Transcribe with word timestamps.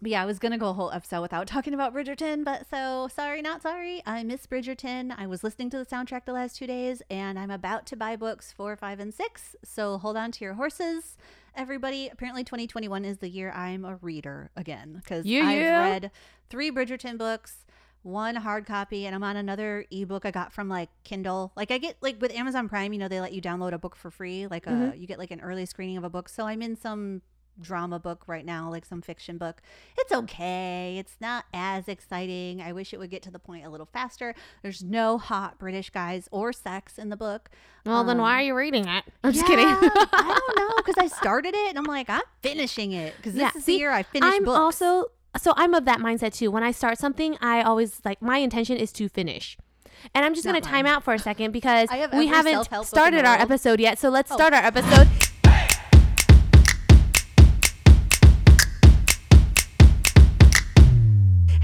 but 0.00 0.10
yeah, 0.10 0.22
I 0.22 0.26
was 0.26 0.38
gonna 0.38 0.58
go 0.58 0.68
a 0.68 0.72
whole 0.72 0.90
episode 0.92 1.22
without 1.22 1.46
talking 1.54 1.74
about 1.74 1.94
Bridgerton, 1.94 2.44
but 2.44 2.66
so 2.70 3.08
sorry, 3.14 3.42
not 3.42 3.62
sorry. 3.62 4.02
I 4.06 4.22
miss 4.22 4.46
Bridgerton. 4.46 5.14
I 5.16 5.26
was 5.26 5.42
listening 5.42 5.70
to 5.70 5.78
the 5.78 5.86
soundtrack 5.86 6.24
the 6.24 6.32
last 6.32 6.56
two 6.56 6.66
days, 6.66 7.02
and 7.10 7.38
I'm 7.38 7.50
about 7.50 7.86
to 7.86 7.96
buy 7.96 8.16
books 8.16 8.52
four, 8.52 8.76
five, 8.76 9.00
and 9.00 9.12
six. 9.12 9.56
So 9.64 9.98
hold 9.98 10.16
on 10.16 10.30
to 10.32 10.44
your 10.44 10.54
horses, 10.54 11.16
everybody. 11.54 12.08
Apparently, 12.08 12.44
2021 12.44 13.04
is 13.04 13.18
the 13.18 13.28
year 13.28 13.50
I'm 13.52 13.84
a 13.84 13.96
reader 13.96 14.50
again 14.56 14.94
because 15.02 15.20
I've 15.26 15.26
yeah. 15.26 15.82
read 15.82 16.10
three 16.48 16.70
Bridgerton 16.70 17.18
books, 17.18 17.66
one 18.02 18.36
hard 18.36 18.66
copy, 18.66 19.04
and 19.06 19.14
I'm 19.14 19.24
on 19.24 19.36
another 19.36 19.84
ebook 19.90 20.24
I 20.24 20.30
got 20.30 20.52
from 20.52 20.68
like 20.68 20.90
Kindle. 21.02 21.52
Like 21.56 21.70
I 21.72 21.78
get 21.78 21.96
like 22.00 22.20
with 22.20 22.32
Amazon 22.32 22.68
Prime, 22.68 22.92
you 22.92 22.98
know, 23.00 23.08
they 23.08 23.20
let 23.20 23.32
you 23.32 23.42
download 23.42 23.72
a 23.72 23.78
book 23.78 23.96
for 23.96 24.10
free. 24.10 24.46
Like 24.46 24.66
a 24.66 24.70
Mhm. 24.70 25.00
you 25.00 25.06
get 25.08 25.18
like 25.18 25.32
an 25.32 25.40
early 25.40 25.66
screening 25.66 25.96
of 25.96 26.04
a 26.04 26.10
book. 26.10 26.28
So 26.28 26.46
I'm 26.46 26.62
in 26.62 26.76
some 26.76 27.22
drama 27.60 27.98
book 27.98 28.24
right 28.26 28.44
now, 28.44 28.70
like 28.70 28.84
some 28.84 29.00
fiction 29.02 29.38
book. 29.38 29.60
It's 29.98 30.12
okay. 30.12 30.96
It's 30.98 31.16
not 31.20 31.44
as 31.52 31.88
exciting. 31.88 32.60
I 32.62 32.72
wish 32.72 32.92
it 32.94 32.98
would 32.98 33.10
get 33.10 33.22
to 33.22 33.30
the 33.30 33.38
point 33.38 33.64
a 33.66 33.68
little 33.70 33.86
faster. 33.86 34.34
There's 34.62 34.82
no 34.82 35.18
hot 35.18 35.58
British 35.58 35.90
guys 35.90 36.28
or 36.30 36.52
sex 36.52 36.98
in 36.98 37.08
the 37.08 37.16
book. 37.16 37.50
Well, 37.84 38.04
then 38.04 38.18
why 38.18 38.32
Um, 38.34 38.38
are 38.38 38.42
you 38.42 38.54
reading 38.56 38.86
it? 38.86 39.04
I'm 39.24 39.32
just 39.32 39.46
kidding. 39.46 39.66
I 39.66 40.40
don't 40.46 40.56
know 40.58 40.74
because 40.78 40.96
I 40.98 41.06
started 41.08 41.54
it 41.54 41.68
and 41.70 41.78
I'm 41.78 41.84
like, 41.84 42.08
I'm 42.10 42.22
finishing 42.42 42.92
it 42.92 43.14
because 43.16 43.34
this 43.34 43.40
Yeah, 43.42 43.50
is 43.56 43.64
see, 43.64 43.74
the 43.74 43.78
year 43.80 43.90
I 43.92 44.02
finish 44.02 44.32
I'm 44.34 44.44
books. 44.44 44.58
also 44.58 45.06
so 45.36 45.52
I'm 45.56 45.74
of 45.74 45.84
that 45.84 46.00
mindset 46.00 46.34
too. 46.34 46.50
When 46.50 46.62
I 46.62 46.72
start 46.72 46.98
something, 46.98 47.36
I 47.40 47.62
always 47.62 48.00
like 48.04 48.20
my 48.22 48.38
intention 48.38 48.76
is 48.76 48.92
to 48.94 49.08
finish. 49.08 49.56
And 50.14 50.24
I'm 50.24 50.32
just 50.34 50.46
going 50.46 50.60
to 50.60 50.66
time 50.66 50.86
out 50.86 51.02
for 51.02 51.12
a 51.12 51.18
second 51.18 51.50
because 51.52 51.90
have 51.96 52.12
we 52.12 52.28
haven't 52.28 52.52
self-help 52.54 52.84
book 52.84 52.92
in 52.92 52.98
started 52.98 53.24
our 53.24 53.36
episode 53.36 53.80
yet. 53.80 53.98
So 53.98 54.08
let's 54.10 54.30
Oh. 54.30 54.36
start 54.36 54.54
our 54.54 54.62
episode. 54.64 55.08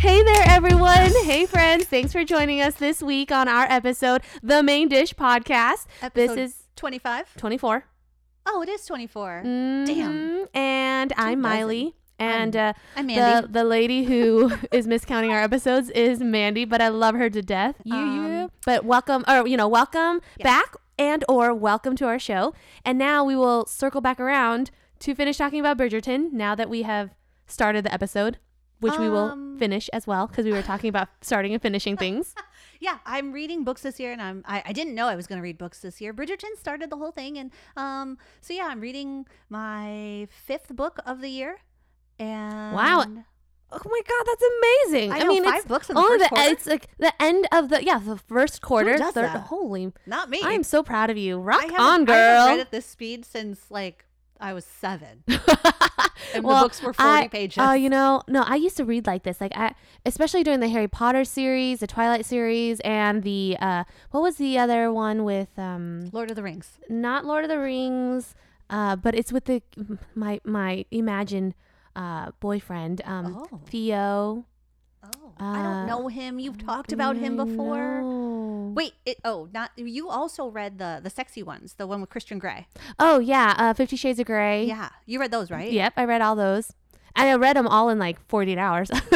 Hey 0.05 0.23
there, 0.23 0.45
everyone. 0.49 1.11
Hey, 1.25 1.47
friends. 1.47 1.87
Thanks 1.87 2.13
for 2.13 2.25
joining 2.25 2.61
us 2.61 2.75
this 2.75 3.03
week 3.03 3.33
on 3.33 3.49
our 3.49 3.65
episode, 3.71 4.21
The 4.43 4.63
Main 4.63 4.89
Dish 4.89 5.15
Podcast. 5.15 5.87
Episode 6.03 6.35
this 6.37 6.53
is 6.53 6.63
25. 6.77 7.35
24. 7.39 7.87
Oh, 8.45 8.61
it 8.61 8.69
is 8.69 8.85
24. 8.85 9.43
Mhm. 9.47 10.49
And 10.55 11.13
I'm 11.17 11.41
dozen. 11.41 11.41
Miley. 11.41 11.95
And 12.19 12.55
I'm- 12.55 12.75
uh, 12.77 12.99
I'm 13.01 13.07
the 13.07 13.15
Mandy. 13.15 13.49
the 13.51 13.65
lady 13.65 14.05
who 14.05 14.53
is 14.73 14.87
miscounting 14.87 15.31
our 15.31 15.41
episodes 15.43 15.89
is 15.89 16.21
Mandy, 16.21 16.67
but 16.67 16.83
I 16.83 16.89
love 16.89 17.15
her 17.15 17.31
to 17.31 17.41
death. 17.41 17.77
You, 17.85 17.97
you. 17.97 18.23
Um, 18.45 18.51
But 18.67 18.85
welcome, 18.85 19.25
or 19.27 19.47
you 19.49 19.57
know, 19.57 19.69
welcome 19.69 20.21
Yes. 20.39 20.45
back, 20.45 20.75
and 20.99 21.25
or 21.31 21.55
welcome 21.55 21.97
to 21.97 22.07
our 22.07 22.19
show. 22.19 22.53
And 22.85 22.99
now 22.99 23.25
we 23.25 23.37
will 23.37 23.65
circle 23.67 24.03
back 24.03 24.21
around 24.21 24.71
to 25.01 25.15
finish 25.15 25.39
talking 25.39 25.61
about 25.61 25.79
Bridgerton. 25.79 26.31
Now 26.33 26.55
that 26.55 26.69
we 26.69 26.83
have 26.83 27.11
started 27.47 27.85
the 27.87 27.93
episode, 27.95 28.37
which 28.85 28.99
we 28.99 29.09
will 29.09 29.31
Um, 29.33 29.59
finish 29.59 29.89
as 29.93 30.07
well, 30.07 30.27
because 30.27 30.45
we 30.45 30.53
were 30.53 30.63
talking 30.63 30.89
about 30.89 31.09
starting 31.23 31.53
and 31.53 31.61
finishing 31.63 31.97
things. 31.97 32.35
yeah, 32.81 32.99
I'm 33.07 33.33
reading 33.33 33.65
books 33.65 33.83
this 33.83 33.99
year, 33.99 34.13
and 34.13 34.21
I'm 34.23 34.45
I, 34.47 34.63
I 34.67 34.73
didn't 34.73 34.95
know 34.95 35.07
I 35.09 35.17
was 35.17 35.27
going 35.27 35.39
to 35.39 35.43
read 35.43 35.59
books 35.59 35.81
this 35.81 36.01
year. 36.01 36.13
Bridgerton 36.15 36.55
started 36.59 36.91
the 36.91 36.97
whole 36.97 37.13
thing, 37.13 37.39
and 37.39 37.51
um, 37.77 38.19
so 38.41 38.53
yeah, 38.55 38.67
I'm 38.71 38.81
reading 38.81 39.27
my 39.49 40.29
fifth 40.31 40.75
book 40.77 40.99
of 41.07 41.21
the 41.21 41.29
year. 41.29 41.59
And 42.19 42.75
wow, 42.75 43.05
Oh 43.77 43.91
my 43.91 44.01
god, 44.07 44.25
that's 44.27 44.45
amazing! 44.61 45.11
I 45.11 45.19
know, 45.21 45.27
mean, 45.29 45.45
five 45.45 45.57
it's 45.57 45.67
books 45.67 45.89
in 45.91 45.97
the 45.97 46.01
only 46.01 46.19
first 46.19 46.31
the 46.31 46.37
quarter? 46.37 46.51
it's 46.53 46.67
like 46.67 46.89
the 46.99 47.13
end 47.21 47.49
of 47.51 47.71
the 47.71 47.83
yeah 47.85 47.99
the 47.99 48.19
first 48.19 48.61
quarter. 48.63 48.93
Who 48.93 48.99
does 48.99 49.15
third- 49.15 49.25
that? 49.35 49.41
Holy, 49.55 49.93
not 50.07 50.31
me. 50.31 50.41
I'm 50.45 50.63
so 50.63 50.83
proud 50.85 51.11
of 51.11 51.17
you. 51.17 51.39
Rock 51.39 51.65
on, 51.65 51.71
I 51.75 51.83
haven't 51.83 52.05
girl. 52.07 52.47
read 52.47 52.61
at 52.61 52.71
this 52.71 52.87
speed 52.87 53.25
since 53.25 53.71
like 53.71 54.05
I 54.45 54.53
was 54.53 54.65
seven, 54.65 55.25
and 55.29 55.39
the 56.35 56.43
books 56.43 56.83
were 56.83 56.93
40 56.93 57.09
I- 57.09 57.29
pages. 57.29 57.59
Oh, 57.65 57.73
you 57.73 57.89
know, 57.89 58.23
no, 58.29 58.43
I 58.47 58.57
used 58.57 58.77
to 58.77 58.85
read 58.85 59.07
like 59.07 59.23
this, 59.23 59.41
like 59.41 59.57
I, 59.57 59.75
especially 60.05 60.43
during 60.43 60.61
the 60.61 60.69
Harry 60.69 60.89
Potter 60.89 61.25
series, 61.25 61.81
the 61.81 61.87
Twilight 61.87 62.27
series, 62.27 62.81
and 62.81 63.23
the 63.23 63.57
uh, 63.61 63.85
what 64.11 64.23
was 64.23 64.37
the 64.37 64.59
other 64.59 64.93
one 64.93 65.25
with 65.25 65.59
um, 65.59 66.11
Lord 66.13 66.31
of 66.31 66.37
the 66.37 66.43
Rings. 66.43 66.79
not 66.89 67.25
Lord 67.25 67.45
of 67.45 67.49
the 67.51 67.59
Rings, 67.59 68.35
uh, 68.69 68.97
but 68.97 69.15
it's 69.15 69.33
with 69.33 69.47
the 69.47 69.63
my 70.15 70.41
my 70.45 70.85
imagined 70.91 71.55
uh 71.97 72.33
boyfriend, 72.41 73.01
um, 73.07 73.47
Oh. 73.53 73.61
Theo. 73.71 74.45
Oh, 75.05 75.33
I 75.39 75.61
Uh, 75.61 75.63
don't 75.63 75.87
know 75.87 76.09
him. 76.09 76.39
You've 76.39 76.59
talked 76.59 76.93
about 76.93 77.17
him 77.17 77.37
before. 77.37 78.01
know. 78.03 78.24
Wait, 78.75 78.95
it, 79.07 79.19
oh, 79.25 79.49
not 79.53 79.71
you. 79.77 80.09
Also 80.09 80.49
read 80.49 80.79
the 80.79 81.01
the 81.03 81.11
sexy 81.11 81.43
ones, 81.43 81.75
the 81.75 81.87
one 81.87 82.01
with 82.01 82.11
Christian 82.11 82.39
Grey. 82.39 82.67
Oh 82.99 83.19
yeah, 83.19 83.55
uh, 83.57 83.75
Fifty 83.75 83.97
Shades 83.97 84.19
of 84.19 84.27
Grey. 84.27 84.65
Yeah, 84.65 84.91
you 85.07 85.21
read 85.21 85.31
those, 85.31 85.51
right? 85.51 85.71
Yep, 85.71 85.95
I 85.97 86.05
read 86.05 86.23
all 86.23 86.37
those. 86.37 86.73
And 87.17 87.29
I 87.29 87.35
read 87.37 87.57
them 87.57 87.69
all 87.69 87.89
in 87.91 87.99
like 87.99 88.19
48 88.29 88.59
hours. 88.59 88.89
See? 88.93 88.99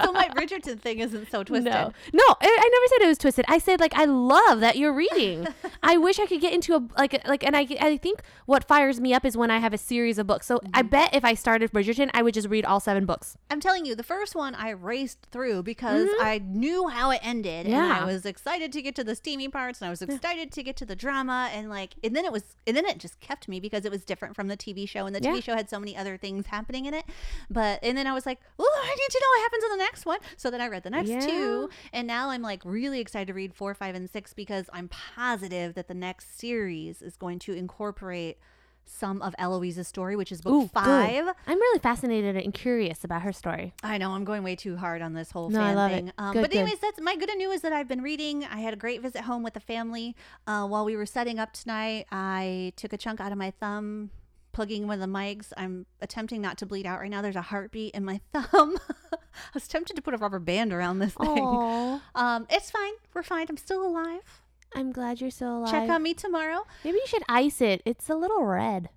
so 0.00 0.12
my 0.12 0.28
Bridgerton 0.34 0.80
thing 0.80 1.00
isn't 1.00 1.30
so 1.30 1.42
twisted. 1.42 1.72
No, 1.72 1.92
no, 2.12 2.24
I, 2.28 2.36
I 2.42 2.70
never 2.72 2.86
said 2.88 3.04
it 3.04 3.08
was 3.08 3.18
twisted. 3.18 3.44
I 3.48 3.58
said 3.58 3.80
like 3.80 3.92
I 3.96 4.04
love 4.04 4.60
that 4.60 4.76
you're 4.76 4.92
reading. 4.92 5.46
I 5.82 5.96
wish 6.06 6.18
I 6.20 6.26
could 6.26 6.40
get 6.40 6.52
into 6.52 6.74
a 6.76 6.88
like 6.96 7.26
like, 7.26 7.42
and 7.44 7.56
I 7.56 7.66
I 7.80 7.96
think 7.96 8.20
what 8.46 8.62
fires 8.68 9.00
me 9.00 9.14
up 9.14 9.24
is 9.24 9.36
when 9.36 9.50
I 9.50 9.58
have 9.58 9.72
a 9.72 9.78
series 9.78 10.18
of 10.18 10.26
books. 10.26 10.46
So 10.46 10.60
I 10.72 10.82
Mm-hmm. 10.82 10.88
bet 10.90 11.14
if 11.14 11.24
I 11.24 11.34
started 11.34 11.72
Bridgerton, 11.72 12.10
I 12.14 12.22
would 12.22 12.34
just 12.34 12.48
read 12.48 12.64
all 12.64 12.78
seven 12.80 13.04
books. 13.04 13.36
I'm 13.50 13.58
telling 13.60 13.84
you, 13.84 13.94
the 13.96 14.02
first 14.04 14.34
one 14.36 14.54
I 14.54 14.70
raced 14.70 15.26
through 15.32 15.64
because 15.64 16.08
I 16.20 16.40
knew 16.44 16.88
how 16.88 17.10
it 17.10 17.20
ended, 17.22 17.66
and 17.66 17.74
Mm-hmm. 17.74 17.90
Yeah. 17.90 18.02
I 18.02 18.04
was 18.04 18.24
excited 18.26 18.72
to 18.72 18.80
get 18.82 18.94
to 18.96 19.04
the 19.04 19.14
steamy 19.16 19.48
parts, 19.48 19.80
and 19.80 19.86
I 19.86 19.90
was 19.90 20.02
excited 20.02 20.52
to 20.52 20.62
get 20.62 20.76
to 20.76 20.86
the 20.86 20.94
drama, 20.96 21.50
and 21.52 21.68
like, 21.68 21.94
and 22.04 22.14
then 22.14 22.24
it 22.24 22.32
was, 22.32 22.54
and 22.66 22.76
then 22.76 22.86
it 22.86 22.98
just 22.98 23.18
kept 23.20 23.48
me 23.48 23.58
because 23.60 23.84
it 23.84 23.90
was 23.90 24.04
different 24.04 24.36
from 24.36 24.48
the 24.48 24.56
TV 24.56 24.88
show, 24.88 25.06
and 25.06 25.14
the 25.16 25.20
TV 25.20 25.34
Yeah. 25.36 25.40
show 25.40 25.54
had 25.56 25.68
so 25.68 25.78
many 25.80 25.96
other 25.96 26.16
things 26.16 26.46
happening 26.46 26.86
in 26.86 26.94
it. 26.94 27.04
But 27.50 27.80
and 27.82 27.96
then 27.96 28.06
I 28.06 28.12
was 28.12 28.26
like, 28.26 28.38
oh, 28.58 28.80
I 28.84 28.88
need 28.94 29.10
to 29.10 29.20
know 29.22 29.28
what 29.30 29.42
happens 29.42 29.64
in 29.64 29.70
the 29.70 29.84
next 29.84 30.06
one. 30.06 30.18
So 30.36 30.50
then 30.50 30.60
I 30.60 30.68
read 30.68 30.82
the 30.82 30.90
next 30.90 31.08
Yeah. 31.10 31.20
two, 31.26 31.70
and 31.92 32.06
now 32.06 32.30
I'm 32.30 32.42
like 32.42 32.62
really 32.64 33.00
excited 33.00 33.28
to 33.28 33.34
read 33.34 33.54
four, 33.54 33.74
five, 33.74 33.94
and 33.94 34.08
six 34.08 34.32
because 34.34 34.68
I'm 34.72 34.88
positive 34.88 35.74
that 35.74 35.88
the 35.88 35.94
next 35.94 36.38
series 36.38 37.02
is 37.02 37.16
going 37.16 37.38
to 37.40 37.52
incorporate 37.52 38.38
some 38.90 39.20
of 39.20 39.34
Eloise's 39.38 39.86
story, 39.86 40.16
which 40.16 40.32
is 40.32 40.40
book 40.40 40.54
Ooh, 40.54 40.60
good. 40.62 40.70
five. 40.70 41.26
I'm 41.46 41.58
really 41.58 41.78
fascinated 41.78 42.36
and 42.36 42.54
curious 42.54 43.04
about 43.04 43.20
her 43.20 43.34
story. 43.34 43.74
I 43.82 43.98
know 43.98 44.12
I'm 44.12 44.24
going 44.24 44.42
way 44.42 44.56
too 44.56 44.78
hard 44.78 45.02
on 45.02 45.12
this 45.12 45.30
whole 45.30 45.50
No, 45.50 45.60
I 45.60 45.66
fan 45.68 45.76
love 45.76 45.90
it. 45.92 45.94
thing. 45.96 46.12
Um, 46.16 46.32
Good, 46.32 46.40
but 46.40 46.50
good. 46.52 46.60
anyways, 46.60 46.78
that's 46.78 46.98
my 46.98 47.14
good 47.14 47.28
news 47.36 47.56
is 47.56 47.60
that 47.62 47.74
I've 47.74 47.86
been 47.86 48.00
reading. 48.00 48.44
I 48.44 48.60
had 48.60 48.72
a 48.72 48.78
great 48.78 49.02
visit 49.02 49.22
home 49.24 49.42
with 49.42 49.52
the 49.52 49.60
family. 49.60 50.16
Uh, 50.46 50.66
while 50.66 50.86
we 50.86 50.96
were 50.96 51.04
setting 51.04 51.38
up 51.38 51.52
tonight, 51.52 52.06
I 52.10 52.72
took 52.76 52.94
a 52.94 52.96
chunk 52.96 53.20
out 53.20 53.30
of 53.30 53.36
my 53.36 53.50
thumb, 53.50 54.08
plugging 54.58 54.88
one 54.88 55.00
of 55.00 55.08
the 55.08 55.18
mics. 55.18 55.52
I'm 55.56 55.86
attempting 56.00 56.40
not 56.40 56.58
to 56.58 56.66
bleed 56.66 56.84
out 56.84 56.98
right 56.98 57.08
now. 57.08 57.22
There's 57.22 57.36
a 57.36 57.42
heartbeat 57.42 57.94
in 57.94 58.04
my 58.04 58.20
thumb. 58.32 58.76
I 59.12 59.16
was 59.54 59.68
tempted 59.68 59.94
to 59.94 60.02
put 60.02 60.14
a 60.14 60.16
rubber 60.16 60.40
band 60.40 60.72
around 60.72 60.98
this 60.98 61.14
thing. 61.14 62.00
Um, 62.16 62.44
it's 62.50 62.68
fine. 62.68 62.94
We're 63.14 63.22
fine. 63.22 63.46
I'm 63.48 63.56
still 63.56 63.86
alive. 63.86 64.42
I'm 64.74 64.90
glad 64.90 65.20
you're 65.20 65.30
still 65.30 65.58
alive. 65.58 65.70
Check 65.70 65.88
on 65.88 66.02
me 66.02 66.12
tomorrow. 66.12 66.66
Maybe 66.82 66.96
you 66.96 67.06
should 67.06 67.22
ice 67.28 67.60
it. 67.60 67.82
It's 67.84 68.10
a 68.10 68.16
little 68.16 68.42
red, 68.42 68.88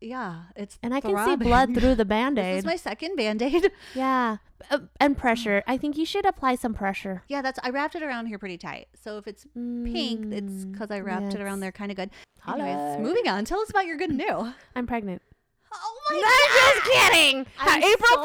Yeah, 0.00 0.42
it's 0.54 0.78
and 0.82 0.94
I 0.94 1.00
can 1.00 1.16
see 1.26 1.36
blood 1.36 1.74
through 1.74 1.96
the 1.96 2.04
band-aid. 2.04 2.44
this 2.54 2.58
is 2.60 2.64
my 2.64 2.76
second 2.76 3.16
band 3.16 3.42
aid. 3.42 3.70
yeah, 3.94 4.36
uh, 4.70 4.78
and 5.00 5.16
pressure. 5.18 5.62
I 5.66 5.76
think 5.76 5.96
you 5.96 6.04
should 6.06 6.24
apply 6.24 6.54
some 6.54 6.72
pressure. 6.74 7.22
Yeah, 7.28 7.42
that's 7.42 7.58
I 7.62 7.70
wrapped 7.70 7.96
it 7.96 8.02
around 8.02 8.26
here 8.26 8.38
pretty 8.38 8.58
tight. 8.58 8.88
So 9.02 9.18
if 9.18 9.26
it's 9.26 9.44
pink, 9.54 10.32
it's 10.32 10.64
Mm, 10.64 10.72
because 10.72 10.90
I 10.90 11.00
wrapped 11.00 11.34
it 11.34 11.40
around 11.40 11.60
there 11.60 11.72
kind 11.72 11.90
of 11.90 11.96
good. 11.96 12.10
Holler. 12.40 12.64
Anyways, 12.64 13.00
moving 13.00 13.28
on. 13.28 13.44
Tell 13.44 13.60
us 13.60 13.70
about 13.70 13.86
your 13.86 13.96
good 13.96 14.10
new. 14.12 14.52
I'm 14.76 14.86
pregnant. 14.86 15.20
Oh 15.72 15.98
I'm 16.10 16.20
just 16.20 16.86
kidding. 17.12 17.46
I'm 17.58 17.82
April 17.82 18.24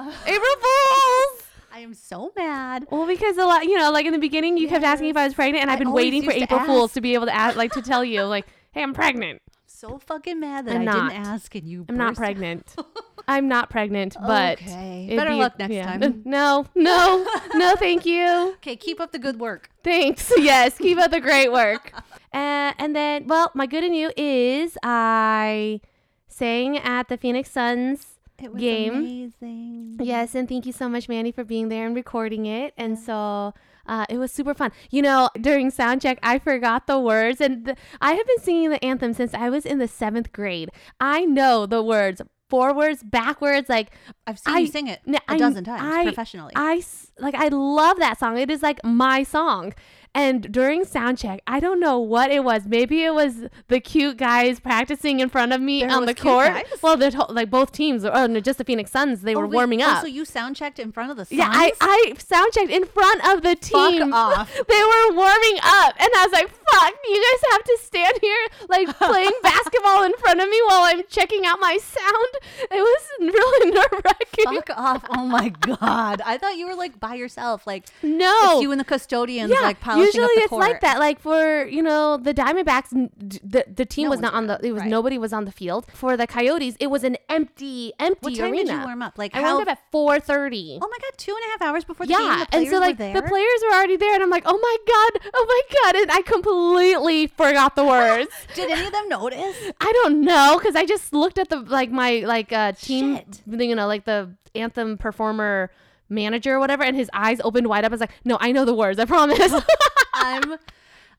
Fools. 0.00 0.14
April 0.26 0.54
Fools. 0.60 1.42
I 1.72 1.80
am 1.80 1.92
so 1.92 2.30
mad. 2.36 2.86
Well, 2.88 3.04
because 3.06 3.36
a 3.36 3.44
lot, 3.44 3.64
you 3.64 3.76
know, 3.76 3.90
like 3.90 4.06
in 4.06 4.12
the 4.12 4.18
beginning, 4.20 4.56
you 4.56 4.68
kept 4.68 4.84
asking 4.84 5.08
if 5.08 5.16
I 5.16 5.24
was 5.24 5.34
pregnant, 5.34 5.62
and 5.62 5.70
I 5.70 5.74
I've 5.74 5.80
been 5.80 5.90
waiting 5.90 6.22
for 6.22 6.30
April. 6.30 6.60
Fools 6.60 6.92
to 6.92 7.00
be 7.00 7.14
able 7.14 7.26
to 7.26 7.34
ask, 7.34 7.56
like, 7.56 7.72
to 7.72 7.82
tell 7.82 8.04
you, 8.04 8.22
like, 8.22 8.46
hey, 8.70 8.80
I'm 8.82 8.94
pregnant. 8.94 9.42
So 9.86 9.98
fucking 9.98 10.40
mad 10.40 10.66
that 10.66 10.76
I'm 10.76 10.80
I 10.80 10.84
not. 10.84 11.10
didn't 11.10 11.26
ask 11.26 11.54
and 11.54 11.68
you. 11.68 11.84
I'm 11.90 11.98
not 11.98 12.14
pregnant. 12.16 12.74
I'm 13.28 13.48
not 13.48 13.68
pregnant, 13.68 14.16
but 14.18 14.62
Okay. 14.62 15.12
Better 15.14 15.32
be- 15.32 15.36
luck 15.36 15.58
next 15.58 15.74
yeah. 15.74 15.98
time. 15.98 16.22
No, 16.24 16.64
no, 16.74 17.26
no, 17.54 17.76
thank 17.76 18.06
you. 18.06 18.54
Okay, 18.56 18.76
keep 18.76 18.98
up 18.98 19.12
the 19.12 19.18
good 19.18 19.38
work. 19.38 19.68
Thanks. 19.82 20.32
Yes, 20.38 20.78
keep 20.78 20.96
up 20.96 21.10
the 21.10 21.20
great 21.20 21.52
work. 21.52 21.92
Uh, 22.32 22.72
and 22.78 22.96
then, 22.96 23.26
well, 23.26 23.50
my 23.54 23.66
good 23.66 23.84
and 23.84 23.94
you 23.94 24.10
is 24.16 24.78
I 24.82 25.80
sang 26.28 26.78
at 26.78 27.08
the 27.08 27.18
Phoenix 27.18 27.50
Suns 27.50 28.13
Game. 28.38 28.94
amazing. 28.94 29.98
Yes, 30.00 30.34
and 30.34 30.48
thank 30.48 30.66
you 30.66 30.72
so 30.72 30.88
much, 30.88 31.08
Mandy, 31.08 31.32
for 31.32 31.44
being 31.44 31.68
there 31.68 31.86
and 31.86 31.94
recording 31.94 32.46
it. 32.46 32.74
And 32.76 32.98
so 32.98 33.54
uh, 33.86 34.06
it 34.08 34.18
was 34.18 34.32
super 34.32 34.54
fun. 34.54 34.72
You 34.90 35.02
know, 35.02 35.30
during 35.40 35.70
sound 35.70 36.02
check, 36.02 36.18
I 36.22 36.38
forgot 36.38 36.86
the 36.86 36.98
words, 36.98 37.40
and 37.40 37.64
the, 37.64 37.76
I 38.00 38.12
have 38.14 38.26
been 38.26 38.40
singing 38.40 38.70
the 38.70 38.84
anthem 38.84 39.12
since 39.14 39.34
I 39.34 39.50
was 39.50 39.64
in 39.64 39.78
the 39.78 39.88
seventh 39.88 40.32
grade. 40.32 40.70
I 41.00 41.24
know 41.24 41.66
the 41.66 41.82
words 41.82 42.20
forwards, 42.50 43.02
backwards, 43.02 43.68
like 43.68 43.90
I've 44.26 44.38
seen 44.38 44.54
I- 44.54 44.58
you 44.60 44.66
sing 44.66 44.86
it 44.88 45.00
a 45.06 45.18
I- 45.28 45.38
dozen 45.38 45.64
times 45.64 45.82
I- 45.82 46.04
professionally. 46.04 46.52
I 46.56 46.82
like 47.18 47.34
I 47.34 47.48
love 47.48 47.98
that 47.98 48.18
song. 48.18 48.36
It 48.38 48.50
is 48.50 48.62
like 48.62 48.80
my 48.84 49.22
song. 49.22 49.72
And 50.16 50.52
during 50.52 50.84
sound 50.84 51.18
check, 51.18 51.40
I 51.46 51.58
don't 51.58 51.80
know 51.80 51.98
what 51.98 52.30
it 52.30 52.44
was. 52.44 52.66
Maybe 52.66 53.02
it 53.02 53.12
was 53.14 53.46
the 53.66 53.80
cute 53.80 54.16
guys 54.16 54.60
practicing 54.60 55.18
in 55.18 55.28
front 55.28 55.52
of 55.52 55.60
me 55.60 55.80
There 55.80 55.90
on 55.90 56.06
the 56.06 56.14
cute 56.14 56.22
court. 56.32 56.46
guys? 56.48 56.66
Well, 56.82 56.96
the 56.96 57.10
to- 57.10 57.26
like 57.32 57.50
both 57.50 57.72
teams, 57.72 58.04
oh 58.04 58.26
no, 58.26 58.38
just 58.38 58.58
the 58.58 58.64
Phoenix 58.64 58.92
Suns. 58.92 59.22
They 59.22 59.34
Oh, 59.34 59.40
were 59.40 59.46
wait, 59.48 59.56
warming 59.56 59.82
oh, 59.82 59.86
up. 59.88 60.00
so 60.02 60.06
you 60.06 60.24
sound 60.24 60.54
checked 60.54 60.78
in 60.78 60.92
front 60.92 61.10
of 61.10 61.16
the 61.16 61.24
Suns? 61.24 61.38
yeah, 61.38 61.50
I, 61.50 61.72
I 61.80 62.14
sound 62.18 62.52
checked 62.52 62.70
in 62.70 62.84
front 62.86 63.26
of 63.28 63.42
the 63.42 63.56
team. 63.56 64.10
Fuck 64.10 64.14
off. 64.38 64.54
They 64.54 64.82
were 64.84 65.16
warming 65.16 65.58
up, 65.64 65.94
and 65.98 66.08
I 66.16 66.26
was 66.26 66.32
like, 66.32 66.48
"Fuck! 66.48 66.94
You 67.08 67.16
guys 67.16 67.50
have 67.52 67.64
to 67.64 67.78
stand 67.82 68.18
here 68.20 68.46
like 68.68 68.96
playing 68.98 69.32
basketball 69.42 70.04
in 70.04 70.12
front 70.18 70.40
of 70.40 70.48
me 70.48 70.60
while 70.68 70.82
I'm 70.84 71.02
checking 71.08 71.44
out 71.44 71.58
my 71.60 71.76
sound." 71.82 72.70
It 72.70 72.80
was 72.80 73.02
really 73.20 73.70
nerve 73.72 74.02
wracking. 74.04 74.44
Fuck 74.44 74.70
off. 74.78 75.04
Oh 75.10 75.26
my 75.26 75.48
god. 75.48 76.22
I 76.24 76.38
thought 76.38 76.56
you 76.56 76.66
were 76.68 76.76
like 76.76 77.00
by 77.00 77.14
yourself. 77.14 77.66
Like 77.66 77.86
No, 78.02 78.60
you 78.60 78.70
and 78.70 78.78
the 78.80 78.84
custodians 78.84 79.50
yeah, 79.50 79.60
like 79.60 79.80
usually 80.06 80.24
up 80.24 80.30
the 80.34 80.40
it's 80.42 80.48
court. 80.50 80.60
like 80.60 80.80
that. 80.80 80.98
Like 80.98 81.18
for 81.20 81.64
you 81.66 81.82
know 81.82 82.16
the 82.16 82.34
Diamondbacks, 82.34 82.90
the 82.90 83.64
the 83.72 83.84
team 83.84 84.04
No 84.04 84.10
was 84.10 84.20
not 84.20 84.34
on 84.34 84.46
the. 84.46 84.58
It 84.62 84.72
was 84.72 84.82
right. 84.82 84.90
nobody 84.90 85.18
was 85.18 85.32
on 85.32 85.44
the 85.44 85.52
field. 85.52 85.86
For 85.94 86.16
the 86.16 86.26
Coyotes, 86.26 86.76
it 86.80 86.88
was 86.88 87.04
an 87.04 87.16
empty, 87.28 87.92
empty 87.98 88.18
What 88.32 88.36
time 88.36 88.52
arena. 88.52 88.64
did 88.64 88.72
you 88.72 88.84
warm 88.84 89.02
up? 89.02 89.18
Like 89.18 89.34
I 89.34 89.40
how 89.40 89.54
warmed 89.56 89.68
up 89.68 89.78
at 89.78 89.90
four 89.90 90.20
thirty. 90.20 90.78
Oh 90.82 90.88
my 90.88 90.98
god, 91.00 91.18
two 91.18 91.32
and 91.32 91.40
a 91.46 91.50
half 91.52 91.62
hours 91.70 91.84
before 91.84 92.06
the 92.06 92.12
game. 92.12 92.20
yeah, 92.22 92.40
The 92.40 92.46
players 92.46 92.64
and 92.64 92.72
so 92.72 92.78
like 92.80 92.98
were 92.98 93.20
the 93.20 93.28
players 93.28 93.60
were 93.62 93.74
already 93.76 93.96
there, 93.96 94.14
and 94.14 94.22
I'm 94.22 94.30
like, 94.30 94.44
oh 94.46 94.58
my 94.58 94.76
god, 94.86 95.30
oh 95.34 95.46
my 95.48 95.62
god, 95.92 96.02
and 96.02 96.10
I 96.10 96.22
completely 96.22 97.26
forgot 97.28 97.76
the 97.76 97.84
words. 97.84 98.30
Did 98.54 98.70
any 98.70 98.86
of 98.86 98.92
them 98.92 99.08
notice? 99.08 99.56
I 99.80 99.92
don't 100.02 100.20
know 100.22 100.56
because 100.58 100.76
I 100.76 100.84
just 100.86 101.12
looked 101.12 101.38
at 101.38 101.48
the 101.48 101.60
like 101.60 101.90
my 101.90 102.20
like 102.26 102.52
uh 102.52 102.72
team, 102.72 103.16
Shit. 103.16 103.42
you 103.46 103.74
know, 103.74 103.86
like 103.86 104.04
the 104.04 104.30
anthem 104.54 104.98
performer 104.98 105.70
manager 106.08 106.54
or 106.54 106.58
whatever, 106.60 106.82
and 106.84 106.96
his 106.96 107.10
eyes 107.12 107.40
opened 107.42 107.66
wide 107.66 107.84
up. 107.84 107.90
I 107.90 107.94
was 107.94 108.00
like, 108.00 108.12
no, 108.24 108.36
I 108.40 108.52
know 108.52 108.64
the 108.64 108.74
words. 108.74 108.98
I 108.98 109.04
promise. 109.04 109.38
I'm 110.24 110.56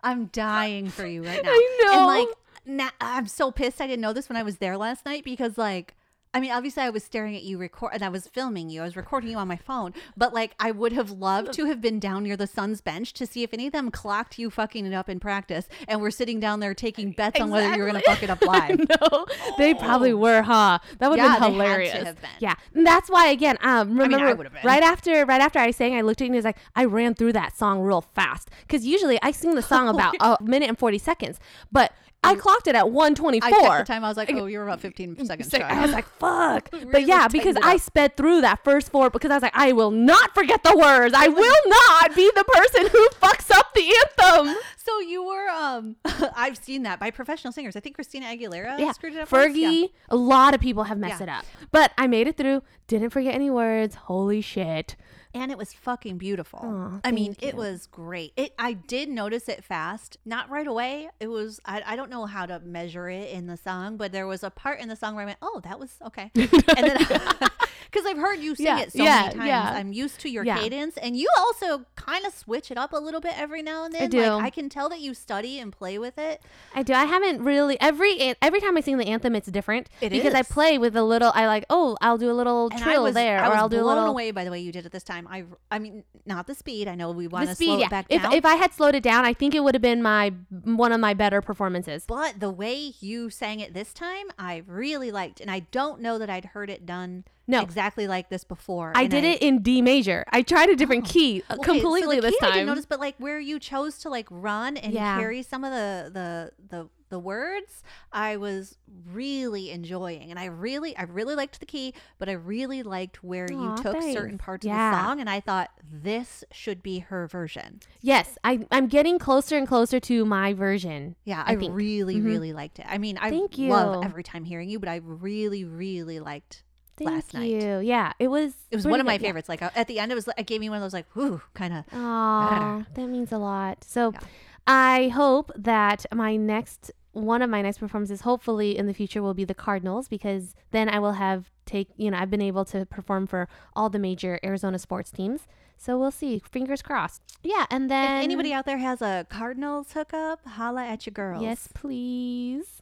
I'm 0.04 0.26
dying 0.28 0.90
for 0.90 1.06
you 1.06 1.24
right 1.24 1.44
now. 1.44 1.50
I 1.52 1.80
know. 1.84 1.98
And 1.98 2.06
like 2.08 2.28
na- 2.66 2.96
I'm 3.02 3.28
so 3.28 3.52
pissed 3.52 3.80
I 3.82 3.88
didn't 3.88 4.02
know 4.02 4.14
this 4.14 4.30
when 4.30 4.36
I 4.38 4.44
was 4.44 4.58
there 4.58 4.78
last 4.78 5.06
night 5.06 5.24
because 5.24 5.58
like 5.58 5.96
I 6.36 6.42
mean, 6.42 6.52
obviously, 6.52 6.84
I 6.84 6.90
was 6.90 7.02
staring 7.04 7.34
at 7.36 7.44
you 7.44 7.58
record, 7.58 7.94
and 7.94 8.04
I 8.04 8.10
was 8.10 8.28
filming 8.28 8.70
you. 8.70 8.82
I 8.82 8.84
was 8.84 8.98
recording 8.98 9.30
you 9.32 9.38
on 9.38 9.48
my 9.48 9.56
phone, 9.56 9.94
but 10.18 10.34
like, 10.34 10.54
I 10.60 10.70
would 10.72 10.92
have 10.92 11.10
loved 11.10 11.54
to 11.54 11.66
have 11.66 11.80
been 11.80 11.98
down 11.98 12.24
near 12.24 12.36
the 12.36 12.46
Suns 12.46 12.82
bench 12.82 13.14
to 13.14 13.26
see 13.26 13.42
if 13.44 13.54
any 13.54 13.68
of 13.68 13.72
them 13.72 13.90
clocked 13.90 14.38
you 14.38 14.50
fucking 14.50 14.86
it 14.86 14.94
up 14.94 15.08
in 15.08 15.22
practice, 15.22 15.70
and 15.88 16.02
we're 16.02 16.12
sitting 16.12 16.42
down 16.42 16.60
there 16.60 16.74
taking 16.74 17.12
bets 17.12 17.40
on 17.40 17.50
whether 17.52 17.74
you 17.74 17.80
were 17.82 17.88
gonna 17.88 18.02
fuck 18.02 18.22
it 18.22 18.30
up 18.30 18.42
live. 18.46 18.78
no, 19.02 19.26
they 19.58 19.74
probably 19.74 20.14
were, 20.14 20.42
huh? 20.42 20.80
That 21.00 21.10
would 21.10 21.18
Yeah, 21.20 21.30
have 21.30 21.42
they 21.42 21.48
been 21.48 21.54
had 21.56 21.62
to 21.62 21.64
hilarious. 21.64 21.94
have 22.08 22.22
been. 22.22 22.30
Yeah, 22.40 22.56
and 22.74 22.86
that's 22.86 23.10
why 23.10 23.28
again, 23.30 23.58
um, 23.62 23.88
mean, 23.90 24.02
I 24.02 24.04
remember 24.04 24.36
would've 24.36 24.52
been. 24.54 24.66
right 24.66 24.84
after 24.84 25.26
right 25.26 25.40
after 25.40 25.60
I 25.60 25.72
sang, 25.72 25.96
I 25.96 26.02
looked 26.02 26.20
at 26.22 26.26
you 26.26 26.28
and 26.32 26.36
he 26.36 26.40
was 26.40 26.46
like, 26.46 26.58
I 26.76 26.84
ran 26.84 27.14
through 27.16 27.32
that 27.34 27.56
song 27.58 27.80
real 27.80 28.02
fast 28.02 28.50
because 28.68 28.86
usually 28.86 29.18
I 29.24 29.32
sing 29.32 29.56
the 29.56 29.62
song 29.62 29.88
about 29.96 30.16
a 30.20 30.38
minute 30.44 30.68
and 30.68 30.78
forty 30.78 30.98
seconds, 30.98 31.40
but 31.72 31.94
I 32.26 32.36
clocked 32.36 32.68
it 32.68 32.76
at 32.76 32.92
one 32.92 33.16
twenty 33.16 33.42
I 33.42 33.50
checked 33.52 33.88
the 33.88 33.94
time. 33.94 34.04
I 34.04 34.08
was 34.08 34.18
like, 34.18 34.32
oh, 34.34 34.46
you 34.46 34.58
were 34.60 34.64
about 34.66 34.82
15 34.82 35.26
seconds 35.26 35.50
shy. 35.50 35.60
I 35.60 35.82
was 35.82 35.92
like, 35.92 36.08
fuck. 36.20 36.70
Really 36.74 36.86
but 36.86 37.06
yeah, 37.06 37.28
because 37.28 37.56
I 37.62 37.78
sped 37.78 38.18
through 38.18 38.42
that 38.42 38.64
first 38.64 38.92
four 38.92 39.10
because 39.10 39.32
I 39.32 39.36
was 39.36 39.44
like, 39.44 39.56
I 39.56 39.72
will 39.72 39.92
not 39.92 40.34
forget 40.34 40.64
the 40.64 40.76
words. 40.76 41.14
I 41.16 41.28
will 41.28 41.62
not 41.68 42.16
be 42.16 42.30
the 42.36 42.44
person 42.44 42.88
who 42.88 43.08
fucks 43.22 43.52
up 43.56 43.74
the 43.74 43.94
anthem. 44.28 44.56
So 44.86 45.00
you 45.00 45.26
were 45.26 45.50
um 45.50 45.96
I've 46.36 46.58
seen 46.58 46.84
that 46.84 47.00
by 47.00 47.10
professional 47.10 47.52
singers. 47.52 47.76
I 47.76 47.80
think 47.80 47.96
Christina 47.96 48.28
Aguilera 48.28 48.78
Yeah. 48.78 48.92
screwed 48.92 49.14
it 49.16 49.20
up. 49.20 49.30
Fergie, 49.30 49.82
Yeah. 49.82 49.88
a 50.10 50.16
lot 50.16 50.54
of 50.54 50.62
people 50.62 50.84
have 50.84 51.00
messed 51.00 51.22
Yeah. 51.22 51.24
it 51.24 51.30
up. 51.30 51.46
But 51.72 51.92
I 51.98 52.06
made 52.06 52.28
it 52.28 52.38
through, 52.38 52.62
didn't 52.86 53.10
forget 53.10 53.34
any 53.34 53.50
words. 53.50 53.96
Holy 53.96 54.42
shit. 54.42 54.96
And 55.36 55.52
it 55.52 55.58
was 55.58 55.74
fucking 55.74 56.18
beautiful. 56.18 56.60
Aw, 56.64 57.02
I 57.04 57.12
mean, 57.12 57.34
thank 57.34 57.54
it 57.54 57.58
was 57.58 57.88
great. 57.88 58.32
It 58.38 58.54
I 58.58 58.72
did 58.72 59.10
notice 59.10 59.50
it 59.50 59.66
fast, 59.66 60.18
not 60.26 60.50
right 60.50 60.66
away. 60.66 61.10
It 61.20 61.28
was 61.28 61.60
I, 61.66 61.84
I 61.86 61.96
don't 61.98 62.10
know 62.10 62.26
how 62.26 62.46
to 62.46 62.62
measure 62.62 63.10
it 63.10 63.30
in 63.32 63.48
the 63.48 63.58
song, 63.58 63.98
but 63.98 64.14
there 64.14 64.28
was 64.28 64.44
a 64.44 64.50
part 64.50 64.80
in 64.80 64.88
the 64.88 64.96
song 64.96 65.14
where 65.16 65.24
I 65.24 65.26
went, 65.26 65.40
"Oh, 65.42 65.60
that 65.66 65.78
was 65.78 65.98
okay." 66.08 66.32
and 66.36 66.50
then 66.58 67.08
cuz 67.96 68.06
I've 68.06 68.18
heard 68.18 68.40
you 68.40 68.56
sing 68.56 68.66
Yeah, 68.66 68.80
it 68.80 68.92
so 68.92 69.04
yeah, 69.04 69.22
many 69.22 69.36
times, 69.36 69.48
yeah. 69.48 69.74
I'm 69.76 69.94
used 69.94 70.20
to 70.22 70.30
your 70.30 70.44
cadence, 70.44 70.98
and 70.98 71.18
you 71.18 71.30
also 71.38 71.86
kind 71.96 72.26
of 72.26 72.34
switch 72.34 72.72
it 72.72 72.78
up 72.78 72.94
a 72.94 72.98
little 72.98 73.22
bit 73.22 73.34
every 73.38 73.62
now 73.62 73.86
and 73.86 73.94
then. 73.94 74.04
I 74.04 74.08
do. 74.08 74.22
Like 74.22 74.44
I 74.44 74.50
can 74.50 74.70
tell 74.70 74.90
that 74.90 75.00
you 75.00 75.14
study 75.14 75.60
and 75.60 75.72
play 75.72 75.98
with 75.98 76.18
it. 76.18 76.42
I 76.74 76.84
do. 76.84 76.94
I 76.94 77.06
haven't 77.06 77.44
really 77.44 77.80
every 77.80 78.36
every 78.42 78.60
time 78.60 78.78
I 78.78 78.82
sing 78.82 78.98
the 78.98 79.08
anthem, 79.08 79.36
it's 79.36 79.50
different 79.50 79.90
It 80.02 80.10
because 80.12 80.34
I 80.34 80.42
play 80.44 80.78
with 80.78 80.96
a 80.96 81.04
little. 81.04 81.32
I 81.34 81.48
like 81.48 81.66
oh, 81.70 81.98
I'll 82.02 82.18
do 82.18 82.30
a 82.30 82.34
little 82.34 82.70
And 82.72 82.82
trill 82.82 83.04
was, 83.04 83.14
there, 83.14 83.40
or 83.40 83.56
I'll 83.56 83.70
do 83.70 83.82
a 83.82 83.86
little 83.86 84.06
away 84.06 84.32
by 84.32 84.44
the 84.44 84.52
way 84.52 84.60
you 84.60 84.72
did 84.72 84.86
it 84.86 84.92
this 84.92 85.04
time. 85.04 85.28
I 85.30 85.46
I 85.72 85.80
mean, 85.80 86.04
not 86.26 86.48
the 86.48 86.56
speed. 86.56 86.88
I 86.88 86.96
know 86.96 87.12
we 87.12 87.28
want 87.28 87.50
to 87.50 87.56
speed. 87.56 87.66
slow 87.66 87.80
it 87.80 87.90
back 87.90 88.06
if 88.10 88.22
down. 88.22 88.34
if 88.34 88.46
I 88.46 88.56
had 88.56 88.74
slowed 88.74 88.96
it 88.96 89.04
down, 89.04 89.26
I 89.26 89.34
think 89.34 89.56
it 89.56 89.64
would 89.64 89.76
have 89.76 89.82
been 89.82 90.02
my 90.02 90.34
one 90.64 90.92
of 90.92 91.00
my 91.00 91.14
better 91.14 91.42
performances. 91.42 92.06
But 92.08 92.40
the 92.40 92.52
way 92.52 92.94
you 93.00 93.30
sang 93.30 93.60
it 93.60 93.74
this 93.74 93.94
time, 93.94 94.28
I 94.38 94.64
really 94.68 95.12
liked, 95.12 95.40
and 95.40 95.50
I 95.50 95.60
don't 95.60 96.02
know 96.02 96.18
that 96.18 96.30
I'd 96.30 96.46
heard 96.46 96.70
it 96.70 96.86
done 96.86 97.24
No. 97.48 97.62
exactly 97.62 98.08
like 98.08 98.30
this 98.30 98.44
before. 98.44 98.92
I 98.96 99.08
did 99.08 99.24
it 99.24 99.42
in 99.42 99.62
D 99.62 99.82
major. 99.82 100.24
I 100.32 100.42
tried 100.42 100.70
a 100.70 100.76
different 100.76 101.06
key 101.06 101.44
uh, 101.50 101.56
Oh, 101.58 101.62
Okay, 101.62 101.66
so 101.66 101.72
completely 101.74 102.16
the 102.18 102.22
this 102.24 102.32
key 102.32 102.40
I 102.42 102.46
didn't 102.48 102.58
time. 102.60 102.66
notice, 102.68 102.86
but 102.86 103.00
like 103.00 103.16
where 103.18 103.40
you 103.40 103.60
chose 103.60 103.98
to 104.00 104.10
like 104.10 104.28
run 104.32 104.78
and 104.78 104.94
Yeah. 104.94 105.16
carry 105.18 105.42
some 105.44 105.64
of 105.64 105.72
the 105.72 106.10
the 106.12 106.52
the 106.70 106.90
the 107.10 107.20
words, 107.20 107.84
I 108.12 108.36
was 108.38 108.78
really 109.12 109.70
enjoying, 109.70 110.32
and 110.32 110.40
I 110.40 110.46
really 110.46 110.98
I 110.98 111.04
really 111.04 111.36
liked 111.36 111.60
the 111.60 111.66
key, 111.68 111.94
but 112.18 112.28
I 112.28 112.32
really 112.32 112.82
liked 112.82 113.24
where 113.24 113.50
you 113.50 113.58
Aw, 113.58 113.76
took 113.76 114.02
certain 114.02 114.30
thanks. 114.32 114.44
parts 114.44 114.66
of 114.66 114.72
the 114.72 114.92
song, 114.92 115.20
and 115.20 115.30
I 115.30 115.40
thought 115.40 115.70
this 115.90 116.44
should 116.52 116.82
be 116.82 117.00
her 117.00 117.28
version. 117.28 117.80
Yes, 118.02 118.38
I, 118.44 118.66
I'm 118.72 118.88
getting 118.88 119.20
closer 119.20 119.56
and 119.56 119.68
closer 119.68 120.00
to 120.00 120.26
my 120.26 120.54
version. 120.54 121.16
Yeah, 121.26 121.44
I 121.46 121.52
I, 121.52 121.54
really, 121.54 122.16
Mhm. 122.16 122.26
really 122.26 122.54
liked 122.54 122.80
it. 122.80 122.86
I 122.90 122.98
mean, 122.98 123.18
I 123.20 123.30
Thank 123.30 123.58
love 123.60 124.04
every 124.04 124.24
time 124.24 124.44
hearing 124.44 124.68
you, 124.70 124.80
but 124.80 124.90
I 124.90 124.96
really, 124.98 125.64
really 125.64 126.20
liked 126.20 126.64
Thank 126.98 127.10
last 127.10 127.34
night. 127.34 127.50
you. 127.52 127.80
Yeah, 127.80 128.14
it 128.20 128.28
was. 128.30 128.54
It 128.72 128.76
was 128.76 128.88
one 128.88 129.00
of 129.00 129.06
my 129.06 129.18
good, 129.18 129.24
yeah. 129.24 129.30
favorites. 129.30 129.50
Like 129.50 129.62
uh, 129.62 129.70
at 129.76 129.88
the 129.88 130.00
end, 130.00 130.12
it 130.12 130.16
was. 130.16 130.30
It 130.38 130.46
gave 130.48 130.62
me 130.62 130.70
one 130.70 130.78
of 130.78 130.82
those 130.84 130.94
like, 130.94 131.14
whoo, 131.16 131.42
kind 131.54 131.74
of. 131.74 131.86
Aw, 131.94 132.86
that 132.94 133.08
means 133.08 133.32
a 133.32 133.38
lot. 133.38 133.84
So 133.84 134.12
Yeah. 134.14 134.20
I 134.68 135.10
hope 135.10 135.52
that 135.56 136.06
my 136.14 136.36
next 136.36 136.92
one 137.12 137.42
of 137.42 137.50
my 137.50 137.62
next 137.62 137.78
performances 137.78 138.22
hopefully 138.22 138.78
in 138.78 138.88
the 138.88 138.94
future 138.94 139.22
will 139.22 139.34
be 139.34 139.46
the 139.46 139.54
Cardinals 139.54 140.10
because 140.10 140.54
then 140.72 140.90
I 140.90 141.00
will 141.00 141.14
have 141.14 141.50
take 141.66 141.88
you 141.96 142.12
know 142.12 142.18
I've 142.18 142.30
been 142.30 142.42
able 142.42 142.66
to 142.66 142.86
perform 142.86 143.26
for 143.28 143.48
all 143.74 143.90
the 143.90 144.00
major 144.00 144.40
Arizona 144.44 144.80
sports 144.80 145.12
teams. 145.12 145.48
So 145.78 145.98
we'll 146.00 146.12
see. 146.12 146.40
Fingers 146.40 146.82
crossed. 146.82 147.22
Yeah, 147.44 147.66
and 147.70 147.92
then 147.92 148.20
If 148.20 148.24
anybody 148.24 148.54
out 148.54 148.66
there 148.66 148.78
has 148.78 149.02
a 149.02 149.28
Cardinals 149.30 149.92
hookup, 149.92 150.46
holla 150.46 150.86
at 150.86 151.06
your 151.06 151.12
girls. 151.12 151.44
Yes, 151.44 151.68
please. 151.74 152.82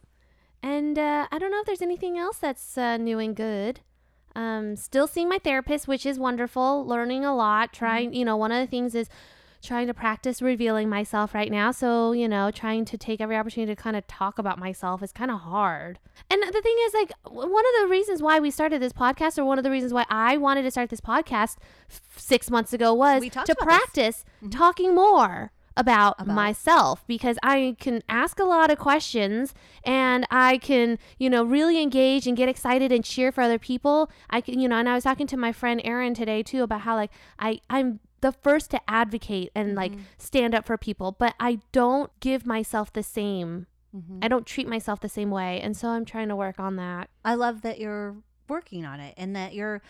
And 0.62 0.98
uh, 0.98 1.28
I 1.32 1.40
don't 1.40 1.52
know 1.52 1.60
if 1.60 1.66
there's 1.66 1.82
anything 1.82 2.18
else 2.18 2.38
that's 2.38 2.78
uh, 2.78 2.98
new 2.98 3.20
and 3.20 3.36
good. 3.36 3.82
Um, 4.36 4.76
still 4.76 5.08
seeing 5.08 5.30
my 5.30 5.40
therapist, 5.40 5.88
which 5.88 6.06
is 6.06 6.18
wonderful. 6.18 6.86
Learning 6.86 7.24
a 7.24 7.36
lot. 7.36 7.74
Trying, 7.74 8.14
you 8.14 8.26
know, 8.26 8.36
one 8.36 8.52
of 8.52 8.60
the 8.60 8.68
things 8.68 8.96
is 8.96 9.10
trying 9.64 9.88
to 9.88 9.94
practice 9.94 10.42
revealing 10.42 10.90
myself 10.90 11.34
right 11.34 11.50
now. 11.50 11.72
So, 11.72 12.12
you 12.12 12.28
know, 12.28 12.52
trying 12.52 12.84
to 12.84 12.98
take 12.98 13.22
every 13.22 13.38
opportunity 13.38 13.74
to 13.74 13.82
kind 13.82 13.96
of 13.96 14.06
talk 14.08 14.38
about 14.38 14.60
myself 14.60 15.02
is 15.02 15.14
kind 15.14 15.32
of 15.32 15.40
hard. 15.40 16.00
And 16.30 16.44
the 16.44 16.62
thing 16.62 16.76
is, 16.86 16.94
like, 16.94 17.14
one 17.26 17.48
of 17.48 17.82
the 17.82 17.88
reasons 17.90 18.22
why 18.22 18.42
we 18.42 18.52
started 18.52 18.82
this 18.82 18.92
podcast, 18.92 19.38
or 19.38 19.46
one 19.46 19.58
of 19.58 19.64
the 19.64 19.72
reasons 19.72 19.94
why 19.94 20.06
I 20.10 20.36
wanted 20.36 20.64
to 20.64 20.72
start 20.72 20.90
this 20.90 21.00
podcast 21.00 21.56
f- 21.90 22.02
six 22.18 22.52
months 22.52 22.74
ago, 22.74 22.94
was 22.94 23.24
to 23.24 23.44
this. 23.48 23.56
practice 23.62 24.26
talking 24.52 24.94
more 24.94 25.53
about, 25.76 26.16
About- 26.20 26.36
myself 26.36 27.04
because 27.08 27.38
I 27.44 27.76
can 27.80 28.04
ask 28.08 28.40
a 28.40 28.44
lot 28.44 28.70
of 28.72 28.78
questions 28.78 29.54
and 29.84 30.26
I 30.30 30.58
can, 30.60 31.00
you 31.18 31.30
know, 31.30 31.44
really 31.44 31.82
engage 31.82 32.28
and 32.28 32.38
get 32.38 32.48
excited 32.50 32.92
and 32.92 33.04
cheer 33.04 33.32
for 33.32 33.42
other 33.42 33.60
people. 33.60 34.10
I 34.30 34.42
can, 34.42 34.60
you 34.60 34.68
know, 34.70 34.78
and 34.78 34.88
I 34.88 34.94
was 34.96 35.04
talking 35.04 35.28
to 35.28 35.38
my 35.38 35.52
friend 35.52 35.82
Erin 35.84 36.14
today 36.14 36.44
too 36.44 36.64
about 36.64 36.82
how 36.82 36.96
like 36.96 37.12
I 37.40 37.60
I'm 37.70 38.00
the 38.22 38.32
first 38.32 38.72
to 38.72 38.80
advocate 38.90 39.52
and 39.56 39.76
like 39.76 39.92
stand 40.18 40.56
up 40.56 40.66
for 40.66 40.78
people, 40.78 41.12
but 41.12 41.34
I 41.40 41.60
don't 41.72 42.10
give 42.22 42.46
myself 42.46 42.94
the 42.94 43.04
same. 43.04 43.68
Mhm. 43.94 44.24
I 44.24 44.28
don't 44.28 44.46
treat 44.46 44.68
myself 44.68 45.02
the 45.02 45.10
same 45.10 45.30
way, 45.30 45.60
and 45.62 45.76
so 45.76 45.90
I'm 45.90 46.06
trying 46.06 46.30
to 46.30 46.36
work 46.36 46.60
on 46.60 46.78
that. 46.78 47.10
I 47.26 47.34
love 47.36 47.62
that 47.64 47.80
you're 47.80 48.16
working 48.48 48.86
on 48.86 49.00
it 49.00 49.14
and 49.18 49.36
that 49.36 49.54
your 49.54 49.82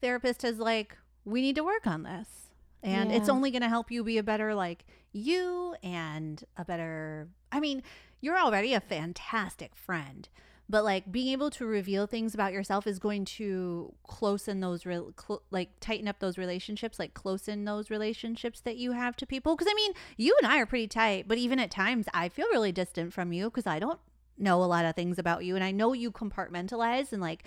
therapist 0.00 0.44
is 0.44 0.58
like, 0.58 0.96
we 1.24 1.40
need 1.42 1.56
to 1.56 1.62
work 1.64 1.86
on 1.86 2.02
this. 2.04 2.43
And 2.84 3.10
it's 3.10 3.28
only 3.28 3.50
going 3.50 3.62
to 3.62 3.68
help 3.68 3.90
you 3.90 4.04
be 4.04 4.18
a 4.18 4.22
better, 4.22 4.54
like, 4.54 4.84
you 5.12 5.74
and 5.82 6.44
a 6.56 6.64
better. 6.64 7.28
I 7.50 7.60
mean, 7.60 7.82
you're 8.20 8.38
already 8.38 8.74
a 8.74 8.80
fantastic 8.80 9.74
friend, 9.74 10.28
but 10.68 10.84
like 10.84 11.10
being 11.12 11.28
able 11.28 11.50
to 11.50 11.66
reveal 11.66 12.06
things 12.06 12.34
about 12.34 12.52
yourself 12.52 12.86
is 12.86 12.98
going 12.98 13.24
to 13.26 13.94
closen 14.08 14.60
those, 14.60 14.84
real 14.84 15.12
cl- 15.18 15.42
like, 15.50 15.70
tighten 15.80 16.08
up 16.08 16.18
those 16.18 16.36
relationships, 16.36 16.98
like, 16.98 17.14
closen 17.14 17.64
those 17.64 17.90
relationships 17.90 18.60
that 18.60 18.76
you 18.76 18.92
have 18.92 19.16
to 19.16 19.26
people. 19.26 19.56
Because 19.56 19.70
I 19.70 19.74
mean, 19.74 19.92
you 20.16 20.36
and 20.42 20.50
I 20.50 20.58
are 20.58 20.66
pretty 20.66 20.88
tight, 20.88 21.26
but 21.28 21.38
even 21.38 21.58
at 21.58 21.70
times 21.70 22.06
I 22.12 22.28
feel 22.28 22.46
really 22.48 22.72
distant 22.72 23.12
from 23.12 23.32
you 23.32 23.46
because 23.46 23.66
I 23.66 23.78
don't 23.78 24.00
know 24.36 24.62
a 24.62 24.66
lot 24.66 24.84
of 24.84 24.96
things 24.96 25.18
about 25.18 25.44
you 25.44 25.54
and 25.54 25.64
I 25.64 25.70
know 25.70 25.92
you 25.92 26.10
compartmentalize 26.10 27.12
and 27.12 27.22
like 27.22 27.44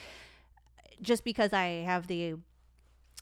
just 1.02 1.24
because 1.24 1.52
I 1.54 1.84
have 1.86 2.08
the 2.08 2.36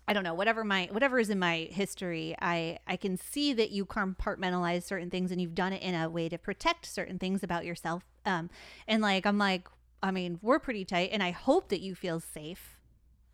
I 0.07 0.13
don't 0.13 0.23
know, 0.23 0.33
whatever 0.35 0.63
my 0.63 0.87
whatever 0.91 1.19
is 1.19 1.29
in 1.29 1.39
my 1.39 1.67
history, 1.71 2.35
I 2.39 2.79
I 2.87 2.95
can 2.95 3.17
see 3.17 3.53
that 3.53 3.71
you 3.71 3.85
compartmentalize 3.85 4.83
certain 4.83 5.09
things 5.09 5.31
and 5.31 5.41
you've 5.41 5.55
done 5.55 5.73
it 5.73 5.81
in 5.81 5.95
a 5.95 6.09
way 6.09 6.29
to 6.29 6.37
protect 6.37 6.85
certain 6.85 7.17
things 7.17 7.43
about 7.43 7.65
yourself. 7.65 8.03
Um 8.25 8.49
and 8.87 9.01
like 9.01 9.25
I'm 9.25 9.37
like 9.37 9.67
I 10.03 10.11
mean, 10.11 10.37
we're 10.41 10.59
pretty 10.59 10.85
tight 10.85 11.09
and 11.11 11.23
I 11.23 11.31
hope 11.31 11.69
that 11.69 11.81
you 11.81 11.95
feel 11.95 12.19
safe 12.19 12.77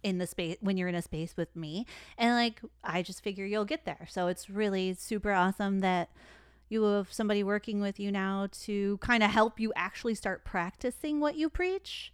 in 0.04 0.18
the 0.18 0.26
space 0.26 0.58
when 0.62 0.78
you're 0.78 0.88
in 0.88 0.96
a 0.96 1.02
space 1.02 1.36
with 1.36 1.54
me. 1.56 1.86
And 2.18 2.36
like 2.36 2.62
I 2.84 3.02
just 3.02 3.22
figure 3.24 3.46
you'll 3.46 3.66
get 3.66 3.84
there. 3.86 4.08
So 4.10 4.28
it's 4.28 4.50
really 4.50 4.94
super 4.94 5.32
awesome 5.34 5.80
that 5.82 6.10
you 6.70 6.84
have 6.84 7.12
somebody 7.12 7.44
working 7.44 7.82
with 7.82 8.00
you 8.00 8.14
now 8.14 8.48
to 8.64 8.98
kind 9.00 9.24
of 9.24 9.30
help 9.30 9.60
you 9.60 9.74
actually 9.76 10.16
start 10.16 10.46
practicing 10.46 11.20
what 11.20 11.36
you 11.36 11.50
preach 11.50 12.14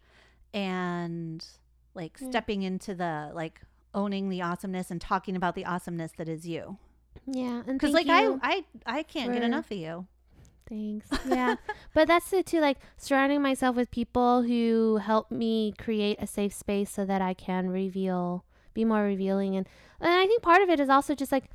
and 0.51 1.45
like 1.93 2.17
Yeah. 2.19 2.29
stepping 2.29 2.63
into 2.63 2.95
the 2.95 3.29
like 3.35 3.61
owning 3.93 4.29
the 4.29 4.41
awesomeness 4.41 4.91
and 4.91 5.01
talking 5.01 5.35
about 5.35 5.55
the 5.55 5.65
awesomeness 5.65 6.11
that 6.17 6.29
is 6.29 6.47
you 6.47 6.77
Yeah, 7.25 7.63
and 7.67 7.79
because 7.79 7.93
like. 7.93 8.07
I, 8.09 8.35
I 8.41 8.63
i 8.85 9.03
can't 9.03 9.33
get 9.33 9.43
enough 9.43 9.71
of 9.71 9.77
you 9.77 10.07
Thanks. 10.69 11.07
Yeah. 11.25 11.55
but 11.93 12.07
that's 12.07 12.31
it 12.33 12.45
too. 12.45 12.59
Like 12.59 12.77
surrounding 12.97 13.41
myself 13.41 13.75
with 13.75 13.89
people 13.91 14.43
who 14.43 14.97
help 14.97 15.31
me 15.31 15.73
create 15.77 16.17
a 16.21 16.27
safe 16.27 16.53
space 16.53 16.91
so 16.91 17.05
that 17.05 17.21
I 17.21 17.33
can 17.33 17.69
reveal, 17.69 18.43
be 18.73 18.85
more 18.85 19.03
revealing. 19.03 19.55
And, 19.55 19.67
and 19.99 20.11
I 20.11 20.27
think 20.27 20.41
part 20.41 20.61
of 20.61 20.69
it 20.69 20.79
is 20.79 20.89
also 20.89 21.15
just 21.15 21.31
like 21.31 21.45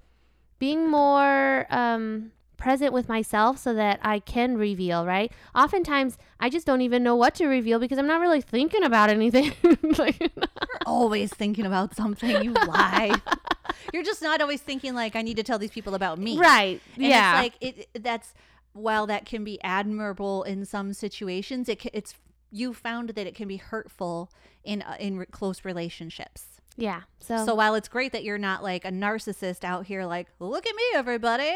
being 0.59 0.91
more 0.91 1.67
um, 1.71 2.33
present 2.62 2.92
with 2.92 3.09
myself 3.09 3.59
so 3.59 3.75
that 3.75 3.99
I 4.02 4.21
can 4.21 4.57
reveal, 4.57 5.04
right? 5.04 5.33
Oftentimes 5.54 6.16
I 6.38 6.49
just 6.49 6.66
don't 6.66 6.81
even 6.81 7.02
know 7.02 7.16
what 7.16 7.35
to 7.37 7.47
reveal 7.47 7.78
because 7.78 7.99
I'm 7.99 8.07
not 8.07 8.21
really 8.21 8.40
thinking 8.40 8.85
about 8.85 9.11
anything. 9.11 9.52
like, 9.99 10.21
you're 10.21 10.47
always 10.87 11.33
thinking 11.33 11.66
about 11.66 11.95
something 11.95 12.42
you 12.42 12.52
lie 12.52 13.14
you're 13.92 14.02
just 14.02 14.23
not 14.23 14.40
always 14.40 14.61
thinking 14.61 14.95
like 14.95 15.16
i 15.16 15.23
need 15.23 15.37
to 15.37 15.42
tell 15.42 15.59
these 15.59 15.71
people 15.71 15.95
about 15.95 16.19
me 16.19 16.38
right. 16.38 16.81
And 16.95 17.07
yeah. 17.07 17.42
it's 17.42 17.42
like 17.42 17.54
it 17.61 18.02
that's 18.02 18.35
while 18.73 19.07
that 19.07 19.26
can 19.26 19.45
be 19.45 19.62
admirable 19.62 20.42
in 20.45 20.64
some 20.64 20.92
situations, 20.92 21.69
it 21.69 21.85
it's 21.92 22.14
you 22.50 22.75
found 22.75 23.11
that 23.11 23.26
it 23.26 23.35
can 23.35 23.49
be 23.49 23.57
hurtful 23.57 24.31
in 24.64 24.83
uh, 24.83 24.97
in 24.99 25.25
close 25.26 25.64
relationships. 25.64 26.61
yeah. 26.76 27.02
So, 27.21 27.45
So 27.45 27.54
while 27.54 27.75
it's 27.75 27.88
great 27.88 28.12
that 28.12 28.25
you're 28.25 28.38
not 28.38 28.62
like 28.62 28.85
a 28.85 28.90
narcissist 28.90 29.64
out 29.64 29.87
here 29.87 30.04
like, 30.04 30.28
look 30.38 30.66
at 30.66 30.75
me 30.75 30.83
everybody. 30.95 31.54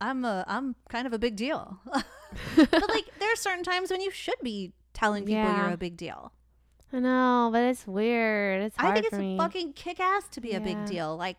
I'm 0.00 0.24
a 0.24 0.44
I'm 0.46 0.74
kind 0.88 1.06
of 1.06 1.12
a 1.12 1.18
big 1.18 1.36
deal. 1.36 1.78
but 2.56 2.88
like 2.88 3.04
there 3.20 3.32
are 3.32 3.36
certain 3.36 3.64
times 3.64 3.90
when 3.90 4.00
you 4.00 4.10
should 4.10 4.40
be 4.42 4.72
telling 4.94 5.24
people 5.24 5.42
Yeah. 5.42 5.64
you're 5.66 5.74
a 5.74 5.78
big 5.78 5.96
deal. 5.96 6.32
I 6.92 7.00
know, 7.00 7.50
but 7.52 7.62
it's 7.62 7.86
weird. 7.86 8.62
It's 8.62 8.76
hard 8.76 8.90
I 8.92 8.94
think 8.94 9.06
it's 9.06 9.18
me. 9.18 9.36
fucking 9.36 9.72
kick 9.74 10.00
ass 10.00 10.28
to 10.30 10.40
be 10.40 10.52
a 10.52 10.60
big 10.60 10.86
deal. 10.86 11.16
Like 11.16 11.36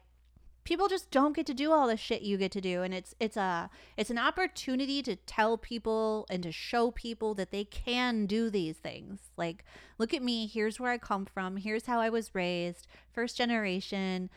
people 0.65 0.88
just 0.89 1.10
don't 1.12 1.34
get 1.34 1.46
to 1.46 1.53
do 1.53 1.72
all 1.72 1.88
the 1.88 1.96
shit 1.96 2.22
you 2.22 2.36
get 2.38 2.51
to 2.51 2.60
do 2.60 2.84
and 2.84 2.94
it's 2.94 3.15
it's 3.22 3.38
a 3.38 3.70
it's 3.96 4.10
an 4.10 4.17
opportunity 4.17 5.01
to 5.01 5.15
tell 5.15 5.58
people 5.58 6.25
and 6.29 6.44
to 6.44 6.51
show 6.51 6.91
people 6.91 7.34
that 7.36 7.51
they 7.51 7.63
can 7.63 8.25
do 8.25 8.50
these 8.50 8.75
things. 8.75 9.20
Like 9.38 9.63
look 9.98 10.13
at 10.13 10.22
me, 10.22 10.46
here's 10.46 10.79
where 10.79 10.91
I 10.91 10.98
come 10.98 11.25
from, 11.25 11.58
here's 11.58 11.86
how 11.86 12.00
I 12.01 12.10
was 12.10 12.36
raised, 12.36 12.86
first 13.12 13.38
generation. 13.38 14.29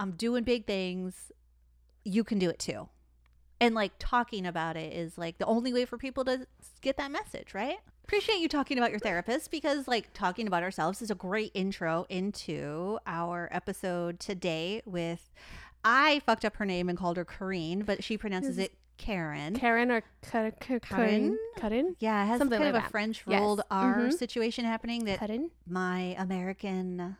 I'm 0.00 0.12
doing 0.12 0.44
big 0.44 0.66
things. 0.66 1.32
You 2.04 2.24
can 2.24 2.38
do 2.38 2.50
it 2.50 2.58
too. 2.58 2.88
And 3.60 3.74
like 3.74 3.92
talking 3.98 4.46
about 4.46 4.76
it 4.76 4.92
is 4.92 5.18
like 5.18 5.38
the 5.38 5.46
only 5.46 5.72
way 5.72 5.84
for 5.84 5.98
people 5.98 6.24
to 6.26 6.46
get 6.80 6.96
that 6.96 7.10
message, 7.10 7.54
right? 7.54 7.78
Appreciate 8.04 8.38
you 8.38 8.48
talking 8.48 8.78
about 8.78 8.90
your 8.90 9.00
therapist 9.00 9.50
because 9.50 9.86
like 9.88 10.12
talking 10.14 10.46
about 10.46 10.62
ourselves 10.62 11.02
is 11.02 11.10
a 11.10 11.14
great 11.14 11.50
intro 11.54 12.06
into 12.08 12.98
our 13.06 13.48
episode 13.52 14.18
today 14.20 14.80
with 14.86 15.30
I 15.84 16.20
fucked 16.24 16.44
up 16.44 16.56
her 16.56 16.64
name 16.64 16.88
and 16.88 16.96
called 16.96 17.16
her 17.16 17.24
Kareen, 17.24 17.84
but 17.84 18.02
she 18.04 18.16
pronounces 18.16 18.58
it 18.58 18.72
Karen. 18.96 19.54
Karen 19.54 19.90
or 19.90 20.02
Karen? 20.22 21.38
Karen? 21.56 21.96
Yeah, 22.00 22.24
it 22.24 22.26
has 22.26 22.38
Something 22.38 22.58
kind 22.60 22.72
like 22.74 22.76
of 22.76 22.80
a 22.80 22.84
that. 22.86 22.90
French 22.90 23.24
Yes. 23.26 23.40
rolled 23.40 23.62
R 23.70 23.98
Mhm. 23.98 24.12
situation 24.12 24.64
happening 24.64 25.04
that 25.04 25.18
Karen? 25.18 25.50
my 25.68 26.16
American 26.18 27.16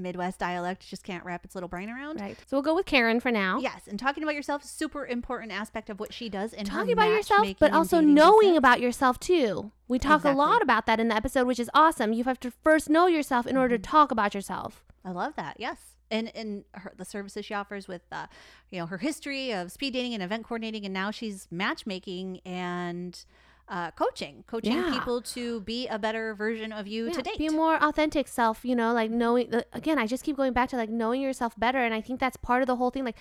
Midwest 0.00 0.38
dialect 0.38 0.88
just 0.88 1.04
can't 1.04 1.24
wrap 1.24 1.44
its 1.44 1.54
little 1.54 1.68
brain 1.68 1.88
around. 1.90 2.20
Right. 2.20 2.36
So 2.46 2.56
we'll 2.56 2.62
go 2.62 2.74
with 2.74 2.86
Karen 2.86 3.20
for 3.20 3.30
now. 3.30 3.58
Yes, 3.60 3.82
and 3.86 3.98
talking 3.98 4.22
about 4.22 4.34
yourself, 4.34 4.64
super 4.64 5.06
important 5.06 5.52
aspect 5.52 5.88
of 5.90 6.00
what 6.00 6.12
she 6.12 6.28
does 6.28 6.52
And 6.52 6.66
Talking 6.66 6.92
about 6.92 7.08
yourself, 7.10 7.46
but 7.58 7.72
also 7.72 8.00
knowing 8.00 8.56
about 8.56 8.80
yourself 8.80 9.18
too. 9.20 9.72
We 9.88 9.98
talk 9.98 10.20
Exactly. 10.20 10.32
a 10.32 10.46
lot 10.46 10.62
about 10.62 10.86
that 10.86 11.00
in 11.00 11.08
the 11.08 11.14
episode, 11.16 11.46
which 11.46 11.58
is 11.60 11.70
awesome. 11.74 12.12
You 12.12 12.24
have 12.24 12.40
to 12.40 12.50
first 12.50 12.88
know 12.90 13.06
yourself 13.06 13.46
in 13.46 13.56
order 13.56 13.76
to 13.76 13.82
Mm-hmm. 13.82 13.90
talk 13.96 14.10
about 14.10 14.34
yourself. 14.34 14.82
I 15.04 15.10
love 15.10 15.34
that. 15.36 15.56
Yes. 15.58 15.78
And 16.12 16.34
and 16.34 16.64
her, 16.74 16.92
the 16.96 17.04
services 17.04 17.44
she 17.44 17.54
offers 17.54 17.86
with 17.86 18.02
uh, 18.10 18.26
you 18.70 18.80
know 18.80 18.86
her 18.86 18.98
history 18.98 19.52
of 19.52 19.70
speed 19.70 19.92
dating 19.92 20.12
and 20.14 20.22
event 20.22 20.44
coordinating, 20.44 20.84
and 20.84 20.92
now 20.92 21.10
she's 21.12 21.46
matchmaking 21.52 22.40
and 22.44 23.24
uh, 23.70 23.90
coaching, 23.92 24.42
coaching 24.46 24.72
Yeah. 24.72 24.90
people 24.92 25.22
to 25.22 25.60
be 25.60 25.86
a 25.86 25.98
better 25.98 26.34
version 26.34 26.72
of 26.72 26.86
you 26.88 27.08
to 27.10 27.16
Yeah, 27.16 27.22
date. 27.22 27.38
Be 27.38 27.48
more 27.48 27.76
authentic 27.82 28.26
self, 28.28 28.64
you 28.64 28.74
know, 28.74 28.92
like 28.92 29.10
knowing 29.10 29.48
again, 29.72 29.98
I 29.98 30.06
just 30.06 30.24
keep 30.24 30.36
going 30.36 30.52
back 30.52 30.68
to 30.70 30.76
like 30.76 30.90
knowing 30.90 31.20
yourself 31.22 31.58
better 31.58 31.78
and 31.78 31.94
I 31.94 32.00
think 32.00 32.18
that's 32.20 32.36
part 32.36 32.62
of 32.62 32.66
the 32.66 32.76
whole 32.76 32.90
thing 32.90 33.04
like 33.04 33.16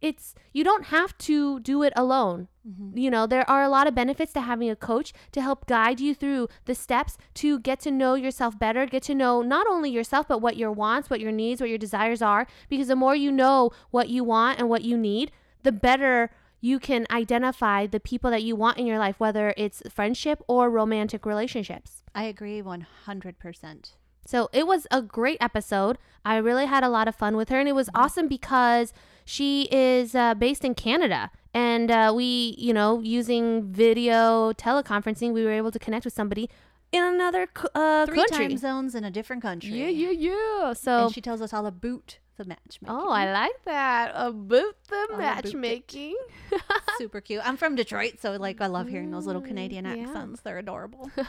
it's 0.00 0.34
you 0.52 0.62
don't 0.64 0.86
have 0.86 1.16
to 1.18 1.60
do 1.60 1.82
it 1.82 1.92
alone. 1.96 2.48
Mhm. 2.68 2.98
You 2.98 3.10
know, 3.10 3.26
there 3.26 3.48
are 3.48 3.62
a 3.62 3.68
lot 3.70 3.86
of 3.86 3.94
benefits 3.94 4.32
to 4.34 4.40
having 4.42 4.68
a 4.68 4.76
coach 4.76 5.12
to 5.32 5.40
help 5.40 5.66
guide 5.66 5.98
you 6.00 6.14
through 6.14 6.48
the 6.66 6.74
steps 6.74 7.16
to 7.34 7.58
get 7.60 7.80
to 7.80 7.90
know 7.90 8.14
yourself 8.14 8.58
better, 8.58 8.84
get 8.86 9.04
to 9.04 9.14
know 9.14 9.40
not 9.42 9.66
only 9.66 9.90
yourself 9.90 10.26
but 10.28 10.42
what 10.42 10.56
your 10.58 10.72
wants, 10.72 11.08
what 11.08 11.20
your 11.20 11.32
needs, 11.32 11.60
what 11.60 11.70
your 11.70 11.78
desires 11.78 12.20
are 12.20 12.46
because 12.68 12.88
the 12.88 12.96
more 12.96 13.14
you 13.16 13.30
know 13.32 13.70
what 13.92 14.08
you 14.10 14.24
want 14.24 14.58
and 14.58 14.68
what 14.68 14.82
you 14.82 14.98
need, 14.98 15.30
the 15.62 15.72
better 15.72 16.30
you 16.70 16.76
can 16.88 17.02
identify 17.20 17.78
the 17.94 18.00
people 18.10 18.30
that 18.34 18.42
you 18.48 18.54
want 18.56 18.78
in 18.80 18.86
your 18.90 18.98
life 19.06 19.16
whether 19.24 19.46
it's 19.64 19.82
friendship 19.96 20.38
or 20.54 20.62
romantic 20.80 21.22
relationships. 21.32 21.90
I 22.14 22.24
agree 22.34 22.60
one 22.62 22.86
hundred 23.06 23.34
percent. 23.44 23.82
So 24.26 24.38
it 24.60 24.66
was 24.66 24.82
a 24.90 25.02
great 25.02 25.36
episode. 25.48 25.94
I 26.24 26.36
really 26.48 26.66
had 26.74 26.82
a 26.82 26.88
lot 26.88 27.06
of 27.08 27.14
fun 27.22 27.36
with 27.36 27.48
her, 27.50 27.58
and 27.60 27.68
it 27.68 27.74
was 27.82 27.90
awesome 27.94 28.26
because 28.38 28.94
she 29.26 29.68
is 29.70 30.14
uh, 30.14 30.32
based 30.46 30.64
in 30.64 30.74
Canada. 30.74 31.30
And 31.52 31.90
uh, 31.90 32.12
we, 32.16 32.54
you 32.66 32.72
know, 32.78 32.90
using 33.18 33.44
video 33.84 34.52
teleconferencing, 34.54 35.32
we 35.34 35.44
were 35.44 35.56
able 35.60 35.70
to 35.70 35.78
connect 35.78 36.04
with 36.06 36.14
somebody 36.20 36.48
in 36.90 37.04
another 37.04 37.46
uh, 37.74 38.06
Three 38.06 38.16
country. 38.16 38.48
time 38.48 38.56
zones 38.56 38.94
in 38.94 39.04
a 39.04 39.10
different 39.10 39.42
country. 39.42 39.70
Yeah, 39.70 39.88
yeah, 39.88 40.10
yeah. 40.28 40.72
So, 40.72 40.92
And 41.04 41.14
she 41.14 41.20
tells 41.20 41.40
us 41.42 41.52
all 41.52 41.66
about 41.66 42.18
the 42.36 42.44
matchmaking. 42.44 42.88
oh, 42.96 43.10
I 43.10 43.32
like 43.32 43.62
that 43.64 44.10
about 44.14 44.74
the 44.88 45.06
about 45.10 45.10
it. 45.10 45.18
matchmaking. 45.18 46.16
super 46.98 47.20
cute. 47.20 47.40
I'm 47.44 47.56
from 47.56 47.74
Detroit, 47.76 48.14
so 48.20 48.32
like 48.36 48.60
I 48.60 48.66
love 48.66 48.88
hearing 48.88 49.10
those 49.10 49.26
little 49.26 49.42
Mm, 49.42 49.46
Canadian 49.48 49.84
yeah. 49.84 50.04
accents. 50.04 50.40
They're 50.40 50.58
adorable. 50.58 51.10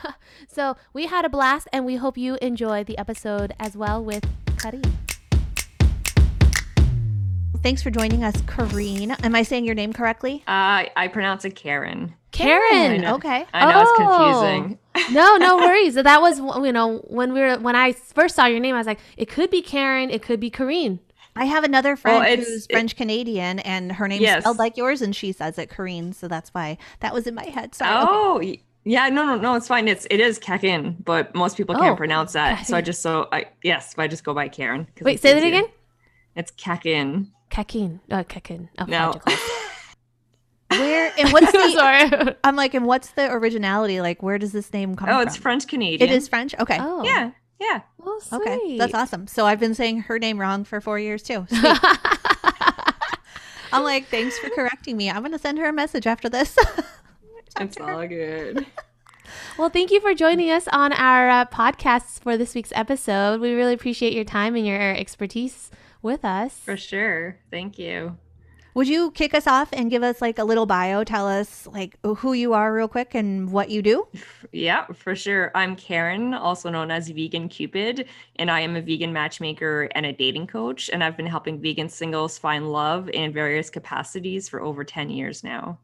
So 0.48 0.76
we 0.94 1.06
had 1.08 1.26
a 1.26 1.30
blast, 1.30 1.68
and 1.74 1.86
we 1.86 1.96
hope 1.96 2.18
you 2.18 2.38
enjoy 2.42 2.84
the 2.84 2.98
episode 2.98 3.54
as 3.60 3.76
well 3.78 4.04
with 4.04 4.26
Karim. 4.60 4.82
Thanks 7.64 7.82
for 7.82 7.90
joining 7.90 8.24
us, 8.24 8.36
Kareen. 8.44 9.16
Am 9.24 9.34
I 9.34 9.42
saying 9.44 9.66
your 9.66 9.74
name 9.76 9.92
correctly? 9.92 10.44
Uh, 10.48 10.86
I 10.96 11.10
pronounce 11.12 11.46
it 11.46 11.56
Karen. 11.56 12.14
Karen. 12.36 13.06
I. 13.06 13.14
Okay. 13.14 13.46
I 13.54 13.66
know 13.72 13.80
Oh. 13.80 13.82
it's 13.82 13.98
confusing. 13.98 14.80
Oh. 14.96 15.08
no, 15.12 15.38
no 15.38 15.58
worries. 15.66 15.96
That 15.96 16.22
was 16.22 16.40
you 16.40 16.72
know 16.72 17.00
when 17.08 17.34
we 17.34 17.40
were 17.42 17.58
when 17.58 17.76
I 17.76 17.92
first 17.94 18.36
saw 18.36 18.46
your 18.46 18.60
name, 18.60 18.76
I 18.76 18.78
was 18.78 18.88
like, 18.88 19.00
it 19.18 19.30
could 19.30 19.50
be 19.50 19.62
Karen, 19.62 20.10
it 20.10 20.22
could 20.22 20.40
be 20.40 20.50
Kareen. 20.52 21.00
I 21.38 21.46
have 21.46 21.66
another 21.66 21.98
friend 21.98 22.20
Well, 22.24 22.36
who's 22.38 22.66
French 22.72 22.96
Canadian, 22.96 23.60
and 23.60 23.92
her 23.92 24.08
name's 24.08 24.22
Yes. 24.22 24.44
spelled 24.44 24.58
like 24.58 24.78
yours, 24.78 25.02
and 25.02 25.14
she 25.14 25.34
says 25.34 25.58
it 25.58 25.70
Kareen, 25.70 26.16
so 26.16 26.30
that's 26.30 26.50
why 26.54 26.78
that 27.02 27.14
was 27.14 27.28
in 27.28 27.36
my 27.36 27.44
head. 27.46 27.76
Sorry. 27.76 27.92
Oh, 28.08 28.40
y- 28.42 28.60
yeah. 28.86 29.10
No, 29.10 29.26
no, 29.26 29.36
no. 29.38 29.56
It's 29.56 29.68
fine. 29.68 29.88
It's 29.90 30.08
it 30.10 30.22
is 30.22 30.40
Kakin, 30.40 30.96
but 31.04 31.36
most 31.36 31.58
people 31.58 31.76
Oh, 31.76 31.80
can't 31.80 31.98
pronounce 31.98 32.32
that. 32.34 32.66
So 32.68 32.78
I 32.78 32.82
just 32.82 33.02
so 33.02 33.28
I 33.34 33.48
yes, 33.64 33.96
I 33.98 34.08
just 34.08 34.24
go 34.24 34.34
by 34.34 34.48
Karen. 34.48 34.86
'cause 34.96 35.04
Wait, 35.04 35.14
it's 35.16 35.22
say 35.24 35.34
that 35.34 35.44
again. 35.44 35.66
It's 36.38 36.52
Kakin. 36.52 37.32
Kakin. 37.50 38.00
Oh, 38.12 38.24
Kakin. 38.24 38.70
Oh, 38.80 38.86
No. 38.86 39.14
magical. 40.78 40.86
Where 40.86 41.14
and 41.20 41.32
what's 41.34 41.52
the? 41.52 41.72
Sorry. 41.72 42.36
I'm 42.44 42.56
like, 42.56 42.74
and 42.74 42.86
what's 42.86 43.12
the 43.12 43.32
originality? 43.32 44.02
Like, 44.02 44.22
where 44.24 44.38
does 44.38 44.52
this 44.52 44.72
name 44.74 44.96
come 44.96 45.08
from? 45.08 45.16
Oh, 45.16 45.20
from? 45.20 45.28
it's 45.28 45.38
French 45.38 45.68
Canadian. 45.68 46.10
It 46.10 46.14
is 46.14 46.28
French. 46.28 46.56
Okay. 46.60 46.78
Oh. 46.80 47.04
Yeah, 47.04 47.32
yeah. 47.60 47.82
Oh, 48.04 48.20
sweet. 48.22 48.42
Okay, 48.42 48.78
that's 48.78 48.94
awesome. 48.94 49.28
So 49.28 49.46
I've 49.46 49.60
been 49.60 49.74
saying 49.74 50.02
her 50.02 50.20
name 50.20 50.40
wrong 50.40 50.64
for 50.64 50.80
four 50.82 51.00
years 51.00 51.24
too. 51.24 51.48
I'm 53.72 53.84
like, 53.84 54.08
thanks 54.08 54.38
for 54.40 54.50
correcting 54.50 54.96
me. 54.96 55.10
I'm 55.10 55.22
gonna 55.24 55.40
send 55.40 55.58
her 55.58 55.68
a 55.68 55.74
message 55.74 56.08
after 56.08 56.30
this. 56.30 56.58
It's 57.58 57.78
all 57.80 58.06
good. 58.06 58.66
Well, 59.58 59.70
thank 59.70 59.90
you 59.92 60.02
for 60.02 60.14
joining 60.14 60.52
us 60.52 60.68
on 60.74 60.92
our 60.92 61.30
uh, 61.30 61.46
podcasts 61.46 62.20
for 62.20 62.36
this 62.36 62.54
week's 62.54 62.74
episode. 62.76 63.40
We 63.40 63.54
really 63.54 63.74
appreciate 63.74 64.12
your 64.12 64.26
time 64.26 64.56
and 64.56 64.68
your 64.68 64.94
expertise 64.94 65.72
with 66.02 66.26
us. 66.26 66.58
For 66.58 66.76
sure. 66.76 67.38
Thank 67.50 67.80
you. 67.80 68.18
Would 68.76 68.90
you 68.90 69.12
kick 69.12 69.34
us 69.34 69.48
off 69.48 69.70
and 69.72 69.90
give 69.90 70.04
us 70.04 70.22
like 70.22 70.38
a 70.38 70.44
little 70.44 70.66
bio? 70.66 71.06
Tell 71.06 71.30
us 71.30 71.66
like 71.66 71.98
who 72.04 72.34
you 72.34 72.52
are 72.54 72.74
real 72.74 72.90
quick 72.90 73.16
and 73.16 73.50
what 73.54 73.70
you 73.70 73.82
do? 73.82 74.06
Yeah, 74.52 74.86
for 74.94 75.16
sure. 75.16 75.50
I'm 75.56 75.78
Karen, 75.78 76.34
also 76.34 76.70
known 76.70 76.92
as 76.92 77.08
Vegan 77.08 77.48
Cupid, 77.48 78.08
and 78.36 78.52
I 78.52 78.60
am 78.60 78.76
a 78.76 78.82
vegan 78.82 79.14
matchmaker 79.14 79.90
and 79.96 80.06
a 80.06 80.12
dating 80.12 80.48
coach. 80.48 80.90
And 80.92 81.06
I've 81.06 81.16
been 81.16 81.26
helping 81.26 81.62
vegan 81.62 81.88
singles 81.88 82.38
find 82.38 82.70
love 82.70 83.10
in 83.10 83.32
various 83.32 83.70
capacities 83.70 84.50
for 84.50 84.62
over 84.62 84.84
10 84.84 85.10
years 85.10 85.42
now. 85.42 85.80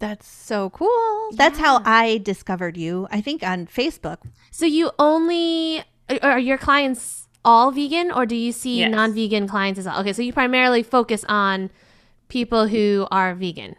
That's 0.00 0.26
so 0.26 0.70
cool. 0.70 1.30
That's 1.36 1.60
how 1.60 1.82
I 1.84 2.18
discovered 2.18 2.76
you, 2.76 3.06
I 3.12 3.20
think 3.20 3.44
on 3.44 3.68
Facebook. 3.68 4.18
So 4.50 4.66
you 4.66 4.90
only 4.98 5.84
are 6.20 6.40
your 6.40 6.58
clients 6.58 7.28
all 7.44 7.70
vegan 7.70 8.10
or 8.10 8.26
do 8.26 8.34
you 8.34 8.50
see 8.50 8.80
Yes. 8.80 8.90
non-vegan 8.90 9.46
clients 9.46 9.78
as 9.78 9.86
well? 9.86 10.00
Okay, 10.00 10.12
so 10.12 10.22
you 10.22 10.32
primarily 10.32 10.82
focus 10.82 11.24
on 11.28 11.70
people 12.32 12.66
who 12.66 13.06
are 13.10 13.34
vegan. 13.34 13.76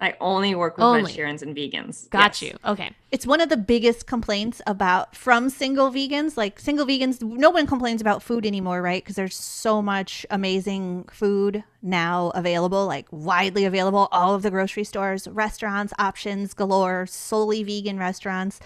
I 0.00 0.14
only 0.18 0.54
work 0.54 0.78
with 0.78 0.82
Only. 0.84 1.02
vegetarians 1.02 1.42
and 1.42 1.54
vegans. 1.54 2.08
Got 2.08 2.40
Yes. 2.40 2.42
you. 2.42 2.58
Okay. 2.64 2.90
It's 3.12 3.26
one 3.26 3.42
of 3.42 3.50
the 3.50 3.56
biggest 3.58 4.06
complaints 4.06 4.62
about 4.66 5.14
from 5.14 5.50
single 5.50 5.92
vegans. 5.92 6.38
Like 6.38 6.58
single 6.58 6.86
vegans, 6.86 7.20
no 7.22 7.50
one 7.50 7.66
complains 7.66 8.00
about 8.00 8.22
food 8.22 8.46
anymore, 8.46 8.80
right? 8.80 9.04
Because 9.04 9.14
there's 9.14 9.36
so 9.36 9.82
much 9.82 10.24
amazing 10.30 11.04
food 11.12 11.64
now 11.82 12.32
available, 12.34 12.86
like 12.86 13.06
widely 13.12 13.66
available, 13.66 14.08
all 14.10 14.34
of 14.34 14.42
the 14.42 14.50
grocery 14.50 14.84
stores, 14.84 15.28
restaurants, 15.28 15.92
options 15.98 16.54
galore, 16.54 17.04
solely 17.06 17.62
vegan 17.62 17.98
restaurants. 17.98 18.58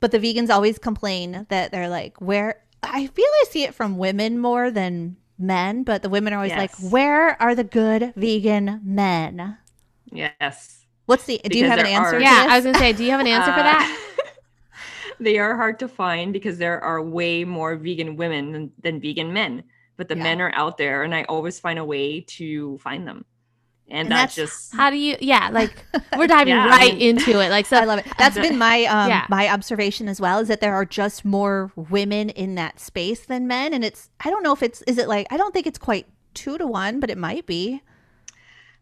But 0.00 0.10
the 0.10 0.18
vegans 0.18 0.48
always 0.48 0.78
complain 0.78 1.44
that 1.50 1.70
they're 1.70 1.90
like, 1.90 2.16
where 2.20 2.62
I 2.82 3.08
feel 3.08 3.26
I 3.42 3.44
see 3.50 3.64
it 3.64 3.74
from 3.74 3.98
women 3.98 4.38
more 4.38 4.70
than 4.70 5.18
men, 5.38 5.82
but 5.84 6.02
the 6.02 6.08
women 6.08 6.32
are 6.32 6.36
always 6.36 6.50
Yes. 6.50 6.58
like, 6.82 6.92
where 6.92 7.40
are 7.40 7.54
the 7.54 7.64
good 7.64 8.12
vegan 8.16 8.80
men? 8.84 9.56
Yes. 10.10 10.84
What's 11.06 11.24
the, 11.24 11.40
do 11.44 11.58
you 11.58 11.66
have 11.66 11.78
an 11.78 11.86
answer? 11.86 12.16
are- 12.16 12.20
Yeah, 12.20 12.42
this? 12.44 12.52
I 12.52 12.56
was 12.56 12.64
gonna 12.66 12.78
say, 12.78 12.92
do 12.92 13.04
you 13.04 13.10
have 13.10 13.20
an 13.20 13.26
answer 13.26 13.52
for 13.52 13.60
Uh, 13.60 13.62
that? 13.62 14.04
they 15.20 15.38
are 15.38 15.56
hard 15.56 15.78
to 15.80 15.88
find 15.88 16.32
because 16.32 16.58
there 16.58 16.80
are 16.82 17.02
way 17.02 17.44
more 17.44 17.76
vegan 17.76 18.16
women 18.16 18.52
than, 18.52 18.72
than 18.82 19.00
vegan 19.00 19.32
men, 19.32 19.64
but 19.96 20.08
the 20.08 20.16
Yeah. 20.16 20.22
men 20.22 20.40
are 20.40 20.52
out 20.54 20.76
there, 20.78 21.02
and 21.02 21.14
I 21.14 21.24
always 21.24 21.58
find 21.58 21.78
a 21.78 21.84
way 21.84 22.20
to 22.38 22.78
find 22.78 23.06
them. 23.06 23.24
And, 23.90 24.00
And 24.00 24.10
that's, 24.10 24.36
that's- 24.36 24.50
just 24.50 24.74
How 24.74 24.90
do 24.90 24.96
you? 24.96 25.16
Yeah, 25.20 25.48
like 25.50 25.72
we're 26.16 26.26
diving 26.36 26.54
Yeah, 26.54 26.66
I 26.66 26.68
right 26.68 26.94
mean- 26.94 27.16
into 27.16 27.40
it. 27.40 27.48
Like 27.50 27.66
so 27.66 27.76
I 27.78 27.84
love 27.84 28.00
it. 28.00 28.06
That's 28.18 28.36
been 28.36 28.58
my 28.58 28.84
um 28.84 29.08
Yeah. 29.08 29.26
my 29.28 29.48
observation 29.48 30.08
as 30.08 30.20
well 30.20 30.38
is 30.40 30.48
that 30.48 30.60
there 30.60 30.74
are 30.74 30.84
just 30.84 31.24
more 31.24 31.72
women 31.74 32.30
in 32.30 32.54
that 32.56 32.80
space 32.80 33.24
than 33.24 33.46
men 33.46 33.72
and 33.72 33.84
it's 33.84 34.10
I 34.20 34.30
don't 34.30 34.42
know 34.42 34.52
if 34.52 34.62
it's 34.62 34.82
is 34.82 34.98
it 34.98 35.08
like 35.08 35.26
I 35.30 35.36
don't 35.38 35.52
think 35.54 35.66
it's 35.66 35.78
quite 35.78 36.06
2 36.34 36.58
to 36.58 36.66
1 36.66 37.00
but 37.00 37.08
it 37.10 37.18
might 37.18 37.46
be. 37.46 37.80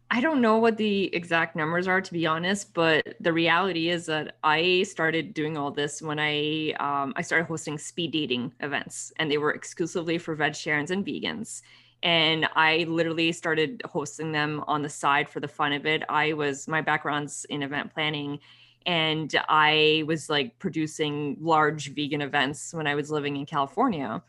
I 0.09 0.21
don't 0.21 0.41
know 0.41 0.59
what 0.59 0.77
the 0.77 1.13
exact 1.15 1.57
numbers 1.57 1.89
are 1.89 2.01
to 2.01 2.13
be 2.13 2.27
honest, 2.27 2.73
but 2.75 3.17
the 3.19 3.33
reality 3.33 3.89
is 3.89 4.07
that 4.07 4.37
I 4.45 4.85
started 4.85 5.35
doing 5.35 5.57
all 5.57 5.73
this 5.73 6.01
when 6.01 6.21
I 6.21 6.75
um, 6.79 7.13
I 7.17 7.23
started 7.23 7.47
hosting 7.47 7.77
speed 7.77 8.13
dating 8.13 8.55
events, 8.61 9.13
and 9.17 9.29
they 9.29 9.39
were 9.39 9.53
exclusively 9.53 10.19
for 10.19 10.37
vegetarians 10.37 10.93
and 10.93 11.05
vegans. 11.05 11.61
And 12.03 12.49
I 12.55 12.85
literally 12.89 13.33
started 13.33 13.83
hosting 13.85 14.33
them 14.33 14.63
on 14.67 14.83
the 14.83 14.89
side 14.89 15.29
for 15.29 15.41
the 15.41 15.49
fun 15.49 15.73
of 15.73 15.87
it. 15.87 16.03
I 16.09 16.35
was 16.35 16.69
my 16.69 16.81
background's 16.81 17.45
in 17.47 17.63
event 17.63 17.93
planning, 17.93 18.39
and 18.85 19.35
I 19.49 20.05
was 20.07 20.31
like 20.31 20.59
producing 20.59 21.37
large 21.41 21.93
vegan 21.93 22.21
events 22.21 22.73
when 22.73 22.87
I 22.87 22.95
was 22.95 23.11
living 23.11 23.37
in 23.37 23.47
California. 23.47 24.23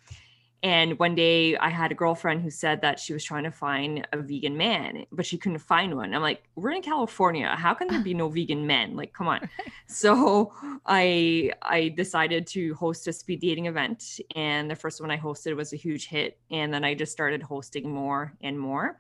And 0.63 0.97
one 0.97 1.13
day 1.13 1.55
I 1.57 1.69
had 1.69 1.91
a 1.91 1.95
girlfriend 1.95 2.41
who 2.41 2.49
said 2.49 2.81
that 2.81 2.99
she 2.99 3.13
was 3.13 3.23
trying 3.23 3.43
to 3.43 3.51
find 3.51 4.07
a 4.11 4.17
vegan 4.17 4.57
man, 4.57 5.05
but 5.11 5.25
she 5.25 5.37
couldn't 5.37 5.59
find 5.59 5.95
one. 5.95 6.15
I'm 6.15 6.21
like, 6.23 6.43
we're 6.55 6.71
in 6.71 6.81
California. 6.81 7.47
How 7.55 7.75
can 7.75 7.87
there 7.87 8.01
be 8.01 8.15
no 8.15 8.27
vegan 8.27 8.65
men? 8.65 8.95
Like, 8.95 9.13
come 9.13 9.27
on. 9.27 9.47
So 9.89 10.51
I 10.85 11.51
I 11.61 11.89
decided 11.95 12.45
to 12.47 12.73
host 12.75 13.07
a 13.07 13.13
speed 13.13 13.39
dating 13.39 13.67
event. 13.67 14.19
And 14.35 14.69
the 14.69 14.75
first 14.75 14.99
one 14.99 15.09
I 15.09 15.17
hosted 15.17 15.55
was 15.55 15.71
a 15.71 15.77
huge 15.77 16.07
hit. 16.07 16.37
And 16.51 16.73
then 16.73 16.83
I 16.83 16.93
just 16.93 17.13
started 17.13 17.41
hosting 17.41 17.89
more 17.89 18.33
and 18.41 18.59
more. 18.59 18.99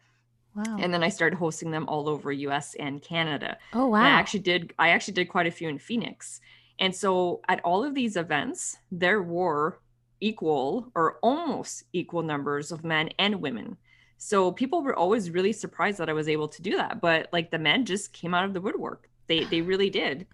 Wow. 0.55 0.77
And 0.79 0.93
then 0.93 1.03
I 1.03 1.09
started 1.09 1.35
hosting 1.35 1.71
them 1.71 1.85
all 1.89 2.07
over 2.07 2.31
US 2.31 2.73
and 2.75 3.01
Canada. 3.01 3.57
Oh 3.73 3.93
And 3.93 4.07
I 4.07 4.09
actually 4.11 4.39
did 4.39 4.73
I 4.79 4.89
actually 4.89 5.15
did 5.15 5.25
quite 5.25 5.47
a 5.47 5.51
few 5.51 5.67
in 5.67 5.77
Phoenix. 5.77 6.39
And 6.79 6.95
so 6.95 7.41
at 7.49 7.59
all 7.65 7.83
of 7.83 7.93
these 7.93 8.15
events, 8.15 8.77
there 8.91 9.21
were 9.21 9.79
equal 10.19 10.91
or 10.95 11.17
almost 11.21 11.83
equal 11.93 12.23
numbers 12.23 12.71
of 12.71 12.83
men 12.83 13.09
and 13.19 13.41
women. 13.41 13.77
So 14.17 14.51
people 14.51 14.81
were 14.81 14.95
always 14.95 15.29
really 15.29 15.53
surprised 15.53 15.99
that 15.99 16.09
I 16.09 16.13
was 16.13 16.27
able 16.27 16.47
to 16.47 16.61
do 16.61 16.77
that. 16.77 17.01
But 17.01 17.29
like 17.31 17.51
the 17.51 17.59
men 17.59 17.85
just 17.85 18.13
came 18.13 18.33
out 18.33 18.45
of 18.45 18.53
the 18.53 18.61
woodwork. 18.61 19.09
They 19.27 19.43
they 19.45 19.61
really 19.61 19.89
did. 19.89 20.25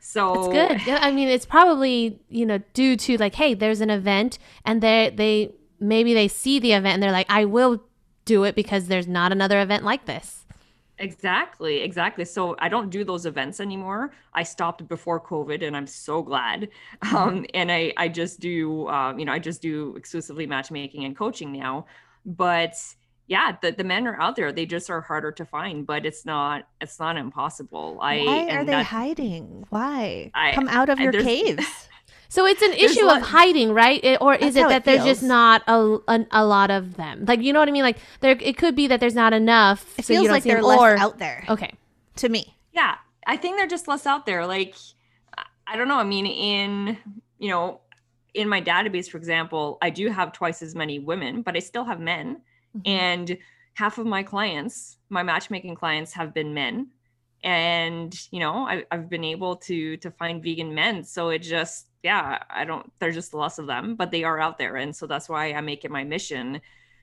So 0.00 0.50
it's 0.50 0.84
good. 0.84 0.94
I 0.94 1.12
mean, 1.12 1.28
it's 1.28 1.46
probably 1.46 2.20
you 2.28 2.44
know 2.44 2.58
due 2.74 2.96
to 2.96 3.16
like, 3.16 3.34
hey, 3.36 3.54
there's 3.54 3.80
an 3.80 3.90
event, 3.90 4.38
and 4.64 4.82
they 4.82 5.12
they 5.14 5.54
maybe 5.80 6.14
they 6.14 6.28
see 6.28 6.58
the 6.58 6.72
event 6.72 6.94
and 6.94 7.02
they're 7.02 7.12
like, 7.12 7.30
I 7.30 7.44
will 7.44 7.82
do 8.24 8.44
it 8.44 8.54
because 8.54 8.86
there's 8.86 9.08
not 9.08 9.32
another 9.32 9.60
event 9.60 9.84
like 9.84 10.06
this. 10.06 10.41
Exactly, 10.98 11.80
exactly. 11.82 12.24
So 12.24 12.54
I 12.58 12.68
don't 12.68 12.90
do 12.90 13.02
those 13.02 13.26
events 13.26 13.60
anymore. 13.60 14.12
I 14.34 14.42
stopped 14.42 14.86
before 14.88 15.20
COVID, 15.20 15.66
and 15.66 15.76
I'm 15.76 15.86
so 15.86 16.22
glad. 16.22 16.68
Um, 17.14 17.44
and 17.54 17.70
I 17.72 17.92
I 17.96 18.08
just 18.08 18.40
do 18.40 18.88
um, 18.88 19.18
you 19.18 19.24
know 19.24 19.32
I 19.32 19.38
just 19.38 19.60
do 19.62 19.96
exclusively 19.96 20.46
matchmaking 20.46 21.04
and 21.04 21.16
coaching 21.16 21.52
now. 21.52 21.86
But 22.24 22.74
yeah, 23.26 23.56
the, 23.60 23.72
the 23.72 23.84
men 23.84 24.06
are 24.06 24.20
out 24.20 24.36
there. 24.36 24.52
They 24.52 24.66
just 24.66 24.90
are 24.90 25.00
harder 25.00 25.32
to 25.32 25.44
find, 25.44 25.86
but 25.86 26.04
it's 26.06 26.24
not 26.24 26.68
it's 26.80 26.98
not 27.00 27.16
impossible. 27.16 27.98
I 28.00 28.18
Why 28.18 28.50
are 28.50 28.64
they 28.64 28.82
hiding? 28.82 29.64
Why? 29.70 30.30
I- 30.34 30.52
Come 30.52 30.68
out 30.68 30.88
of 30.88 30.98
I- 31.00 31.04
your 31.04 31.12
caves. 31.12 31.88
So 32.34 32.46
it's 32.46 32.62
an 32.62 32.72
issue 32.72 33.06
of 33.06 33.20
hiding, 33.20 33.72
right? 33.74 34.02
It- 34.02 34.20
or 34.22 34.34
is 34.34 34.56
it 34.56 34.66
that 34.68 34.82
it 34.82 34.84
there's 34.86 35.04
just 35.04 35.22
not 35.22 35.62
a, 35.66 35.98
a 36.08 36.26
a 36.30 36.44
lot 36.46 36.70
of 36.70 36.96
them? 36.96 37.26
Like 37.26 37.42
you 37.42 37.52
know 37.52 37.58
what 37.60 37.68
I 37.68 37.72
mean? 37.72 37.82
Like 37.90 37.98
there, 38.20 38.36
it 38.40 38.56
could 38.56 38.74
be 38.74 38.86
that 38.88 39.00
there's 39.00 39.14
not 39.14 39.32
enough. 39.34 39.80
It 39.98 40.04
so 40.06 40.12
you 40.14 40.18
feels 40.20 40.26
don't 40.28 40.32
like 40.36 40.42
see 40.42 40.48
they're 40.48 40.58
them, 40.58 40.64
less 40.72 40.80
or, 40.80 40.96
out 40.96 41.18
there 41.18 41.44
Okay. 41.48 41.72
to 42.16 42.28
me. 42.28 42.42
yeah 42.72 42.94
i 43.26 43.36
think 43.36 43.56
they're 43.56 43.74
just 43.76 43.86
less 43.86 44.04
out 44.12 44.24
there 44.26 44.42
like 44.56 44.74
I- 45.38 45.44
i 45.70 45.76
don't 45.76 45.88
know 45.92 46.00
i 46.04 46.08
mean 46.14 46.26
in 46.26 46.98
you 47.38 47.50
know 47.52 47.80
in 48.34 48.48
my 48.54 48.60
database 48.70 49.08
for 49.12 49.18
example 49.22 49.78
i 49.86 49.90
do 49.90 50.04
have 50.18 50.32
twice 50.32 50.60
as 50.66 50.74
many 50.74 50.96
women 50.98 51.42
but 51.46 51.54
i 51.54 51.60
still 51.70 51.84
have 51.84 52.00
men 52.00 52.26
Mm-hmm. 52.76 52.88
and 53.04 53.26
half 53.74 53.98
of 53.98 54.06
my 54.16 54.22
clients 54.32 54.96
my 55.10 55.22
matchmaking 55.22 55.74
clients 55.82 56.10
have 56.14 56.30
been 56.38 56.50
men 56.62 56.88
and 57.44 58.10
you 58.30 58.40
know 58.40 58.66
I, 58.66 58.84
i've 58.90 59.08
been 59.08 59.24
able 59.24 59.56
to 59.68 59.96
to 59.98 60.10
find 60.10 60.42
vegan 60.42 60.74
men 60.74 61.04
so 61.04 61.28
it 61.28 61.40
just 61.40 61.88
yeah 62.02 62.42
i 62.50 62.64
don't 62.64 62.90
there's 62.98 63.14
just 63.14 63.34
less 63.34 63.58
of 63.58 63.66
them 63.66 63.94
but 63.94 64.10
they 64.10 64.24
are 64.24 64.40
out 64.40 64.58
there. 64.58 64.76
And 64.76 64.94
so 64.94 65.06
that's 65.06 65.28
why 65.28 65.52
i 65.52 65.60
make 65.60 65.84
it 65.84 65.90
my 65.90 66.04
mission 66.04 66.60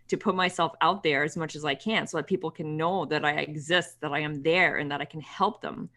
to 0.07 0.17
put 0.17 0.35
myself 0.35 0.73
out 0.81 1.03
there 1.03 1.23
as 1.23 1.37
much 1.37 1.55
as 1.55 1.65
i 1.65 1.75
can 1.75 2.07
so 2.07 2.17
that 2.17 2.27
people 2.27 2.51
can 2.51 2.77
know 2.77 3.05
that 3.05 3.23
i 3.25 3.33
exist 3.33 4.01
that 4.01 4.11
i 4.11 4.19
am 4.19 4.41
there 4.43 4.77
and 4.77 4.91
that 4.91 5.01
i 5.01 5.05
can 5.05 5.21
help 5.21 5.61
them. 5.61 5.89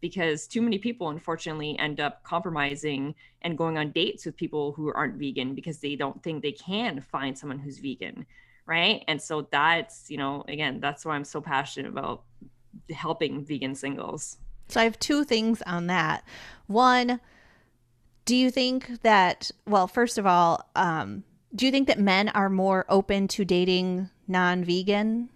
Because 0.00 0.46
too 0.46 0.62
many 0.62 0.78
people 0.78 1.08
unfortunately 1.08 1.76
end 1.76 1.98
up 1.98 2.22
compromising 2.22 3.16
and 3.42 3.58
going 3.58 3.78
on 3.78 3.90
dates 3.90 4.24
with 4.24 4.36
people 4.36 4.70
who 4.72 4.92
aren't 4.92 5.16
vegan 5.16 5.56
because 5.56 5.78
they 5.78 5.96
don't 5.96 6.22
think 6.22 6.40
they 6.40 6.52
can 6.52 7.00
find 7.00 7.36
someone 7.36 7.58
who's 7.58 7.78
vegan 7.78 8.26
right? 8.66 9.02
And 9.08 9.20
so 9.20 9.48
that's 9.50 10.10
you 10.10 10.18
know 10.18 10.44
again 10.46 10.78
that's 10.78 11.04
why 11.04 11.16
i'm 11.16 11.24
so 11.24 11.40
passionate 11.40 11.88
about 11.88 12.24
helping 12.90 13.44
vegan 13.44 13.74
singles. 13.74 14.38
So 14.68 14.80
I 14.80 14.84
have 14.84 14.98
two 14.98 15.24
things 15.24 15.62
on 15.62 15.86
that. 15.86 16.24
One, 16.66 17.20
do 18.28 18.36
you 18.36 18.50
think 18.50 19.00
that 19.00 19.50
well, 19.66 19.88
first 19.88 20.18
of 20.18 20.26
all, 20.26 20.68
um, 20.76 21.24
do 21.54 21.64
you 21.64 21.72
think 21.72 21.88
that 21.88 21.98
men 21.98 22.28
are 22.28 22.50
more 22.50 22.84
open 22.90 23.26
to 23.28 23.42
dating 23.42 24.10
non-vegan 24.26 25.30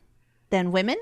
than 0.51 0.73
women? 0.73 0.97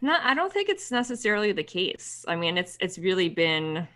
No, 0.00 0.16
I 0.22 0.32
don't 0.32 0.50
think 0.50 0.70
it's 0.70 0.90
necessarily 0.90 1.52
the 1.52 1.62
case. 1.62 2.24
I 2.26 2.34
mean, 2.34 2.56
it's 2.56 2.78
it's 2.80 2.96
really 2.96 3.28
been. 3.28 3.86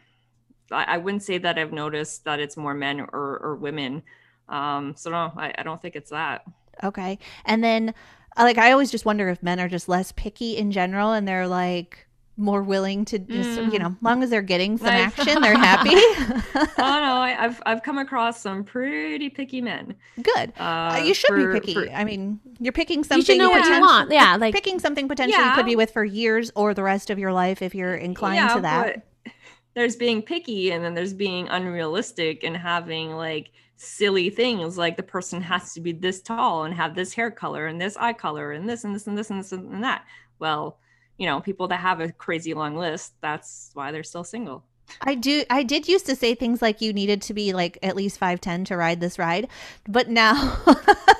I, 0.71 0.85
I 0.85 0.99
wouldn't 0.99 1.23
say 1.23 1.39
that 1.39 1.59
I've 1.59 1.73
noticed 1.73 2.25
that 2.25 2.39
it's 2.39 2.59
more 2.59 2.75
men 2.75 3.01
or 3.01 3.39
or 3.39 3.57
women. 3.57 4.03
Um, 4.51 4.95
so 4.95 5.09
no, 5.09 5.33
I, 5.39 5.55
I 5.57 5.63
don't 5.63 5.81
think 5.81 5.97
it's 5.97 6.11
that. 6.11 6.43
Okay. 6.85 7.19
And 7.47 7.65
then 7.65 7.95
uh, 8.37 8.43
like 8.43 8.59
I 8.59 8.73
always 8.73 8.91
just 8.91 9.07
wonder 9.07 9.31
if 9.31 9.43
men 9.43 9.59
are 9.59 9.69
just 9.71 9.89
less 9.89 10.13
picky 10.13 10.59
in 10.59 10.71
general 10.71 11.13
and 11.13 11.27
they're 11.27 11.49
like 11.49 12.07
more 12.41 12.63
willing 12.63 13.05
to 13.07 13.19
just 13.19 13.61
you 13.73 13.79
know, 13.79 13.95
long 14.01 14.23
as 14.23 14.31
they're 14.31 14.43
getting 14.43 14.79
some 14.79 14.89
I've- 14.89 15.03
action, 15.03 15.41
they're 15.43 15.57
happy. 15.57 15.91
oh 15.95 16.67
no, 16.77 16.83
I, 17.21 17.37
I've 17.39 17.63
I've 17.67 17.83
come 17.83 17.99
across 17.99 18.41
some 18.41 18.65
pretty 18.65 19.29
picky 19.31 19.61
men. 19.61 19.95
Good. 20.23 20.53
Uh, 20.59 20.63
Uh, 20.63 21.03
you 21.05 21.15
should 21.15 21.29
for- 21.29 21.53
be 21.53 21.61
picky. 21.61 21.75
for- 21.75 21.91
I 21.93 22.05
mean, 22.05 22.41
you're 22.59 22.73
picking 22.73 23.05
something 23.05 23.19
You 23.21 23.25
should 23.25 23.39
know 23.39 23.51
what 23.51 23.65
you 23.67 23.81
want. 23.81 24.11
Yeah, 24.11 24.37
like 24.37 24.55
picking 24.55 24.79
something 24.81 25.07
potentially 25.07 25.45
you 25.45 25.53
could 25.55 25.67
be 25.67 25.77
with 25.77 25.93
for 25.93 26.05
years 26.05 26.51
or 26.57 26.75
the 26.75 26.83
rest 26.83 27.11
of 27.11 27.19
your 27.19 27.33
life 27.33 27.63
if 27.63 27.75
you're 27.75 27.95
inclined 27.95 28.51
to 28.57 28.61
that. 28.63 29.07
there's 29.75 29.95
being 29.97 30.21
picky 30.23 30.73
and 30.73 30.85
then 30.85 30.95
there's 30.95 31.15
being 31.15 31.49
unrealistic 31.49 32.43
and 32.43 32.57
having 32.57 33.13
like 33.13 33.51
silly 33.77 34.29
things 34.29 34.77
like 34.77 34.97
the 34.97 35.03
person 35.03 35.41
has 35.41 35.73
to 35.73 35.81
be 35.81 35.93
this 35.93 36.21
tall 36.21 36.65
and 36.65 36.75
have 36.75 36.95
this 36.95 37.15
hair 37.15 37.31
color 37.31 37.67
and 37.67 37.81
this 37.81 37.97
eye 37.97 38.13
color 38.13 38.53
and 38.53 38.69
this 38.69 38.85
and 38.85 38.95
this 38.95 39.07
and 39.07 39.17
this 39.17 39.31
and 39.31 39.41
this 39.41 39.53
and 39.53 39.83
that. 39.85 40.05
Well, 40.39 40.79
you 41.21 41.27
know, 41.27 41.39
people 41.39 41.69
that 41.69 41.81
have 41.81 42.01
a 42.01 42.11
crazy 42.11 42.55
long 42.55 42.77
list, 42.77 43.13
that's 43.21 43.71
why 43.75 43.93
they're 43.93 44.03
still 44.03 44.25
single. 44.25 44.65
I 45.03 45.15
do. 45.15 45.45
I 45.51 45.63
did 45.63 45.87
used 45.87 46.07
to 46.07 46.17
say 46.17 46.35
things 46.35 46.63
like 46.63 46.81
you 46.81 46.95
needed 46.95 47.21
to 47.23 47.35
be 47.35 47.53
like 47.53 47.79
at 47.83 47.95
least 47.95 48.19
five 48.19 48.41
ten 48.41 48.65
to 48.65 48.77
ride 48.77 49.01
this 49.01 49.19
ride, 49.19 49.49
but 49.87 50.09
now, 50.09 50.57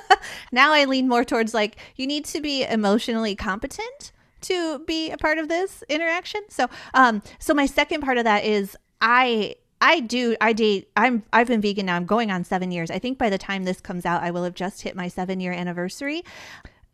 now 0.51 0.73
I 0.73 0.85
lean 0.85 1.07
more 1.07 1.23
towards 1.23 1.53
like 1.53 1.77
you 1.95 2.07
need 2.07 2.25
to 2.25 2.41
be 2.41 2.63
emotionally 2.63 3.35
competent 3.35 4.11
to 4.41 4.79
be 4.79 5.11
a 5.11 5.17
part 5.17 5.37
of 5.37 5.49
this 5.49 5.83
interaction. 5.87 6.41
So, 6.49 6.67
um, 6.95 7.21
so 7.37 7.53
my 7.53 7.67
second 7.67 8.01
part 8.01 8.17
of 8.17 8.23
that 8.23 8.43
is 8.43 8.75
I 8.99 9.55
I 9.79 9.99
do. 9.99 10.35
I 10.41 10.53
date. 10.53 10.89
I'm. 10.97 11.23
I've 11.31 11.47
been 11.47 11.61
vegan 11.61 11.85
now. 11.85 11.95
I'm 11.95 12.07
going 12.07 12.31
on 12.31 12.43
seven 12.43 12.71
years. 12.71 12.89
I 12.89 12.97
think 12.97 13.19
by 13.19 13.29
the 13.29 13.37
time 13.37 13.65
this 13.65 13.79
comes 13.79 14.05
out, 14.05 14.23
I 14.23 14.31
will 14.31 14.43
have 14.43 14.55
just 14.55 14.81
hit 14.81 14.95
my 14.95 15.07
seven 15.07 15.39
year 15.39 15.53
anniversary, 15.53 16.23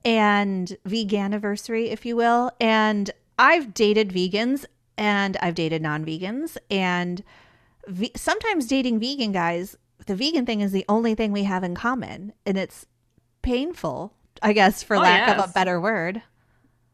and 0.06 0.78
vegan 0.86 1.22
anniversary, 1.22 1.90
if 1.90 2.06
you 2.06 2.16
will. 2.16 2.52
And 2.60 3.12
I've 3.38 3.74
dated 3.74 4.10
vegans 4.10 4.66
and 4.98 5.38
I've 5.42 5.56
dated 5.56 5.82
non 5.82 6.06
vegans, 6.06 6.58
and 6.72 7.24
ve- 7.88 8.12
sometimes 8.16 8.66
dating 8.66 9.00
vegan 9.00 9.32
guys, 9.32 9.78
the 10.08 10.16
vegan 10.16 10.46
thing 10.46 10.62
is 10.62 10.72
the 10.72 10.86
only 10.90 11.14
thing 11.14 11.32
we 11.32 11.44
have 11.44 11.64
in 11.64 11.76
common, 11.76 12.34
and 12.46 12.58
it's 12.58 12.88
painful. 13.44 14.14
I 14.42 14.54
guess, 14.54 14.84
for 14.84 14.98
Oh, 14.98 15.00
lack 15.00 15.30
of 15.30 15.50
a 15.50 15.52
better 15.52 15.82
word. 15.82 16.22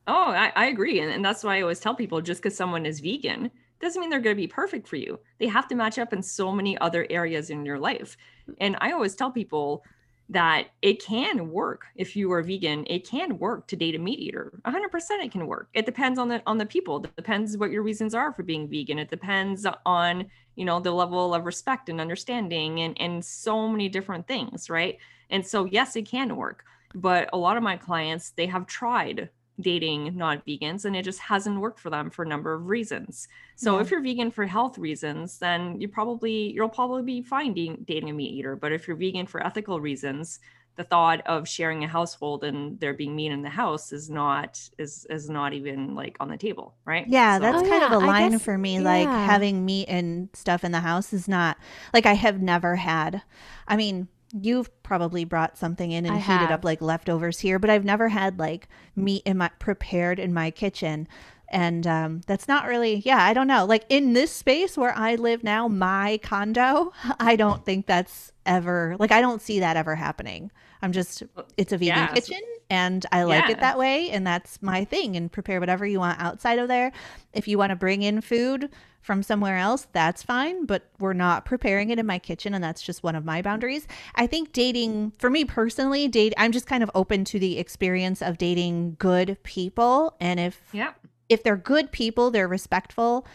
Oh, 0.08 0.32
I, 0.32 0.52
I 0.56 0.66
agree. 0.68 1.00
And, 1.00 1.12
and 1.12 1.24
that's 1.24 1.44
why 1.44 1.58
I 1.58 1.62
always 1.62 1.80
tell 1.80 1.96
people 1.96 2.22
just 2.22 2.42
because 2.42 2.56
someone 2.56 2.86
is 2.86 3.00
vegan 3.00 3.52
doesn't 3.82 4.00
mean 4.00 4.10
they're 4.10 4.22
going 4.22 4.36
to 4.36 4.42
be 4.42 4.48
perfect 4.48 4.88
for 4.88 4.96
you. 4.96 5.20
They 5.40 5.48
have 5.48 5.68
to 5.68 5.76
match 5.76 6.00
up 6.00 6.14
in 6.14 6.22
so 6.22 6.52
many 6.54 6.78
other 6.78 7.06
areas 7.10 7.50
in 7.50 7.66
your 7.66 7.80
life. 7.80 8.16
And 8.60 8.78
I 8.80 8.92
always 8.94 9.16
tell 9.16 9.30
people 9.32 9.84
that 10.30 10.68
it 10.82 11.04
can 11.04 11.52
work 11.52 11.86
if 11.96 12.16
you 12.16 12.32
are 12.32 12.42
vegan. 12.42 12.86
It 12.88 13.08
can 13.08 13.38
work 13.38 13.68
to 13.68 13.76
date 13.76 13.96
a 13.96 14.00
meat 14.00 14.20
eater. 14.20 14.52
100% 14.66 14.90
it 15.24 15.32
can 15.32 15.48
work. 15.48 15.70
It 15.74 15.86
depends 15.86 16.18
on 16.18 16.30
the 16.30 16.42
on 16.48 16.58
the 16.58 16.66
people. 16.66 17.04
It 17.04 17.16
depends 17.16 17.58
what 17.58 17.72
your 17.72 17.84
reasons 17.84 18.14
are 18.14 18.34
for 18.34 18.44
being 18.44 18.68
vegan. 18.68 19.00
It 19.00 19.10
depends 19.10 19.66
on 19.86 20.26
you 20.56 20.66
know 20.66 20.80
the 20.80 20.92
level 20.92 21.34
of 21.34 21.46
respect 21.46 21.90
and 21.90 22.00
understanding 22.00 22.82
and 22.82 23.00
and 23.00 23.24
so 23.24 23.68
many 23.68 23.90
different 23.90 24.28
things 24.28 24.70
right? 24.70 24.98
And 25.30 25.46
so 25.46 25.66
yes 25.66 25.96
it 25.96 26.04
can 26.04 26.36
work. 26.36 26.66
But 26.96 27.30
a 27.34 27.38
lot 27.38 27.58
of 27.58 27.64
my 27.64 27.78
clients 27.78 28.32
they 28.32 28.46
have 28.48 28.66
tried 28.66 29.30
dating 29.60 30.16
non-vegans 30.18 30.86
and 30.86 30.96
it 30.96 31.04
just 31.04 31.20
hasn't 31.20 31.60
worked 31.60 31.80
for 31.80 31.90
them 31.90 32.10
for 32.10 32.24
a 32.24 32.28
number 32.28 32.54
of 32.54 32.66
reasons 32.68 33.28
so 33.56 33.76
Yeah. 33.76 33.82
if 33.82 33.92
you're 33.92 34.02
vegan 34.02 34.32
for 34.32 34.46
health 34.46 34.78
reasons 34.80 35.38
then 35.38 35.80
you 35.80 35.88
probably 35.88 36.52
you'll 36.54 36.70
probably 36.70 37.04
be 37.04 37.22
fine 37.22 37.54
dating, 37.54 37.84
dating 37.88 38.10
a 38.10 38.14
meat 38.14 38.32
eater 38.34 38.56
but 38.56 38.72
if 38.72 38.88
you're 38.88 38.98
vegan 38.98 39.28
for 39.28 39.46
ethical 39.46 39.80
reasons 39.80 40.40
the 40.76 40.84
thought 40.84 41.22
of 41.28 41.48
sharing 41.48 41.84
a 41.84 41.88
household 41.88 42.44
and 42.44 42.80
there 42.80 42.96
being 42.96 43.16
meat 43.16 43.32
in 43.32 43.44
the 43.44 43.50
house 43.50 43.94
is 43.94 44.10
not 44.10 44.60
is 44.80 45.06
is 45.12 45.30
not 45.30 45.54
even 45.54 45.94
like 45.94 46.18
on 46.20 46.30
the 46.30 46.38
table 46.38 46.74
right 46.86 47.06
Yeah, 47.08 47.36
So- 47.38 47.42
that's 47.44 47.58
Oh, 47.60 47.70
kind 47.70 47.84
of 47.84 47.92
yeah, 47.92 47.98
a 47.98 48.02
I 48.02 48.06
line 48.08 48.32
guess- 48.32 48.42
for 48.44 48.58
me. 48.58 48.80
Like 48.80 49.08
having 49.08 49.66
meat 49.66 49.86
and 49.88 50.30
stuff 50.34 50.64
in 50.64 50.72
the 50.72 50.80
house 50.80 51.14
is 51.14 51.28
not 51.28 51.58
like 51.94 52.08
I 52.08 52.14
have 52.14 52.42
never 52.42 52.76
had. 52.78 53.22
I 53.68 53.76
mean, 53.76 54.08
you've 54.40 54.70
probably 54.84 55.26
brought 55.26 55.58
something 55.58 55.92
in 55.92 56.06
and 56.06 56.16
I 56.16 56.20
heated 56.20 56.42
have. 56.42 56.52
up 56.52 56.66
like 56.66 56.82
leftovers 56.82 57.40
here, 57.40 57.60
but 57.60 57.70
I've 57.70 57.86
never 57.86 58.10
had 58.10 58.40
like 58.40 58.68
meat 58.96 59.22
in 59.26 59.38
my 59.38 59.50
prepared 59.60 60.20
in 60.20 60.34
my 60.34 60.52
kitchen. 60.52 61.08
And 61.50 61.86
um, 61.86 62.22
that's 62.26 62.48
not 62.48 62.66
really, 62.68 62.96
yeah, 63.06 63.24
I 63.24 63.34
don't 63.34 63.46
know. 63.48 63.66
Like 63.66 63.86
in 63.90 64.14
this 64.14 64.32
space 64.32 64.76
where 64.76 64.96
I 64.98 65.16
live 65.16 65.44
now, 65.44 65.68
my 65.68 66.20
condo, 66.24 66.92
I 67.20 67.36
don't 67.36 67.64
think 67.64 67.86
that's 67.86 68.32
ever, 68.46 68.96
like, 68.98 69.12
I 69.12 69.22
don't 69.22 69.42
see 69.42 69.60
that 69.60 69.78
ever 69.78 69.94
happening. 69.96 70.52
I'm 70.82 70.92
just, 70.92 71.22
it's 71.56 71.72
a 71.72 71.78
vegan 71.78 71.90
Yeah. 71.96 72.08
kitchen 72.08 72.40
and 72.74 73.06
I 73.12 73.24
like 73.24 73.46
Yeah. 73.46 73.52
it 73.52 73.60
that 73.60 73.78
way. 73.78 74.10
And 74.10 74.26
that's 74.26 74.62
my 74.62 74.84
thing. 74.84 75.16
And 75.16 75.32
prepare 75.32 75.60
whatever 75.60 75.86
you 75.86 76.00
want 76.00 76.20
outside 76.20 76.58
of 76.60 76.68
there. 76.68 76.92
If 77.34 77.48
you 77.48 77.58
want 77.58 77.70
to 77.70 77.76
bring 77.76 78.02
in 78.02 78.22
food 78.22 78.70
from 79.02 79.22
somewhere 79.22 79.58
else, 79.58 79.88
that's 79.92 80.24
fine. 80.24 80.66
But 80.66 80.90
we're 81.00 81.14
not 81.14 81.46
preparing 81.46 81.90
it 81.92 82.00
in 82.00 82.06
my 82.06 82.20
kitchen. 82.20 82.54
And 82.54 82.64
that's 82.64 82.82
just 82.82 83.04
one 83.04 83.16
of 83.16 83.26
my 83.26 83.42
boundaries. 83.42 83.88
I 84.16 84.26
think 84.28 84.54
dating, 84.54 85.14
for 85.20 85.30
me 85.30 85.46
personally, 85.46 86.08
date, 86.08 86.34
I'm 86.38 86.52
just 86.52 86.66
kind 86.68 86.82
of 86.84 86.90
open 86.96 87.24
to 87.26 87.40
the 87.40 87.60
experience 87.60 88.22
of 88.22 88.38
dating 88.38 88.96
good 88.98 89.38
people. 89.44 90.16
And 90.20 90.40
if, 90.40 90.60
yeah 90.72 90.94
if 91.30 91.42
they're 91.42 91.58
good 91.58 91.92
people, 91.92 92.32
they're 92.32 92.48
respectful 92.48 93.26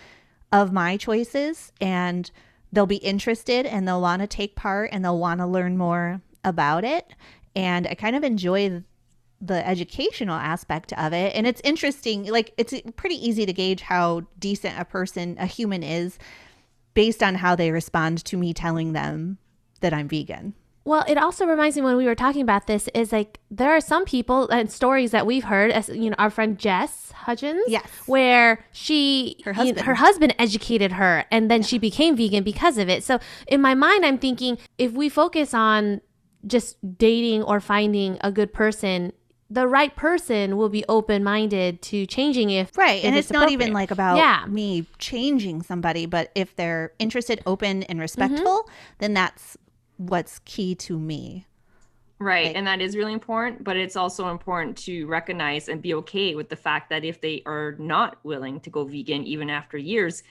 of 0.52 0.72
my 0.72 0.96
choices 0.96 1.72
and 1.80 2.30
they'll 2.72 2.86
be 2.86 2.96
interested 2.96 3.66
and 3.66 3.88
they'll 3.88 4.00
want 4.00 4.20
to 4.22 4.26
take 4.28 4.54
part 4.54 4.90
and 4.92 5.04
they'll 5.04 5.18
want 5.18 5.40
to 5.40 5.46
learn 5.46 5.76
more 5.76 6.20
about 6.44 6.84
it. 6.84 7.12
And 7.56 7.86
I 7.86 7.94
kind 7.94 8.14
of 8.14 8.22
enjoy 8.22 8.82
the 9.40 9.66
educational 9.66 10.34
aspect 10.34 10.92
of 10.94 11.12
it. 11.12 11.34
And 11.34 11.46
it's 11.46 11.60
interesting, 11.64 12.24
like, 12.26 12.52
it's 12.56 12.74
pretty 12.96 13.14
easy 13.16 13.46
to 13.46 13.52
gauge 13.52 13.82
how 13.82 14.22
decent 14.38 14.78
a 14.78 14.84
person, 14.84 15.36
a 15.38 15.46
human 15.46 15.82
is 15.82 16.18
based 16.94 17.22
on 17.22 17.36
how 17.36 17.54
they 17.54 17.70
respond 17.70 18.24
to 18.24 18.36
me 18.36 18.52
telling 18.52 18.92
them 18.92 19.38
that 19.80 19.94
I'm 19.94 20.08
vegan. 20.08 20.54
Well, 20.84 21.04
it 21.06 21.18
also 21.18 21.44
reminds 21.46 21.76
me 21.76 21.82
when 21.82 21.96
we 21.98 22.06
were 22.06 22.14
talking 22.14 22.40
about 22.40 22.66
this 22.66 22.88
is 22.94 23.12
like 23.12 23.38
there 23.50 23.70
are 23.76 23.80
some 23.80 24.06
people 24.06 24.48
and 24.48 24.72
stories 24.72 25.10
that 25.10 25.26
we've 25.26 25.44
heard, 25.44 25.70
as 25.70 25.90
you 25.90 26.08
know, 26.10 26.16
our 26.18 26.30
friend 26.30 26.58
Jess 26.58 27.12
Hudgens, 27.12 27.62
Yes. 27.68 27.84
where 28.06 28.64
she 28.72 29.36
Her 29.44 29.50
you 29.50 29.56
know, 29.56 29.62
husband. 29.64 29.86
her 29.86 29.94
husband 29.96 30.34
educated 30.38 30.92
her, 30.92 31.26
and 31.30 31.50
then 31.50 31.62
she 31.62 31.78
became 31.78 32.16
vegan 32.16 32.42
because 32.42 32.78
of 32.78 32.88
it. 32.88 33.04
So 33.04 33.18
in 33.46 33.60
my 33.60 33.74
mind, 33.74 34.04
I'm 34.06 34.16
thinking 34.18 34.56
if 34.78 34.92
we 34.92 35.10
focus 35.10 35.52
on 35.52 36.00
just 36.46 36.76
dating 36.96 37.42
or 37.42 37.60
finding 37.60 38.16
a 38.22 38.32
good 38.32 38.54
person, 38.54 39.12
the 39.50 39.66
right 39.66 39.96
person 39.96 40.56
will 40.56 40.68
be 40.68 40.84
open 40.88 41.24
minded 41.24 41.80
to 41.80 42.04
changing 42.06 42.50
if 42.50 42.76
Right. 42.76 42.98
if 42.98 43.04
And 43.04 43.16
it's, 43.16 43.30
not 43.30 43.50
even 43.50 43.72
like 43.72 43.90
about 43.90 44.18
Yeah. 44.18 44.44
me 44.46 44.86
changing 44.98 45.62
somebody, 45.62 46.04
but 46.04 46.30
if 46.34 46.54
they're 46.54 46.92
interested, 46.98 47.40
open, 47.46 47.82
and 47.84 47.92
mm-hmm. 47.96 48.00
respectful, 48.00 48.68
then 48.98 49.14
that's 49.14 49.56
what's 49.96 50.40
key 50.40 50.74
to 50.74 50.98
me. 50.98 51.46
Right. 52.18 52.48
Like- 52.48 52.56
and 52.56 52.66
that 52.66 52.80
is 52.82 52.96
really 52.96 53.12
important, 53.14 53.64
but 53.64 53.76
it's 53.76 53.96
also 53.96 54.28
important 54.28 54.76
to 54.78 55.06
recognize 55.06 55.68
and 55.68 55.80
be 55.80 55.94
okay 55.94 56.34
with 56.34 56.50
the 56.50 56.56
fact 56.56 56.90
that 56.90 57.04
if 57.04 57.20
they 57.20 57.42
are 57.46 57.74
not 57.78 58.18
willing 58.24 58.60
to 58.60 58.70
go 58.70 58.84
vegan 58.84 59.24
even 59.24 59.48
after 59.48 59.78
years, 59.78 60.22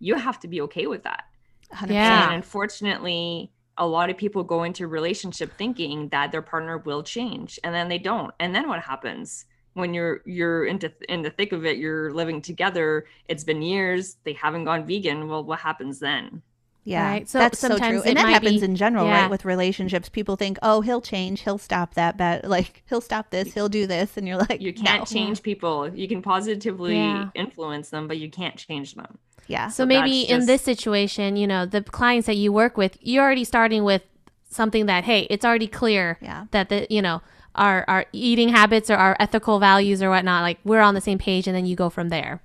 you 0.00 0.16
have 0.16 0.40
to 0.40 0.48
be 0.48 0.60
okay 0.62 0.86
with 0.86 1.04
that. 1.04 1.24
100. 1.70 1.94
Yeah. 1.94 2.26
And 2.26 2.34
unfortunately, 2.34 3.52
a 3.78 3.86
lot 3.86 4.10
of 4.10 4.16
people 4.16 4.44
go 4.44 4.62
into 4.62 4.86
relationship 4.86 5.52
thinking 5.58 6.08
that 6.10 6.30
their 6.32 6.42
partner 6.42 6.78
will 6.78 7.02
change 7.02 7.58
and 7.64 7.74
then 7.74 7.88
they 7.88 7.98
don't. 7.98 8.32
And 8.40 8.54
then 8.54 8.68
what 8.68 8.80
happens? 8.80 9.46
When 9.74 9.92
you're 9.92 10.20
you're 10.24 10.66
into 10.66 10.92
in 11.08 11.22
the 11.22 11.30
thick 11.30 11.50
of 11.52 11.66
it, 11.66 11.78
you're 11.78 12.12
living 12.12 12.40
together, 12.40 13.06
it's 13.28 13.42
been 13.42 13.60
years, 13.62 14.16
they 14.24 14.32
haven't 14.34 14.64
gone 14.64 14.86
vegan. 14.86 15.28
Well, 15.28 15.42
what 15.42 15.58
happens 15.58 15.98
then? 15.98 16.42
Yeah, 16.86 17.08
Right. 17.08 17.28
So 17.28 17.38
that's 17.38 17.58
so 17.58 17.68
true, 17.68 17.78
sometimes 17.78 18.02
and 18.02 18.10
it 18.18 18.22
that 18.22 18.28
happens 18.28 18.60
be- 18.60 18.64
in 18.66 18.76
general, 18.76 19.06
yeah. 19.06 19.22
right? 19.22 19.30
With 19.30 19.46
relationships, 19.46 20.10
people 20.10 20.36
think, 20.36 20.58
"Oh, 20.62 20.82
he'll 20.82 21.00
change, 21.00 21.40
he'll 21.40 21.56
stop 21.58 21.94
that 21.94 22.16
bad, 22.18 22.44
like 22.56 22.82
he'll 22.88 23.00
stop 23.00 23.30
this, 23.30 23.54
he'll 23.54 23.70
do 23.70 23.86
this," 23.86 24.16
and 24.18 24.28
you're 24.28 24.36
like, 24.36 24.60
You 24.60 24.72
can't 24.74 25.00
no. 25.00 25.04
change 25.06 25.42
people. 25.42 25.88
You 25.88 26.06
can 26.06 26.20
positively 26.22 26.96
Yeah. 26.96 27.30
influence 27.34 27.88
them, 27.88 28.06
but 28.06 28.18
you 28.18 28.30
can't 28.30 28.56
change 28.56 28.94
them. 28.94 29.18
Yeah, 29.46 29.68
So 29.68 29.82
So 29.82 29.86
maybe 29.86 30.20
that's 30.20 30.30
in 30.30 30.36
just- 30.38 30.46
this 30.46 30.62
situation, 30.62 31.36
you 31.36 31.46
know, 31.46 31.66
the 31.66 31.82
clients 31.82 32.26
that 32.26 32.36
you 32.36 32.52
work 32.52 32.76
with, 32.76 32.96
you're 33.00 33.22
already 33.22 33.44
starting 33.44 33.84
with 33.84 34.02
something 34.48 34.86
that, 34.86 35.04
hey, 35.04 35.26
it's 35.30 35.44
already 35.44 35.66
clear 35.66 36.18
yeah, 36.20 36.46
that 36.52 36.68
the, 36.68 36.86
you 36.88 37.02
know, 37.02 37.20
our 37.54 37.84
our 37.86 38.06
eating 38.12 38.48
habits 38.48 38.90
or 38.90 38.96
our 38.96 39.16
ethical 39.20 39.58
values 39.60 40.02
or 40.02 40.10
whatnot, 40.10 40.42
like 40.42 40.58
we're 40.64 40.80
on 40.80 40.94
the 40.94 41.00
same 41.00 41.18
page, 41.18 41.46
and 41.46 41.54
then 41.56 41.66
you 41.66 41.76
go 41.76 41.88
from 41.88 42.08
there. 42.08 42.40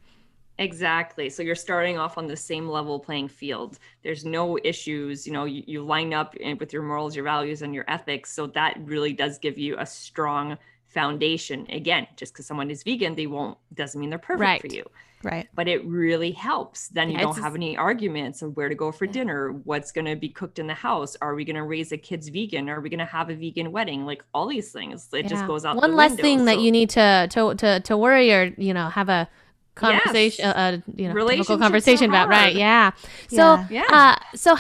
Exactly. 0.60 1.30
So 1.30 1.42
you're 1.42 1.56
starting 1.56 1.98
off 1.98 2.18
on 2.18 2.28
the 2.28 2.36
same 2.36 2.68
level 2.68 3.00
playing 3.00 3.30
field. 3.30 3.80
There's 4.04 4.26
no 4.26 4.60
issues. 4.64 5.26
You 5.26 5.32
know, 5.32 5.46
you, 5.46 5.64
you 5.66 5.84
line 5.84 6.14
up 6.14 6.36
with 6.60 6.74
your 6.74 6.84
morals, 6.84 7.16
your 7.16 7.24
values, 7.24 7.62
and 7.62 7.74
your 7.74 7.86
ethics. 7.88 8.34
So 8.34 8.46
that 8.48 8.78
really 8.84 9.14
does 9.14 9.40
give 9.40 9.58
you 9.58 9.78
a 9.80 9.86
strong 9.86 10.58
foundation. 10.90 11.66
Again, 11.70 12.08
just 12.18 12.34
because 12.34 12.46
someone 12.46 12.70
is 12.70 12.84
vegan, 12.84 13.16
they 13.16 13.26
won't 13.28 13.58
doesn't 13.74 14.00
mean 14.00 14.10
they're 14.10 14.20
perfect 14.20 14.62
for 14.62 14.68
you. 14.68 14.86
Right, 15.24 15.48
But 15.56 15.68
it 15.68 15.84
really 15.86 16.32
helps. 16.32 16.88
Then 16.90 17.10
you 17.10 17.16
Yeah, 17.18 17.24
don't 17.24 17.38
have 17.40 17.56
any 17.56 17.76
arguments 17.78 18.42
of 18.42 18.56
where 18.56 18.70
to 18.70 18.76
go 18.76 18.92
for 18.92 19.06
Yeah. 19.06 19.12
dinner, 19.12 19.52
what's 19.64 19.92
going 19.92 20.06
to 20.06 20.16
be 20.16 20.30
cooked 20.30 20.60
in 20.60 20.68
the 20.68 20.74
house. 20.74 21.18
Are 21.22 21.36
we 21.36 21.44
going 21.46 21.56
to 21.58 21.64
raise 21.64 21.92
a 21.92 21.98
kid's 21.98 22.30
vegan? 22.30 22.70
Are 22.70 22.80
we 22.82 22.90
going 22.90 23.00
to 23.00 23.06
have 23.06 23.30
a 23.30 23.36
vegan 23.36 23.72
wedding? 23.72 24.06
Like 24.06 24.24
all 24.34 24.48
these 24.48 24.72
things. 24.72 25.08
It 25.14 25.28
just 25.28 25.46
goes 25.46 25.66
out. 25.66 25.76
One 25.76 25.92
the 25.92 25.96
less 25.98 26.12
window. 26.12 26.24
thing 26.24 26.46
that 26.46 26.60
you 26.60 26.72
need 26.72 26.90
to 26.92 27.28
to 27.32 27.56
to 27.56 27.80
to 27.82 27.98
worry 27.98 28.32
or 28.34 28.54
you 28.58 28.74
know 28.74 28.90
have 28.90 29.10
a 29.10 29.28
conversation, 29.76 30.44
Yes. 30.46 30.56
uh, 30.56 30.60
uh, 30.60 30.78
you 30.96 31.08
know, 31.14 31.28
difficult 31.28 31.60
conversation 31.62 32.10
about. 32.10 32.28
Right? 32.30 32.56
Yeah. 32.56 32.92
So 33.30 33.38
Yeah. 33.38 33.68
Yeah. 33.70 33.84
Uh, 33.92 34.16
so 34.36 34.58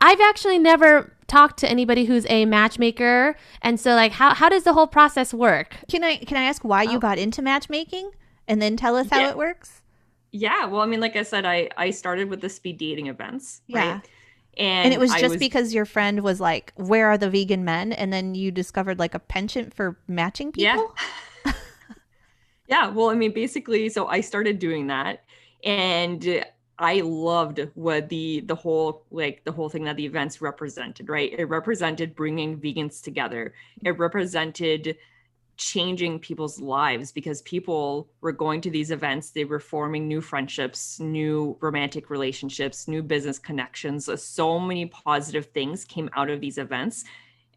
I've 0.00 0.20
actually 0.20 0.58
never 0.58 1.12
talked 1.26 1.58
to 1.60 1.68
anybody 1.68 2.04
who's 2.06 2.24
a 2.28 2.44
matchmaker, 2.46 3.36
and 3.62 3.78
so 3.80 3.94
like, 3.94 4.12
how 4.12 4.34
how 4.34 4.48
does 4.48 4.62
the 4.62 4.72
whole 4.72 4.86
process 4.86 5.34
work? 5.34 5.76
Can 5.88 6.04
I 6.04 6.16
can 6.16 6.36
I 6.36 6.44
ask 6.44 6.62
why 6.62 6.82
you 6.84 6.96
Oh. 6.96 7.00
got 7.00 7.18
into 7.18 7.42
matchmaking, 7.42 8.10
and 8.48 8.60
then 8.60 8.76
tell 8.76 8.96
us 8.96 9.08
how 9.10 9.20
Yeah. 9.20 9.30
it 9.30 9.36
works? 9.36 9.82
Yeah, 10.32 10.66
well, 10.66 10.80
I 10.82 10.86
mean, 10.86 11.00
like 11.00 11.14
I 11.16 11.22
said, 11.22 11.44
I 11.46 11.68
I 11.76 11.90
started 11.90 12.28
with 12.28 12.40
the 12.40 12.48
speed 12.48 12.78
dating 12.78 13.06
events, 13.06 13.62
Yeah. 13.68 13.78
right? 13.92 14.08
And, 14.56 14.86
And, 14.86 14.92
it 14.94 14.98
was 14.98 15.12
I 15.12 15.20
just 15.20 15.38
because 15.38 15.72
your 15.72 15.84
friend 15.84 16.20
was 16.24 16.40
like, 16.40 16.72
"Where 16.74 17.06
are 17.08 17.16
the 17.16 17.30
vegan 17.30 17.64
men?" 17.64 17.92
And 17.92 18.12
then 18.12 18.34
you 18.34 18.50
discovered 18.50 18.98
like 18.98 19.14
a 19.14 19.20
penchant 19.20 19.72
for 19.72 19.96
matching 20.08 20.50
people. 20.52 20.94
yeah. 21.44 21.52
Yeah, 22.68 22.88
well, 22.88 23.08
I 23.08 23.14
mean, 23.14 23.32
basically, 23.32 23.88
so 23.88 24.06
I 24.08 24.20
started 24.20 24.58
doing 24.58 24.88
that, 24.88 25.24
and 25.64 26.44
I 26.78 27.00
loved 27.00 27.66
what 27.74 28.10
the 28.10 28.40
the 28.40 28.54
whole 28.54 29.04
like 29.10 29.42
the 29.44 29.52
whole 29.52 29.70
thing 29.70 29.84
that 29.84 29.96
the 29.96 30.04
events 30.04 30.42
represented, 30.42 31.08
right? 31.08 31.32
It 31.32 31.46
represented 31.46 32.14
bringing 32.14 32.60
vegans 32.60 33.02
together. 33.02 33.54
It 33.84 33.98
represented 33.98 34.96
changing 35.58 36.18
people's 36.18 36.60
lives 36.60 37.12
because 37.12 37.42
people 37.42 38.08
were 38.20 38.32
going 38.32 38.60
to 38.60 38.70
these 38.70 38.90
events 38.90 39.30
they 39.30 39.44
were 39.44 39.60
forming 39.60 40.08
new 40.08 40.20
friendships 40.20 40.98
new 41.00 41.56
romantic 41.60 42.10
relationships 42.10 42.88
new 42.88 43.02
business 43.02 43.38
connections 43.38 44.08
so 44.22 44.58
many 44.58 44.86
positive 44.86 45.46
things 45.46 45.84
came 45.84 46.08
out 46.16 46.30
of 46.30 46.40
these 46.40 46.58
events 46.58 47.04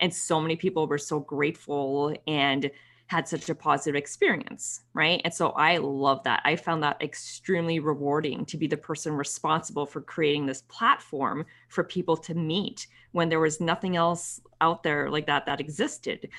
and 0.01 0.13
so 0.13 0.41
many 0.41 0.55
people 0.55 0.87
were 0.87 0.97
so 0.97 1.19
grateful 1.19 2.13
and 2.27 2.71
had 3.11 3.27
such 3.27 3.49
a 3.49 3.55
positive 3.55 3.97
experience, 3.97 4.83
right? 4.93 5.19
And 5.25 5.33
so 5.33 5.49
I 5.49 5.75
love 5.77 6.23
that. 6.23 6.41
I 6.45 6.55
found 6.55 6.81
that 6.81 7.01
extremely 7.01 7.79
rewarding 7.79 8.45
to 8.45 8.57
be 8.57 8.67
the 8.67 8.77
person 8.77 9.11
responsible 9.11 9.85
for 9.85 9.99
creating 9.99 10.45
this 10.45 10.61
platform 10.69 11.45
for 11.67 11.83
people 11.83 12.15
to 12.15 12.33
meet 12.33 12.87
when 13.11 13.27
there 13.27 13.41
was 13.41 13.59
nothing 13.59 13.97
else 13.97 14.39
out 14.61 14.81
there 14.81 15.09
like 15.09 15.27
that 15.27 15.45
that 15.45 15.59
existed. 15.59 16.29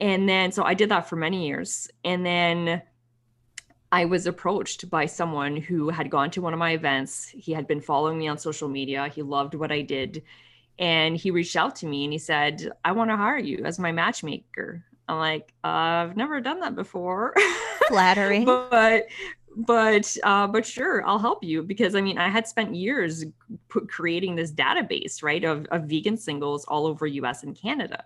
And 0.00 0.28
then 0.28 0.52
so 0.52 0.64
I 0.64 0.74
did 0.74 0.88
that 0.90 1.08
for 1.08 1.16
many 1.16 1.46
years. 1.46 1.88
And 2.04 2.24
then 2.24 2.82
I 3.90 4.06
was 4.06 4.26
approached 4.26 4.88
by 4.88 5.06
someone 5.06 5.56
who 5.56 5.90
had 5.90 6.10
gone 6.10 6.30
to 6.32 6.40
one 6.40 6.54
of 6.54 6.58
my 6.58 6.72
events. 6.72 7.28
He 7.28 7.52
had 7.52 7.66
been 7.66 7.80
following 7.80 8.18
me 8.18 8.26
on 8.26 8.38
social 8.38 8.68
media. 8.68 9.08
He 9.08 9.22
loved 9.22 9.54
what 9.54 9.70
I 9.70 9.82
did. 9.82 10.22
And 10.78 11.16
he 11.16 11.30
reached 11.30 11.56
out 11.56 11.76
to 11.76 11.86
me 11.86 12.04
and 12.04 12.12
he 12.12 12.18
said, 12.18 12.72
I 12.84 12.92
want 12.92 13.10
to 13.10 13.16
hire 13.16 13.38
you 13.38 13.64
as 13.64 13.78
my 13.78 13.92
matchmaker. 13.92 14.82
I'm 15.08 15.18
like, 15.18 15.52
uh, 15.62 16.08
I've 16.08 16.16
never 16.16 16.40
done 16.40 16.60
that 16.60 16.74
before. 16.74 17.34
Flattering. 17.88 18.46
but 18.46 19.08
but 19.54 20.16
uh, 20.22 20.46
but 20.46 20.64
sure 20.64 21.06
i'll 21.06 21.18
help 21.18 21.44
you 21.44 21.62
because 21.62 21.94
i 21.94 22.00
mean 22.00 22.18
i 22.18 22.28
had 22.28 22.46
spent 22.48 22.74
years 22.74 23.24
put, 23.68 23.88
creating 23.88 24.34
this 24.34 24.50
database 24.50 25.22
right 25.22 25.44
of, 25.44 25.66
of 25.66 25.84
vegan 25.84 26.16
singles 26.16 26.64
all 26.66 26.86
over 26.86 27.06
us 27.06 27.42
and 27.42 27.54
canada 27.54 28.04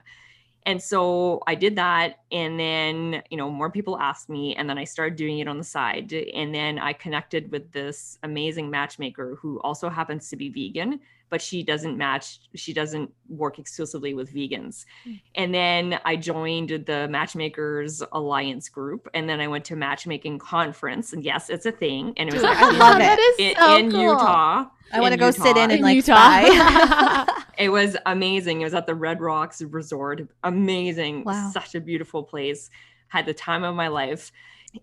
and 0.66 0.83
so 0.83 1.40
i 1.46 1.55
did 1.55 1.76
that 1.76 2.18
and 2.33 2.61
then 2.61 3.22
you 3.31 3.37
know 3.37 3.48
more 3.48 3.70
people 3.70 3.98
asked 3.98 4.29
me 4.29 4.55
and 4.57 4.68
then 4.68 4.76
i 4.76 4.85
started 4.85 5.16
doing 5.16 5.38
it 5.38 5.48
on 5.48 5.57
the 5.57 5.64
side 5.64 6.12
and 6.12 6.55
then 6.55 6.79
i 6.79 6.92
connected 6.92 7.50
with 7.50 7.70
this 7.72 8.18
amazing 8.24 8.68
matchmaker 8.68 9.37
who 9.40 9.59
also 9.61 9.88
happens 9.88 10.29
to 10.29 10.37
be 10.37 10.50
vegan 10.50 11.00
but 11.31 11.43
she 11.43 11.62
doesn't 11.62 11.97
match 11.97 12.41
she 12.55 12.73
doesn't 12.73 13.11
work 13.29 13.59
exclusively 13.59 14.15
with 14.15 14.33
vegans 14.33 14.85
mm. 15.07 15.21
and 15.35 15.55
then 15.55 15.99
i 16.05 16.17
joined 16.17 16.71
the 16.87 17.09
matchmakers 17.09 18.03
alliance 18.12 18.69
group 18.69 19.09
and 19.15 19.29
then 19.29 19.41
i 19.41 19.49
went 19.49 19.65
to 19.65 19.77
matchmaking 19.77 20.39
conference 20.39 21.12
and 21.12 21.25
yes 21.25 21.51
it's 21.51 21.67
a 21.67 21.73
thing 21.73 22.12
and 22.17 22.29
it 22.29 22.33
was 22.33 22.43
Dude, 22.43 22.51
i 22.53 22.71
love 22.71 22.99
it 23.01 23.41
in, 23.41 23.57
so 23.57 23.77
in 23.77 23.91
cool. 23.91 24.03
utah 24.03 24.67
I 24.93 25.01
want 25.01 25.12
to 25.12 25.19
go 25.19 25.31
sit 25.31 25.57
in 25.57 25.71
and 25.71 25.81
like 25.83 25.97
Utah. 25.97 27.27
it 27.59 27.71
was 27.71 27.97
amazing. 28.07 28.61
It 28.61 28.65
was 28.65 28.75
at 28.75 28.87
the 28.87 28.95
Red 28.95 29.21
Rocks 29.21 29.61
Resort. 29.62 30.29
Amazing. 30.45 31.25
Wow. 31.25 31.51
Such 31.53 31.75
a 31.75 31.81
beautiful 31.81 32.23
place. 32.23 32.71
Had 33.09 33.27
the 33.27 33.35
time 33.35 33.65
of 33.65 33.75
my 33.75 33.89
life. 33.89 34.31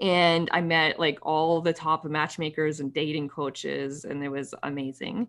And 0.02 0.50
I 0.52 0.62
met 0.62 1.00
like 1.00 1.20
all 1.22 1.62
the 1.62 1.74
top 1.74 2.04
matchmakers 2.06 2.80
and 2.80 2.94
dating 2.94 3.30
coaches, 3.30 4.06
and 4.06 4.24
it 4.24 4.30
was 4.30 4.54
amazing 4.64 5.28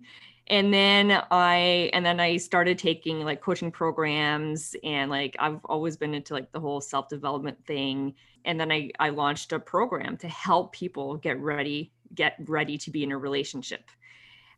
and 0.49 0.73
then 0.75 1.23
i 1.31 1.91
and 1.93 2.05
then 2.05 2.21
i 2.21 2.37
started 2.37 2.79
taking 2.79 3.21
like 3.21 3.41
coaching 3.41 3.71
programs 3.71 4.77
and 4.85 5.11
like 5.11 5.37
i've 5.39 5.65
always 5.65 5.97
been 5.97 6.15
into 6.15 6.35
like 6.35 6.53
the 6.53 6.61
whole 6.61 6.81
self 6.81 7.09
development 7.09 7.65
thing. 7.67 8.15
And 8.47 8.61
then 8.61 8.71
i 8.71 8.91
i 8.99 9.09
launched 9.09 9.53
a 9.53 9.59
program 9.59 10.17
to 10.19 10.29
help 10.29 10.73
people 10.73 11.17
get 11.17 11.41
ready 11.41 11.93
get 12.15 12.37
ready 12.47 12.77
to 12.79 12.91
be 12.91 13.03
in 13.03 13.13
a 13.13 13.19
relationship 13.19 13.91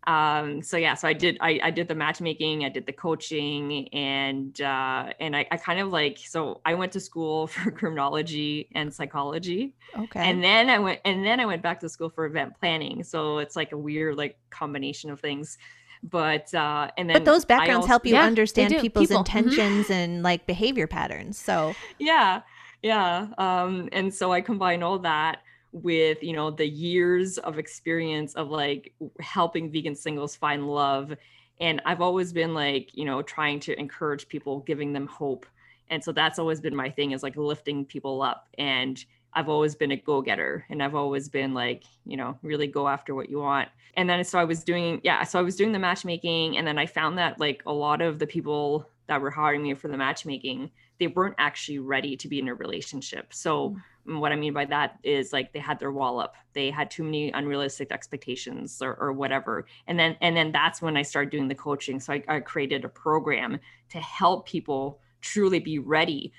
um 0.06 0.62
so 0.62 0.76
yeah 0.76 0.94
so 0.94 1.08
i 1.08 1.12
did 1.12 1.36
i, 1.40 1.58
I 1.62 1.70
did 1.70 1.88
the 1.88 1.94
matchmaking 1.94 2.64
i 2.64 2.68
did 2.68 2.86
the 2.86 2.92
coaching 2.92 3.88
and 3.88 4.60
uh 4.60 5.12
and 5.18 5.34
I, 5.34 5.46
I 5.50 5.56
kind 5.56 5.80
of 5.80 5.88
like 5.88 6.18
so 6.18 6.60
i 6.64 6.74
went 6.74 6.92
to 6.92 7.00
school 7.00 7.46
for 7.48 7.70
criminology 7.70 8.68
and 8.74 8.92
psychology 8.94 9.74
okay 9.98 10.20
and 10.20 10.42
then 10.42 10.70
i 10.70 10.78
went 10.78 11.00
and 11.04 11.24
then 11.24 11.40
i 11.40 11.46
went 11.46 11.62
back 11.62 11.80
to 11.80 11.88
school 11.88 12.08
for 12.08 12.24
event 12.26 12.54
planning 12.60 13.02
so 13.02 13.38
it's 13.38 13.56
like 13.56 13.72
a 13.72 13.78
weird 13.78 14.16
like 14.16 14.38
combination 14.50 15.10
of 15.10 15.20
things 15.20 15.58
but 16.02 16.52
uh 16.54 16.88
and 16.96 17.10
then 17.10 17.14
but 17.14 17.24
those 17.24 17.44
backgrounds 17.44 17.82
also, 17.82 17.88
help 17.88 18.06
you 18.06 18.14
yeah, 18.14 18.22
understand 18.22 18.76
people's 18.80 19.08
People. 19.08 19.24
Mhm. 19.24 19.26
intentions 19.26 19.90
and 19.90 20.22
like 20.22 20.46
behavior 20.46 20.86
patterns 20.86 21.38
so 21.38 21.74
yeah 21.98 22.42
yeah 22.82 23.28
um 23.38 23.88
and 23.92 24.14
so 24.14 24.30
i 24.32 24.40
combine 24.40 24.82
all 24.82 25.00
that 25.00 25.38
with 25.82 26.22
you 26.22 26.32
know 26.32 26.50
the 26.50 26.66
years 26.66 27.38
of 27.38 27.58
experience 27.58 28.34
of 28.34 28.50
like 28.50 28.92
helping 29.20 29.70
vegan 29.70 29.94
singles 29.94 30.34
find 30.34 30.66
love 30.66 31.14
and 31.60 31.82
i've 31.84 32.00
always 32.00 32.32
been 32.32 32.54
like 32.54 32.90
you 32.94 33.04
know 33.04 33.20
trying 33.20 33.60
to 33.60 33.78
encourage 33.78 34.26
people 34.28 34.60
giving 34.60 34.92
them 34.92 35.06
hope 35.06 35.44
and 35.90 36.02
so 36.02 36.12
that's 36.12 36.38
always 36.38 36.60
been 36.60 36.74
my 36.74 36.88
thing 36.88 37.12
is 37.12 37.22
like 37.22 37.36
lifting 37.36 37.84
people 37.84 38.22
up 38.22 38.48
and 38.56 39.04
i've 39.34 39.50
always 39.50 39.74
been 39.74 39.92
a 39.92 39.96
go-getter 39.96 40.64
and 40.70 40.82
i've 40.82 40.94
always 40.94 41.28
been 41.28 41.52
like 41.52 41.84
you 42.06 42.16
know 42.16 42.38
really 42.42 42.66
go 42.66 42.88
after 42.88 43.14
what 43.14 43.28
you 43.28 43.38
want 43.38 43.68
and 43.96 44.08
then 44.08 44.24
so 44.24 44.38
i 44.38 44.44
was 44.44 44.64
doing 44.64 44.98
yeah 45.04 45.22
so 45.24 45.38
i 45.38 45.42
was 45.42 45.56
doing 45.56 45.72
the 45.72 45.78
matchmaking 45.78 46.56
and 46.56 46.66
then 46.66 46.78
i 46.78 46.86
found 46.86 47.18
that 47.18 47.38
like 47.38 47.62
a 47.66 47.72
lot 47.72 48.00
of 48.00 48.18
the 48.18 48.26
people 48.26 48.88
that 49.08 49.20
were 49.20 49.30
hiring 49.30 49.62
me 49.62 49.74
for 49.74 49.88
the 49.88 49.96
matchmaking 49.96 50.70
they 50.98 51.08
weren't 51.08 51.34
actually 51.36 51.78
ready 51.78 52.16
to 52.16 52.28
be 52.28 52.38
in 52.38 52.48
a 52.48 52.54
relationship 52.54 53.34
so 53.34 53.70
mm. 53.70 53.82
And 54.06 54.20
what 54.20 54.32
I 54.32 54.36
mean 54.36 54.52
by 54.52 54.64
that 54.66 54.98
is 55.02 55.32
like 55.32 55.52
they 55.52 55.58
had 55.58 55.78
their 55.78 55.92
wall 55.92 56.20
up. 56.20 56.34
They 56.52 56.70
had 56.70 56.90
too 56.90 57.04
many 57.04 57.30
unrealistic 57.32 57.92
expectations 57.92 58.80
or, 58.82 58.94
or 58.94 59.12
whatever. 59.12 59.66
And 59.86 59.98
then 59.98 60.16
and 60.20 60.36
then 60.36 60.52
that's 60.52 60.80
when 60.82 60.96
I 60.96 61.02
started 61.02 61.30
doing 61.30 61.48
the 61.48 61.54
coaching. 61.54 62.00
So 62.00 62.12
I, 62.14 62.22
I 62.28 62.40
created 62.40 62.84
a 62.84 62.88
program 62.88 63.58
to 63.90 63.98
help 63.98 64.46
people 64.46 65.00
truly 65.20 65.58
be 65.58 65.78
ready 65.78 66.32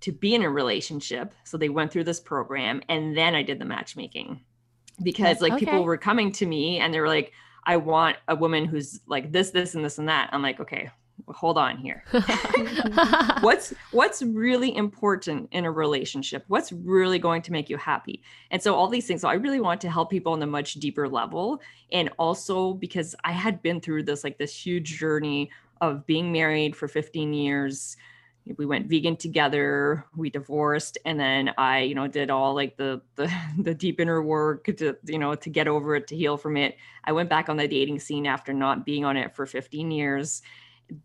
to 0.00 0.12
be 0.12 0.34
in 0.34 0.42
a 0.42 0.50
relationship. 0.50 1.34
So 1.44 1.56
they 1.58 1.68
went 1.68 1.92
through 1.92 2.04
this 2.04 2.20
program 2.20 2.82
and 2.88 3.16
then 3.16 3.34
I 3.34 3.42
did 3.42 3.58
the 3.58 3.64
matchmaking. 3.66 4.40
Because 5.02 5.40
like 5.40 5.52
Okay. 5.54 5.66
people 5.66 5.84
were 5.84 5.96
coming 5.98 6.32
to 6.32 6.46
me 6.46 6.78
and 6.78 6.92
they 6.92 7.00
were 7.00 7.08
like, 7.08 7.32
I 7.64 7.76
want 7.76 8.16
a 8.28 8.34
woman 8.34 8.64
who's 8.64 9.00
like 9.06 9.32
this, 9.32 9.50
this, 9.50 9.74
and 9.74 9.84
this 9.84 9.98
and 9.98 10.08
that. 10.08 10.30
I'm 10.32 10.42
like, 10.42 10.60
okay, 10.60 10.90
hold 11.28 11.58
on 11.58 11.76
here. 11.78 12.04
What's 13.40 13.72
what's 13.92 14.22
really 14.22 14.76
important 14.76 15.48
in 15.52 15.64
a 15.64 15.70
relationship? 15.70 16.44
What's 16.48 16.72
really 16.72 17.18
going 17.18 17.42
to 17.42 17.52
make 17.52 17.70
you 17.70 17.76
happy? 17.76 18.22
And 18.50 18.62
so 18.62 18.74
all 18.74 18.88
these 18.88 19.06
things 19.06 19.22
so 19.22 19.28
i 19.28 19.34
really 19.34 19.60
want 19.60 19.80
to 19.82 19.90
help 19.90 20.10
people 20.10 20.32
on 20.32 20.42
a 20.42 20.46
much 20.46 20.74
deeper 20.74 21.08
level. 21.08 21.60
And 21.92 22.10
also 22.18 22.74
because 22.74 23.14
i 23.24 23.32
had 23.32 23.62
been 23.62 23.80
through 23.80 24.04
this 24.04 24.24
like 24.24 24.38
this 24.38 24.54
huge 24.54 24.98
journey 24.98 25.50
of 25.80 26.06
being 26.06 26.32
married 26.32 26.76
for 26.76 26.88
15 26.88 27.32
years. 27.32 27.96
We 28.56 28.66
went 28.66 28.88
vegan 28.88 29.16
together 29.16 30.04
we 30.16 30.28
divorced 30.30 30.98
and 31.04 31.20
then 31.20 31.52
i 31.56 31.80
you 31.80 31.94
know 31.94 32.08
did 32.08 32.30
all 32.30 32.54
like 32.54 32.76
the 32.76 33.00
the, 33.14 33.30
the 33.58 33.74
deep 33.74 34.00
inner 34.00 34.22
work 34.22 34.64
to 34.64 34.96
you 35.04 35.18
know 35.18 35.34
to 35.36 35.50
get 35.50 35.68
over 35.68 35.94
it 35.94 36.08
to 36.08 36.16
heal 36.16 36.36
from 36.36 36.56
it. 36.56 36.76
I 37.04 37.12
went 37.12 37.30
back 37.30 37.48
on 37.48 37.56
the 37.56 37.68
dating 37.68 38.00
scene 38.00 38.26
after 38.26 38.52
not 38.52 38.84
being 38.84 39.04
on 39.04 39.16
it 39.16 39.36
for 39.36 39.46
15 39.46 39.90
years 39.90 40.42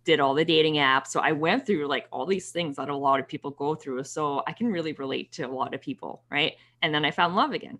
did 0.03 0.19
all 0.19 0.33
the 0.33 0.45
dating 0.45 0.75
apps. 0.75 1.07
So 1.07 1.19
I 1.19 1.31
went 1.31 1.65
through 1.65 1.87
like 1.87 2.07
all 2.11 2.25
these 2.25 2.51
things 2.51 2.75
that 2.77 2.89
a 2.89 2.95
lot 2.95 3.19
of 3.19 3.27
people 3.27 3.51
go 3.51 3.75
through. 3.75 4.03
So 4.03 4.43
I 4.47 4.53
can 4.53 4.67
really 4.67 4.93
relate 4.93 5.31
to 5.33 5.43
a 5.43 5.47
lot 5.47 5.73
of 5.73 5.81
people, 5.81 6.23
right? 6.29 6.55
And 6.81 6.93
then 6.93 7.05
I 7.05 7.11
found 7.11 7.35
love 7.35 7.51
again. 7.51 7.79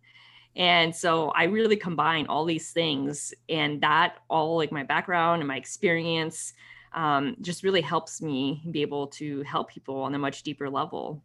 And 0.55 0.95
so 0.95 1.29
I 1.29 1.43
really 1.45 1.75
combine 1.75 2.27
all 2.27 2.45
these 2.45 2.71
things 2.71 3.33
and 3.49 3.81
that 3.81 4.17
all 4.29 4.55
like 4.55 4.71
my 4.71 4.83
background 4.83 5.41
and 5.41 5.47
my 5.47 5.57
experience 5.57 6.53
um, 6.93 7.35
just 7.41 7.63
really 7.63 7.81
helps 7.81 8.21
me 8.21 8.63
be 8.71 8.81
able 8.81 9.07
to 9.07 9.43
help 9.43 9.69
people 9.69 10.01
on 10.01 10.15
a 10.15 10.19
much 10.19 10.43
deeper 10.43 10.69
level. 10.69 11.21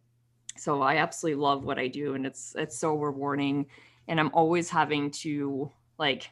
So 0.57 0.81
I 0.81 0.97
absolutely 0.97 1.41
love 1.41 1.63
what 1.63 1.79
I 1.79 1.87
do 1.87 2.13
and 2.13 2.25
it's 2.25 2.55
it's 2.57 2.77
so 2.77 2.95
rewarding 2.95 3.65
and 4.09 4.19
I'm 4.19 4.31
always 4.33 4.69
having 4.69 5.09
to 5.11 5.71
like 5.97 6.29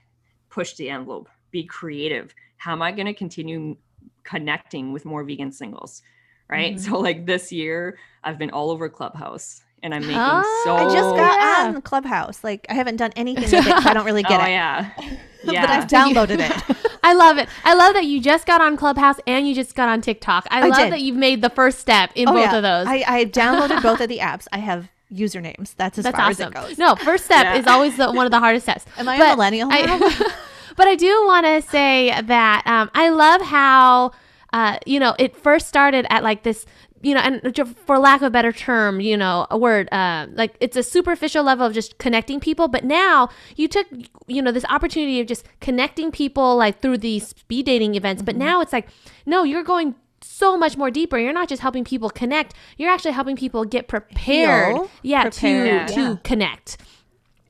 push 0.50 0.74
the 0.74 0.90
envelope, 0.90 1.30
be 1.52 1.64
creative. 1.64 2.36
How 2.58 2.74
am 2.74 2.82
I 2.82 2.92
going 2.92 3.06
to 3.06 3.14
continue 3.14 3.78
connecting 4.24 4.92
with 4.94 5.06
more 5.06 5.24
vegan 5.24 5.52
singles 5.52 6.02
right 6.50 6.76
Mhm. 6.76 6.80
so 6.80 7.00
like 7.00 7.26
this 7.26 7.52
year 7.52 7.98
i've 8.24 8.38
been 8.38 8.52
all 8.52 8.70
over 8.72 8.90
clubhouse 8.90 9.62
and 9.82 9.94
i'm 9.94 10.02
making 10.02 10.18
Ah, 10.18 10.62
so 10.66 10.76
i 10.76 10.84
just 10.84 11.16
got 11.16 11.40
yeah. 11.40 11.68
on 11.76 11.82
clubhouse 11.82 12.44
like 12.44 12.66
i 12.70 12.74
haven't 12.74 12.98
done 12.98 13.12
anything 13.16 13.44
with 13.44 13.54
it 13.68 13.74
'cause 13.74 13.86
i 13.86 13.94
don't 13.94 14.06
really 14.06 14.24
get 14.34 14.40
it. 14.40 14.44
oh 14.44 15.04
it 15.08 15.20
yeah 15.54 15.62
but 15.62 15.70
i've 15.70 15.88
downloaded 15.88 16.40
it 16.40 16.78
I 17.02 17.14
love 17.14 17.38
it. 17.38 17.48
I 17.64 17.74
love 17.76 17.94
that 17.94 18.06
you 18.06 18.20
just 18.22 18.46
got 18.46 18.60
on 18.62 18.76
Clubhouse 18.76 19.16
and 19.26 19.48
you 19.48 19.56
just 19.56 19.74
got 19.74 19.88
on 19.88 20.02
TikTok. 20.02 20.46
I, 20.52 20.60
I 20.64 20.68
love 20.68 20.78
did. 20.78 20.92
that 20.94 21.02
you've 21.02 21.16
made 21.16 21.42
the 21.42 21.50
first 21.50 21.80
step 21.80 22.12
in 22.14 22.28
Oh, 22.28 22.34
both 22.34 22.42
yeah. 22.52 22.56
of 22.58 22.62
those. 22.62 22.88
I, 22.88 23.04
I 23.08 23.26
downloaded 23.26 23.82
both 23.82 24.02
of 24.02 24.10
the 24.10 24.18
apps 24.20 24.48
i 24.52 24.58
have 24.60 24.90
usernames 25.12 25.74
that's 25.76 25.98
as 25.98 26.04
That's 26.04 26.16
far 26.18 26.30
awesome. 26.30 26.54
as 26.56 26.64
it 26.66 26.68
goes 26.70 26.78
No, 26.78 26.96
first 26.96 27.24
step 27.26 27.46
Yeah. 27.46 27.56
is 27.56 27.68
always 27.68 27.96
the, 27.96 28.12
one 28.12 28.26
of 28.26 28.32
the 28.32 28.40
hardest 28.40 28.66
steps. 28.66 28.86
am 28.98 29.08
i 29.08 29.18
But 29.18 29.28
a 29.34 29.36
millennial 29.38 29.70
now? 29.70 29.76
I, 29.78 30.34
but 30.80 30.88
I 30.88 30.96
do 30.96 31.26
want 31.26 31.46
to 31.46 31.62
say 31.62 32.20
that 32.22 32.64
um, 32.66 32.90
I 32.96 33.10
love 33.10 33.42
how. 33.42 34.14
Uh, 34.52 34.80
you 34.88 35.00
know, 35.00 35.14
it 35.20 35.38
first 35.38 35.68
started 35.68 36.08
at 36.10 36.24
like 36.24 36.42
this 36.42 36.66
you 37.02 37.14
know, 37.14 37.22
and 37.22 37.76
for 37.86 37.98
lack 37.98 38.22
of 38.22 38.28
a 38.28 38.30
better 38.30 38.52
term, 38.52 39.00
you 39.00 39.16
know, 39.16 39.48
a 39.50 39.58
word, 39.58 39.88
uh, 39.92 40.28
like 40.34 40.56
it's 40.60 40.76
a 40.76 40.84
superficial 40.84 41.44
level 41.44 41.66
of 41.66 41.74
just 41.74 41.98
connecting 41.98 42.40
people. 42.40 42.68
But 42.68 42.84
now 42.84 43.30
you 43.56 43.68
took, 43.68 43.88
you 44.28 44.42
know, 44.42 44.52
this 44.52 44.66
opportunity 44.66 45.22
of 45.22 45.28
just 45.28 45.46
connecting 45.62 46.12
people 46.12 46.58
like 46.58 46.82
through 46.82 46.98
these 46.98 47.28
speed 47.28 47.68
dating 47.68 47.96
events. 47.96 48.22
But 48.22 48.36
now 48.36 48.60
it's 48.60 48.74
like, 48.74 48.90
no, 49.26 49.44
you're 49.44 49.64
going 49.64 49.96
so 50.22 50.58
much 50.58 50.78
more 50.78 50.92
deeper. 50.92 51.18
You're 51.18 51.34
not 51.34 51.48
just 51.48 51.62
helping 51.62 51.84
people 51.84 52.10
connect. 52.10 52.54
You're 52.78 52.92
actually 52.92 53.12
helping 53.12 53.36
people 53.36 53.66
get 53.66 53.88
prepared. 53.88 54.76
Heal, 54.76 54.92
yeah, 55.04 55.24
prepared, 55.24 55.88
to 55.90 55.94
to 55.96 56.20
connect. 56.24 56.78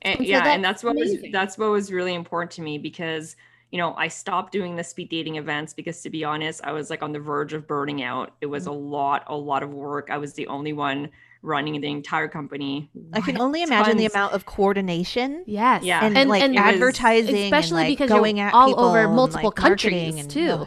And, 0.02 0.18
So 0.18 0.24
yeah, 0.24 0.40
that's 0.40 0.54
and 0.54 0.64
that's 0.64 0.84
what 0.84 0.96
amazing. 0.96 1.22
was 1.22 1.32
that's 1.32 1.58
what 1.58 1.70
was 1.70 1.92
really 1.92 2.14
important 2.14 2.50
to 2.52 2.62
me 2.62 2.78
because 2.78 3.36
you 3.70 3.78
know 3.78 3.94
I 3.96 4.08
stopped 4.08 4.52
doing 4.52 4.76
the 4.76 4.84
speed 4.84 5.10
dating 5.10 5.36
events 5.36 5.72
because 5.74 6.00
to 6.02 6.10
be 6.10 6.24
honest, 6.24 6.60
I 6.64 6.72
was 6.72 6.90
like 6.90 7.02
on 7.02 7.12
the 7.12 7.20
verge 7.20 7.52
of 7.52 7.66
burning 7.66 8.02
out. 8.02 8.32
It 8.40 8.46
was 8.46 8.66
a 8.66 8.70
Mm. 8.70 8.90
lot, 8.90 9.24
a 9.26 9.36
lot 9.36 9.62
of 9.62 9.72
work. 9.72 10.08
I 10.10 10.18
was 10.18 10.32
the 10.34 10.46
only 10.46 10.72
one 10.72 11.10
running 11.42 11.80
the 11.80 11.88
entire 11.88 12.28
company. 12.28 12.90
I 13.14 13.20
can 13.22 13.40
only 13.40 13.62
imagine 13.62 13.96
the 13.96 14.04
amount 14.06 14.34
of 14.34 14.44
coordination 14.44 15.42
Yes. 15.46 15.82
Yeah. 15.82 16.04
and, 16.04 16.16
And- 16.16 16.28
like 16.28 16.42
and- 16.42 16.54
it 16.54 16.60
was- 16.60 16.74
advertising, 16.74 17.36
especially 17.44 17.80
and, 17.82 17.88
like, 17.90 17.98
because 17.98 18.10
going 18.10 18.36
you're 18.38 18.48
at 18.48 18.54
all 18.54 18.78
over 18.78 19.08
multiple 19.08 19.48
like, 19.50 19.54
countries 19.56 20.16
and- 20.16 20.30
too. 20.30 20.66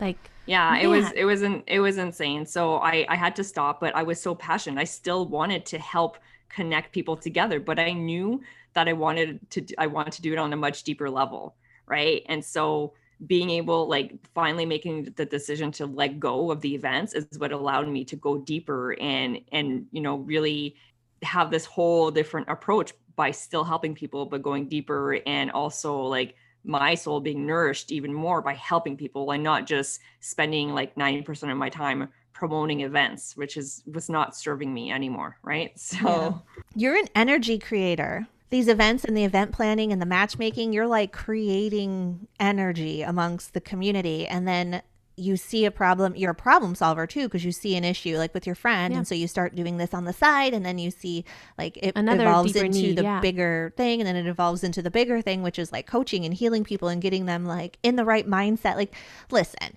Like 0.00 0.18
Yeah, 0.46 0.76
it 0.78 0.86
was 0.86 1.10
it 1.12 1.24
was 1.24 1.42
not 1.42 1.62
it 1.66 1.80
was 1.80 1.98
insane. 1.98 2.46
So 2.46 2.76
I 2.76 3.04
I 3.08 3.16
had 3.16 3.34
to 3.36 3.44
stop, 3.44 3.80
but 3.80 3.94
I 3.94 4.02
was 4.04 4.20
so 4.20 4.34
passionate. 4.34 4.80
I 4.80 4.84
still 4.84 5.26
wanted 5.26 5.66
to 5.66 5.78
help 5.78 6.18
connect 6.48 6.92
people 6.92 7.16
together, 7.16 7.60
but 7.60 7.78
I 7.78 7.92
knew 7.92 8.40
that 8.74 8.88
I 8.88 8.92
wanted 8.92 9.40
to 9.50 9.66
I 9.76 9.86
wanted 9.86 10.12
to 10.14 10.22
do 10.22 10.32
it 10.32 10.38
on 10.38 10.52
a 10.52 10.56
much 10.56 10.82
deeper 10.82 11.10
level, 11.10 11.56
right? 11.86 12.22
And 12.26 12.44
so 12.44 12.94
being 13.26 13.50
able 13.50 13.88
like 13.88 14.14
finally 14.34 14.64
making 14.64 15.12
the 15.16 15.24
decision 15.24 15.72
to 15.72 15.86
let 15.86 16.20
go 16.20 16.50
of 16.50 16.60
the 16.60 16.74
events 16.74 17.14
is 17.14 17.26
what 17.38 17.50
allowed 17.50 17.88
me 17.88 18.04
to 18.04 18.16
go 18.16 18.38
deeper 18.38 18.92
and 19.00 19.40
and 19.50 19.86
you 19.90 20.00
know 20.00 20.18
really 20.18 20.76
have 21.22 21.50
this 21.50 21.64
whole 21.64 22.10
different 22.12 22.48
approach 22.48 22.92
by 23.16 23.30
still 23.32 23.64
helping 23.64 23.92
people 23.92 24.24
but 24.24 24.40
going 24.40 24.68
deeper 24.68 25.18
and 25.26 25.50
also 25.50 26.00
like 26.00 26.36
my 26.64 26.94
soul 26.94 27.18
being 27.18 27.44
nourished 27.44 27.90
even 27.90 28.14
more 28.14 28.40
by 28.40 28.54
helping 28.54 28.96
people 28.96 29.32
and 29.32 29.42
not 29.42 29.66
just 29.66 30.00
spending 30.20 30.74
like 30.74 30.94
90% 30.94 31.50
of 31.50 31.56
my 31.56 31.68
time 31.68 32.08
promoting 32.32 32.82
events 32.82 33.36
which 33.36 33.56
is 33.56 33.82
was 33.92 34.08
not 34.08 34.36
serving 34.36 34.72
me 34.72 34.92
anymore 34.92 35.36
right 35.42 35.76
so 35.80 35.98
Yeah. 35.98 36.32
You're 36.76 36.96
an 36.96 37.08
energy 37.16 37.58
creator. 37.58 38.28
These 38.50 38.68
events 38.68 39.04
and 39.04 39.16
the 39.16 39.24
event 39.24 39.52
planning 39.52 39.92
and 39.92 40.00
the 40.00 40.06
matchmaking, 40.06 40.72
you're 40.72 40.86
like 40.86 41.12
creating 41.12 42.28
energy 42.40 43.02
amongst 43.02 43.54
the 43.54 43.60
community. 43.60 44.26
And 44.26 44.48
then 44.48 44.82
you 45.16 45.36
see 45.36 45.64
a 45.64 45.70
problem, 45.70 46.14
you're 46.14 46.30
a 46.30 46.34
problem 46.34 46.74
solver 46.74 47.06
too, 47.06 47.24
because 47.24 47.44
you 47.44 47.50
see 47.50 47.74
an 47.76 47.84
issue 47.84 48.16
like 48.16 48.32
with 48.32 48.46
your 48.46 48.54
friend. 48.54 48.92
Yeah. 48.92 48.98
And 48.98 49.08
so 49.08 49.14
you 49.14 49.26
start 49.26 49.54
doing 49.54 49.76
this 49.76 49.92
on 49.92 50.04
the 50.04 50.12
side. 50.12 50.54
And 50.54 50.64
then 50.64 50.78
you 50.78 50.90
see 50.90 51.24
like 51.58 51.76
it 51.78 51.92
Another 51.96 52.22
evolves 52.22 52.54
into 52.54 52.78
need, 52.78 52.96
the 52.96 53.02
yeah. 53.02 53.20
bigger 53.20 53.74
thing. 53.76 54.00
And 54.00 54.06
then 54.06 54.16
it 54.16 54.26
evolves 54.26 54.62
into 54.62 54.80
the 54.80 54.90
bigger 54.90 55.20
thing, 55.20 55.42
which 55.42 55.58
is 55.58 55.72
like 55.72 55.86
coaching 55.86 56.24
and 56.24 56.32
healing 56.32 56.64
people 56.64 56.88
and 56.88 57.02
getting 57.02 57.26
them 57.26 57.44
like 57.44 57.78
in 57.82 57.96
the 57.96 58.04
right 58.04 58.28
mindset. 58.28 58.76
Like, 58.76 58.94
listen, 59.30 59.76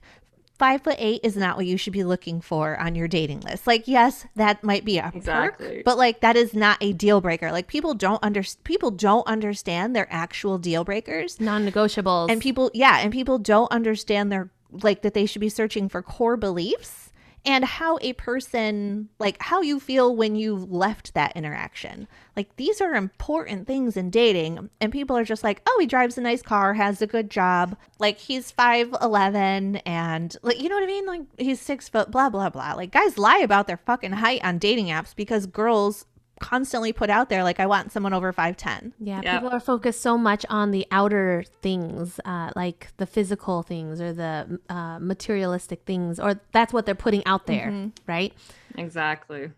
five 0.61 0.81
foot 0.83 0.95
eight 0.99 1.19
is 1.23 1.35
not 1.35 1.57
what 1.57 1.65
you 1.65 1.75
should 1.75 1.91
be 1.91 2.03
looking 2.03 2.39
for 2.39 2.79
on 2.79 2.93
your 2.93 3.07
dating 3.07 3.39
list. 3.41 3.65
Like, 3.65 3.87
yes, 3.87 4.27
that 4.35 4.63
might 4.63 4.85
be 4.85 4.99
a 4.99 5.03
perk, 5.03 5.15
Exactly. 5.15 5.81
but 5.83 5.97
like 5.97 6.21
that 6.21 6.35
is 6.37 6.53
not 6.53 6.77
a 6.81 6.93
deal 6.93 7.19
breaker. 7.19 7.51
Like 7.51 7.67
people 7.67 7.95
don't 7.95 8.23
under 8.23 8.43
people 8.63 8.91
don't 8.91 9.25
understand 9.27 9.95
their 9.95 10.07
actual 10.11 10.57
deal 10.59 10.83
breakers, 10.83 11.39
non-negotiables. 11.41 12.29
and 12.29 12.39
people 12.41 12.69
yeah, 12.73 12.99
and 12.99 13.11
people 13.11 13.39
don't 13.39 13.71
understand 13.71 14.31
their 14.31 14.51
like 14.71 15.01
that 15.01 15.13
they 15.13 15.25
should 15.25 15.41
be 15.41 15.49
searching 15.49 15.89
for 15.89 16.01
core 16.01 16.37
beliefs 16.37 17.10
and 17.45 17.65
how 17.65 17.97
a 18.01 18.13
person 18.13 19.09
like 19.17 19.37
how 19.41 19.61
you 19.61 19.79
feel 19.79 20.15
when 20.15 20.35
you 20.35 20.55
left 20.55 21.13
that 21.13 21.35
interaction. 21.35 22.07
Like 22.35 22.55
these 22.55 22.81
are 22.81 22.93
important 22.93 23.67
things 23.67 23.97
in 23.97 24.09
dating 24.09 24.69
and 24.79 24.91
people 24.91 25.17
are 25.17 25.23
just 25.23 25.43
like, 25.43 25.61
"Oh, 25.67 25.77
he 25.79 25.87
drives 25.87 26.17
a 26.17 26.21
nice 26.21 26.41
car, 26.41 26.75
has 26.75 27.01
a 27.01 27.07
good 27.07 27.29
job. 27.31 27.75
Like 27.99 28.19
he's 28.19 28.51
5'11 28.51 29.81
and 29.85 30.35
like 30.43 30.61
you 30.61 30.69
know 30.69 30.75
what 30.75 30.83
I 30.83 30.87
mean? 30.87 31.05
Like 31.05 31.21
he's 31.37 31.61
6 31.61 31.89
foot 31.89 32.11
blah 32.11 32.29
blah 32.29 32.49
blah." 32.49 32.73
Like 32.73 32.91
guys 32.91 33.17
lie 33.17 33.39
about 33.39 33.67
their 33.67 33.77
fucking 33.77 34.13
height 34.13 34.43
on 34.43 34.59
dating 34.59 34.87
apps 34.87 35.15
because 35.15 35.45
girls 35.47 36.05
constantly 36.41 36.91
put 36.91 37.09
out 37.09 37.29
there 37.29 37.43
like 37.43 37.59
I 37.59 37.67
want 37.67 37.91
someone 37.91 38.13
over 38.13 38.33
5'10. 38.33 38.91
Yeah, 38.99 39.21
Yeah. 39.23 39.39
people 39.39 39.49
are 39.55 39.59
focused 39.59 40.01
so 40.01 40.17
much 40.17 40.43
on 40.49 40.71
the 40.71 40.85
outer 40.91 41.43
things, 41.61 42.19
uh, 42.25 42.49
like 42.55 42.87
the 42.97 43.05
physical 43.05 43.61
things 43.63 44.01
or 44.01 44.11
the 44.11 44.59
uh, 44.67 44.97
materialistic 44.99 45.83
things, 45.85 46.19
or 46.19 46.41
that's 46.51 46.73
what 46.73 46.85
they're 46.85 46.95
putting 47.07 47.23
out 47.25 47.45
there, 47.45 47.91
right? 48.07 48.33
exactly 48.77 49.51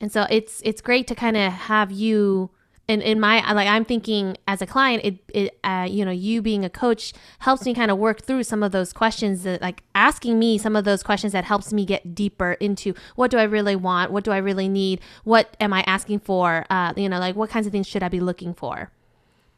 And 0.00 0.10
so 0.10 0.26
it's 0.30 0.60
it's 0.64 0.80
great 0.80 1.06
to 1.08 1.14
kind 1.14 1.36
of 1.36 1.52
have 1.52 1.90
you. 1.92 2.50
In, 2.86 3.00
in 3.00 3.18
my 3.18 3.36
like 3.54 3.66
I'm 3.66 3.84
thinking 3.86 4.36
as 4.46 4.60
a 4.60 4.66
client 4.66 5.02
it, 5.04 5.18
it 5.32 5.58
uh, 5.64 5.86
you 5.90 6.04
know 6.04 6.10
you 6.10 6.42
being 6.42 6.66
a 6.66 6.68
coach 6.70 7.14
helps 7.38 7.64
me 7.64 7.72
kind 7.72 7.90
of 7.90 7.96
work 7.96 8.20
through 8.20 8.42
some 8.42 8.62
of 8.62 8.72
those 8.72 8.92
questions 8.92 9.42
that 9.44 9.62
like 9.62 9.82
asking 9.94 10.38
me 10.38 10.58
some 10.58 10.76
of 10.76 10.84
those 10.84 11.02
questions 11.02 11.32
that 11.32 11.44
helps 11.46 11.72
me 11.72 11.86
get 11.86 12.14
deeper 12.14 12.52
into 12.60 12.92
what 13.16 13.30
do 13.30 13.38
I 13.38 13.44
really 13.44 13.74
want 13.74 14.10
what 14.12 14.22
do 14.22 14.32
I 14.32 14.36
really 14.36 14.68
need 14.68 15.00
what 15.24 15.56
am 15.60 15.72
I 15.72 15.82
asking 15.86 16.18
for 16.20 16.66
uh, 16.68 16.92
you 16.94 17.08
know 17.08 17.18
like 17.18 17.36
what 17.36 17.48
kinds 17.48 17.66
of 17.66 17.72
things 17.72 17.86
should 17.86 18.02
I 18.02 18.08
be 18.10 18.20
looking 18.20 18.52
for 18.52 18.90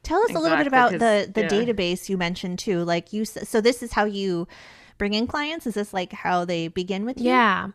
Tell 0.04 0.22
us 0.22 0.30
a 0.30 0.38
little 0.38 0.56
bit 0.58 0.68
about 0.68 0.92
the 0.92 0.98
'cause- 0.98 1.32
the 1.32 1.40
yeah. 1.42 1.48
database 1.48 2.08
you 2.08 2.16
mentioned 2.16 2.60
too. 2.60 2.84
Like 2.84 3.12
you 3.12 3.24
so 3.24 3.60
this 3.60 3.82
is 3.82 3.94
how 3.94 4.04
you 4.04 4.46
bring 4.98 5.14
in 5.14 5.26
clients? 5.26 5.66
Is 5.66 5.74
this 5.74 5.92
like 5.92 6.12
how 6.12 6.44
they 6.44 6.68
begin 6.68 7.04
with 7.04 7.18
you? 7.18 7.24
yeah 7.30 7.70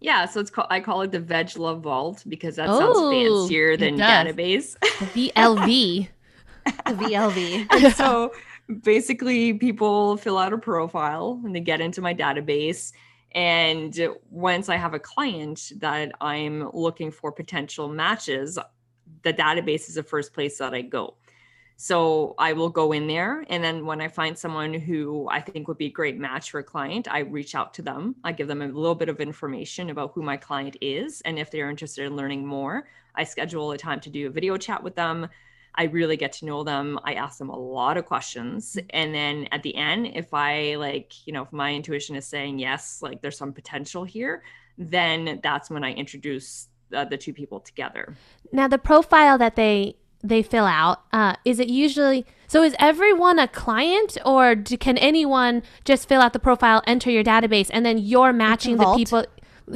yeah 0.00 0.24
so 0.26 0.40
it's 0.40 0.50
called 0.50 0.66
i 0.70 0.80
call 0.80 1.02
it 1.02 1.10
the 1.12 1.20
veg 1.20 1.56
love 1.58 1.80
vault 1.82 2.22
because 2.28 2.56
that 2.56 2.68
Oh, 2.68 2.78
sounds 2.78 2.98
fancier 3.46 3.76
than 3.76 3.96
database 4.26 4.76
The 5.14 5.32
VLV. 5.36 6.08
VLV. 6.86 7.66
and 7.84 7.94
so 7.94 8.32
basically 8.82 9.54
people 9.54 10.16
fill 10.16 10.38
out 10.38 10.52
a 10.52 10.58
profile 10.58 11.40
and 11.44 11.54
they 11.54 11.60
get 11.60 11.80
into 11.80 12.00
my 12.00 12.14
database 12.14 12.92
and 13.32 13.98
once 14.30 14.68
i 14.68 14.76
have 14.76 14.94
a 14.94 14.98
client 14.98 15.72
that 15.78 16.12
i'm 16.20 16.68
looking 16.72 17.10
for 17.10 17.30
potential 17.32 17.88
matches 17.88 18.58
the 19.22 19.32
database 19.32 19.88
is 19.88 19.94
the 19.96 20.02
first 20.02 20.32
place 20.32 20.58
that 20.58 20.72
i 20.74 20.80
go 20.80 21.14
so 21.80 22.34
i 22.36 22.52
will 22.52 22.68
go 22.68 22.92
in 22.92 23.06
there 23.06 23.42
and 23.48 23.64
then 23.64 23.86
when 23.86 24.02
i 24.02 24.06
find 24.06 24.36
someone 24.36 24.74
who 24.74 25.26
i 25.30 25.40
think 25.40 25.66
would 25.66 25.78
be 25.78 25.86
a 25.86 25.90
great 25.90 26.18
match 26.18 26.50
for 26.50 26.58
a 26.58 26.62
client 26.62 27.08
i 27.10 27.20
reach 27.20 27.54
out 27.54 27.72
to 27.72 27.80
them 27.80 28.14
i 28.22 28.30
give 28.30 28.48
them 28.48 28.60
a 28.60 28.66
little 28.66 28.94
bit 28.94 29.08
of 29.08 29.18
information 29.18 29.88
about 29.88 30.12
who 30.14 30.20
my 30.20 30.36
client 30.36 30.76
is 30.82 31.22
and 31.22 31.38
if 31.38 31.50
they're 31.50 31.70
interested 31.70 32.04
in 32.04 32.16
learning 32.16 32.46
more 32.46 32.86
i 33.14 33.24
schedule 33.24 33.72
a 33.72 33.78
time 33.78 33.98
to 33.98 34.10
do 34.10 34.26
a 34.26 34.30
video 34.30 34.58
chat 34.58 34.82
with 34.82 34.94
them 34.94 35.26
I 35.72 35.84
really 35.84 36.16
get 36.16 36.32
to 36.32 36.46
know 36.46 36.64
them. 36.64 36.98
I 37.04 37.14
ask 37.14 37.38
them 37.38 37.48
a 37.48 37.56
lot 37.56 37.96
of 37.96 38.04
questions. 38.04 38.76
And 38.90 39.14
then 39.14 39.46
at 39.52 39.62
the 39.62 39.76
end, 39.76 40.08
if 40.08 40.34
I 40.34 40.74
like, 40.74 41.26
you 41.28 41.32
know, 41.32 41.42
if 41.42 41.52
my 41.52 41.72
intuition 41.72 42.16
is 42.16 42.26
saying 42.26 42.58
yes, 42.58 43.00
like 43.00 43.22
there's 43.22 43.38
some 43.38 43.52
potential 43.52 44.02
here, 44.02 44.42
then 44.76 45.38
that's 45.44 45.70
when 45.70 45.84
I 45.84 45.92
introduce 45.92 46.66
uh, 46.92 47.04
the 47.04 47.16
two 47.16 47.32
people 47.32 47.60
together. 47.60 48.16
Now 48.50 48.66
the 48.66 48.78
profile 48.78 49.38
that 49.38 49.54
they 49.54 49.94
they 50.22 50.42
fill 50.42 50.66
out 50.66 51.02
uh, 51.12 51.34
is 51.44 51.58
it 51.58 51.68
usually 51.68 52.26
so 52.50 52.64
is 52.64 52.74
everyone 52.80 53.38
a 53.38 53.46
client 53.46 54.18
or 54.26 54.56
do, 54.56 54.76
can 54.76 54.98
anyone 54.98 55.62
just 55.84 56.08
fill 56.08 56.20
out 56.20 56.32
the 56.32 56.40
profile, 56.40 56.82
enter 56.84 57.08
your 57.08 57.22
database, 57.22 57.70
and 57.72 57.86
then 57.86 57.96
you're 57.96 58.32
matching 58.32 58.76
the 58.76 58.92
people. 58.96 59.24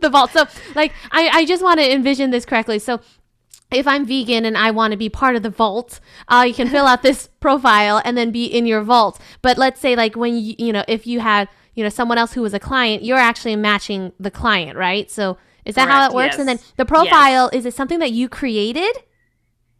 the 0.00 0.08
vault. 0.10 0.30
So 0.30 0.46
like 0.74 0.94
I 1.10 1.28
I 1.28 1.44
just 1.44 1.62
want 1.62 1.80
to 1.80 1.92
envision 1.92 2.30
this 2.30 2.46
correctly. 2.46 2.78
So 2.78 3.00
if 3.70 3.86
I'm 3.86 4.06
vegan 4.06 4.46
and 4.46 4.56
I 4.56 4.70
want 4.70 4.92
to 4.92 4.96
be 4.96 5.10
part 5.10 5.36
of 5.36 5.42
the 5.42 5.50
vault, 5.50 6.00
uh, 6.28 6.46
you 6.48 6.54
can 6.54 6.70
fill 6.70 6.86
out 6.86 7.02
this 7.02 7.28
profile 7.40 8.00
and 8.02 8.16
then 8.16 8.30
be 8.30 8.46
in 8.46 8.64
your 8.64 8.80
vault. 8.80 9.20
But 9.42 9.58
let's 9.58 9.82
say 9.82 9.94
like 9.96 10.16
when 10.16 10.38
you 10.38 10.54
you 10.58 10.72
know 10.72 10.84
if 10.88 11.06
you 11.06 11.20
had 11.20 11.50
you 11.74 11.84
know 11.84 11.90
someone 11.90 12.16
else 12.16 12.32
who 12.32 12.40
was 12.40 12.54
a 12.54 12.58
client, 12.58 13.04
you're 13.04 13.18
actually 13.18 13.56
matching 13.56 14.12
the 14.18 14.30
client, 14.30 14.78
right? 14.78 15.10
So 15.10 15.36
is 15.64 15.74
that 15.76 15.88
how 15.88 16.06
it 16.08 16.14
works? 16.14 16.38
And 16.38 16.48
then 16.48 16.58
the 16.76 16.84
profile 16.84 17.50
is 17.52 17.66
it 17.66 17.74
something 17.74 17.98
that 18.00 18.12
you 18.12 18.28
created? 18.28 18.94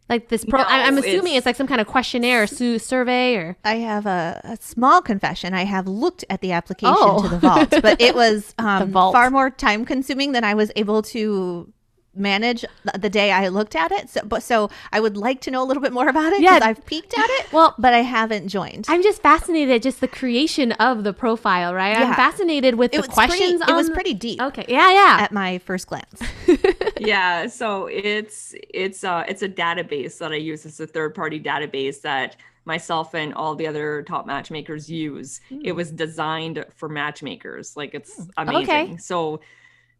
Like 0.07 0.29
this 0.29 0.45
pro, 0.45 0.61
I, 0.61 0.83
I'm 0.83 0.99
assuming 0.99 1.33
it's, 1.33 1.37
it's- 1.37 1.45
like 1.47 1.55
some 1.55 1.65
kind 1.65 1.81
of 1.81 1.87
questionnaire 1.87 2.43
or 2.43 2.47
su- 2.47 2.77
survey 2.77 3.35
or 3.37 3.57
I 3.65 3.77
have 3.77 4.05
a, 4.05 4.39
a 4.43 4.57
small 4.61 5.01
confession. 5.01 5.55
I 5.55 5.65
have 5.65 5.87
looked 5.87 6.23
at 6.29 6.41
the 6.41 6.51
application 6.51 6.95
Oh. 6.95 7.23
to 7.23 7.27
the 7.29 7.39
vault, 7.39 7.73
but 7.81 7.99
it 7.99 8.13
was 8.13 8.53
um, 8.59 8.91
vault. 8.91 9.13
far 9.15 9.31
more 9.31 9.49
time 9.49 9.83
consuming 9.83 10.33
than 10.33 10.43
I 10.43 10.53
was 10.53 10.71
able 10.75 11.01
to 11.01 11.73
manage 12.15 12.65
the 12.97 13.09
day 13.09 13.31
I 13.31 13.47
looked 13.47 13.75
at 13.75 13.91
it. 13.91 14.09
So, 14.09 14.21
but 14.23 14.43
so 14.43 14.69
I 14.91 14.99
would 14.99 15.17
like 15.17 15.41
to 15.41 15.51
know 15.51 15.63
a 15.63 15.65
little 15.65 15.81
bit 15.81 15.93
more 15.93 16.07
about 16.07 16.33
it 16.33 16.41
Yeah. 16.41 16.59
I've 16.61 16.85
peeked 16.85 17.17
at 17.17 17.29
it, 17.29 17.51
well. 17.51 17.75
but 17.77 17.93
I 17.93 18.01
haven't 18.01 18.47
joined. 18.47 18.85
I'm 18.87 19.03
just 19.03 19.21
fascinated 19.21 19.75
at 19.75 19.81
just 19.81 20.01
the 20.01 20.07
creation 20.07 20.71
of 20.73 21.03
the 21.03 21.13
profile, 21.13 21.73
right? 21.73 21.95
I'm 21.95 22.09
Yeah. 22.09 22.15
fascinated 22.15 22.75
with 22.75 22.93
it 22.93 23.01
the 23.01 23.07
questions. 23.07 23.57
Pretty, 23.59 23.71
it 23.71 23.75
was 23.75 23.89
on- 23.89 23.93
pretty 23.93 24.13
deep 24.13 24.41
Okay, 24.41 24.65
yeah, 24.67 24.91
yeah. 24.91 25.17
at 25.21 25.31
my 25.31 25.59
first 25.59 25.87
glance. 25.87 26.21
yeah. 26.99 27.47
So 27.47 27.87
it's 27.87 28.55
it's 28.73 29.03
uh 29.03 29.23
it's 29.27 29.41
a 29.41 29.49
database 29.49 30.17
that 30.19 30.31
I 30.31 30.37
use. 30.37 30.65
It's 30.65 30.79
a 30.79 30.87
third 30.87 31.15
party 31.15 31.39
database 31.39 32.01
that 32.01 32.37
myself 32.65 33.13
and 33.13 33.33
all 33.33 33.55
the 33.55 33.67
other 33.67 34.03
top 34.03 34.25
matchmakers 34.25 34.89
use. 34.89 35.39
Mm. 35.51 35.61
It 35.63 35.71
hmm. 35.71 35.77
was 35.77 35.91
designed 35.91 36.65
for 36.75 36.89
matchmakers. 36.89 37.77
Like 37.77 37.93
it's 37.93 38.15
hmm. 38.15 38.29
amazing. 38.37 38.63
Okay. 38.63 38.97
So 38.97 39.39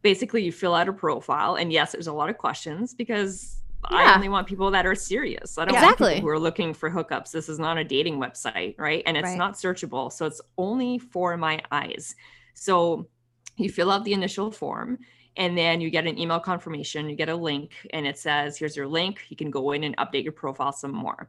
basically 0.02 0.44
you 0.44 0.52
fill 0.52 0.74
out 0.74 0.88
a 0.88 0.92
profile 0.92 1.56
and 1.56 1.72
yes, 1.72 1.92
there's 1.92 2.06
a 2.06 2.12
lot 2.12 2.30
of 2.30 2.38
questions 2.38 2.94
because 2.94 3.62
yeah. 3.90 3.98
I 3.98 4.14
only 4.14 4.28
want 4.28 4.46
people 4.46 4.70
that 4.70 4.86
are 4.86 4.94
serious. 4.94 5.58
I 5.58 5.64
don't 5.64 5.74
exactly. 5.74 6.06
want 6.06 6.14
people 6.16 6.28
who 6.28 6.34
are 6.34 6.38
looking 6.38 6.74
for 6.74 6.90
hookups. 6.90 7.30
This 7.30 7.48
is 7.48 7.58
not 7.58 7.78
a 7.78 7.84
dating 7.84 8.18
website, 8.18 8.78
right? 8.78 9.02
And 9.06 9.16
it's 9.16 9.24
right. 9.24 9.38
not 9.38 9.54
searchable. 9.54 10.12
So 10.12 10.26
it's 10.26 10.40
only 10.58 10.98
for 10.98 11.36
my 11.36 11.62
eyes. 11.70 12.14
So 12.54 13.08
you 13.56 13.70
fill 13.70 13.90
out 13.90 14.04
the 14.04 14.12
initial 14.12 14.50
form 14.50 14.98
and 15.36 15.56
then 15.56 15.80
you 15.80 15.90
get 15.90 16.06
an 16.06 16.18
email 16.18 16.40
confirmation, 16.40 17.08
you 17.08 17.16
get 17.16 17.28
a 17.28 17.36
link 17.36 17.72
and 17.90 18.06
it 18.06 18.18
says, 18.18 18.56
here's 18.56 18.76
your 18.76 18.88
link. 18.88 19.24
You 19.28 19.36
can 19.36 19.50
go 19.50 19.72
in 19.72 19.84
and 19.84 19.96
update 19.98 20.24
your 20.24 20.32
profile 20.32 20.72
some 20.72 20.92
more. 20.92 21.28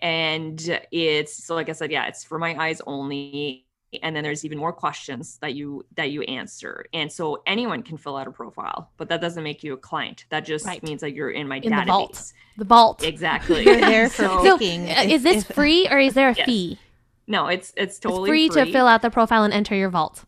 And 0.00 0.80
it's 0.92 1.44
so 1.44 1.54
like 1.54 1.68
I 1.68 1.72
said, 1.72 1.90
yeah, 1.90 2.06
it's 2.06 2.24
for 2.24 2.38
my 2.38 2.56
eyes 2.56 2.80
only 2.86 3.66
and 4.02 4.14
then 4.14 4.22
there's 4.22 4.44
even 4.44 4.58
more 4.58 4.72
questions 4.72 5.38
that 5.38 5.54
you 5.54 5.84
that 5.96 6.10
you 6.10 6.22
answer. 6.22 6.84
And 6.92 7.10
so 7.10 7.42
anyone 7.46 7.82
can 7.82 7.96
fill 7.96 8.16
out 8.16 8.26
a 8.26 8.30
profile 8.30 8.90
but 8.96 9.08
that 9.08 9.20
doesn't 9.20 9.42
make 9.42 9.64
you 9.64 9.72
a 9.74 9.76
client. 9.76 10.24
That 10.30 10.44
just 10.44 10.66
right. 10.66 10.82
means 10.82 11.00
that 11.00 11.12
you're 11.12 11.30
in 11.30 11.48
my 11.48 11.56
in 11.56 11.72
database. 11.72 11.78
the 11.78 11.86
vault, 11.86 12.32
the 12.58 12.64
vault. 12.64 13.02
exactly. 13.02 13.64
You're 13.68 13.80
there 13.80 14.08
for 14.08 14.22
so, 14.24 14.58
picking. 14.58 14.90
Uh, 14.90 15.04
is 15.06 15.22
this 15.22 15.44
free 15.44 15.88
or 15.88 15.98
is 15.98 16.14
there 16.14 16.30
a 16.30 16.34
yes. 16.34 16.46
fee? 16.46 16.78
No 17.26 17.46
it's 17.46 17.72
it's 17.76 17.98
totally 17.98 18.22
it's 18.22 18.54
free, 18.54 18.62
free, 18.62 18.66
to 18.66 18.72
fill 18.72 18.86
out 18.86 19.02
the 19.02 19.10
profile 19.10 19.44
and 19.44 19.54
enter 19.54 19.74
your 19.74 19.90
vault. 19.90 20.24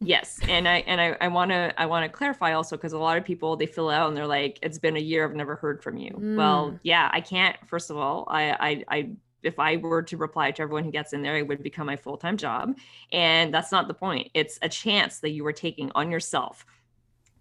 Yes. 0.00 0.40
And 0.48 0.68
i 0.68 0.78
and 0.78 1.00
i 1.00 1.28
want 1.28 1.50
to 1.50 1.72
i 1.80 1.86
want 1.86 2.04
to 2.04 2.08
clarify 2.08 2.52
also 2.52 2.76
because 2.76 2.92
a 2.92 2.98
lot 2.98 3.16
of 3.16 3.24
people 3.24 3.56
they 3.56 3.66
fill 3.66 3.90
out 3.90 4.08
and 4.08 4.16
they're 4.16 4.26
like 4.26 4.58
it's 4.62 4.78
been 4.78 4.96
a 4.96 5.00
year 5.00 5.24
i've 5.24 5.34
never 5.34 5.56
heard 5.56 5.82
from 5.82 5.96
you. 5.96 6.10
Mm. 6.10 6.36
well 6.36 6.78
yeah 6.82 7.10
i 7.12 7.20
can't. 7.20 7.56
First 7.66 7.90
of 7.90 7.96
all 7.96 8.26
i 8.28 8.50
i 8.50 8.84
i 8.88 9.08
if 9.44 9.58
I 9.58 9.76
were 9.76 10.02
to 10.02 10.16
reply 10.16 10.50
to 10.50 10.62
everyone 10.62 10.84
who 10.84 10.90
gets 10.90 11.12
in 11.12 11.22
there, 11.22 11.36
it 11.36 11.46
would 11.46 11.62
become 11.62 11.86
my 11.86 11.96
full 11.96 12.16
time 12.16 12.36
job. 12.36 12.76
And 13.12 13.52
that's 13.52 13.72
not 13.72 13.88
the 13.88 13.94
point. 13.94 14.30
It's 14.34 14.58
a 14.62 14.68
chance 14.68 15.20
that 15.20 15.30
you 15.30 15.46
are 15.46 15.52
taking 15.52 15.90
on 15.94 16.10
yourself. 16.10 16.66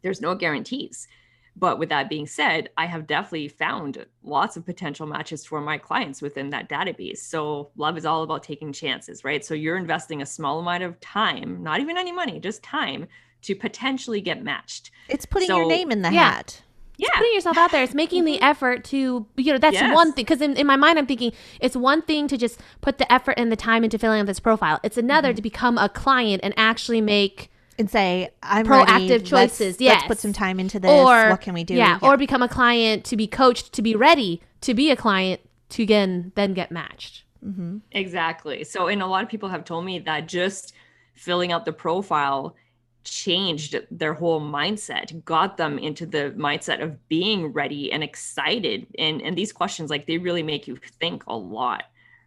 There's 0.01 0.21
no 0.21 0.35
guarantees. 0.35 1.07
But 1.55 1.77
with 1.77 1.89
that 1.89 2.09
being 2.09 2.25
said, 2.25 2.69
I 2.77 2.87
have 2.87 3.05
definitely 3.05 3.47
found 3.47 4.05
lots 4.23 4.57
of 4.57 4.65
potential 4.65 5.05
matches 5.05 5.45
for 5.45 5.61
my 5.61 5.77
clients 5.77 6.21
within 6.21 6.49
that 6.49 6.67
database. 6.67 7.19
So, 7.19 7.69
love 7.75 7.95
is 7.95 8.05
all 8.07 8.23
about 8.23 8.41
taking 8.41 8.73
chances, 8.73 9.23
right? 9.23 9.45
So, 9.45 9.53
you're 9.53 9.77
investing 9.77 10.23
a 10.23 10.25
small 10.25 10.59
amount 10.59 10.81
of 10.81 10.99
time, 10.99 11.61
not 11.61 11.79
even 11.79 11.95
any 11.95 12.11
money, 12.11 12.39
just 12.39 12.63
time 12.63 13.07
to 13.43 13.53
potentially 13.53 14.19
get 14.19 14.41
matched. 14.41 14.89
It's 15.09 15.27
putting 15.27 15.47
so, 15.47 15.57
your 15.57 15.67
name 15.67 15.91
in 15.91 16.01
the 16.01 16.11
yeah. 16.11 16.31
hat 16.31 16.63
yeah. 16.97 17.07
It's 17.07 17.17
putting 17.17 17.33
yourself 17.33 17.57
out 17.57 17.71
there. 17.71 17.83
It's 17.83 17.93
making 17.93 18.25
the 18.25 18.41
effort 18.41 18.83
to, 18.85 19.25
you 19.35 19.51
know, 19.51 19.57
that's 19.57 19.73
yes. 19.73 19.93
one 19.93 20.13
thing. 20.13 20.25
Because 20.25 20.41
in, 20.41 20.55
in 20.55 20.67
my 20.67 20.75
mind, 20.75 20.99
I'm 20.99 21.05
thinking 21.05 21.31
it's 21.59 21.75
one 21.75 22.01
thing 22.01 22.27
to 22.27 22.37
just 22.37 22.59
put 22.81 22.97
the 22.97 23.11
effort 23.11 23.33
and 23.37 23.51
the 23.51 23.55
time 23.55 23.83
into 23.83 23.97
filling 23.97 24.21
out 24.21 24.27
this 24.27 24.39
profile. 24.39 24.79
It's 24.83 24.97
another 24.97 25.29
mm-hmm. 25.29 25.37
to 25.37 25.41
become 25.41 25.77
a 25.77 25.89
client 25.89 26.41
and 26.43 26.53
actually 26.57 27.01
make 27.01 27.49
and 27.79 27.89
say 27.89 28.29
I'm 28.43 28.65
proactive 28.65 29.09
ready. 29.09 29.23
choices. 29.23 29.59
Let's, 29.59 29.81
yes, 29.81 29.93
let's 29.95 30.07
put 30.07 30.19
some 30.19 30.33
time 30.33 30.59
into 30.59 30.79
this. 30.79 30.91
Or 30.91 31.31
what 31.31 31.41
can 31.41 31.53
we 31.53 31.63
do? 31.63 31.73
Yeah, 31.73 31.97
yeah, 32.01 32.07
or 32.07 32.17
become 32.17 32.41
a 32.41 32.47
client 32.47 33.03
to 33.05 33.17
be 33.17 33.27
coached 33.27 33.73
to 33.73 33.81
be 33.81 33.95
ready 33.95 34.41
to 34.61 34.73
be 34.73 34.91
a 34.91 34.95
client 34.95 35.41
to 35.69 35.83
again 35.83 36.31
then 36.35 36.53
get 36.53 36.71
matched. 36.71 37.23
Mm-hmm. 37.43 37.79
Exactly. 37.91 38.63
So, 38.63 38.87
and 38.87 39.01
a 39.01 39.07
lot 39.07 39.23
of 39.23 39.29
people 39.29 39.49
have 39.49 39.65
told 39.65 39.85
me 39.85 39.99
that 39.99 40.27
just 40.27 40.73
filling 41.13 41.51
out 41.51 41.65
the 41.65 41.73
profile 41.73 42.55
changed 43.03 43.75
their 43.91 44.13
whole 44.13 44.41
mindset 44.41 45.23
got 45.25 45.57
them 45.57 45.77
into 45.77 46.05
the 46.05 46.33
mindset 46.37 46.81
of 46.81 47.07
being 47.09 47.47
ready 47.47 47.91
and 47.91 48.03
excited. 48.03 48.87
And 48.97 49.21
and 49.21 49.37
these 49.37 49.51
questions 49.51 49.89
like 49.89 50.05
they 50.07 50.17
really 50.17 50.43
make 50.43 50.67
you 50.67 50.77
think 50.99 51.23
a 51.27 51.35
lot 51.35 51.83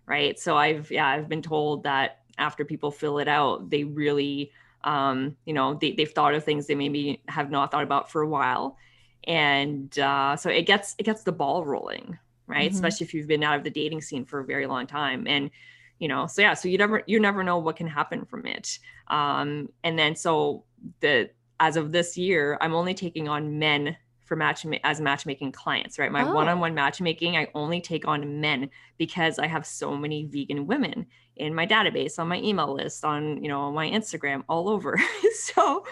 right? 0.07 0.39
So 0.39 0.57
i've 0.57 0.91
yeah 0.91 1.07
i've 1.09 1.29
been 1.29 1.43
told 1.43 1.83
that 1.83 2.21
after 2.39 2.65
people 2.65 2.91
fill 2.91 3.19
it 3.19 3.29
out 3.29 3.71
they 3.71 3.85
really 3.85 4.53
um 4.85 5.37
you 5.47 5.53
know 5.53 5.75
they, 5.75 5.93
they've 5.93 6.11
thought 6.11 6.35
of 6.35 6.45
things 6.45 6.67
they 6.67 6.75
maybe 6.75 7.23
have 7.29 7.51
not 7.51 7.71
thought 7.71 7.83
about 7.83 8.11
for 8.11 8.23
a 8.23 8.29
while. 8.29 8.77
And 9.25 9.97
uh 9.99 10.37
so 10.37 10.51
it 10.51 10.63
gets 10.63 10.95
it 10.99 11.03
gets 11.03 11.23
the 11.23 11.33
ball 11.33 11.65
rolling 11.65 12.19
right? 12.47 12.71
Mm-hmm. 12.71 12.75
especially 12.77 13.07
if 13.07 13.15
you've 13.15 13.27
been 13.27 13.43
out 13.43 13.59
of 13.59 13.65
the 13.65 13.71
dating 13.71 14.01
scene 14.03 14.25
for 14.25 14.41
a 14.41 14.45
very 14.45 14.67
long 14.67 14.87
time. 14.87 15.27
And 15.27 15.51
you 15.99 16.09
know 16.09 16.27
so 16.27 16.43
yeah 16.43 16.55
so 16.55 16.69
you 16.69 16.79
never 16.79 17.03
you 17.07 17.19
never 17.21 17.43
know 17.43 17.59
what 17.59 17.77
can 17.77 17.87
happen 17.87 18.25
from 18.25 18.47
it. 18.47 18.79
Um 19.09 19.69
and 19.85 19.99
then 19.99 20.17
so 20.17 20.65
the 21.01 21.31
as 21.59 21.77
of 21.77 21.91
this 21.91 22.19
year 22.19 22.59
i'm 22.61 22.75
only 22.75 22.93
taking 22.93 23.29
on 23.29 23.59
men 23.59 23.97
for 24.25 24.37
match 24.37 24.67
as 24.85 25.01
matchmaking 25.01 25.53
clients 25.53 25.99
right? 25.99 26.13
My 26.13 26.23
oh. 26.23 26.35
one-on-one 26.35 26.75
matchmaking 26.75 27.37
i 27.37 27.49
only 27.55 27.81
take 27.81 28.07
on 28.07 28.41
men 28.41 28.69
because 28.99 29.39
i 29.39 29.47
have 29.47 29.65
so 29.65 29.97
many 29.97 30.27
vegan 30.27 30.67
women 30.67 31.07
in 31.37 31.55
my 31.55 31.67
database 31.67 32.19
on 32.19 32.29
my 32.29 32.39
email 32.39 32.75
list 32.75 33.05
on 33.05 33.43
you 33.43 33.49
know 33.49 33.61
on 33.63 33.75
my 33.75 33.89
instagram 33.89 34.43
all 34.49 34.69
over. 34.69 34.99
So 35.35 35.85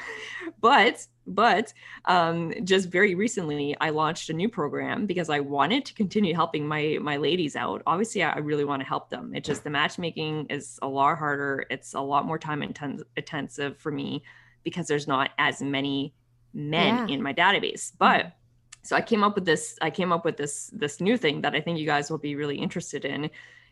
but 0.61 1.07
but 1.27 1.73
um, 2.07 2.53
just 2.65 2.89
very 2.89 3.15
recently 3.15 3.77
i 3.81 3.91
launched 3.91 4.31
a 4.31 4.33
new 4.33 4.49
program 4.49 5.07
because 5.07 5.31
i 5.31 5.41
wanted 5.41 5.85
to 5.85 5.95
continue 5.95 6.35
helping 6.35 6.67
my 6.67 6.99
my 7.01 7.17
ladies 7.17 7.57
out 7.57 7.83
obviously 7.87 8.23
i 8.23 8.39
really 8.39 8.65
want 8.65 8.81
to 8.81 8.87
help 8.87 9.11
them 9.11 9.33
it's 9.35 9.47
just 9.47 9.65
the 9.65 9.71
matchmaking 9.71 10.47
is 10.51 10.79
a 10.83 10.89
lot 10.89 11.17
harder 11.19 11.67
it's 11.71 11.95
a 11.95 12.01
lot 12.01 12.27
more 12.27 12.39
time 12.39 12.63
intensive 12.63 13.77
for 13.79 13.91
me 13.91 14.23
because 14.63 14.87
there's 14.87 15.09
not 15.09 15.31
as 15.39 15.61
many 15.61 16.15
men 16.53 17.09
yeah. 17.09 17.15
in 17.15 17.23
my 17.23 17.33
database 17.33 17.93
but 17.99 18.21
mm-hmm. 18.21 18.29
so 18.83 18.97
i 18.97 19.01
came 19.01 19.25
up 19.25 19.35
with 19.35 19.45
this 19.45 19.79
i 19.83 19.91
came 19.91 20.13
up 20.13 20.25
with 20.25 20.37
this 20.37 20.71
this 20.75 21.01
new 21.01 21.17
thing 21.17 21.41
that 21.41 21.55
i 21.55 21.61
think 21.61 21.79
you 21.79 21.87
guys 21.87 22.11
will 22.11 22.19
be 22.19 22.37
really 22.37 22.57
interested 22.57 23.05
in 23.05 23.31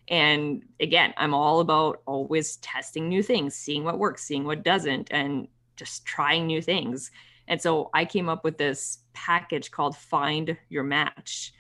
and 0.09 0.65
again, 0.81 1.15
I'm 1.17 1.35
all 1.35 1.61
about 1.61 2.03
always 2.07 2.57
testing 2.57 3.09
new 3.09 3.23
things, 3.23 3.55
seeing 3.55 3.85
what 3.85 3.99
works, 3.99 4.25
seeing 4.25 4.45
what 4.45 4.65
doesn't, 4.65 5.09
and 5.11 5.49
just 5.77 6.05
trying 6.05 6.47
new 6.47 6.61
things. 6.61 7.11
And 7.49 7.61
so 7.61 7.91
I 7.93 8.05
came 8.05 8.29
up 8.29 8.45
with 8.45 8.59
this 8.59 8.99
package 9.13 9.71
called 9.71 9.97
Find 9.97 10.57
Your 10.69 10.85
Match. 10.85 11.53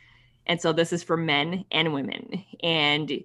And 0.46 0.60
so 0.60 0.72
this 0.72 0.92
is 0.92 1.02
for 1.02 1.16
men 1.16 1.64
and 1.70 1.92
women. 1.92 2.44
And 2.62 3.24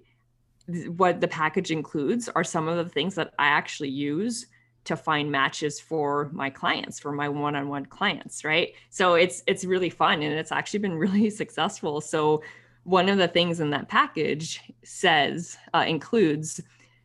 what 0.88 1.20
the 1.20 1.28
package 1.28 1.70
includes 1.70 2.28
are 2.28 2.44
some 2.44 2.68
of 2.68 2.76
the 2.76 2.90
things 2.90 3.14
that 3.14 3.32
I 3.38 3.48
actually 3.48 3.90
use 3.90 4.46
to 4.84 4.96
find 4.96 5.30
matches 5.30 5.80
for 5.80 6.30
my 6.32 6.48
clients 6.48 6.98
for 6.98 7.12
my 7.12 7.28
one-on-one 7.28 7.84
clients 7.86 8.42
right 8.42 8.72
so 8.88 9.14
it's 9.14 9.42
it's 9.46 9.64
really 9.64 9.90
fun 9.90 10.22
and 10.22 10.32
it's 10.32 10.52
actually 10.52 10.78
been 10.78 10.94
really 10.98 11.28
successful 11.28 12.00
so 12.00 12.42
one 12.84 13.10
of 13.10 13.18
the 13.18 13.28
things 13.28 13.60
in 13.60 13.68
that 13.68 13.88
package 13.88 14.62
says 14.82 15.58
uh, 15.74 15.84
includes 15.86 16.62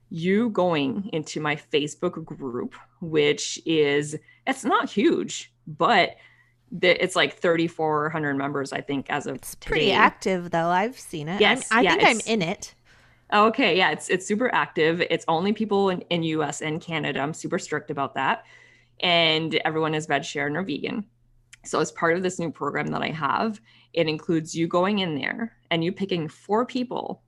you 0.10 0.50
going 0.52 1.10
into 1.12 1.42
my 1.42 1.56
Facebook 1.56 2.24
group, 2.24 2.76
which 3.02 3.60
is 3.66 4.16
it's 4.48 4.66
not 4.66 4.90
huge, 4.90 5.54
but 5.68 6.16
it's 6.82 7.16
like 7.16 7.38
3,400 7.38 8.36
members, 8.36 8.74
I 8.74 8.82
think, 8.82 9.10
as 9.10 9.28
of 9.28 9.36
it's 9.36 9.56
pretty 9.56 9.92
active 9.92 10.52
though. 10.52 10.70
I've 10.70 11.00
seen 11.00 11.30
it. 11.30 11.40
Yes, 11.40 11.68
I'm, 11.72 11.80
i 11.80 11.82
yeah, 11.82 11.96
think 11.96 12.10
I'm 12.10 12.20
in 12.26 12.42
it. 12.42 12.74
Okay, 13.34 13.78
yeah, 13.78 13.92
it's 13.92 14.10
it's 14.10 14.28
super 14.28 14.54
active. 14.54 15.02
It's 15.02 15.26
only 15.28 15.54
people 15.54 15.90
in, 15.90 16.02
in 16.10 16.24
US 16.24 16.62
and 16.62 16.82
Canada. 16.82 17.20
I'm 17.20 17.34
super 17.34 17.60
strict 17.60 17.90
about 17.90 18.16
that. 18.16 18.46
And 19.00 19.56
everyone 19.66 19.96
is 19.96 20.06
vegetarian 20.06 20.56
or 20.56 20.64
vegan. 20.64 21.06
So 21.66 21.80
as 21.80 21.92
part 21.92 22.16
of 22.16 22.24
this 22.24 22.40
new 22.40 22.52
program 22.52 22.88
that 22.88 23.02
I 23.02 23.10
have, 23.10 23.60
it 23.94 24.08
includes 24.08 24.56
you 24.56 24.68
going 24.68 25.00
in 25.00 25.16
there 25.16 25.56
and 25.72 25.84
you 25.84 25.92
picking 25.92 26.28
four 26.28 26.66
people 26.66 27.24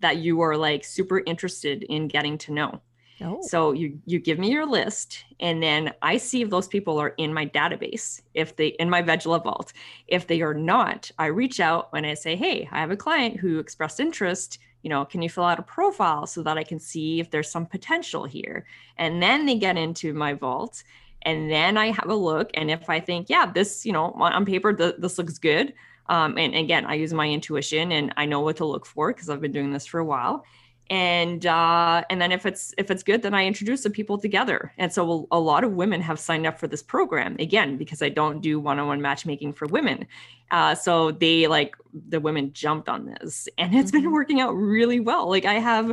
that 0.00 0.18
you 0.18 0.40
are 0.40 0.56
like 0.56 0.84
super 0.84 1.22
interested 1.26 1.84
in 1.84 2.08
getting 2.08 2.36
to 2.38 2.52
know. 2.52 2.80
Oh. 3.22 3.38
So 3.40 3.72
you 3.72 3.98
you 4.04 4.18
give 4.18 4.38
me 4.38 4.50
your 4.50 4.66
list 4.66 5.24
and 5.40 5.62
then 5.62 5.94
I 6.02 6.18
see 6.18 6.42
if 6.42 6.50
those 6.50 6.68
people 6.68 6.98
are 6.98 7.14
in 7.16 7.32
my 7.32 7.46
database, 7.46 8.20
if 8.34 8.56
they 8.56 8.68
in 8.68 8.90
my 8.90 9.00
veg 9.00 9.24
love 9.24 9.44
vault. 9.44 9.72
If 10.06 10.26
they 10.26 10.42
are 10.42 10.54
not, 10.54 11.10
I 11.18 11.26
reach 11.26 11.58
out 11.58 11.88
and 11.94 12.06
I 12.06 12.14
say, 12.14 12.36
"Hey, 12.36 12.68
I 12.70 12.80
have 12.80 12.90
a 12.90 12.96
client 12.96 13.38
who 13.38 13.58
expressed 13.58 14.00
interest, 14.00 14.58
you 14.82 14.90
know, 14.90 15.04
can 15.04 15.22
you 15.22 15.30
fill 15.30 15.44
out 15.44 15.58
a 15.58 15.62
profile 15.62 16.26
so 16.26 16.42
that 16.42 16.58
I 16.58 16.64
can 16.64 16.78
see 16.78 17.18
if 17.20 17.30
there's 17.30 17.50
some 17.50 17.64
potential 17.66 18.24
here?" 18.24 18.66
And 18.98 19.22
then 19.22 19.46
they 19.46 19.56
get 19.56 19.78
into 19.78 20.12
my 20.12 20.34
vault 20.34 20.84
and 21.22 21.50
then 21.50 21.76
I 21.78 21.90
have 21.92 22.08
a 22.08 22.14
look 22.14 22.50
and 22.54 22.70
if 22.70 22.90
I 22.90 23.00
think, 23.00 23.30
"Yeah, 23.30 23.46
this, 23.50 23.86
you 23.86 23.92
know, 23.92 24.12
on 24.12 24.44
paper 24.44 24.74
th- 24.74 24.96
this 24.98 25.16
looks 25.16 25.38
good." 25.38 25.72
Um, 26.08 26.38
and 26.38 26.54
again, 26.54 26.84
I 26.86 26.94
use 26.94 27.12
my 27.12 27.28
intuition 27.28 27.92
and 27.92 28.12
I 28.16 28.26
know 28.26 28.40
what 28.40 28.56
to 28.58 28.64
look 28.64 28.86
for 28.86 29.12
because 29.12 29.28
I've 29.28 29.40
been 29.40 29.52
doing 29.52 29.72
this 29.72 29.86
for 29.86 29.98
a 30.00 30.04
while. 30.04 30.44
And 30.88 31.44
uh, 31.46 32.04
and 32.10 32.20
then 32.20 32.30
if 32.30 32.46
it's 32.46 32.72
if 32.78 32.90
it's 32.90 33.02
good, 33.02 33.22
then 33.22 33.34
I 33.34 33.44
introduce 33.44 33.82
the 33.82 33.90
people 33.90 34.18
together. 34.18 34.72
And 34.78 34.92
so 34.92 35.26
a, 35.30 35.38
lot 35.38 35.64
of 35.64 35.72
women 35.72 36.00
have 36.00 36.20
signed 36.20 36.46
up 36.46 36.58
for 36.58 36.68
this 36.68 36.82
program 36.82 37.36
again 37.40 37.76
because 37.76 38.02
I 38.02 38.08
don't 38.08 38.40
do 38.40 38.60
one-on-one 38.60 39.02
matchmaking 39.02 39.54
for 39.54 39.66
women. 39.66 40.06
Uh, 40.50 40.74
so 40.76 41.10
they 41.10 41.48
like 41.48 41.74
the 42.08 42.20
women 42.20 42.52
jumped 42.52 42.88
on 42.88 43.06
this, 43.06 43.48
and 43.58 43.74
it's 43.74 43.90
mm-hmm. 43.90 44.02
been 44.02 44.12
working 44.12 44.40
out 44.40 44.52
really 44.52 45.00
well. 45.00 45.28
Like 45.28 45.44
I 45.44 45.54
have 45.54 45.92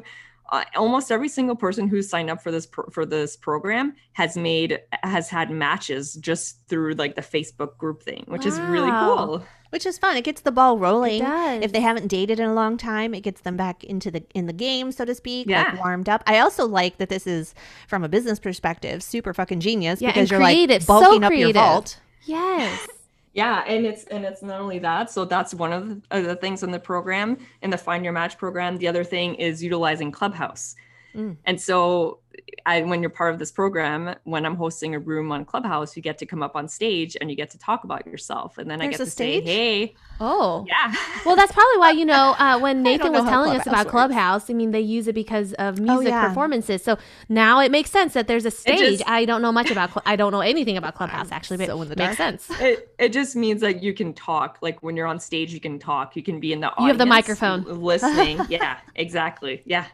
uh, 0.52 0.64
almost 0.76 1.12
every 1.12 1.30
single 1.30 1.56
person 1.56 1.88
who 1.88 2.04
signed 2.04 2.30
up 2.30 2.44
for 2.44 2.52
this 2.52 2.68
pro- 2.68 2.90
for 2.92 3.06
this 3.06 3.36
program 3.36 3.96
has 4.12 4.38
made 4.38 4.80
has 5.02 5.28
had 5.28 5.50
matches 5.50 6.14
just 6.16 6.68
through 6.68 6.94
like 6.94 7.16
the 7.16 7.22
Facebook 7.22 7.78
group 7.78 8.04
thing, 8.04 8.26
which 8.28 8.46
is 8.46 8.60
really 8.60 8.92
cool. 8.92 9.44
Which 9.74 9.86
is 9.86 9.98
fun. 9.98 10.16
It 10.16 10.24
gets 10.24 10.42
the 10.42 10.52
ball 10.52 10.78
It 10.78 10.80
rolling. 10.80 11.20
does. 11.22 11.64
If 11.64 11.74
they 11.74 11.82
haven't 11.82 12.08
dated 12.08 12.40
in 12.40 12.48
a 12.48 12.54
long 12.54 12.78
time, 12.78 13.14
it 13.14 13.22
gets 13.22 13.42
them 13.42 13.58
back 13.58 13.84
into 13.84 14.10
the 14.10 14.24
in 14.34 14.46
the 14.46 14.54
game, 14.54 14.92
so 14.94 15.04
to 15.04 15.14
speak, 15.16 15.48
Yeah. 15.48 15.64
like 15.64 15.84
warmed 15.84 16.08
up. 16.08 16.24
I 16.26 16.40
also 16.40 16.66
like 16.68 16.98
that 17.00 17.10
this 17.10 17.28
is 17.28 17.54
from 17.88 18.04
a 18.06 18.08
business 18.10 18.40
perspective, 18.40 19.04
super 19.04 19.34
fucking 19.34 19.60
genius 19.60 20.02
Yeah, 20.02 20.10
and 20.10 20.16
because 20.16 20.32
you're 20.32 20.40
creative, 20.40 20.88
like 20.88 21.00
so 21.00 21.02
bulking 21.02 21.24
up 21.26 21.32
your 21.32 21.38
creative. 21.52 21.56
vault. 21.62 22.00
yes. 22.24 22.88
Yeah, 23.36 23.64
and 23.68 23.84
it's 23.88 24.04
and 24.06 24.26
it's 24.26 24.44
not 24.44 24.62
only 24.62 24.78
that. 24.78 25.10
So 25.10 25.26
that's 25.26 25.56
one 25.56 25.74
of 25.74 25.90
the, 25.90 26.02
of 26.12 26.24
the 26.26 26.36
things 26.36 26.62
in 26.62 26.70
the 26.70 26.80
program 26.80 27.40
in 27.64 27.72
the 27.72 27.80
Find 27.80 28.04
Your 28.04 28.14
Match 28.14 28.38
program. 28.38 28.78
The 28.78 28.88
other 28.88 29.04
thing 29.04 29.34
is 29.34 29.64
utilizing 29.64 30.12
Clubhouse. 30.12 30.76
Mm. 31.16 31.38
And 31.46 31.60
so, 31.60 32.20
I, 32.66 32.82
when 32.84 33.02
you're 33.02 33.10
part 33.10 33.34
of 33.34 33.40
this 33.40 33.52
program, 33.52 34.16
when 34.24 34.46
I'm 34.46 34.56
hosting 34.56 34.96
a 34.96 35.00
room 35.00 35.32
on 35.32 35.44
Clubhouse, 35.44 35.96
you 35.98 36.02
get 36.02 36.18
to 36.20 36.26
come 36.26 36.42
up 36.42 36.56
on 36.56 36.68
stage 36.70 37.18
and 37.20 37.30
you 37.30 37.36
get 37.36 37.50
to 37.52 37.58
talk 37.58 37.84
about 37.84 38.06
yourself. 38.08 38.58
And 38.58 38.70
then 38.72 38.82
I 38.82 38.88
get 38.88 38.98
to 38.98 39.06
stage? 39.06 39.44
say, 39.44 39.52
"Hey, 39.52 39.96
Oh. 40.22 40.66
yeah, 40.68 40.94
Well, 41.26 41.36
that's 41.36 41.52
probably 41.52 41.78
why 41.80 41.92
you 41.92 42.06
know 42.06 42.36
uh, 42.40 42.58
when 42.60 42.82
Nathan 42.84 43.12
know 43.12 43.20
was 43.20 43.24
how 43.26 43.32
telling 43.32 43.58
us 43.58 43.64
Clubhouse 43.64 43.68
about 43.68 43.86
works. 43.86 43.92
Clubhouse. 43.92 44.50
I 44.50 44.54
mean, 44.54 44.72
they 44.72 44.80
use 44.80 45.08
it 45.10 45.14
because 45.16 45.52
of 45.54 45.80
music 45.80 46.08
yeah. 46.10 46.28
performances. 46.28 46.84
So 46.84 46.98
now 47.28 47.60
it 47.60 47.72
makes 47.72 47.92
sense 47.92 48.14
that 48.14 48.28
there's 48.28 48.46
a 48.46 48.52
stage. 48.52 49.00
just- 49.00 49.10
I 49.10 49.26
don't 49.26 49.42
know 49.42 49.52
much 49.52 49.70
about. 49.70 49.90
Cl- 49.90 50.04
I 50.06 50.16
don't 50.16 50.32
know 50.32 50.40
anything 50.42 50.78
about 50.78 50.96
Clubhouse 50.96 51.32
actually, 51.32 51.58
but 51.58 51.68
so 51.68 51.82
it 51.82 51.98
makes 51.98 52.18
sense. 52.18 52.50
it, 52.62 52.94
it 52.98 53.10
just 53.10 53.36
means 53.36 53.60
that 53.62 53.84
you 53.84 53.94
can 53.94 54.14
talk. 54.14 54.60
Like 54.62 54.82
when 54.82 54.96
you're 54.96 55.08
on 55.08 55.20
stage, 55.20 55.54
you 55.54 55.60
can 55.60 55.80
talk. 55.80 56.16
You 56.16 56.24
can 56.24 56.40
be 56.40 56.54
in 56.54 56.62
the 56.62 56.68
audience. 56.68 56.82
You 56.84 56.88
have 56.88 56.98
the 56.98 57.06
microphone. 57.06 57.64
listening. 57.82 58.40
yeah, 58.50 58.78
exactly. 58.96 59.62
Yeah. 59.66 59.86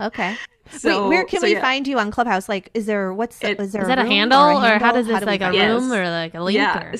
Okay. 0.00 0.36
So 0.70 1.04
Wait, 1.04 1.08
where 1.08 1.24
can 1.24 1.40
so 1.40 1.46
we 1.46 1.54
yeah. 1.54 1.60
find 1.62 1.86
you 1.88 1.98
on 1.98 2.10
Clubhouse? 2.10 2.48
Like, 2.48 2.70
is 2.74 2.86
there 2.86 3.12
what's 3.12 3.42
It- 3.42 3.58
is 3.60 3.72
there 3.72 3.82
Is 3.82 3.88
that 3.88 3.98
a 3.98 4.02
room 4.02 4.10
handle, 4.12 4.38
a 4.58 4.74
or 4.76 4.78
how 4.78 4.92
does 4.92 5.06
handle? 5.06 5.14
this 5.14 5.20
do 5.20 5.26
like 5.26 5.40
a? 5.40 5.54
Yes. 5.54 5.68
room 5.80 5.92
or 5.92 6.10
like 6.10 6.34
a 6.34 6.40
link? 6.42 6.56
Yeah. 6.56 6.90
Or? 6.92 6.94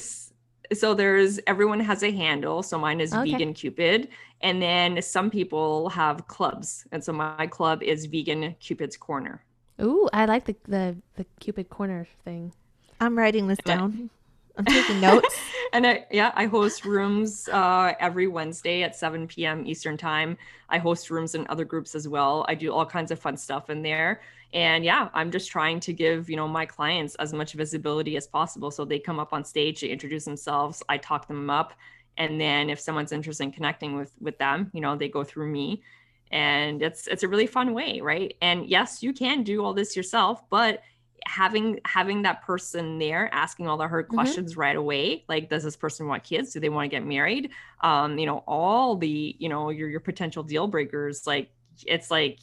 So 0.75 0.95
there's 0.95 1.39
everyone 1.47 1.81
has 1.81 2.03
a 2.03 2.11
handle. 2.11 2.63
So 2.63 2.79
mine 2.79 3.01
is 3.01 3.13
Okay. 3.15 3.33
Vegan 3.33 3.55
Cupid, 3.55 4.09
and 4.43 4.61
then 4.61 5.01
some 5.03 5.31
people 5.31 5.89
have 5.91 6.27
clubs, 6.29 6.87
and 6.93 7.03
so 7.05 7.13
my 7.13 7.47
club 7.47 7.83
is 7.83 8.07
Vegan 8.07 8.55
Cupid's 8.61 8.97
Corner. 8.97 9.45
Ooh, 9.81 10.09
I 10.13 10.25
like 10.27 10.45
the 10.47 10.57
the 10.67 10.97
the 11.17 11.27
Cupid 11.41 11.69
corner 11.71 12.07
thing. 12.25 12.53
I'm 13.01 13.17
writing 13.17 13.47
this 13.49 13.59
Yeah. 13.67 13.77
down. 13.77 14.11
I'm 14.59 14.65
taking 14.65 15.01
notes. 15.01 15.35
And 15.73 15.87
I, 15.87 16.07
yeah, 16.11 16.33
I 16.35 16.47
host 16.47 16.87
rooms 16.87 17.47
uh, 17.49 17.93
every 18.01 18.27
Wednesday 18.27 18.83
at 18.83 18.97
7 18.97 19.27
p.m. 19.27 19.67
Eastern 19.67 19.99
time. 19.99 20.39
I 20.71 20.79
host 20.79 21.11
rooms 21.11 21.35
in 21.35 21.47
other 21.51 21.67
groups 21.67 21.95
as 21.95 22.09
well. 22.09 22.47
I 22.49 22.55
do 22.55 22.73
all 22.73 22.87
kinds 22.87 23.11
of 23.11 23.19
fun 23.19 23.37
stuff 23.37 23.69
in 23.69 23.83
there. 23.83 24.23
And 24.55 24.83
yeah, 24.83 25.11
I'm 25.13 25.31
just 25.31 25.51
trying 25.51 25.81
to 25.81 25.93
give, 25.93 26.31
you 26.31 26.37
know, 26.37 26.49
my 26.49 26.65
clients 26.65 27.15
as 27.17 27.35
much 27.35 27.53
visibility 27.53 28.17
as 28.17 28.27
possible. 28.27 28.71
So 28.71 28.87
they 28.87 28.99
come 28.99 29.21
up 29.21 29.35
on 29.35 29.45
stage, 29.45 29.83
they 29.83 29.89
introduce 29.89 30.25
themselves, 30.25 30.83
I 30.89 30.97
talk 30.97 31.29
them 31.29 31.51
up. 31.51 31.75
And 32.17 32.41
then 32.41 32.71
if 32.71 32.81
someone's 32.81 33.13
interested 33.13 33.45
in 33.45 33.53
connecting 33.53 33.95
with 33.95 34.13
with 34.21 34.39
them, 34.39 34.71
you 34.73 34.81
know, 34.81 34.97
they 34.97 35.09
go 35.09 35.23
through 35.23 35.51
me. 35.51 35.83
And 36.31 36.83
it's 36.83 37.07
it's 37.07 37.23
a 37.23 37.29
really 37.29 37.47
fun 37.47 37.75
way, 37.75 38.01
right? 38.01 38.35
And 38.41 38.67
yes, 38.67 39.03
you 39.03 39.13
can 39.13 39.43
do 39.43 39.63
all 39.63 39.75
this 39.75 39.97
yourself, 39.97 40.49
but 40.49 40.83
having 41.27 41.81
having 41.85 42.23
that 42.23 42.43
person 42.43 42.99
there 42.99 43.29
asking 43.33 43.67
all 43.69 43.77
the 43.77 43.87
hard 43.89 44.09
Mhm. 44.09 44.15
questions 44.15 44.57
right 44.57 44.77
away 44.77 45.25
like 45.29 45.49
does 45.51 45.63
this 45.65 45.77
person 45.77 46.07
want 46.07 46.23
kids 46.25 46.53
do 46.53 46.61
they 46.61 46.69
want 46.69 46.85
to 46.85 46.89
get 46.97 47.05
married 47.05 47.51
um 47.83 48.19
you 48.19 48.27
know 48.27 48.39
all 48.47 48.97
the 48.97 49.37
you 49.39 49.49
know 49.49 49.71
your 49.71 49.89
your 49.89 50.01
potential 50.01 50.43
deal 50.43 50.67
breakers 50.67 51.27
like 51.27 51.51
it's 51.87 52.11
like 52.11 52.39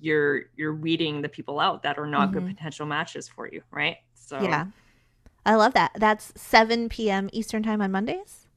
you're 0.00 0.42
you're 0.56 0.74
weeding 0.74 1.22
the 1.22 1.28
people 1.28 1.58
out 1.60 1.82
that 1.82 1.98
are 1.98 2.06
not 2.06 2.30
Mhm. 2.30 2.32
good 2.34 2.46
potential 2.46 2.86
matches 2.86 3.28
for 3.28 3.48
you 3.50 3.62
right 3.70 3.96
so 4.14 4.40
Yeah. 4.40 4.66
I 5.44 5.54
love 5.54 5.74
that. 5.74 5.92
That's 5.94 6.32
7 6.34 6.88
p.m. 6.88 7.30
Eastern 7.32 7.62
time 7.62 7.80
on 7.80 7.92
Mondays? 7.92 8.48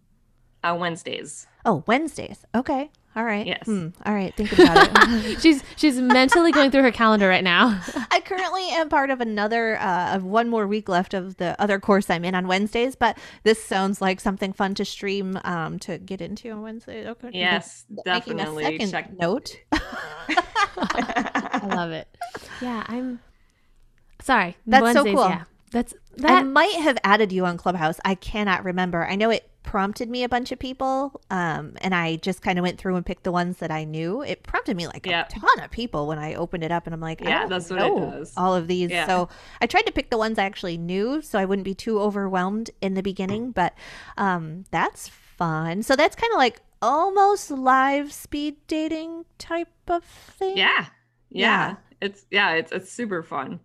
uh, 0.64 0.76
wednesdays 0.78 1.46
Oh, 1.66 1.84
Wednesdays. 1.88 2.46
Okay. 2.56 2.90
All 3.16 3.26
right. 3.26 3.46
Yes. 3.48 3.66
Hmm. 3.66 3.88
All 4.06 4.14
right. 4.14 4.36
Think 4.36 4.54
about 4.54 4.90
it. 5.08 5.40
she's 5.42 5.64
she's 5.76 6.00
mentally 6.00 6.52
going 6.52 6.70
through 6.70 6.84
her 6.84 6.92
calendar 6.92 7.28
right 7.28 7.44
now. 7.44 7.82
I 8.12 8.22
currently 8.22 8.70
am 8.70 8.88
part 8.88 9.10
of 9.10 9.20
another, 9.20 9.78
uh, 9.80 10.16
of 10.16 10.24
one 10.24 10.48
more 10.48 10.68
week 10.68 10.88
left 10.88 11.14
of 11.16 11.38
the 11.38 11.60
other 11.60 11.80
course 11.80 12.10
I'm 12.10 12.24
in 12.24 12.36
on 12.36 12.48
Wednesdays, 12.48 12.96
but 12.96 13.18
this 13.44 13.64
sounds 13.64 14.00
like 14.00 14.20
something 14.20 14.54
fun 14.54 14.76
to 14.76 14.86
stream 14.86 15.40
um, 15.44 15.80
to 15.80 15.98
get 15.98 16.22
into 16.22 16.52
on 16.52 16.62
Wednesdays. 16.62 17.08
Okay. 17.08 17.32
yes 17.34 17.86
definitely 18.06 18.64
a 18.64 18.88
second 18.88 18.92
check 18.92 19.20
note. 19.20 19.58
I 19.72 21.62
love 21.68 21.92
it. 21.92 22.08
Yeah, 22.62 22.84
I'm 22.88 23.20
sorry. 24.22 24.56
That's 24.68 24.94
so 24.94 25.04
cool. 25.04 25.30
Yeah, 25.30 25.44
that's 25.72 25.94
I 26.20 26.22
that. 26.44 26.46
might 26.46 26.76
have 26.76 26.98
added 27.04 27.32
you 27.32 27.46
on 27.46 27.58
Clubhouse. 27.58 28.00
I 28.06 28.16
cannot 28.16 28.64
remember. 28.64 29.06
I 29.06 29.16
know 29.16 29.32
it 29.32 29.49
prompted 29.64 30.10
me 30.10 30.24
a 30.24 30.30
bunch 30.30 30.52
of 30.52 30.60
people, 30.60 31.22
um, 31.30 31.74
and 31.82 31.94
I 31.94 32.16
just 32.18 32.42
kind 32.42 32.58
of 32.58 32.64
went 32.64 32.78
through 32.80 32.96
and 32.96 33.06
picked 33.06 33.24
the 33.24 33.32
ones 33.32 33.58
that 33.58 33.72
I 33.72 33.84
knew. 33.84 34.22
It 34.24 34.44
prompted 34.44 34.76
me 34.78 34.88
like 34.88 35.06
Yeah. 35.06 35.26
a 35.26 35.30
ton 35.40 35.64
of 35.64 35.70
people 35.72 36.08
when 36.08 36.18
I 36.18 36.34
opened 36.36 36.64
it 36.64 36.72
up, 36.72 36.88
and 36.88 36.94
I'm 36.94 37.02
like, 37.02 37.22
Yeah, 37.22 37.46
that's 37.48 37.70
what 37.70 37.82
it 37.82 37.96
does. 37.96 38.34
All 38.38 38.56
of 38.56 38.68
these. 38.68 38.90
Yeah. 38.90 39.06
So 39.06 39.30
I 39.62 39.68
tried 39.68 39.84
to 39.88 39.92
pick 39.92 40.10
the 40.10 40.18
ones 40.18 40.40
I 40.40 40.44
actually 40.46 40.78
knew, 40.78 41.22
so 41.22 41.38
I 41.38 41.46
wouldn't 41.46 41.66
be 41.66 41.76
too 41.76 42.00
overwhelmed 42.00 42.72
in 42.82 42.94
the 42.96 43.04
beginning. 43.04 43.52
But 43.52 43.74
um, 44.18 44.66
that's 44.72 45.08
fun. 45.10 45.84
So 45.84 45.96
that's 45.96 46.16
kind 46.16 46.32
of 46.34 46.38
like 46.38 46.62
almost 46.82 47.52
live 47.52 48.12
speed 48.14 48.56
dating 48.68 49.26
type 49.38 49.68
of 49.88 50.04
thing. 50.04 50.56
yeah 50.58 50.86
Yeah. 51.30 51.70
yeah 51.70 51.76
it's 52.02 52.26
yeah 52.32 52.54
it's 52.54 52.72
it's 52.72 52.90
super 52.90 53.22
fun 53.22 53.60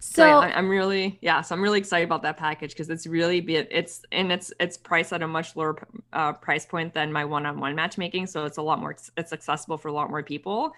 so 0.00 0.40
I'm 0.40 0.68
really 0.68 1.18
yeah 1.20 1.40
so 1.40 1.54
I'm 1.54 1.62
really 1.62 1.78
excited 1.78 2.04
about 2.04 2.22
that 2.22 2.36
package 2.36 2.70
because 2.70 2.88
it's 2.88 3.06
really 3.06 3.40
be 3.40 3.56
it's 3.56 4.04
and 4.12 4.30
it's 4.30 4.52
it's 4.60 4.76
priced 4.76 5.12
at 5.12 5.22
a 5.22 5.26
much 5.26 5.56
lower 5.56 5.76
uh, 6.12 6.32
price 6.34 6.64
point 6.66 6.94
than 6.94 7.12
my 7.12 7.24
one-on-one 7.24 7.74
matchmaking 7.74 8.26
so 8.26 8.44
it's 8.44 8.58
a 8.58 8.62
lot 8.62 8.80
more 8.80 8.96
it's 9.16 9.32
accessible 9.32 9.76
for 9.76 9.88
a 9.88 9.92
lot 9.92 10.08
more 10.10 10.22
people 10.22 10.72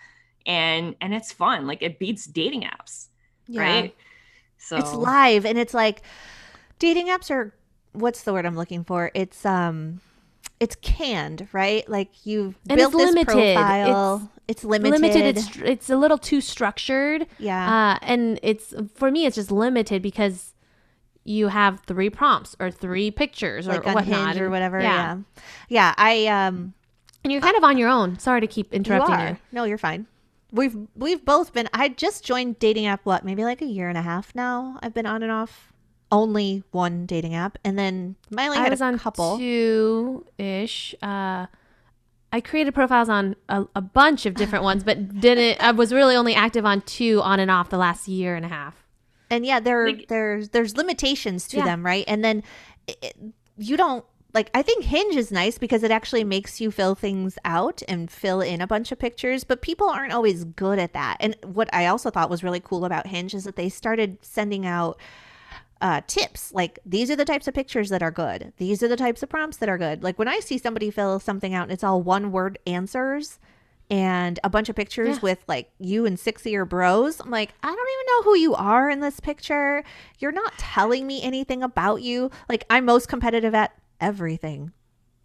and 0.47 0.95
and 1.01 1.13
it's 1.13 1.33
fun 1.33 1.67
like 1.67 1.83
it 1.83 1.99
beats 1.99 2.25
dating 2.27 2.63
apps 2.63 3.09
Yeah. 3.47 3.61
right 3.63 3.95
so 4.59 4.77
It's 4.79 4.95
live 4.95 5.45
and 5.45 5.59
it's 5.59 5.75
like 5.75 6.03
dating 6.79 7.09
apps 7.09 7.31
are 7.31 7.55
what's 7.93 8.23
the 8.23 8.33
word 8.33 8.47
I'm 8.47 8.57
looking 8.57 8.85
for? 8.85 9.11
It's 9.15 9.45
um 9.45 10.01
it's 10.61 10.77
canned, 10.77 11.49
right? 11.53 11.89
Like 11.89 12.11
you've 12.27 12.55
And 12.69 12.77
built 12.77 12.93
it's 12.95 13.03
this 13.03 13.09
limited. 13.15 13.57
profile. 13.57 14.31
It's, 14.47 14.63
limited. 14.63 15.01
limited. 15.01 15.37
It's 15.39 15.57
it's 15.57 15.91
a 15.91 15.97
little 15.97 16.19
too 16.19 16.41
structured. 16.41 17.27
yeah. 17.39 17.95
Uh, 17.95 17.99
and 18.03 18.39
it's 18.43 18.75
for 18.95 19.11
me, 19.11 19.25
it's 19.27 19.37
just 19.37 19.51
limited 19.51 20.03
because 20.03 20.55
you 21.25 21.49
have 21.49 21.81
three 21.87 22.11
prompts 22.11 22.57
or 22.61 22.71
three 22.71 23.11
pictures 23.11 23.69
or, 23.69 23.73
like 23.73 23.87
or 23.87 23.95
whatnot 23.95 24.37
or 24.39 24.51
whatever. 24.51 24.81
Yeah. 24.81 25.17
Yeah. 25.17 25.19
Yeah, 25.69 25.95
I 25.97 26.27
um 26.27 26.75
and 27.23 27.33
you're 27.33 27.43
kind 27.43 27.57
of 27.57 27.65
on 27.65 27.79
your 27.79 27.89
own. 27.89 28.19
Sorry 28.19 28.41
to 28.41 28.47
keep 28.47 28.73
you 28.73 28.77
interrupting 28.77 29.15
are. 29.15 29.29
you. 29.31 29.37
No, 29.53 29.65
you're 29.65 29.79
fine. 29.79 30.07
We've 30.53 30.77
we've 30.97 31.25
both 31.25 31.53
been 31.53 31.69
I 31.73 31.89
just 31.89 32.25
joined 32.25 32.59
dating 32.59 32.87
app 32.87 33.05
what, 33.05 33.25
maybe 33.25 33.45
like 33.45 33.63
a 33.63 33.67
year 33.67 33.89
and 33.89 33.97
a 33.97 34.03
half 34.03 34.35
now. 34.35 34.79
I've 34.83 34.93
been 34.95 35.07
on 35.07 35.23
and 35.23 35.31
off 35.33 35.70
only 36.13 36.63
one 36.73 37.07
dating 37.07 37.35
app 37.35 37.57
and 37.65 37.79
then 37.79 38.17
Miley 38.31 38.59
I 38.59 38.63
had 38.63 38.71
was 38.71 38.81
a 38.81 38.85
on 38.87 38.99
couple. 38.99 39.39
two 39.39 40.27
ish. 40.39 40.95
Uh, 41.03 41.47
I 42.33 42.41
created 42.41 42.75
profiles 42.75 43.09
on 43.09 43.35
a, 43.49 43.65
a 43.75 43.81
bunch 43.81 44.25
of 44.27 44.35
different 44.35 44.63
ones, 44.65 44.85
but 44.85 45.21
didn't. 45.21 45.61
I 45.63 45.73
was 45.73 45.93
really 45.93 46.15
only 46.17 46.35
active 46.35 46.65
on 46.65 46.81
two 46.83 47.21
on 47.23 47.41
and 47.41 47.51
off 47.51 47.71
the 47.71 47.79
last 47.79 48.07
year 48.09 48.37
and 48.37 48.45
a 48.45 48.49
half. 48.49 48.85
and 49.31 49.45
yeah 49.47 49.61
there 49.61 49.87
Like- 49.87 50.09
there's 50.09 50.49
there's 50.51 50.77
limitations 50.77 51.47
to 51.49 51.59
Yeah. 51.59 51.65
them 51.65 51.85
right 51.87 52.05
and 52.09 52.25
then 52.25 52.43
it, 52.89 53.17
you 53.57 53.77
don't 53.77 54.05
like 54.33 54.51
i 54.55 54.63
think 54.63 54.85
hinge 54.85 55.15
is 55.17 55.31
nice 55.31 55.59
because 55.59 55.83
it 55.85 55.91
actually 55.93 56.25
makes 56.25 56.61
you 56.61 56.71
fill 56.73 56.95
things 56.97 57.37
out 57.45 57.83
and 57.89 58.11
fill 58.11 58.41
in 58.41 58.61
a 58.61 58.67
bunch 58.67 58.91
of 58.91 58.99
pictures 58.99 59.45
but 59.45 59.61
people 59.61 59.89
aren't 59.89 60.13
always 60.13 60.45
good 60.45 60.79
at 60.81 60.93
that 60.95 61.17
and 61.21 61.37
what 61.45 61.69
i 61.73 61.87
also 61.87 62.11
thought 62.11 62.31
was 62.31 62.43
really 62.43 62.61
cool 62.61 62.85
about 62.85 63.07
hinge 63.09 63.35
is 63.35 63.45
that 63.45 63.55
they 63.57 63.69
started 63.69 64.19
sending 64.23 64.65
out 64.67 64.99
uh, 65.81 66.01
tips 66.07 66.53
like 66.53 66.79
these 66.85 67.11
are 67.11 67.17
the 67.17 67.25
types 67.25 67.49
of 67.49 67.55
pictures 67.55 67.89
that 67.89 68.03
are 68.03 68.11
good 68.11 68.53
these 68.59 68.83
are 68.83 68.89
the 68.89 68.97
types 68.97 69.23
of 69.23 69.29
prompts 69.29 69.57
that 69.57 69.69
are 69.69 69.79
good 69.79 70.03
like 70.03 70.19
when 70.19 70.29
i 70.29 70.39
see 70.41 70.59
somebody 70.59 70.91
fill 70.91 71.19
something 71.19 71.55
out 71.55 71.63
and 71.63 71.73
it's 71.73 71.83
all 71.83 72.03
one 72.03 72.31
word 72.33 72.59
answers 72.67 73.39
and 73.89 74.39
a 74.45 74.51
bunch 74.51 74.69
of 74.69 74.77
pictures 74.77 75.17
Yeah. 75.17 75.21
with 75.23 75.39
like 75.49 75.71
you 75.79 76.07
and 76.07 76.17
six 76.17 76.47
of 76.47 76.53
your 76.53 76.65
bros. 76.65 77.19
I'm 77.19 77.29
like, 77.31 77.53
I 77.61 77.67
don't 77.67 77.77
even 77.77 78.07
know 78.07 78.23
who 78.23 78.37
you 78.39 78.55
are 78.55 78.89
in 78.89 79.01
this 79.01 79.19
picture. 79.19 79.83
You're 80.21 80.31
not 80.31 80.57
telling 80.59 81.09
me 81.09 81.21
anything 81.25 81.65
about 81.65 82.01
you. 82.01 82.31
Like, 82.49 82.65
I'm 82.71 82.85
most 82.85 83.09
competitive 83.09 83.53
at 83.53 83.73
everything. 84.01 84.71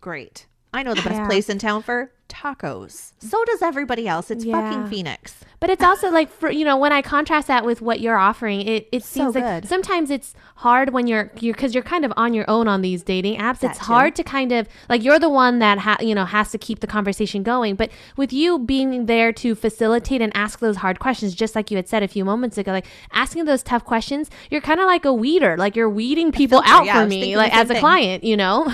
Great. 0.01 0.47
I 0.73 0.81
know 0.81 0.95
the 0.95 1.03
best 1.03 1.13
Yeah. 1.21 1.27
place 1.27 1.47
in 1.47 1.59
town 1.59 1.83
for 1.83 2.11
tacos. 2.29 3.11
So 3.19 3.43
does 3.45 3.61
everybody 3.61 4.07
else. 4.07 4.29
It's 4.31 4.45
Yeah. 4.45 4.61
fucking 4.61 4.87
Phoenix. 4.87 5.35
But 5.61 5.69
it's 5.69 5.83
also 5.83 6.11
like 6.11 6.29
for 6.29 6.51
you 6.51 6.65
know 6.65 6.77
when 6.77 6.91
I 6.91 7.01
contrast 7.01 7.47
that 7.47 7.65
with 7.65 7.81
what 7.81 7.99
you're 7.99 8.17
offering, 8.17 8.61
it 8.61 8.87
it 8.91 9.03
So 9.03 9.21
seems 9.21 9.35
like 9.35 9.43
good. 9.43 9.67
sometimes 9.69 10.11
it's 10.11 10.33
hard 10.57 10.91
when 10.91 11.07
you're 11.07 11.31
you're 11.39 11.53
because 11.53 11.73
you're 11.73 11.81
kind 11.83 12.03
of 12.05 12.11
on 12.17 12.33
your 12.33 12.45
own 12.47 12.67
on 12.67 12.81
these 12.81 13.01
dating 13.03 13.39
apps. 13.39 13.59
That 13.59 13.71
it's 13.71 13.79
too. 13.79 13.85
hard 13.85 14.15
to 14.15 14.23
kind 14.23 14.51
of 14.51 14.67
like 14.89 15.01
you're 15.03 15.17
the 15.17 15.29
one 15.29 15.59
that 15.59 15.79
ha- 15.79 15.97
you 16.01 16.13
know 16.13 16.25
has 16.25 16.51
to 16.51 16.57
keep 16.57 16.81
the 16.81 16.87
conversation 16.87 17.41
going. 17.41 17.75
But 17.75 17.89
with 18.17 18.31
you 18.33 18.59
being 18.59 19.05
there 19.07 19.31
to 19.33 19.55
facilitate 19.55 20.21
and 20.21 20.31
ask 20.35 20.59
those 20.59 20.77
hard 20.77 20.99
questions, 20.99 21.33
just 21.33 21.55
like 21.55 21.71
you 21.71 21.77
had 21.77 21.87
said 21.87 22.03
a 22.03 22.07
few 22.07 22.25
moments 22.25 22.57
ago, 22.57 22.71
like 22.71 22.85
asking 23.13 23.45
those 23.45 23.63
tough 23.63 23.85
questions, 23.85 24.29
you're 24.51 24.61
kind 24.61 24.79
of 24.79 24.85
like 24.85 25.05
a 25.05 25.13
weeder. 25.13 25.57
Like 25.57 25.75
you're 25.75 25.89
weeding 25.89 26.31
people 26.31 26.61
filter, 26.61 26.73
out 26.75 26.85
yeah, 26.85 27.01
for 27.01 27.07
me, 27.07 27.37
like 27.37 27.55
as 27.55 27.69
a 27.69 27.73
thing. 27.73 27.79
client. 27.79 28.23
You 28.23 28.37
know. 28.37 28.65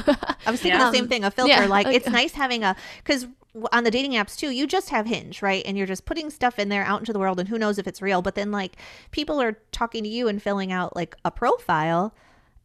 I 0.45 0.51
was 0.51 0.59
thinking 0.59 0.79
Yeah. 0.79 0.89
the 0.89 0.97
same 0.97 1.07
thing, 1.07 1.23
a 1.23 1.27
um, 1.27 1.31
filter. 1.31 1.51
yeah, 1.53 1.65
like 1.67 1.87
it's 1.87 2.07
nice 2.09 2.33
having 2.33 2.63
a 2.63 2.75
because 3.03 3.27
on 3.71 3.83
the 3.83 3.91
dating 3.91 4.11
apps 4.13 4.37
too, 4.37 4.49
you 4.49 4.65
just 4.65 4.89
have 4.89 5.05
Hinge, 5.07 5.41
right? 5.41 5.63
And 5.65 5.77
you're 5.77 5.87
just 5.87 6.05
putting 6.05 6.29
stuff 6.29 6.57
in 6.59 6.69
there 6.69 6.83
out 6.83 6.99
into 6.99 7.13
the 7.13 7.19
world, 7.19 7.39
and 7.39 7.49
who 7.49 7.57
knows 7.57 7.77
if 7.77 7.87
it's 7.87 8.01
real. 8.01 8.21
But 8.21 8.35
then 8.35 8.51
like 8.51 8.77
people 9.11 9.41
are 9.41 9.57
talking 9.71 10.03
to 10.03 10.09
you 10.09 10.27
and 10.27 10.41
filling 10.41 10.71
out 10.71 10.95
like 10.95 11.15
a 11.25 11.31
profile, 11.31 12.13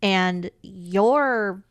and 0.02 0.50
you're, 0.62 1.62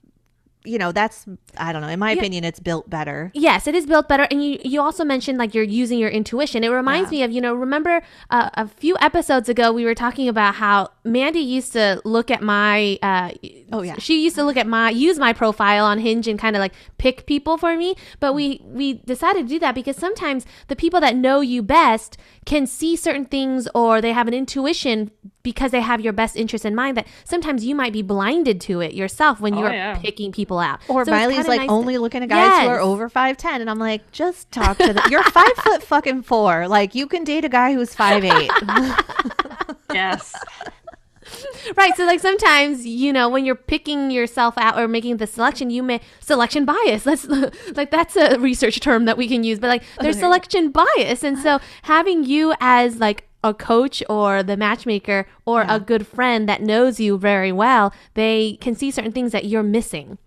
you 0.65 0.77
know, 0.77 0.91
that's 0.91 1.25
I 1.57 1.71
don't 1.71 1.81
know. 1.81 1.87
In 1.87 1.99
my 1.99 2.11
Yeah. 2.11 2.19
opinion, 2.19 2.43
it's 2.43 2.59
built 2.59 2.89
better. 2.89 3.31
Yes, 3.33 3.67
it 3.67 3.75
is 3.75 3.85
built 3.85 4.07
better, 4.07 4.27
and 4.31 4.43
you 4.43 4.59
you 4.63 4.81
also 4.81 5.03
mentioned 5.05 5.37
like 5.37 5.53
you're 5.53 5.63
using 5.63 5.99
your 5.99 6.09
intuition. 6.09 6.63
It 6.63 6.69
reminds 6.69 7.11
Yeah. 7.11 7.17
me 7.19 7.23
of 7.23 7.31
you 7.31 7.41
know 7.41 7.53
remember 7.53 8.01
uh, 8.29 8.49
a 8.55 8.67
few 8.67 8.95
episodes 9.01 9.47
ago 9.49 9.71
we 9.71 9.85
were 9.85 9.95
talking 9.95 10.27
about 10.27 10.55
how 10.55 10.89
Mandy 11.03 11.39
used 11.39 11.73
to 11.73 12.01
look 12.03 12.29
at 12.31 12.41
my 12.41 12.97
uh, 13.01 13.31
Oh, 13.71 13.81
yeah. 13.81 13.95
she 13.99 14.23
used 14.23 14.35
to 14.35 14.43
look 14.43 14.57
at 14.57 14.67
my 14.67 14.89
use 14.89 15.17
my 15.19 15.33
profile 15.33 15.85
on 15.85 15.99
Hinge 15.99 16.27
and 16.27 16.37
kind 16.39 16.55
of 16.55 16.59
like 16.59 16.73
pick 16.97 17.25
people 17.25 17.57
for 17.57 17.75
me. 17.77 17.95
But 18.19 18.33
we 18.33 18.61
we 18.65 18.93
decided 18.93 19.43
to 19.43 19.49
do 19.55 19.59
that 19.59 19.75
because 19.75 19.97
sometimes 19.97 20.45
the 20.67 20.75
people 20.75 20.99
that 21.01 21.15
know 21.15 21.41
you 21.41 21.61
best 21.63 22.17
can 22.45 22.67
see 22.67 22.95
certain 22.95 23.25
things 23.25 23.67
or 23.73 24.01
they 24.01 24.13
have 24.13 24.27
an 24.27 24.33
intuition 24.33 25.11
because 25.45 25.71
they 25.71 25.79
have 25.79 26.01
your 26.01 26.11
best 26.11 26.35
interest 26.35 26.65
in 26.65 26.75
mind 26.75 26.97
that 26.97 27.07
sometimes 27.23 27.63
you 27.63 27.73
might 27.73 27.93
be 27.93 28.01
blinded 28.01 28.59
to 28.61 28.81
it 28.81 28.93
yourself 28.93 29.39
when 29.39 29.53
Oh, 29.53 29.59
you're 29.61 29.71
yeah. 29.71 29.97
picking 29.99 30.33
people 30.33 30.59
out. 30.59 30.81
Or 30.89 31.05
So 31.05 31.11
Miley's 31.11 31.47
like 31.47 31.61
nice 31.61 31.67
to- 31.69 31.73
only 31.73 31.97
looking 31.97 32.21
at 32.23 32.27
guys 32.27 32.63
who 32.63 32.69
are 32.69 32.81
over 32.81 33.07
five 33.07 33.37
ten, 33.37 33.61
and 33.61 33.69
I'm 33.69 33.79
like, 33.79 34.11
just 34.11 34.51
talk 34.51 34.77
to 34.79 34.91
them. 34.91 35.03
You're 35.09 35.23
five 35.23 35.53
foot 35.63 35.81
fucking 35.83 36.23
four. 36.23 36.67
Like 36.67 36.93
you 36.95 37.07
can 37.07 37.23
date 37.23 37.45
a 37.45 37.49
guy 37.49 37.73
who's 37.73 37.95
five 37.95 38.25
eight. 38.25 38.51
Yes. 39.93 40.33
Right. 41.75 41.95
So 41.95 42.05
like 42.05 42.19
sometimes, 42.19 42.85
you 42.85 43.11
know, 43.11 43.29
when 43.29 43.45
you're 43.45 43.55
picking 43.55 44.11
yourself 44.11 44.55
out 44.57 44.77
or 44.79 44.87
making 44.87 45.17
the 45.17 45.25
selection, 45.25 45.69
you 45.69 45.81
may 45.81 46.01
selection 46.19 46.65
bias. 46.65 47.03
That's 47.03 47.25
like 47.75 47.89
that's 47.91 48.15
a 48.15 48.37
research 48.39 48.79
term 48.79 49.05
that 49.05 49.17
we 49.17 49.27
can 49.27 49.43
use, 49.43 49.59
but 49.59 49.67
like 49.67 49.83
there's 50.01 50.19
selection 50.19 50.71
bias. 50.71 51.23
And 51.23 51.37
so 51.39 51.59
having 51.83 52.23
you 52.25 52.53
as 52.59 52.97
like 52.99 53.27
a 53.45 53.53
coach 53.53 54.01
or 54.09 54.43
the 54.43 54.57
matchmaker 54.57 55.25
or 55.45 55.61
Yeah. 55.61 55.75
a 55.75 55.79
good 55.79 56.05
friend 56.07 56.49
that 56.49 56.61
knows 56.61 56.99
you 56.99 57.17
very 57.17 57.51
well, 57.51 57.93
they 58.15 58.57
can 58.59 58.75
see 58.75 58.89
certain 58.91 59.11
things 59.11 59.31
that 59.31 59.45
you're 59.45 59.63
missing. 59.63 60.17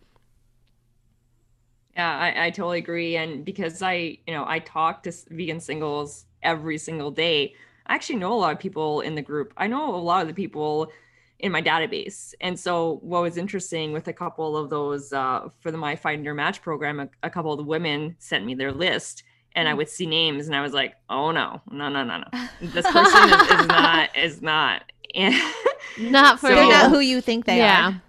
Yeah, 1.97 2.17
I, 2.17 2.47
I 2.47 2.51
totally 2.51 2.79
agree. 2.79 3.17
And 3.17 3.45
because 3.45 3.83
I, 3.83 4.19
you 4.27 4.35
know, 4.35 4.45
I 4.47 4.61
talk 4.61 5.03
to 5.03 5.13
vegan 5.31 5.61
singles 5.61 6.27
every 6.43 6.79
single 6.79 7.11
day, 7.11 7.55
I 7.87 7.95
actually 7.95 8.17
know 8.17 8.33
a 8.33 8.41
lot 8.45 8.53
of 8.53 8.61
people 8.61 9.01
in 9.01 9.15
the 9.17 9.23
group. 9.23 9.53
I 9.57 9.67
know 9.67 9.95
a 9.95 9.97
lot 9.97 10.23
of 10.23 10.29
the 10.29 10.35
people 10.35 10.93
in 11.41 11.51
my 11.51 11.63
database. 11.63 12.35
And 12.41 12.59
so 12.59 12.99
what 13.03 13.23
was 13.23 13.37
interesting 13.37 13.93
with 13.93 14.07
a 14.09 14.13
couple 14.13 14.57
of 14.57 14.71
those 14.71 15.13
uh, 15.13 15.49
for 15.61 15.71
the 15.73 15.79
My 15.79 15.97
Find 15.97 16.25
Your 16.25 16.35
Match 16.35 16.63
program, 16.63 17.01
a, 17.01 17.09
a 17.23 17.31
couple 17.31 17.53
of 17.53 17.59
the 17.59 17.65
women 17.65 18.15
sent 18.19 18.45
me 18.45 18.55
their 18.55 18.73
list 18.73 19.25
and 19.59 19.69
I 19.69 19.75
would 19.75 19.89
see 19.89 20.07
names 20.07 20.47
and 20.47 20.55
I 20.57 20.63
was 20.63 20.73
like, 20.73 20.95
oh 21.11 21.31
no, 21.33 21.61
no, 21.71 21.89
no, 21.89 22.05
no, 22.05 22.19
no. 22.19 22.29
This 22.61 22.87
person 22.91 23.25
is, 23.31 23.43
is 23.61 23.67
not, 23.67 24.17
is 24.17 24.43
not. 24.43 24.83
And, 25.15 25.35
Not 25.99 26.39
for 26.41 26.49
So- 26.49 26.55
They're 26.55 26.65
you. 26.65 26.71
not 26.71 26.91
who 26.91 27.01
you 27.01 27.21
think 27.21 27.45
they 27.47 27.59
yeah. 27.59 27.89
are. 27.89 28.03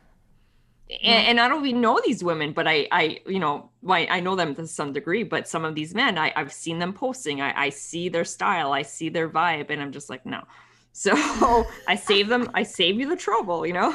and, 1.04 1.28
and 1.30 1.40
I 1.40 1.48
don't 1.48 1.66
even 1.66 1.82
know 1.82 2.00
these 2.06 2.24
women, 2.24 2.52
but 2.54 2.68
I, 2.68 2.88
I, 2.92 3.20
you 3.26 3.40
know, 3.40 3.70
I, 3.88 4.06
I 4.08 4.20
know 4.20 4.36
them 4.36 4.54
to 4.56 4.68
some 4.68 4.92
degree. 4.94 5.24
But 5.24 5.48
some 5.48 5.64
of 5.66 5.74
these 5.76 5.96
men, 5.96 6.18
I, 6.18 6.32
I've 6.36 6.52
seen 6.54 6.78
them 6.80 6.94
posting. 6.94 7.42
I, 7.42 7.54
I 7.66 7.70
see 7.70 8.10
their 8.10 8.26
style, 8.26 8.74
I 8.74 8.82
see 8.84 9.10
their 9.10 9.30
vibe, 9.30 9.70
and 9.72 9.82
I'm 9.82 9.92
just 9.92 10.10
like, 10.10 10.26
no. 10.26 10.44
So 10.92 11.14
I 11.88 11.96
save 11.96 12.28
them. 12.28 12.50
I 12.54 12.64
save 12.64 13.00
you 13.00 13.08
the 13.10 13.16
trouble, 13.16 13.66
you 13.66 13.74
know. 13.74 13.92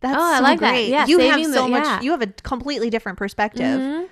That's 0.00 0.16
Oh, 0.16 0.22
I 0.22 0.36
so 0.38 0.42
like 0.42 0.60
that. 0.60 0.84
Yeah, 0.86 1.06
you 1.06 1.18
have 1.20 1.34
saving 1.36 1.50
the- 1.52 1.56
so 1.56 1.68
much. 1.68 1.84
yeah. 1.84 2.00
You 2.02 2.10
have 2.10 2.22
a 2.22 2.26
completely 2.26 2.90
different 2.90 3.18
perspective 3.18 3.80
Mhm. 3.80 4.08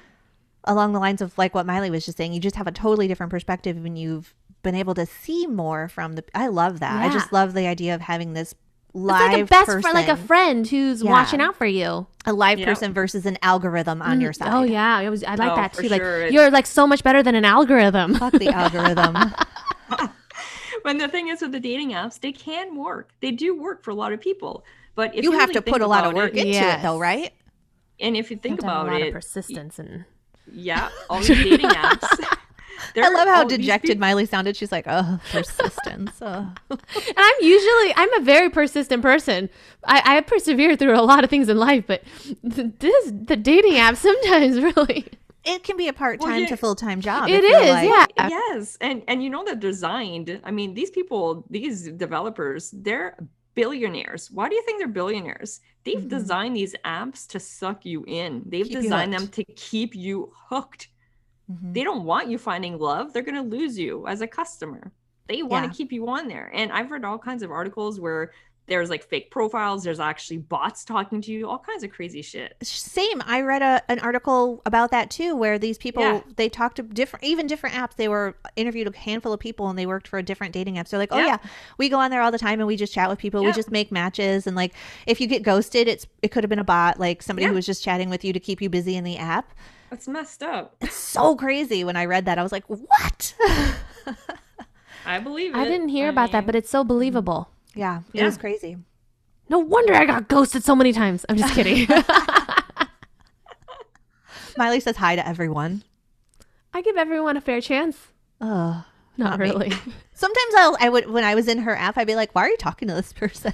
Along 0.65 0.93
the 0.93 1.01
lines 1.01 1.21
of 1.23 1.37
like 1.39 1.55
what 1.55 1.67
Miley 1.67 1.91
was 1.91 2.05
just 2.05 2.17
saying. 2.19 2.33
You 2.33 2.41
just 2.41 2.57
have 2.57 2.67
a 2.67 2.73
totally 2.73 3.09
different 3.09 3.31
perspective 3.31 3.77
when 3.79 3.97
you've 3.97 4.35
been 4.63 4.75
able 4.75 4.95
to 4.95 5.07
see 5.07 5.47
more 5.47 5.89
from 5.89 6.15
the. 6.15 6.25
I 6.35 6.49
love 6.49 6.81
that. 6.81 7.03
I 7.03 7.13
just 7.13 7.33
love 7.33 7.55
the 7.55 7.67
idea 7.67 7.95
of 7.95 8.01
having 8.03 8.35
this 8.35 8.53
It's 8.53 8.61
live 8.95 9.33
like 9.33 9.43
a 9.43 9.47
best 9.47 9.67
person, 9.67 9.83
friend, 9.83 9.95
like 9.95 10.09
a 10.09 10.17
friend 10.17 10.67
who's 10.67 11.03
Yeah. 11.03 11.11
watching 11.11 11.41
out 11.41 11.57
for 11.57 11.67
you. 11.67 12.07
a 12.27 12.35
live 12.35 12.59
Yeah. 12.59 12.67
person 12.67 12.93
versus 12.93 13.25
an 13.25 13.39
algorithm 13.41 14.03
on 14.03 14.21
your 14.21 14.33
Mhm. 14.33 14.37
side. 14.37 14.53
Oh 14.53 14.63
yeah, 14.63 14.97
I 14.99 15.09
was 15.09 15.25
I 15.25 15.37
like 15.37 15.53
Oh, 15.53 15.57
that 15.57 15.75
for 15.75 15.81
too. 15.83 15.89
Like 15.89 16.03
sure. 16.03 16.17
It's- 16.19 16.33
you're 16.35 16.51
like 16.51 16.67
so 16.67 16.87
much 16.87 17.03
better 17.03 17.23
than 17.23 17.35
an 17.35 17.47
algorithm. 17.47 18.15
Fuck 18.17 18.35
the 18.35 18.49
algorithm. 18.49 19.17
when 20.83 20.99
the 20.99 21.09
thing 21.09 21.29
is, 21.29 21.41
with 21.41 21.53
the 21.53 21.61
dating 21.61 21.91
apps, 21.93 22.21
they 22.21 22.33
can 22.33 22.77
work. 22.77 23.11
They 23.21 23.31
do 23.31 23.59
work 23.59 23.83
for 23.83 23.91
a 23.91 23.95
lot 23.95 24.13
of 24.13 24.21
people. 24.21 24.65
But 24.95 25.15
if 25.15 25.25
you 25.25 25.33
you, 25.33 25.39
have 25.39 25.49
really 25.49 25.61
to 25.61 25.71
put 25.73 25.81
a 25.81 25.87
lot 25.87 26.05
of 26.05 26.13
work 26.15 26.35
it, 26.35 26.47
into 26.47 26.59
it, 26.69 26.83
though, 26.83 26.99
right? 26.99 27.33
and 28.01 28.17
if 28.17 28.31
you 28.31 28.37
think 28.37 28.53
Have 28.53 28.59
to 28.61 28.67
about 28.67 28.89
a 28.89 28.93
lot 28.93 29.01
it, 29.03 29.07
of 29.09 29.13
persistence 29.15 29.79
and 29.79 30.05
yeah, 30.53 30.89
all 31.11 31.19
these 31.21 31.29
dating 31.29 31.69
apps. 31.71 32.05
I 32.83 32.93
they're- 32.95 33.05
love 33.15 33.29
how 33.29 33.45
dejected 33.45 33.89
people- 33.91 34.01
Miley 34.01 34.27
sounded. 34.27 34.57
She's 34.57 34.73
like, 34.73 34.87
"Oh, 34.89 35.21
persistence." 35.31 36.13
oh. 36.23 36.53
And 36.71 37.15
I'm 37.17 37.35
usually 37.41 37.93
I'm 37.97 38.13
a 38.15 38.21
very 38.25 38.51
persistent 38.51 39.03
person. 39.03 39.49
I, 39.85 40.17
I 40.17 40.21
persevere 40.23 40.77
through 40.77 40.99
a 40.99 41.03
lot 41.03 41.23
of 41.25 41.31
things 41.31 41.49
in 41.49 41.57
life, 41.59 41.85
but 41.87 42.03
th- 42.55 42.73
this 42.79 43.13
the 43.13 43.37
dating 43.37 43.77
app 43.77 43.97
sometimes 43.97 44.61
really 44.61 45.07
It 45.45 45.63
can 45.63 45.77
be 45.77 45.89
a 45.89 45.93
part 45.93 46.21
time 46.21 46.31
Well, 46.31 46.41
yeah. 46.41 46.47
to 46.49 46.57
full 46.57 46.75
time 46.75 47.01
job. 47.01 47.29
It 47.29 47.45
if 47.45 47.51
you're 47.51 47.61
is, 47.63 47.69
like- 47.71 48.13
yeah. 48.17 48.29
yes 48.29 48.77
and 48.81 49.03
and 49.09 49.23
you 49.23 49.31
know 49.31 49.45
they're 49.45 49.55
designed 49.55 50.41
i 50.45 50.51
mean 50.51 50.75
these 50.75 50.91
people 50.91 51.45
these 51.51 51.89
developers 51.93 52.71
they're 52.73 53.17
billionaires. 53.55 54.31
Why 54.31 54.49
do 54.49 54.55
you 54.55 54.63
think 54.63 54.79
they're 54.79 54.89
billionaires? 54.89 55.61
They've 55.85 55.99
Mhm. 56.05 56.09
designed 56.09 56.57
these 56.57 56.75
apps 56.85 57.27
to 57.29 57.41
suck 57.41 57.85
you 57.85 58.05
in. 58.07 58.43
They've 58.47 58.67
Keep 58.67 58.81
designed 58.81 59.13
them 59.13 59.29
to 59.29 59.45
keep 59.45 59.95
you 59.95 60.33
hooked. 60.49 60.89
Mhm. 61.51 61.75
they 61.75 61.83
don't 61.83 62.05
want 62.05 62.29
you 62.29 62.39
finding 62.39 62.79
love. 62.79 63.13
They're 63.13 63.25
going 63.25 63.35
to 63.35 63.57
lose 63.57 63.77
you 63.77 64.07
as 64.07 64.21
a 64.21 64.27
customer. 64.29 64.93
They 65.27 65.43
want 65.43 65.65
Yeah. 65.65 65.71
to 65.71 65.77
keep 65.77 65.91
you 65.93 66.09
on 66.09 66.29
there. 66.29 66.49
And 66.55 66.71
i've 66.71 66.91
read 66.93 67.05
all 67.05 67.19
kinds 67.19 67.43
of 67.43 67.51
articles 67.51 67.99
where 67.99 68.33
there's 68.71 68.89
like 68.89 69.05
fake 69.05 69.31
profiles 69.31 69.85
there's 69.85 70.01
actually 70.01 70.39
bots 70.39 70.85
talking 70.85 71.21
to 71.21 71.31
you 71.31 71.47
all 71.47 71.59
kinds 71.59 71.83
of 71.83 71.91
crazy 71.91 72.23
shit 72.23 72.57
Same. 72.63 73.21
I 73.27 73.43
read 73.43 73.61
a, 73.61 73.83
an 73.91 73.99
article 73.99 74.63
about 74.65 74.91
that 74.93 75.11
too, 75.11 75.35
where 75.37 75.59
these 75.59 75.77
people 75.77 76.03
Yeah. 76.03 76.21
they 76.37 76.49
talked 76.49 76.77
to 76.77 76.83
different, 76.83 77.25
even 77.25 77.47
different 77.47 77.75
apps. 77.77 77.97
They 77.97 78.09
were 78.09 78.37
interviewed 78.57 78.87
a 78.87 78.97
handful 78.97 79.33
of 79.33 79.41
people, 79.41 79.69
and 79.69 79.79
they 79.79 79.87
worked 79.87 80.09
for 80.09 80.19
a 80.19 80.23
different 80.23 80.53
dating 80.55 80.77
apps. 80.77 80.89
They're 80.91 80.99
like, 80.99 81.13
"Oh 81.13 81.19
Yeah. 81.19 81.27
yeah, 81.27 81.37
we 81.79 81.89
go 81.89 81.99
on 81.99 82.11
there 82.11 82.23
all 82.23 82.31
the 82.31 82.39
time, 82.39 82.61
and 82.61 82.67
we 82.67 82.77
just 82.77 82.93
chat 82.95 83.09
with 83.11 83.19
people. 83.19 83.45
We 83.45 83.53
just 83.53 83.71
make 83.71 83.91
matches, 83.93 84.47
and 84.47 84.57
like 84.57 84.75
if 85.07 85.21
you 85.21 85.27
get 85.27 85.43
ghosted, 85.43 85.89
it's 85.89 86.07
it 86.23 86.29
could 86.31 86.45
have 86.45 86.49
been 86.49 86.59
a 86.59 86.65
bot, 86.65 86.99
like 87.01 87.23
somebody 87.23 87.45
Yeah. 87.45 87.51
who 87.51 87.55
was 87.57 87.67
just 87.67 87.83
chatting 87.85 88.09
with 88.11 88.25
you 88.25 88.33
to 88.33 88.41
keep 88.41 88.63
you 88.63 88.69
busy 88.71 88.97
in 88.97 89.05
the 89.05 89.17
app. 89.19 89.53
that's 89.91 90.07
messed 90.07 90.43
up 90.43 90.77
It's 90.81 90.95
so 90.95 91.35
crazy. 91.37 91.83
When 91.85 91.97
I 91.97 92.05
read 92.05 92.25
that, 92.27 92.39
I 92.39 92.43
was 92.43 92.53
like, 92.53 92.65
"What?" 92.69 93.35
i 95.07 95.19
believe 95.19 95.55
it 95.55 95.59
I 95.59 95.65
didn't 95.65 95.89
hear 95.89 96.07
I 96.07 96.11
about 96.11 96.33
that, 96.33 96.47
but 96.47 96.55
it's 96.55 96.71
so 96.71 96.81
mm-hmm. 96.81 96.89
believable. 96.89 97.49
Yeah, 97.75 97.99
it 98.13 98.19
Yeah. 98.19 98.25
was 98.27 98.39
crazy. 98.39 98.77
No 99.49 99.59
wonder 99.59 99.95
I 99.95 100.05
got 100.07 100.29
ghosted 100.29 100.63
so 100.63 100.77
many 100.77 100.93
times. 100.93 101.27
I'm 101.29 101.37
just 101.37 101.55
kidding. 101.55 101.89
Miley 104.57 104.81
says 104.81 104.97
hi 104.97 105.17
to 105.17 105.27
everyone. 105.27 105.83
I 106.73 106.83
give 106.83 106.97
everyone 106.97 107.37
a 107.37 107.41
fair 107.41 107.61
chance. 107.61 107.97
Ugh. 108.41 108.85
Not, 109.17 109.31
Not 109.31 109.39
really. 109.39 109.71
Sometimes 110.15 110.55
I'll, 110.57 110.77
I 110.81 110.89
would 110.89 111.11
when 111.11 111.25
I 111.25 111.35
was 111.35 111.49
in 111.49 111.59
her 111.59 111.77
app, 111.77 111.99
I'd 111.99 112.07
be 112.07 112.15
like, 112.15 112.35
"Why 112.35 112.47
are 112.47 112.49
you 112.49 112.57
talking 112.57 112.89
to 112.89 112.95
this 112.95 113.13
person?" 113.13 113.53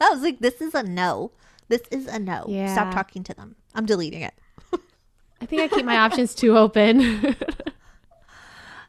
I 0.00 0.10
was 0.10 0.20
like, 0.22 0.40
"This 0.40 0.60
is 0.60 0.74
a 0.74 0.82
no. 0.82 1.30
This 1.68 1.82
is 1.90 2.06
a 2.06 2.18
no. 2.18 2.44
Yeah. 2.48 2.72
Stop 2.72 2.92
talking 2.92 3.22
to 3.24 3.34
them. 3.34 3.56
I'm 3.74 3.86
deleting 3.86 4.22
it." 4.22 4.34
I 5.40 5.46
think 5.46 5.62
I 5.62 5.68
keep 5.68 5.84
my 5.86 5.96
options 5.98 6.34
too 6.34 6.56
open. 6.58 7.36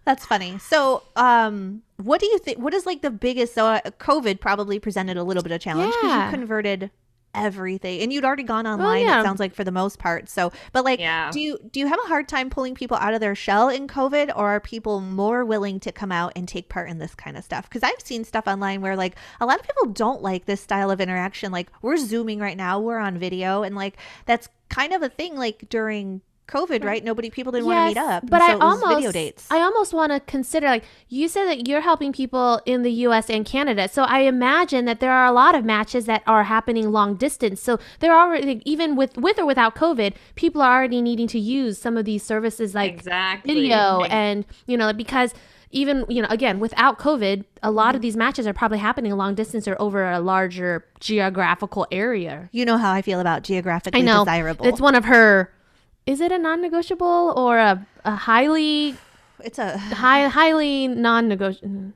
That's 0.07 0.25
funny. 0.25 0.57
So, 0.59 1.03
um, 1.17 1.81
what 1.97 2.21
do 2.21 2.27
you 2.27 2.39
think? 2.39 2.59
What 2.59 2.73
is 2.73 2.85
like 2.85 3.01
the 3.01 3.11
biggest? 3.11 3.53
So, 3.53 3.65
uh, 3.65 3.81
COVID 3.99 4.39
probably 4.39 4.79
presented 4.79 5.17
a 5.17 5.23
little 5.23 5.43
bit 5.43 5.51
of 5.51 5.59
challenge 5.59 5.93
because 5.95 6.09
Yeah. 6.15 6.25
you 6.31 6.31
converted 6.31 6.91
everything, 7.35 8.01
and 8.01 8.13
you'd 8.13 8.23
already 8.23 8.43
gone 8.43 8.65
online. 8.65 9.01
yeah. 9.05 9.19
It 9.19 9.23
sounds 9.25 9.41
like 9.41 9.53
for 9.53 9.65
the 9.65 9.71
most 9.71 9.99
part. 9.99 10.29
So, 10.29 10.53
but 10.71 10.85
like, 10.85 11.01
Yeah. 11.01 11.29
do 11.29 11.41
you 11.41 11.59
do 11.73 11.81
you 11.81 11.87
have 11.87 11.99
a 12.03 12.07
hard 12.07 12.29
time 12.29 12.49
pulling 12.49 12.73
people 12.73 12.95
out 12.95 13.13
of 13.13 13.19
their 13.19 13.35
shell 13.35 13.67
in 13.67 13.85
COVID, 13.85 14.31
or 14.33 14.47
are 14.47 14.59
people 14.61 15.01
more 15.01 15.43
willing 15.43 15.77
to 15.81 15.91
come 15.91 16.13
out 16.13 16.31
and 16.37 16.47
take 16.47 16.69
part 16.69 16.89
in 16.89 16.99
this 16.99 17.13
kind 17.13 17.35
of 17.35 17.43
stuff? 17.43 17.67
Because 17.69 17.83
I've 17.83 17.99
seen 18.01 18.23
stuff 18.23 18.47
online 18.47 18.79
where 18.79 18.95
like 18.95 19.17
a 19.41 19.45
lot 19.45 19.59
of 19.59 19.67
people 19.67 19.91
don't 19.91 20.21
like 20.23 20.45
this 20.45 20.61
style 20.61 20.89
of 20.89 21.01
interaction. 21.01 21.51
Like 21.51 21.69
we're 21.81 21.97
zooming 21.97 22.39
right 22.39 22.55
now, 22.57 22.79
we're 22.79 22.97
on 22.97 23.17
video, 23.17 23.61
and 23.61 23.75
like 23.75 23.97
that's 24.25 24.47
kind 24.69 24.93
of 24.93 25.03
a 25.03 25.09
thing. 25.09 25.35
Like 25.35 25.65
during 25.69 26.21
COVID, 26.47 26.83
right? 26.83 27.03
Nobody, 27.03 27.29
people 27.29 27.51
didn't 27.51 27.65
want 27.67 27.95
to 27.95 28.01
meet 28.01 28.07
up. 28.09 28.23
But 28.29 28.41
and 28.41 28.43
I 28.43 28.47
so 28.47 28.51
it 28.53 28.59
was 28.59 28.83
almost, 28.83 28.95
video 28.95 29.11
dates. 29.11 29.47
I 29.51 29.59
almost 29.59 29.93
want 29.93 30.11
to 30.13 30.19
consider 30.21 30.67
like 30.67 30.83
you 31.09 31.27
said 31.27 31.45
that 31.45 31.67
you're 31.67 31.81
helping 31.81 32.13
people 32.13 32.61
in 32.65 32.83
the 32.83 32.91
U.S. 33.07 33.29
and 33.29 33.45
Canada. 33.45 33.87
So 33.89 34.03
I 34.03 34.19
imagine 34.19 34.85
that 34.85 34.99
there 34.99 35.11
are 35.11 35.25
a 35.25 35.31
lot 35.31 35.55
of 35.55 35.65
matches 35.65 36.05
that 36.05 36.23
are 36.25 36.45
happening 36.45 36.91
long 36.91 37.15
distance. 37.15 37.61
So 37.61 37.79
there 37.99 38.13
are 38.13 38.27
already 38.27 38.61
even 38.65 38.95
with 38.95 39.17
with 39.17 39.37
or 39.39 39.45
without 39.45 39.75
COVID, 39.75 40.13
people 40.35 40.61
are 40.61 40.77
already 40.77 41.01
needing 41.01 41.27
to 41.27 41.39
use 41.39 41.77
some 41.77 41.97
of 41.97 42.05
these 42.05 42.23
services 42.23 42.73
like 42.73 42.93
exactly 42.93 43.53
video 43.53 44.01
Ex- 44.01 44.13
and 44.13 44.45
you 44.65 44.77
know 44.77 44.93
because 44.93 45.33
even 45.71 46.05
you 46.07 46.21
know 46.21 46.27
again 46.29 46.59
without 46.59 46.97
covid 46.97 47.43
a 47.61 47.69
lot 47.69 47.87
Mm-hmm. 47.89 47.95
of 47.97 48.01
these 48.01 48.15
matches 48.15 48.47
are 48.47 48.53
probably 48.53 48.77
happening 48.77 49.11
long 49.17 49.35
distance 49.35 49.67
or 49.67 49.75
over 49.81 50.09
a 50.09 50.19
larger 50.21 50.85
geographical 51.01 51.85
area 51.91 52.49
you 52.53 52.63
know 52.63 52.77
how 52.77 52.93
I 52.93 53.01
feel 53.01 53.19
about 53.19 53.43
geographically 53.43 53.99
i 53.99 54.03
know 54.03 54.23
desirable. 54.23 54.65
it's 54.65 54.79
one 54.79 54.95
of 54.95 55.05
her 55.05 55.51
is 56.07 56.19
it 56.21 56.31
a 56.31 56.39
non-negotiable 56.39 57.33
or 57.37 57.59
a, 57.59 57.85
a 58.03 58.15
highly 58.15 58.95
it's 59.43 59.59
a. 59.59 59.77
high 60.03 60.27
highly 60.27 60.87
non-negotiable 60.87 61.67
mm-hmm. 61.69 61.89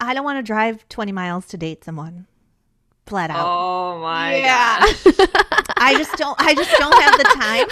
I 0.00 0.12
don't 0.14 0.24
want 0.24 0.38
to 0.38 0.42
drive 0.42 0.88
20 0.88 1.12
miles 1.12 1.46
to 1.48 1.56
date 1.56 1.82
someone. 1.84 2.26
Flat 3.06 3.30
out. 3.30 3.46
oh 3.46 3.98
my 4.00 4.36
Yeah. 4.36 4.80
gosh 4.80 5.04
I 5.76 5.94
just 5.98 6.16
don't. 6.16 6.36
I 6.40 6.54
just 6.54 6.70
don't 6.78 7.02
have 7.02 7.16
the 7.18 7.24
time. 7.24 7.66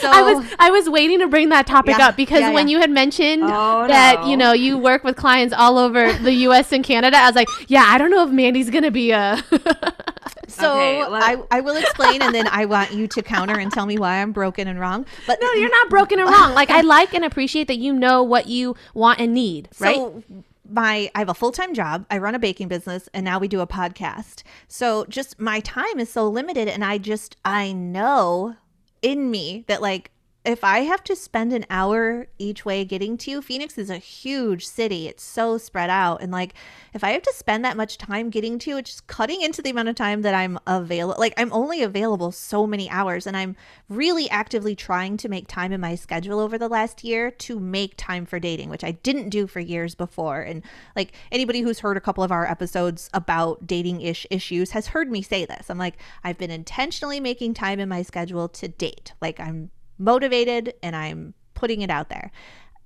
So 0.00 0.10
I 0.18 0.22
was 0.22 0.54
I 0.58 0.70
was 0.70 0.88
waiting 0.88 1.18
to 1.18 1.28
bring 1.28 1.50
that 1.50 1.66
topic 1.66 1.98
Yeah, 1.98 2.08
up 2.08 2.16
because 2.16 2.40
yeah, 2.40 2.52
when 2.52 2.66
yeah. 2.68 2.72
you 2.76 2.80
had 2.80 2.90
mentioned 2.90 3.42
Oh, 3.44 3.86
that 3.86 4.20
no. 4.22 4.26
you 4.30 4.36
know 4.36 4.52
you 4.54 4.78
work 4.78 5.04
with 5.04 5.16
clients 5.16 5.52
all 5.54 5.76
over 5.76 6.12
the 6.14 6.32
U.S. 6.48 6.72
and 6.72 6.82
Canada, 6.82 7.16
I 7.18 7.26
was 7.26 7.34
like, 7.36 7.48
yeah, 7.68 7.84
I 7.86 7.98
don't 7.98 8.10
know 8.10 8.24
if 8.24 8.30
Mandy's 8.30 8.70
gonna 8.70 8.90
be 8.90 9.10
a. 9.10 9.42
So 10.56 10.72
Okay, 10.72 11.02
I, 11.02 11.36
I 11.50 11.60
will 11.60 11.76
explain, 11.76 12.22
and 12.22 12.34
then 12.34 12.48
I 12.48 12.64
want 12.64 12.92
you 12.92 13.06
to 13.06 13.22
counter 13.22 13.58
and 13.58 13.70
tell 13.72 13.86
me 13.86 13.98
why 13.98 14.22
I'm 14.22 14.32
broken 14.32 14.68
and 14.68 14.80
wrong. 14.80 15.06
But 15.26 15.38
no, 15.40 15.52
you're 15.52 15.70
not 15.70 15.90
broken 15.90 16.18
and 16.18 16.28
wrong. 16.28 16.54
Like 16.54 16.70
I 16.70 16.80
like 16.96 17.14
and 17.14 17.24
appreciate 17.24 17.68
that 17.68 17.78
you 17.78 17.92
know 17.92 18.22
what 18.22 18.46
you 18.46 18.74
want 18.94 19.20
and 19.20 19.34
need, 19.34 19.68
right? 19.78 19.96
So 19.96 20.22
my 20.68 21.10
I 21.14 21.18
have 21.18 21.28
a 21.28 21.34
full-time 21.34 21.74
job. 21.74 22.06
I 22.10 22.18
run 22.18 22.34
a 22.34 22.38
baking 22.38 22.68
business 22.68 23.08
and 23.14 23.24
now 23.24 23.38
we 23.38 23.48
do 23.48 23.60
a 23.60 23.66
podcast. 23.66 24.42
So 24.68 25.04
just 25.06 25.38
my 25.40 25.60
time 25.60 25.98
is 25.98 26.10
so 26.10 26.28
limited 26.28 26.68
and 26.68 26.84
I 26.84 26.98
just 26.98 27.36
I 27.44 27.72
know 27.72 28.56
in 29.02 29.30
me 29.30 29.64
that 29.68 29.82
like 29.82 30.10
if 30.46 30.62
I 30.62 30.80
have 30.80 31.02
to 31.04 31.16
spend 31.16 31.52
an 31.52 31.66
hour 31.68 32.28
each 32.38 32.64
way 32.64 32.84
getting 32.84 33.18
to 33.18 33.30
you, 33.32 33.42
Phoenix 33.42 33.76
is 33.76 33.90
a 33.90 33.98
huge 33.98 34.64
city. 34.64 35.08
It's 35.08 35.24
so 35.24 35.58
spread 35.58 35.90
out. 35.90 36.22
And 36.22 36.30
like, 36.30 36.54
if 36.94 37.02
I 37.02 37.10
have 37.10 37.22
to 37.22 37.32
spend 37.34 37.64
that 37.64 37.76
much 37.76 37.98
time 37.98 38.30
getting 38.30 38.58
to 38.60 38.70
you, 38.70 38.76
it's 38.76 38.90
just 38.90 39.06
cutting 39.08 39.42
into 39.42 39.60
the 39.60 39.70
amount 39.70 39.88
of 39.88 39.96
time 39.96 40.22
that 40.22 40.34
I'm 40.34 40.58
available. 40.68 41.18
Like, 41.18 41.34
I'm 41.36 41.52
only 41.52 41.82
available 41.82 42.30
so 42.30 42.64
many 42.64 42.88
hours. 42.88 43.26
And 43.26 43.36
I'm 43.36 43.56
really 43.88 44.30
actively 44.30 44.76
trying 44.76 45.16
to 45.16 45.28
make 45.28 45.48
time 45.48 45.72
in 45.72 45.80
my 45.80 45.96
schedule 45.96 46.38
over 46.38 46.56
the 46.56 46.68
last 46.68 47.02
year 47.02 47.32
to 47.32 47.58
make 47.58 47.94
time 47.96 48.24
for 48.24 48.38
dating, 48.38 48.70
which 48.70 48.84
I 48.84 48.92
didn't 48.92 49.30
do 49.30 49.48
for 49.48 49.58
years 49.58 49.96
before. 49.96 50.42
And 50.42 50.62
like, 50.94 51.12
anybody 51.32 51.62
who's 51.62 51.80
heard 51.80 51.96
a 51.96 52.00
couple 52.00 52.22
of 52.22 52.30
our 52.30 52.46
episodes 52.46 53.10
about 53.12 53.66
dating 53.66 54.00
ish 54.00 54.26
issues 54.30 54.70
has 54.70 54.86
heard 54.86 55.10
me 55.10 55.22
say 55.22 55.44
this. 55.44 55.68
I'm 55.70 55.78
like, 55.78 55.98
I've 56.22 56.38
been 56.38 56.52
intentionally 56.52 57.18
making 57.18 57.54
time 57.54 57.80
in 57.80 57.88
my 57.88 58.02
schedule 58.02 58.48
to 58.50 58.68
date. 58.68 59.12
Like, 59.20 59.40
I'm 59.40 59.70
motivated 59.98 60.74
and 60.82 60.94
I'm 60.94 61.34
putting 61.54 61.82
it 61.82 61.90
out 61.90 62.08
there. 62.08 62.30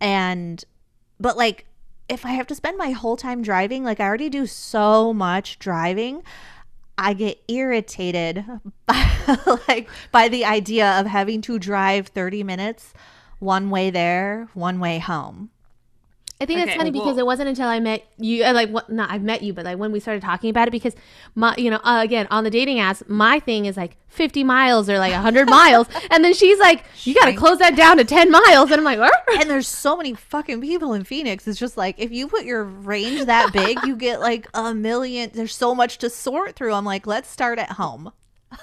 And, 0.01 0.65
but 1.19 1.37
like, 1.37 1.67
if 2.09 2.27
I 2.27 2.31
have 2.31 2.47
to 2.49 2.55
spend 2.55 2.77
my 2.77 2.91
whole 2.91 3.17
time 3.17 3.43
driving, 3.43 3.85
like 3.85 4.01
I 4.01 4.05
already 4.05 4.29
do 4.29 4.47
so 4.47 5.15
much 5.15 5.59
driving, 5.59 6.23
I 6.99 7.15
get 7.15 7.41
irritated 7.49 8.45
by 8.87 9.39
like 9.69 9.89
by 10.13 10.29
the 10.29 10.45
idea 10.45 10.99
of 11.01 11.07
having 11.07 11.41
to 11.43 11.59
drive 11.59 12.09
30 12.09 12.43
minutes 12.43 12.93
one 13.39 13.71
way 13.71 13.91
there, 13.91 14.49
one 14.55 14.81
way 14.81 14.99
home. 14.99 15.51
I 16.41 16.47
think 16.47 16.61
it's 16.61 16.71
Okay, 16.71 16.79
funny 16.79 16.91
because 16.91 17.19
it 17.19 17.27
wasn't 17.27 17.51
until 17.51 17.69
I 17.69 17.81
met 17.81 18.03
you, 18.17 18.45
uh, 18.45 18.55
like, 18.55 18.71
what, 18.71 18.91
not 18.91 19.11
I've 19.11 19.23
met 19.23 19.43
you, 19.43 19.53
but 19.53 19.67
like 19.67 19.77
when 19.77 19.93
we 19.93 20.01
started 20.01 20.23
talking 20.23 20.49
about 20.49 20.69
it, 20.69 20.71
because 20.71 20.95
my, 21.35 21.55
you 21.59 21.71
know, 21.71 21.81
uh, 21.85 22.01
again 22.03 22.27
on 22.31 22.45
the 22.45 22.51
dating 22.51 22.79
apps, 22.79 23.07
my 23.09 23.41
thing 23.41 23.67
is 23.67 23.77
like 23.77 23.97
50 24.09 24.43
miles 24.45 24.89
or 24.89 24.99
like 24.99 25.13
100 25.13 25.49
miles, 25.51 25.87
and 26.11 26.25
then 26.25 26.33
she's 26.33 26.59
like, 26.59 26.85
you 27.05 27.15
got 27.15 27.27
to 27.27 27.35
close 27.35 27.59
that 27.59 27.77
down 27.77 27.99
to 27.99 28.05
10 28.05 28.31
miles, 28.31 28.71
and 28.71 28.81
I'm 28.81 28.85
like, 28.85 28.99
"Arr." 28.99 29.13
And 29.39 29.51
there's 29.51 29.69
so 29.69 29.97
many 29.97 30.15
fucking 30.15 30.61
people 30.63 30.95
in 30.95 31.05
Phoenix. 31.05 31.47
It's 31.47 31.59
just 31.59 31.77
like 31.77 31.97
if 31.99 32.11
you 32.11 32.27
put 32.27 32.45
your 32.45 32.65
range 32.65 33.27
that 33.27 33.53
big, 33.53 33.79
you 33.85 33.95
get 33.95 34.21
like 34.21 34.49
a 34.55 34.75
million. 34.75 35.31
There's 35.35 35.55
so 35.55 35.75
much 35.75 35.99
to 35.99 36.09
sort 36.11 36.57
through. 36.57 36.73
I'm 36.73 36.87
like, 36.87 37.07
let's 37.07 37.29
start 37.29 37.59
at 37.59 37.73
home. 37.73 38.13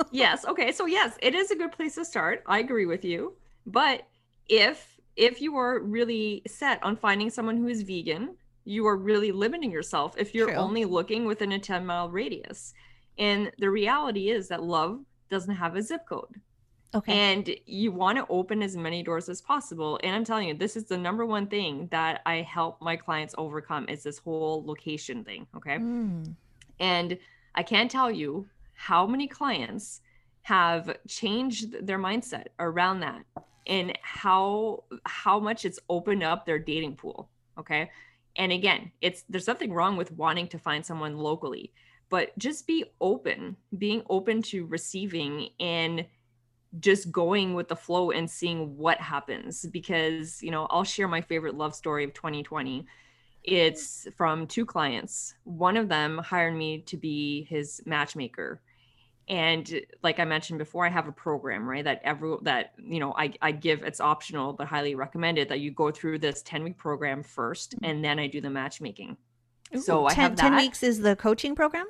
yes 0.10 0.44
okay 0.46 0.72
so 0.72 0.86
yes 0.86 1.16
it 1.22 1.34
is 1.34 1.50
a 1.50 1.56
good 1.56 1.72
place 1.72 1.94
to 1.94 2.04
start 2.04 2.42
i 2.46 2.58
agree 2.58 2.86
with 2.86 3.04
you 3.04 3.34
but 3.66 4.02
if 4.48 4.89
if 5.16 5.40
you 5.40 5.56
are 5.56 5.80
really 5.80 6.42
set 6.46 6.82
on 6.82 6.96
finding 6.96 7.30
someone 7.30 7.56
who 7.56 7.68
is 7.68 7.82
vegan 7.82 8.36
you 8.64 8.86
are 8.86 8.96
really 8.96 9.32
limiting 9.32 9.70
yourself 9.70 10.14
if 10.18 10.34
you're 10.34 10.48
True. 10.48 10.56
only 10.56 10.84
looking 10.84 11.24
within 11.24 11.52
a 11.52 11.58
10 11.58 11.84
mile 11.84 12.08
radius 12.10 12.74
and 13.18 13.50
the 13.58 13.68
reality 13.70 14.30
is 14.30 14.48
that 14.48 14.62
love 14.62 15.00
doesn't 15.28 15.54
have 15.54 15.76
a 15.76 15.82
zip 15.82 16.06
code 16.08 16.40
Okay. 16.92 17.12
and 17.12 17.48
you 17.66 17.92
want 17.92 18.18
to 18.18 18.26
open 18.28 18.64
as 18.64 18.76
many 18.76 19.00
doors 19.04 19.28
as 19.28 19.40
possible 19.40 20.00
and 20.02 20.12
i'm 20.14 20.24
telling 20.24 20.48
you 20.48 20.54
this 20.54 20.74
is 20.76 20.84
the 20.86 20.98
number 20.98 21.24
one 21.24 21.46
thing 21.46 21.86
that 21.92 22.20
i 22.26 22.36
help 22.42 22.82
my 22.82 22.96
clients 22.96 23.32
overcome 23.38 23.86
is 23.88 24.02
this 24.02 24.18
whole 24.18 24.64
location 24.66 25.22
thing 25.24 25.46
okay 25.56 25.76
Mm. 25.78 26.34
and 26.80 27.18
I 27.54 27.64
can't 27.64 27.90
tell 27.90 28.12
you 28.12 28.46
how 28.74 29.06
many 29.08 29.26
clients 29.26 30.02
have 30.42 30.96
changed 31.08 31.84
their 31.84 31.98
mindset 31.98 32.46
around 32.60 33.00
that 33.00 33.22
and 33.70 33.96
how 34.02 34.84
how 35.06 35.40
much 35.40 35.64
it's 35.64 35.78
opened 35.88 36.22
up 36.22 36.44
their 36.44 36.58
dating 36.58 36.96
pool. 36.96 37.30
Okay. 37.58 37.90
And 38.36 38.52
again, 38.52 38.92
it's 39.00 39.24
there's 39.28 39.46
nothing 39.46 39.72
wrong 39.72 39.96
with 39.96 40.12
wanting 40.12 40.48
to 40.48 40.58
find 40.58 40.84
someone 40.84 41.16
locally, 41.16 41.72
but 42.10 42.36
just 42.36 42.66
be 42.66 42.84
open, 43.00 43.56
being 43.78 44.02
open 44.10 44.42
to 44.42 44.66
receiving 44.66 45.48
and 45.60 46.04
just 46.78 47.10
going 47.10 47.54
with 47.54 47.68
the 47.68 47.76
flow 47.76 48.10
and 48.10 48.30
seeing 48.30 48.76
what 48.76 49.00
happens 49.00 49.66
because 49.72 50.40
you 50.40 50.52
know 50.52 50.68
i'll 50.70 50.84
share 50.84 51.08
my 51.08 51.20
favorite 51.20 51.56
love 51.56 51.74
story 51.74 52.04
of 52.04 52.14
2020 52.14 52.86
it's 53.42 54.06
from 54.16 54.46
two 54.46 54.64
clients 54.64 55.34
one 55.42 55.76
of 55.76 55.88
them 55.88 56.18
hired 56.18 56.54
me 56.54 56.80
to 56.82 56.96
be 56.96 57.42
his 57.50 57.82
matchmaker 57.86 58.60
and 59.30 59.80
like 60.02 60.18
i 60.18 60.24
mentioned 60.24 60.58
before 60.58 60.84
i 60.84 60.90
have 60.90 61.06
a 61.08 61.12
program 61.12 61.66
right 61.66 61.84
that 61.84 62.00
every 62.04 62.36
that 62.42 62.72
you 62.76 62.98
know 62.98 63.14
i, 63.16 63.32
I 63.40 63.52
give 63.52 63.82
it's 63.84 64.00
optional 64.00 64.52
but 64.52 64.66
highly 64.66 64.94
recommended 64.94 65.48
that 65.48 65.60
you 65.60 65.70
go 65.70 65.90
through 65.90 66.18
this 66.18 66.42
10 66.42 66.64
week 66.64 66.76
program 66.76 67.22
first 67.22 67.74
and 67.82 68.04
then 68.04 68.18
i 68.18 68.26
do 68.26 68.40
the 68.40 68.50
matchmaking 68.50 69.16
so 69.80 70.06
i 70.06 70.12
10, 70.12 70.22
have 70.22 70.34
10 70.34 70.56
weeks 70.56 70.82
is 70.82 70.98
the 71.00 71.14
coaching 71.16 71.54
program. 71.54 71.86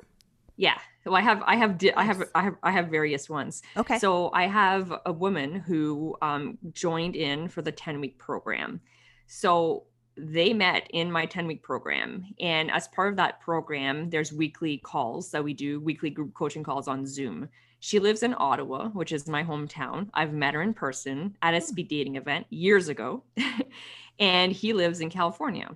yeah 0.55 0.77
so 1.03 1.15
i 1.15 1.21
have 1.21 1.41
i 1.47 1.55
have 1.55 1.77
di- 1.79 1.93
i 1.95 2.03
have 2.03 2.23
i 2.35 2.43
have 2.43 2.55
i 2.61 2.71
have 2.71 2.87
various 2.89 3.27
ones 3.27 3.63
Okay. 3.75 3.97
so 3.97 4.29
I 4.33 4.45
have 4.47 4.93
a 5.05 5.11
woman 5.11 5.55
who 5.55 6.15
um, 6.21 6.59
joined 6.73 7.15
in 7.15 7.47
for 7.47 7.61
the 7.63 7.71
10 7.71 7.99
week 7.99 8.19
program. 8.19 8.81
So 9.27 9.85
they 10.17 10.53
met 10.53 10.87
in 10.91 11.11
my 11.11 11.25
10 11.25 11.47
week 11.47 11.63
program. 11.63 12.25
And 12.39 12.69
as 12.69 12.87
part 12.89 13.09
of 13.09 13.15
that 13.17 13.39
program, 13.39 14.09
there's 14.09 14.33
weekly 14.33 14.77
calls 14.77 15.31
that 15.31 15.43
we 15.43 15.53
do, 15.53 15.79
weekly 15.79 16.09
group 16.09 16.33
coaching 16.33 16.63
calls 16.63 16.87
on 16.87 17.05
Zoom. 17.05 17.49
She 17.79 17.99
lives 17.99 18.21
in 18.21 18.35
Ottawa, 18.37 18.89
which 18.89 19.11
is 19.11 19.27
my 19.27 19.43
hometown. 19.43 20.09
I've 20.13 20.33
met 20.33 20.53
her 20.53 20.61
in 20.61 20.73
person 20.73 21.35
at 21.41 21.55
a 21.55 21.59
hmm. 21.59 21.65
speed 21.65 21.87
dating 21.87 22.15
event 22.15 22.45
years 22.49 22.89
ago. 22.89 23.23
and 24.19 24.51
he 24.51 24.73
lives 24.73 24.99
in 24.99 25.09
California. 25.09 25.69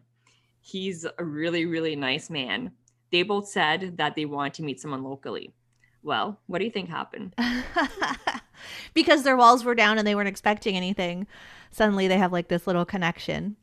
He's 0.62 1.06
a 1.06 1.24
really, 1.24 1.66
really 1.66 1.96
nice 1.96 2.30
man. 2.30 2.72
They 3.12 3.24
both 3.24 3.48
said 3.48 3.98
that 3.98 4.16
they 4.16 4.26
wanted 4.26 4.56
to 4.56 4.64
meet 4.64 4.80
someone 4.80 5.04
locally. 5.04 5.54
Well, 6.04 6.40
what 6.46 6.60
do 6.60 6.66
you 6.66 6.72
think 6.72 6.90
happened? 6.90 7.34
because 8.94 9.24
their 9.24 9.38
walls 9.38 9.64
were 9.64 9.74
down 9.76 9.98
and 9.98 10.08
they 10.08 10.14
weren't 10.14 10.28
expecting 10.28 10.76
anything. 10.76 11.26
Suddenly 11.72 12.08
they 12.08 12.18
have 12.18 12.32
like 12.32 12.48
this 12.48 12.68
little 12.68 12.86
connection. 12.86 13.56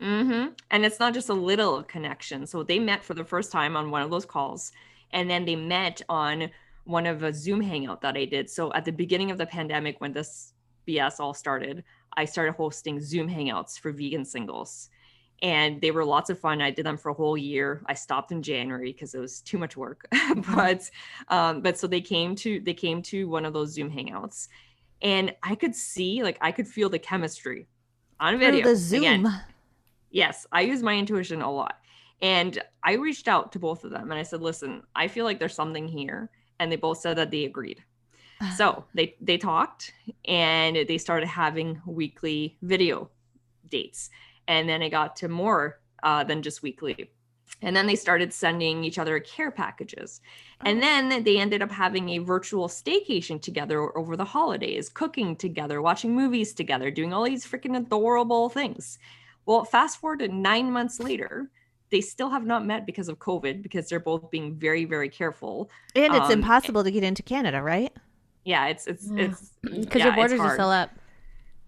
Mm-hmm. 0.00 0.52
And 0.70 0.84
it's 0.84 1.00
not 1.00 1.14
just 1.14 1.28
a 1.28 1.34
little 1.34 1.82
connection. 1.82 2.46
So 2.46 2.62
they 2.62 2.78
met 2.78 3.02
for 3.02 3.14
the 3.14 3.24
first 3.24 3.50
time 3.50 3.76
on 3.76 3.90
one 3.90 4.02
of 4.02 4.10
those 4.10 4.26
calls, 4.26 4.72
and 5.12 5.30
then 5.30 5.44
they 5.44 5.56
met 5.56 6.02
on 6.08 6.50
one 6.84 7.06
of 7.06 7.22
a 7.22 7.32
Zoom 7.32 7.60
hangout 7.60 8.00
that 8.02 8.16
I 8.16 8.24
did. 8.24 8.48
So 8.48 8.72
at 8.72 8.84
the 8.84 8.92
beginning 8.92 9.30
of 9.30 9.38
the 9.38 9.46
pandemic, 9.46 10.00
when 10.00 10.12
this 10.12 10.52
BS 10.86 11.18
all 11.18 11.34
started, 11.34 11.84
I 12.16 12.24
started 12.24 12.52
hosting 12.52 13.00
Zoom 13.00 13.28
hangouts 13.28 13.78
for 13.78 13.90
vegan 13.92 14.24
singles. 14.24 14.88
And 15.42 15.80
they 15.82 15.90
were 15.90 16.04
lots 16.04 16.30
of 16.30 16.38
fun. 16.38 16.62
I 16.62 16.70
did 16.70 16.86
them 16.86 16.96
for 16.96 17.10
a 17.10 17.14
whole 17.14 17.36
year. 17.36 17.82
I 17.86 17.94
stopped 17.94 18.32
in 18.32 18.42
January 18.42 18.92
because 18.92 19.14
it 19.14 19.18
was 19.18 19.40
too 19.42 19.58
much 19.58 19.76
work. 19.76 20.06
but 20.54 20.88
um, 21.28 21.60
but 21.60 21.76
so 21.76 21.86
they 21.86 22.00
came 22.00 22.34
to 22.36 22.58
they 22.60 22.72
came 22.72 23.02
to 23.02 23.28
one 23.28 23.44
of 23.44 23.52
those 23.52 23.74
Zoom 23.74 23.90
hangouts, 23.90 24.48
and 25.02 25.34
I 25.42 25.54
could 25.54 25.74
see 25.74 26.22
like 26.22 26.38
I 26.40 26.52
could 26.52 26.66
feel 26.66 26.88
the 26.88 26.98
chemistry 26.98 27.66
on 28.18 28.38
video. 28.38 28.62
Through 28.62 28.72
the 28.72 28.76
Zoom. 28.78 29.02
Again, 29.02 29.42
Yes, 30.10 30.46
I 30.52 30.62
use 30.62 30.82
my 30.82 30.96
intuition 30.96 31.42
a 31.42 31.50
lot. 31.50 31.78
And 32.22 32.62
I 32.82 32.94
reached 32.94 33.28
out 33.28 33.52
to 33.52 33.58
both 33.58 33.84
of 33.84 33.90
them 33.90 34.10
and 34.10 34.18
I 34.18 34.22
said, 34.22 34.40
listen, 34.40 34.82
I 34.94 35.08
feel 35.08 35.24
like 35.24 35.38
there's 35.38 35.54
something 35.54 35.86
here. 35.86 36.30
And 36.58 36.72
they 36.72 36.76
both 36.76 36.98
said 36.98 37.16
that 37.18 37.30
they 37.30 37.44
agreed. 37.44 37.82
so 38.56 38.84
they 38.94 39.14
they 39.20 39.38
talked 39.38 39.94
and 40.26 40.76
they 40.88 40.98
started 40.98 41.26
having 41.26 41.80
weekly 41.86 42.58
video 42.62 43.10
dates 43.70 44.10
and 44.46 44.68
then 44.68 44.82
it 44.82 44.90
got 44.90 45.16
to 45.16 45.28
more 45.28 45.80
uh, 46.02 46.22
than 46.22 46.42
just 46.42 46.62
weekly 46.62 47.10
and 47.62 47.74
then 47.74 47.86
they 47.86 47.96
started 47.96 48.32
sending 48.32 48.84
each 48.84 48.98
other 48.98 49.18
care 49.20 49.50
packages 49.50 50.20
and 50.66 50.82
then 50.82 51.24
they 51.24 51.38
ended 51.38 51.62
up 51.62 51.70
having 51.70 52.10
a 52.10 52.18
virtual 52.18 52.68
staycation 52.68 53.40
together 53.40 53.96
over 53.96 54.16
the 54.16 54.24
holidays 54.24 54.90
cooking 54.90 55.34
together 55.34 55.80
watching 55.80 56.14
movies 56.14 56.52
together 56.52 56.90
doing 56.90 57.14
all 57.14 57.24
these 57.24 57.46
freaking 57.46 57.76
adorable 57.76 58.50
things 58.50 58.98
well 59.46 59.64
fast 59.64 59.98
forward 60.00 60.18
to 60.18 60.28
nine 60.28 60.70
months 60.70 61.00
later 61.00 61.50
they 61.90 62.00
still 62.00 62.28
have 62.30 62.44
not 62.44 62.66
met 62.66 62.84
because 62.84 63.08
of 63.08 63.18
covid 63.18 63.62
because 63.62 63.88
they're 63.88 64.00
both 64.00 64.30
being 64.30 64.54
very 64.56 64.84
very 64.84 65.08
careful 65.08 65.70
And 65.94 66.14
it's 66.14 66.26
Um, 66.26 66.32
impossible 66.32 66.82
to 66.84 66.90
get 66.90 67.04
into 67.04 67.22
Canada, 67.22 67.62
right? 67.62 67.92
yeah 68.44 68.66
it's 68.66 68.86
it's 68.86 69.08
Yeah. 69.10 69.24
it's 69.24 69.52
because 69.62 70.00
yeah, 70.00 70.06
your 70.06 70.14
borders 70.14 70.40
are 70.40 70.54
still 70.54 70.70
up. 70.70 70.90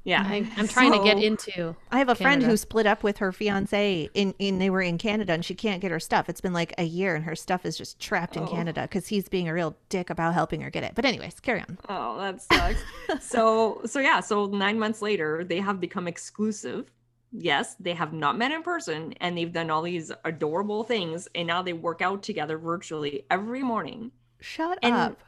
yeah 0.04 0.24
I, 0.26 0.48
I'm 0.56 0.68
trying 0.68 0.92
to 0.92 1.02
get 1.02 1.18
into. 1.22 1.74
I 1.90 1.98
have 1.98 2.08
a 2.08 2.14
friend 2.14 2.42
who 2.42 2.56
split 2.56 2.86
up 2.86 3.02
with 3.02 3.18
her 3.18 3.30
fiance 3.32 4.08
in, 4.14 4.32
in 4.38 4.58
they 4.58 4.70
were 4.70 4.80
in 4.80 4.96
Canada 4.96 5.32
and 5.34 5.44
she 5.44 5.54
can't 5.54 5.80
get 5.82 5.90
her 5.90 6.00
stuff. 6.00 6.28
It's 6.28 6.40
been 6.40 6.52
like 6.52 6.72
a 6.78 6.84
year 6.84 7.14
and 7.16 7.24
her 7.24 7.34
stuff 7.36 7.66
is 7.66 7.76
just 7.76 7.98
trapped 8.00 8.36
in 8.36 8.44
Oh. 8.44 8.46
Canada 8.46 8.82
because 8.82 9.08
he's 9.08 9.28
being 9.28 9.48
a 9.48 9.52
real 9.54 9.76
dick 9.88 10.08
about 10.08 10.34
helping 10.34 10.60
her 10.62 10.70
get 10.70 10.82
it. 10.84 10.92
But 10.94 11.04
anyways, 11.04 11.40
carry 11.40 11.60
on. 11.60 11.78
Oh, 11.88 12.16
that 12.20 12.40
sucks. 12.40 12.80
so, 13.20 13.80
so 13.86 13.98
yeah, 14.00 14.20
so 14.20 14.46
nine 14.46 14.78
months 14.78 15.02
later, 15.02 15.44
they 15.44 15.58
have 15.60 15.78
become 15.80 16.06
exclusive. 16.08 16.90
Yes, 17.32 17.76
they 17.78 17.92
have 17.94 18.12
not 18.12 18.38
met 18.38 18.52
in 18.52 18.62
person 18.62 19.12
and 19.20 19.36
they've 19.36 19.52
done 19.52 19.70
all 19.70 19.82
these 19.82 20.10
adorable 20.24 20.82
things. 20.84 21.28
And 21.34 21.46
now 21.46 21.62
they 21.62 21.72
work 21.74 22.00
out 22.00 22.22
together 22.22 22.56
virtually 22.58 23.24
every 23.30 23.62
morning. 23.62 24.10
Shut 24.40 24.78
And- 24.82 24.94
up. 24.94 25.20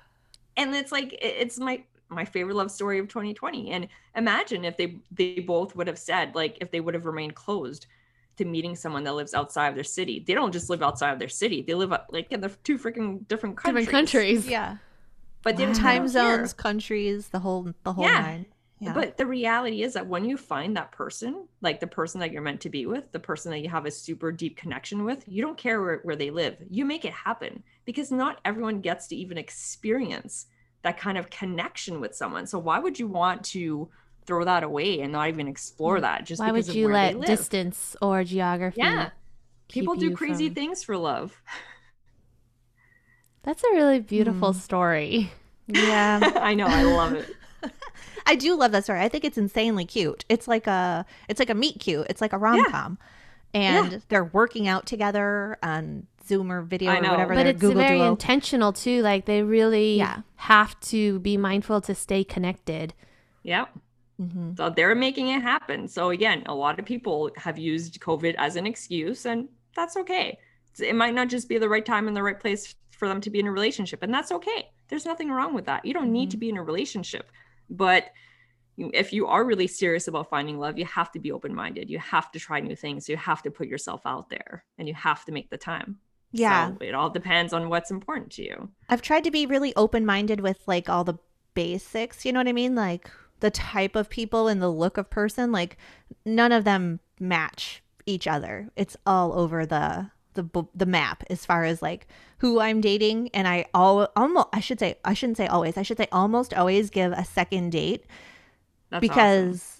And 0.56 0.74
it's 0.74 0.92
like, 0.92 1.16
it's 1.22 1.58
my, 1.58 1.82
my 2.08 2.24
favorite 2.24 2.56
love 2.56 2.70
story 2.70 2.98
of 2.98 3.08
2020. 3.08 3.70
And 3.70 3.88
imagine 4.16 4.64
if 4.64 4.76
they, 4.76 4.96
they 5.12 5.40
both 5.40 5.76
would 5.76 5.86
have 5.86 5.98
said, 5.98 6.34
like, 6.34 6.58
if 6.60 6.70
they 6.70 6.80
would 6.80 6.94
have 6.94 7.06
remained 7.06 7.34
closed 7.34 7.86
to 8.36 8.44
meeting 8.44 8.74
someone 8.74 9.04
that 9.04 9.14
lives 9.14 9.32
outside 9.34 9.68
of 9.68 9.74
their 9.74 9.84
city. 9.84 10.22
They 10.26 10.34
don't 10.34 10.52
just 10.52 10.68
live 10.70 10.82
outside 10.82 11.12
of 11.12 11.18
their 11.18 11.28
city. 11.28 11.62
They 11.62 11.74
live 11.74 11.92
uh, 11.92 12.00
like 12.10 12.32
in 12.32 12.40
the 12.40 12.48
two 12.64 12.78
freaking 12.78 13.26
different 13.28 13.56
countries. 13.56 13.86
Different 13.86 14.08
countries. 14.10 14.46
Yeah. 14.48 14.76
But 15.42 15.56
they 15.56 15.64
Time 15.66 15.74
have 15.74 16.02
here. 16.02 16.08
zones, 16.08 16.52
countries, 16.52 17.28
the 17.28 17.38
whole 17.38 17.72
the 17.84 17.92
whole 17.92 18.04
Yeah. 18.04 18.20
nine. 18.20 18.46
Yeah. 18.82 18.94
But 18.94 19.18
the 19.18 19.26
reality 19.26 19.82
is 19.82 19.92
that 19.92 20.06
when 20.06 20.24
you 20.24 20.38
find 20.38 20.74
that 20.76 20.90
person, 20.90 21.46
like 21.60 21.80
the 21.80 21.86
person 21.86 22.18
that 22.20 22.32
you're 22.32 22.40
meant 22.40 22.62
to 22.62 22.70
be 22.70 22.86
with, 22.86 23.12
the 23.12 23.20
person 23.20 23.50
that 23.52 23.60
you 23.60 23.68
have 23.68 23.84
a 23.84 23.90
super 23.90 24.32
deep 24.32 24.56
connection 24.56 25.04
with, 25.04 25.22
you 25.28 25.42
don't 25.42 25.58
care 25.58 25.82
where, 25.82 25.98
where 26.02 26.16
they 26.16 26.30
live. 26.30 26.56
You 26.70 26.86
make 26.86 27.04
it 27.04 27.12
happen 27.12 27.62
because 27.84 28.10
not 28.10 28.40
everyone 28.44 28.80
gets 28.80 29.06
to 29.08 29.16
even 29.16 29.36
experience 29.36 30.46
that 30.82 30.96
kind 30.98 31.18
of 31.18 31.28
connection 31.28 32.00
with 32.00 32.14
someone. 32.14 32.46
So 32.46 32.58
why 32.58 32.78
would 32.78 32.98
you 32.98 33.06
want 33.06 33.44
to 33.46 33.90
throw 34.24 34.44
that 34.46 34.62
away 34.62 35.00
and 35.00 35.12
not 35.12 35.28
even 35.28 35.46
explore 35.46 36.00
that 36.00 36.24
just 36.24 36.40
Why 36.40 36.50
because 36.50 36.68
would 36.68 36.70
of 36.72 36.76
you 36.76 36.84
where 36.86 36.94
let 36.94 37.20
distance 37.26 37.96
or 38.00 38.24
geography? 38.24 38.80
Yeah. 38.80 39.10
People 39.68 39.94
do 39.94 40.16
crazy 40.16 40.46
from- 40.48 40.54
things 40.54 40.82
for 40.82 40.96
love. 40.96 41.42
That's 43.42 43.62
a 43.64 43.70
really 43.72 44.00
beautiful 44.00 44.52
Hmm. 44.52 44.58
story. 44.58 45.32
yeah. 45.68 46.20
I 46.36 46.54
know, 46.54 46.66
I 46.66 46.82
love 46.84 47.12
it. 47.14 47.28
I 48.30 48.34
do 48.36 48.56
love 48.56 48.72
that 48.72 48.84
story. 48.84 49.00
I 49.00 49.08
think 49.08 49.24
it's 49.24 49.36
insanely 49.38 49.84
cute. 49.84 50.24
It's 50.28 50.46
like 50.48 50.66
a 50.66 51.04
it's 51.28 51.38
like 51.40 51.50
a 51.50 51.54
meet 51.54 51.80
cute. 51.80 52.06
It's 52.08 52.20
like 52.20 52.32
a 52.32 52.38
rom 52.38 52.64
com. 52.70 52.98
And 53.52 54.00
they're 54.08 54.24
working 54.24 54.68
out 54.68 54.86
together 54.86 55.58
on 55.62 56.06
Zoom 56.24 56.52
or 56.52 56.62
video 56.62 56.92
I 56.92 56.98
or 56.98 57.02
know. 57.02 57.10
whatever. 57.10 57.34
But 57.34 57.46
it's 57.46 57.60
Google 57.60 57.82
very 57.82 57.98
Duo. 57.98 58.08
intentional 58.10 58.72
too. 58.72 59.02
Like 59.02 59.24
they 59.24 59.42
really 59.42 59.96
Yeah. 59.96 60.18
have 60.36 60.78
to 60.82 61.18
be 61.18 61.36
mindful 61.36 61.80
to 61.82 61.94
stay 61.94 62.22
connected. 62.22 62.94
Yeah. 63.42 63.66
Mhm. 64.22 64.56
So 64.56 64.70
they're 64.70 64.94
making 64.94 65.28
it 65.28 65.42
happen. 65.42 65.88
So 65.88 66.10
again, 66.10 66.44
a 66.46 66.54
lot 66.54 66.78
of 66.78 66.84
people 66.84 67.30
have 67.36 67.58
used 67.58 67.98
COVID 68.00 68.34
as 68.38 68.54
an 68.56 68.66
excuse, 68.66 69.26
and 69.26 69.48
that's 69.74 69.96
okay. 69.96 70.38
It 70.78 70.94
might 70.94 71.14
not 71.14 71.28
just 71.28 71.48
be 71.48 71.58
the 71.58 71.68
right 71.68 71.84
time 71.84 72.06
and 72.06 72.16
the 72.16 72.22
right 72.22 72.38
place 72.38 72.76
for 72.90 73.08
them 73.08 73.20
to 73.22 73.30
be 73.30 73.40
in 73.40 73.46
a 73.46 73.52
relationship, 73.52 74.02
and 74.02 74.12
that's 74.14 74.30
okay. 74.30 74.68
There's 74.88 75.06
nothing 75.06 75.30
wrong 75.30 75.54
with 75.54 75.64
that. 75.64 75.84
You 75.84 75.94
don't 75.94 76.12
need 76.12 76.30
to 76.32 76.36
be 76.36 76.50
in 76.50 76.56
a 76.58 76.62
relationship, 76.62 77.30
but 77.70 78.10
if 78.76 79.12
you 79.12 79.26
are 79.26 79.44
really 79.44 79.66
serious 79.66 80.08
about 80.08 80.30
finding 80.30 80.58
love, 80.58 80.78
you 80.78 80.86
have 80.86 81.12
to 81.12 81.18
be 81.18 81.32
open 81.32 81.54
minded. 81.54 81.90
You 81.90 81.98
have 81.98 82.30
to 82.32 82.38
try 82.38 82.60
new 82.60 82.76
things. 82.76 83.08
You 83.08 83.16
have 83.16 83.42
to 83.42 83.50
put 83.50 83.68
yourself 83.68 84.02
out 84.04 84.30
there, 84.30 84.64
and 84.78 84.88
you 84.88 84.94
have 84.94 85.24
to 85.26 85.32
make 85.32 85.50
the 85.50 85.58
time. 85.58 85.98
Yeah. 86.32 86.68
So 86.68 86.76
it 86.80 86.94
all 86.94 87.10
depends 87.10 87.52
on 87.52 87.68
what's 87.68 87.90
important 87.90 88.30
to 88.32 88.42
you. 88.42 88.70
I've 88.88 89.02
tried 89.02 89.24
to 89.24 89.30
be 89.30 89.46
really 89.46 89.74
open 89.76 90.06
minded 90.06 90.40
with 90.40 90.58
like 90.66 90.88
all 90.88 91.04
the 91.04 91.18
basics. 91.54 92.24
You 92.24 92.32
know 92.32 92.40
what 92.40 92.48
I 92.48 92.52
mean? 92.52 92.74
Like 92.74 93.10
the 93.40 93.50
type 93.50 93.96
of 93.96 94.08
people 94.08 94.48
and 94.48 94.62
the 94.62 94.70
look 94.70 94.96
of 94.96 95.10
person. 95.10 95.50
Like 95.50 95.76
none 96.24 96.52
of 96.52 96.64
them 96.64 97.00
match 97.18 97.82
each 98.06 98.26
other. 98.26 98.70
It's 98.76 98.96
all 99.04 99.32
over 99.32 99.66
the 99.66 100.10
the 100.34 100.44
the 100.74 100.86
map 100.86 101.24
as 101.30 101.44
far 101.44 101.64
as 101.64 101.82
like 101.82 102.06
who 102.38 102.60
I'm 102.60 102.80
dating. 102.80 103.30
And 103.34 103.46
I 103.48 103.66
all 103.74 104.08
almost 104.16 104.48
I 104.52 104.60
should 104.60 104.78
say 104.78 104.96
I 105.04 105.14
shouldn't 105.14 105.36
say 105.36 105.46
always. 105.46 105.76
I 105.76 105.82
should 105.82 105.98
say 105.98 106.08
almost 106.12 106.54
always 106.54 106.90
give 106.90 107.12
a 107.12 107.24
second 107.24 107.70
date 107.70 108.04
That's 108.90 109.00
because 109.00 109.76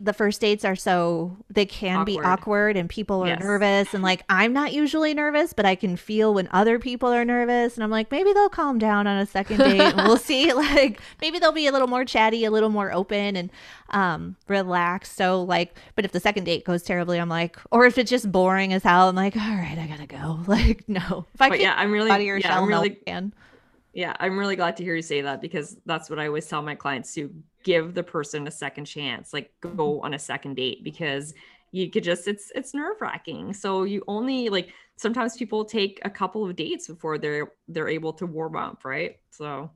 the 0.00 0.12
first 0.12 0.40
dates 0.40 0.64
are 0.64 0.74
so 0.76 1.36
they 1.50 1.66
can 1.66 2.04
be 2.04 2.14
Awkward. 2.14 2.26
awkward 2.26 2.76
and 2.76 2.88
people 2.88 3.22
are 3.22 3.26
Yes. 3.28 3.40
nervous 3.40 3.92
and 3.94 4.02
like 4.02 4.22
I'm 4.28 4.52
not 4.52 4.72
usually 4.72 5.12
nervous 5.14 5.52
but 5.52 5.66
I 5.66 5.74
can 5.74 5.96
feel 5.96 6.32
when 6.34 6.48
other 6.52 6.78
people 6.78 7.10
are 7.12 7.24
nervous 7.24 7.74
and 7.74 7.84
I'm 7.84 7.90
like 7.90 8.10
maybe 8.10 8.32
they'll 8.32 8.48
calm 8.48 8.78
down 8.78 9.06
on 9.06 9.18
a 9.18 9.26
second 9.26 9.58
date 9.58 9.80
and 9.80 9.96
we'll 10.06 10.16
see 10.16 10.52
like 10.54 11.00
maybe 11.20 11.38
they'll 11.38 11.52
be 11.52 11.66
a 11.66 11.72
little 11.72 11.88
more 11.88 12.04
chatty 12.04 12.44
a 12.44 12.50
little 12.50 12.70
more 12.70 12.92
open 12.92 13.36
and 13.36 13.50
um 13.90 14.36
relaxed 14.48 15.16
so 15.16 15.42
like 15.42 15.76
but 15.96 16.04
if 16.04 16.12
the 16.12 16.20
second 16.20 16.44
date 16.44 16.64
goes 16.64 16.82
terribly 16.82 17.18
I'm 17.18 17.28
like 17.28 17.56
or 17.70 17.84
if 17.84 17.98
it's 17.98 18.10
just 18.10 18.32
boring 18.32 18.72
as 18.72 18.82
hell 18.82 19.08
I'm 19.10 19.16
like 19.16 19.36
all 19.36 19.42
right 19.56 19.78
I 19.78 19.86
gotta 19.86 20.06
go 20.06 20.40
like 20.46 20.88
no 20.88 21.26
if 21.34 21.42
I 21.42 21.48
But 21.50 21.60
yeah, 21.60 21.74
I'm 21.76 21.92
really, 21.92 22.10
out 22.10 22.20
of 22.20 22.26
your 22.26 22.38
yeah, 22.38 22.48
shell 22.48 22.62
I'm 22.62 22.68
really, 22.68 22.90
can. 22.90 23.34
Yeah, 23.92 24.14
I'm 24.18 24.36
really 24.38 24.56
glad 24.56 24.76
to 24.78 24.82
hear 24.82 24.96
you 24.96 25.02
say 25.02 25.20
that 25.20 25.40
because 25.40 25.76
that's 25.86 26.10
what 26.10 26.18
I 26.18 26.26
always 26.26 26.46
tell 26.48 26.62
my 26.62 26.74
clients 26.74 27.14
to 27.14 27.30
give 27.64 27.94
the 27.94 28.02
person 28.02 28.46
a 28.46 28.50
second 28.50 28.84
chance, 28.84 29.32
like 29.32 29.52
go 29.60 29.68
mm-hmm. 29.68 30.04
on 30.04 30.14
a 30.14 30.18
second 30.18 30.54
date 30.54 30.84
because 30.84 31.34
you 31.72 31.90
could 31.90 32.04
just 32.04 32.28
it's 32.28 32.52
it's 32.54 32.72
nerve 32.72 33.00
wracking. 33.00 33.52
So 33.52 33.82
you 33.82 34.04
only 34.06 34.48
like 34.48 34.68
sometimes 34.96 35.36
people 35.36 35.64
take 35.64 36.00
a 36.04 36.10
couple 36.10 36.48
of 36.48 36.54
dates 36.54 36.86
before 36.86 37.18
they're 37.18 37.52
they're 37.66 37.88
able 37.88 38.12
to 38.14 38.26
warm 38.26 38.56
up, 38.56 38.84
right? 38.84 39.16
So 39.30 39.70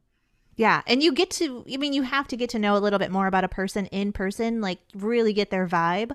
Yeah, 0.56 0.82
and 0.86 1.02
you 1.02 1.12
get 1.12 1.30
to 1.32 1.64
I 1.72 1.76
mean 1.76 1.92
you 1.92 2.02
have 2.02 2.28
to 2.28 2.36
get 2.36 2.50
to 2.50 2.58
know 2.58 2.76
a 2.76 2.78
little 2.78 3.00
bit 3.00 3.10
more 3.10 3.26
about 3.26 3.42
a 3.42 3.48
person 3.48 3.86
in 3.86 4.12
person, 4.12 4.60
like 4.60 4.78
really 4.94 5.32
get 5.32 5.50
their 5.50 5.66
vibe 5.66 6.12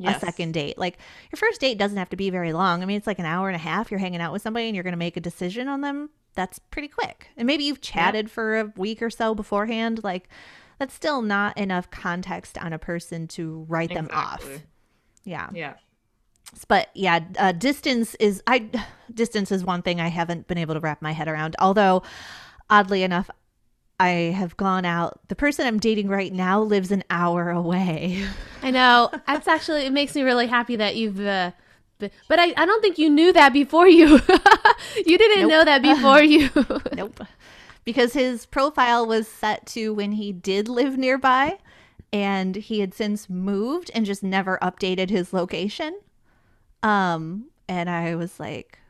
yes. 0.00 0.22
a 0.22 0.26
second 0.26 0.52
date. 0.52 0.78
Like 0.78 0.98
your 1.30 1.36
first 1.36 1.60
date 1.60 1.78
doesn't 1.78 1.98
have 1.98 2.10
to 2.10 2.16
be 2.16 2.30
very 2.30 2.52
long. 2.52 2.82
I 2.82 2.86
mean, 2.86 2.96
it's 2.96 3.06
like 3.06 3.18
an 3.18 3.26
hour 3.26 3.48
and 3.48 3.56
a 3.56 3.60
half 3.60 3.90
you're 3.90 4.00
hanging 4.00 4.20
out 4.20 4.32
with 4.32 4.42
somebody 4.42 4.66
and 4.66 4.74
you're 4.74 4.84
going 4.84 4.92
to 4.92 4.98
make 4.98 5.16
a 5.16 5.20
decision 5.20 5.68
on 5.68 5.80
them. 5.82 6.10
That's 6.34 6.58
pretty 6.58 6.88
quick. 6.88 7.28
And 7.36 7.46
maybe 7.46 7.64
you've 7.64 7.80
chatted 7.80 8.30
for 8.30 8.60
a 8.60 8.72
week 8.76 9.02
or 9.02 9.10
so 9.10 9.34
beforehand, 9.34 10.02
like 10.02 10.28
that's 10.80 10.94
still 10.94 11.20
not 11.20 11.58
enough 11.58 11.90
context 11.90 12.56
on 12.56 12.72
a 12.72 12.78
person 12.78 13.28
to 13.28 13.66
write 13.68 13.92
them 13.92 14.08
off. 14.12 14.48
Yeah. 15.24 15.50
Yeah. 15.52 15.74
But 16.68 16.88
yeah, 16.94 17.20
uh, 17.38 17.52
distance 17.52 18.14
is 18.16 18.42
I 18.46 18.70
distance 19.14 19.52
is 19.52 19.62
one 19.62 19.82
thing 19.82 20.00
I 20.00 20.08
haven't 20.08 20.48
been 20.48 20.56
able 20.58 20.74
to 20.74 20.80
wrap 20.80 21.02
my 21.02 21.12
head 21.12 21.28
around. 21.28 21.54
Although 21.58 22.02
oddly 22.70 23.02
enough, 23.02 23.28
I 24.00 24.08
have 24.34 24.56
gone 24.56 24.86
out. 24.86 25.20
The 25.28 25.36
person 25.36 25.66
I'm 25.66 25.78
dating 25.78 26.08
right 26.08 26.32
now 26.32 26.62
lives 26.62 26.90
an 26.90 27.04
hour 27.10 27.50
away. 27.50 28.24
I 28.62 28.70
know. 28.70 29.10
That's 29.26 29.46
actually 29.46 29.82
it 29.82 29.92
makes 29.92 30.14
me 30.14 30.22
really 30.22 30.46
happy 30.46 30.76
that 30.76 30.96
you've. 30.96 31.20
Uh, 31.20 31.50
b- 31.98 32.10
but 32.26 32.38
I, 32.38 32.54
I 32.56 32.64
don't 32.64 32.80
think 32.80 32.96
you 32.96 33.10
knew 33.10 33.34
that 33.34 33.52
before 33.52 33.86
you. 33.86 34.06
you 35.06 35.18
didn't 35.18 35.42
Nope. 35.42 35.50
know 35.50 35.64
that 35.66 35.82
before 35.82 36.22
you. 36.22 36.48
nope. 36.94 37.20
Because 37.84 38.12
his 38.12 38.46
profile 38.46 39.06
was 39.06 39.26
set 39.26 39.66
to 39.68 39.94
when 39.94 40.12
he 40.12 40.32
did 40.32 40.68
live 40.68 40.98
nearby 40.98 41.58
and 42.12 42.56
he 42.56 42.80
had 42.80 42.94
since 42.94 43.30
moved 43.30 43.90
and 43.94 44.04
just 44.04 44.22
never 44.22 44.58
updated 44.62 45.10
his 45.10 45.32
location. 45.32 45.98
Um 46.82 47.46
and 47.68 47.88
I 47.88 48.16
was 48.16 48.40
like, 48.40 48.80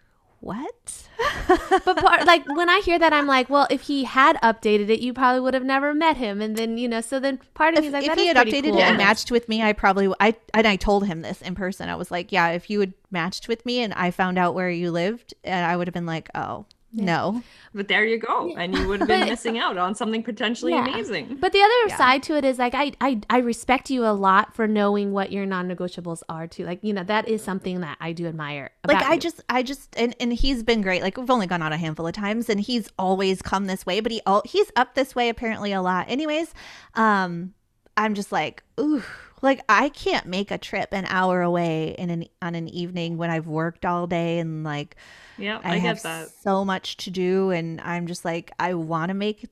"What?" 0.40 1.08
but 1.84 1.96
part, 1.98 2.24
like 2.26 2.46
when 2.48 2.70
I 2.70 2.80
hear 2.80 2.98
that, 2.98 3.12
I'm 3.12 3.26
like, 3.26 3.50
well, 3.50 3.66
if 3.70 3.82
he 3.82 4.04
had 4.04 4.36
updated 4.36 4.88
it, 4.88 5.00
you 5.00 5.12
probably 5.12 5.40
would 5.40 5.52
have 5.52 5.64
never 5.64 5.92
met 5.92 6.16
him, 6.16 6.40
and 6.40 6.56
then 6.56 6.78
you 6.78 6.88
know. 6.88 7.02
So 7.02 7.20
then 7.20 7.40
part 7.52 7.74
of 7.74 7.78
if, 7.78 7.82
me 7.82 7.88
is 7.88 7.92
like, 7.92 8.02
if 8.04 8.08
that 8.08 8.18
he 8.18 8.28
is 8.28 8.36
had 8.36 8.46
updated 8.46 8.70
cool. 8.70 8.78
it 8.78 8.84
and 8.84 8.96
matched 8.96 9.30
with 9.30 9.48
me, 9.50 9.62
I 9.62 9.74
probably 9.74 10.04
w- 10.06 10.16
I 10.18 10.34
and 10.54 10.66
I 10.66 10.76
told 10.76 11.06
him 11.06 11.20
this 11.20 11.42
in 11.42 11.54
person. 11.54 11.90
I 11.90 11.96
was 11.96 12.10
like, 12.10 12.32
"Yeah, 12.32 12.48
if 12.48 12.70
you 12.70 12.80
had 12.80 12.94
matched 13.10 13.48
with 13.48 13.66
me 13.66 13.82
and 13.82 13.92
I 13.92 14.10
found 14.10 14.38
out 14.38 14.54
where 14.54 14.70
you 14.70 14.90
lived, 14.90 15.34
and 15.44 15.66
I 15.66 15.76
would 15.76 15.86
have 15.88 15.94
been 15.94 16.06
like, 16.06 16.30
"Oh, 16.34 16.64
No. 16.92 17.42
But 17.72 17.86
there 17.86 18.04
you 18.04 18.18
go. 18.18 18.54
And 18.56 18.76
you 18.76 18.88
would 18.88 18.98
have 19.00 19.08
been 19.14 19.20
But- 19.20 19.28
missing 19.28 19.58
out 19.58 19.78
on 19.78 19.94
something 19.94 20.22
potentially 20.24 20.72
Yeah. 20.72 20.88
amazing. 20.88 21.36
But 21.40 21.52
the 21.52 21.60
other 21.60 21.72
Yeah. 21.88 21.96
side 21.96 22.22
to 22.24 22.36
it 22.36 22.44
is 22.44 22.58
like 22.58 22.74
I, 22.74 22.92
I 23.00 23.20
I 23.30 23.38
respect 23.38 23.90
you 23.90 24.04
a 24.04 24.10
lot 24.12 24.54
for 24.56 24.66
knowing 24.66 25.12
what 25.12 25.30
your 25.30 25.46
non-negotiables 25.46 26.22
are 26.28 26.48
too. 26.48 26.64
Like 26.64 26.80
you 26.82 26.92
know 26.92 27.04
that 27.04 27.28
is 27.28 27.42
something 27.44 27.80
that 27.80 27.96
I 28.00 28.12
do 28.12 28.26
admire. 28.26 28.70
like 28.88 29.02
i 29.04 29.14
you. 29.14 29.20
just 29.20 29.40
i 29.48 29.62
just 29.62 29.94
and, 29.96 30.16
and 30.18 30.32
he's 30.32 30.62
been 30.64 30.80
great 30.82 31.02
like 31.02 31.16
we've 31.16 31.30
only 31.30 31.46
gone 31.46 31.62
out 31.62 31.72
a 31.72 31.76
handful 31.76 32.06
of 32.06 32.12
times 32.12 32.48
and 32.48 32.58
he's 32.60 32.88
always 32.98 33.40
come 33.42 33.66
this 33.66 33.86
way 33.86 34.00
but 34.00 34.10
he 34.10 34.20
all 34.26 34.42
he's 34.44 34.70
up 34.74 34.94
this 34.94 35.14
way 35.14 35.28
apparently 35.28 35.72
a 35.72 35.80
lot 35.82 36.06
anyways 36.08 36.52
um 36.94 37.52
i'm 37.96 38.14
just 38.14 38.32
like 38.32 38.62
ooh 38.80 39.02
like 39.42 39.60
i 39.68 39.88
can't 39.90 40.26
make 40.26 40.50
a 40.50 40.58
trip 40.58 40.88
an 40.92 41.04
hour 41.08 41.40
away 41.42 41.94
in 41.98 42.10
an 42.10 42.24
on 42.42 42.54
an 42.54 42.68
evening 42.68 43.16
when 43.16 43.30
i've 43.30 43.46
worked 43.46 43.84
all 43.84 44.06
day 44.06 44.38
and 44.38 44.64
like 44.64 44.96
Yeah, 45.40 45.60
i, 45.64 45.74
I, 45.74 45.76
have 45.78 46.02
that. 46.02 46.28
so 46.42 46.64
much 46.64 46.96
to 46.98 47.10
do 47.10 47.50
and 47.50 47.80
i'm 47.80 48.06
just 48.06 48.24
like 48.24 48.52
i 48.58 48.74
want 48.74 49.08
to 49.08 49.14
make 49.14 49.48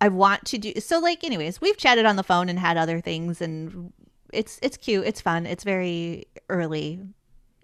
i 0.00 0.08
want 0.08 0.44
to 0.46 0.58
do 0.58 0.72
so 0.80 0.98
like 0.98 1.22
anyways 1.24 1.60
we've 1.60 1.76
chatted 1.76 2.06
on 2.06 2.16
the 2.16 2.22
phone 2.22 2.48
and 2.48 2.58
had 2.58 2.76
other 2.76 3.00
things 3.00 3.40
and 3.40 3.92
it's 4.32 4.58
it's 4.62 4.76
cute 4.76 5.06
it's 5.06 5.20
fun 5.20 5.46
it's 5.46 5.64
very 5.64 6.26
early 6.48 7.00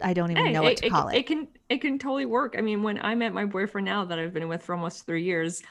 i 0.02 0.12
don't 0.12 0.30
even 0.30 0.44
Hey, 0.46 0.52
know 0.52 0.62
what 0.62 0.76
to 0.78 0.90
call 0.90 1.08
it 1.08 1.16
It 1.16 1.26
can 1.26 1.48
it 1.68 1.78
can 1.80 1.98
totally 1.98 2.26
work. 2.26 2.56
I 2.58 2.60
mean, 2.60 2.82
when 2.82 2.98
I 3.02 3.14
met 3.14 3.32
my 3.32 3.46
boyfriend 3.46 3.86
now 3.86 4.04
that 4.04 4.18
I've 4.18 4.34
been 4.34 4.48
with 4.48 4.62
for 4.62 4.74
almost 4.74 5.06
three 5.06 5.22
years, 5.24 5.62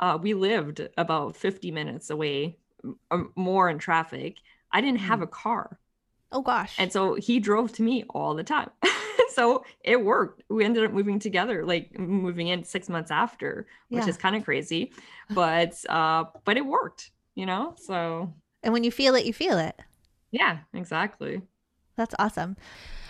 uh, 0.00 0.18
we 0.20 0.34
lived 0.34 0.86
about 0.98 1.36
50 1.36 1.70
minutes 1.70 2.10
away, 2.10 2.58
m- 2.82 2.98
um, 3.12 3.32
more 3.36 3.70
in 3.70 3.78
traffic. 3.78 4.38
I 4.72 4.80
didn't 4.80 4.98
have 5.00 5.20
Mm. 5.20 5.22
a 5.22 5.26
car. 5.28 5.78
Oh 6.32 6.42
gosh. 6.42 6.74
And 6.80 6.92
so 6.92 7.14
he 7.14 7.38
drove 7.38 7.72
to 7.74 7.82
me 7.84 8.02
all 8.10 8.34
the 8.34 8.42
time. 8.42 8.70
so 9.34 9.64
it 9.82 10.02
worked. 10.02 10.42
We 10.48 10.64
ended 10.64 10.84
up 10.84 10.92
moving 10.92 11.18
together, 11.18 11.64
like 11.64 11.98
moving 11.98 12.48
in 12.48 12.64
six 12.64 12.88
months 12.88 13.10
after, 13.10 13.66
which 13.90 14.04
Yeah. 14.04 14.10
is 14.10 14.16
kind 14.16 14.36
of 14.36 14.44
crazy. 14.44 14.92
But 15.30 15.74
uh, 15.88 16.24
but 16.44 16.56
it 16.56 16.64
worked, 16.66 17.10
you 17.34 17.46
know? 17.46 17.74
So 17.78 18.32
and 18.62 18.72
when 18.72 18.84
you 18.84 18.90
feel 18.90 19.14
it, 19.14 19.24
you 19.26 19.32
feel 19.32 19.58
it. 19.58 19.76
yeah, 20.30 20.58
exactly. 20.74 21.42
That's 21.96 22.14
awesome. 22.18 22.56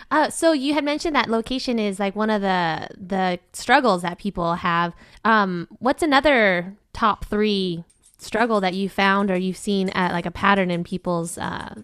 Uh, 0.09 0.29
so 0.29 0.53
you 0.53 0.73
had 0.73 0.85
mentioned 0.85 1.15
that 1.15 1.29
location 1.29 1.79
is 1.79 1.99
like 1.99 2.15
one 2.15 2.29
of 2.29 2.41
the 2.41 2.87
the 2.97 3.39
struggles 3.53 4.01
that 4.03 4.17
people 4.17 4.55
have. 4.55 4.93
Um, 5.25 5.67
what's 5.79 6.01
another 6.03 6.75
top 6.93 7.25
three 7.25 7.83
struggle 8.17 8.61
that 8.61 8.73
you 8.73 8.89
found 8.89 9.29
or 9.29 9.35
you've 9.37 9.57
seen 9.57 9.89
at 9.89 10.11
like 10.13 10.25
a 10.25 10.31
pattern 10.31 10.71
in 10.71 10.83
people's 10.83 11.37
uh, 11.37 11.81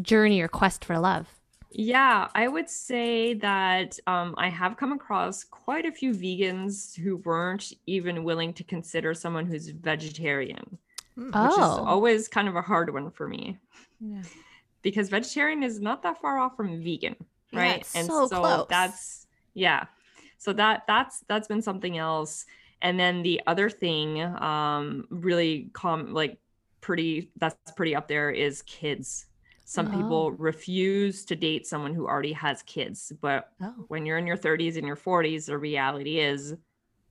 journey 0.00 0.40
or 0.40 0.48
quest 0.48 0.84
for 0.84 0.98
love? 0.98 1.28
Yeah, 1.70 2.28
I 2.34 2.48
would 2.48 2.68
say 2.68 3.34
that 3.34 3.98
um, 4.06 4.34
I 4.38 4.48
have 4.48 4.76
come 4.76 4.92
across 4.92 5.44
quite 5.44 5.84
a 5.84 5.92
few 5.92 6.12
vegans 6.12 6.96
who 6.96 7.18
weren't 7.18 7.72
even 7.86 8.24
willing 8.24 8.52
to 8.54 8.64
consider 8.64 9.12
someone 9.14 9.46
who's 9.46 9.68
vegetarian, 9.68 10.78
Mm. 11.18 11.26
which 11.26 11.52
is 11.52 11.58
Oh. 11.58 11.84
always 11.84 12.28
kind 12.28 12.48
of 12.48 12.56
a 12.56 12.62
hard 12.62 12.92
one 12.92 13.10
for 13.10 13.28
me 13.28 13.58
Yeah. 14.00 14.22
because 14.82 15.08
vegetarian 15.10 15.62
is 15.62 15.80
not 15.80 16.02
that 16.04 16.20
far 16.20 16.38
off 16.38 16.56
from 16.56 16.82
vegan, 16.82 17.16
Yeah, 17.50 17.60
right? 17.60 17.80
it's 17.80 18.06
so 18.06 18.28
close. 18.28 18.66
that's 18.68 19.26
yeah. 19.54 19.86
So 20.38 20.52
that 20.54 20.84
that's 20.86 21.20
that's 21.28 21.48
been 21.48 21.60
something 21.62 21.98
else. 21.98 22.46
And 22.80 22.98
then 22.98 23.22
the 23.22 23.42
other 23.48 23.68
thing, 23.68 24.22
um, 24.22 25.06
really 25.10 25.68
com 25.72 26.14
like 26.14 26.38
pretty 26.80 27.32
that's 27.36 27.72
pretty 27.72 27.94
up 27.96 28.06
there 28.06 28.30
is 28.30 28.62
kids. 28.62 29.26
Some 29.68 29.88
Oh. 29.88 29.90
people 29.90 30.32
refuse 30.32 31.26
to 31.26 31.36
date 31.36 31.66
someone 31.66 31.92
who 31.92 32.06
already 32.08 32.32
has 32.32 32.62
kids, 32.62 33.12
but 33.20 33.52
Oh. 33.60 33.84
when 33.88 34.06
you're 34.06 34.16
in 34.16 34.26
your 34.26 34.38
30s 34.38 34.78
and 34.78 34.86
your 34.86 34.96
40s, 34.96 35.44
the 35.44 35.58
reality 35.58 36.20
is 36.20 36.56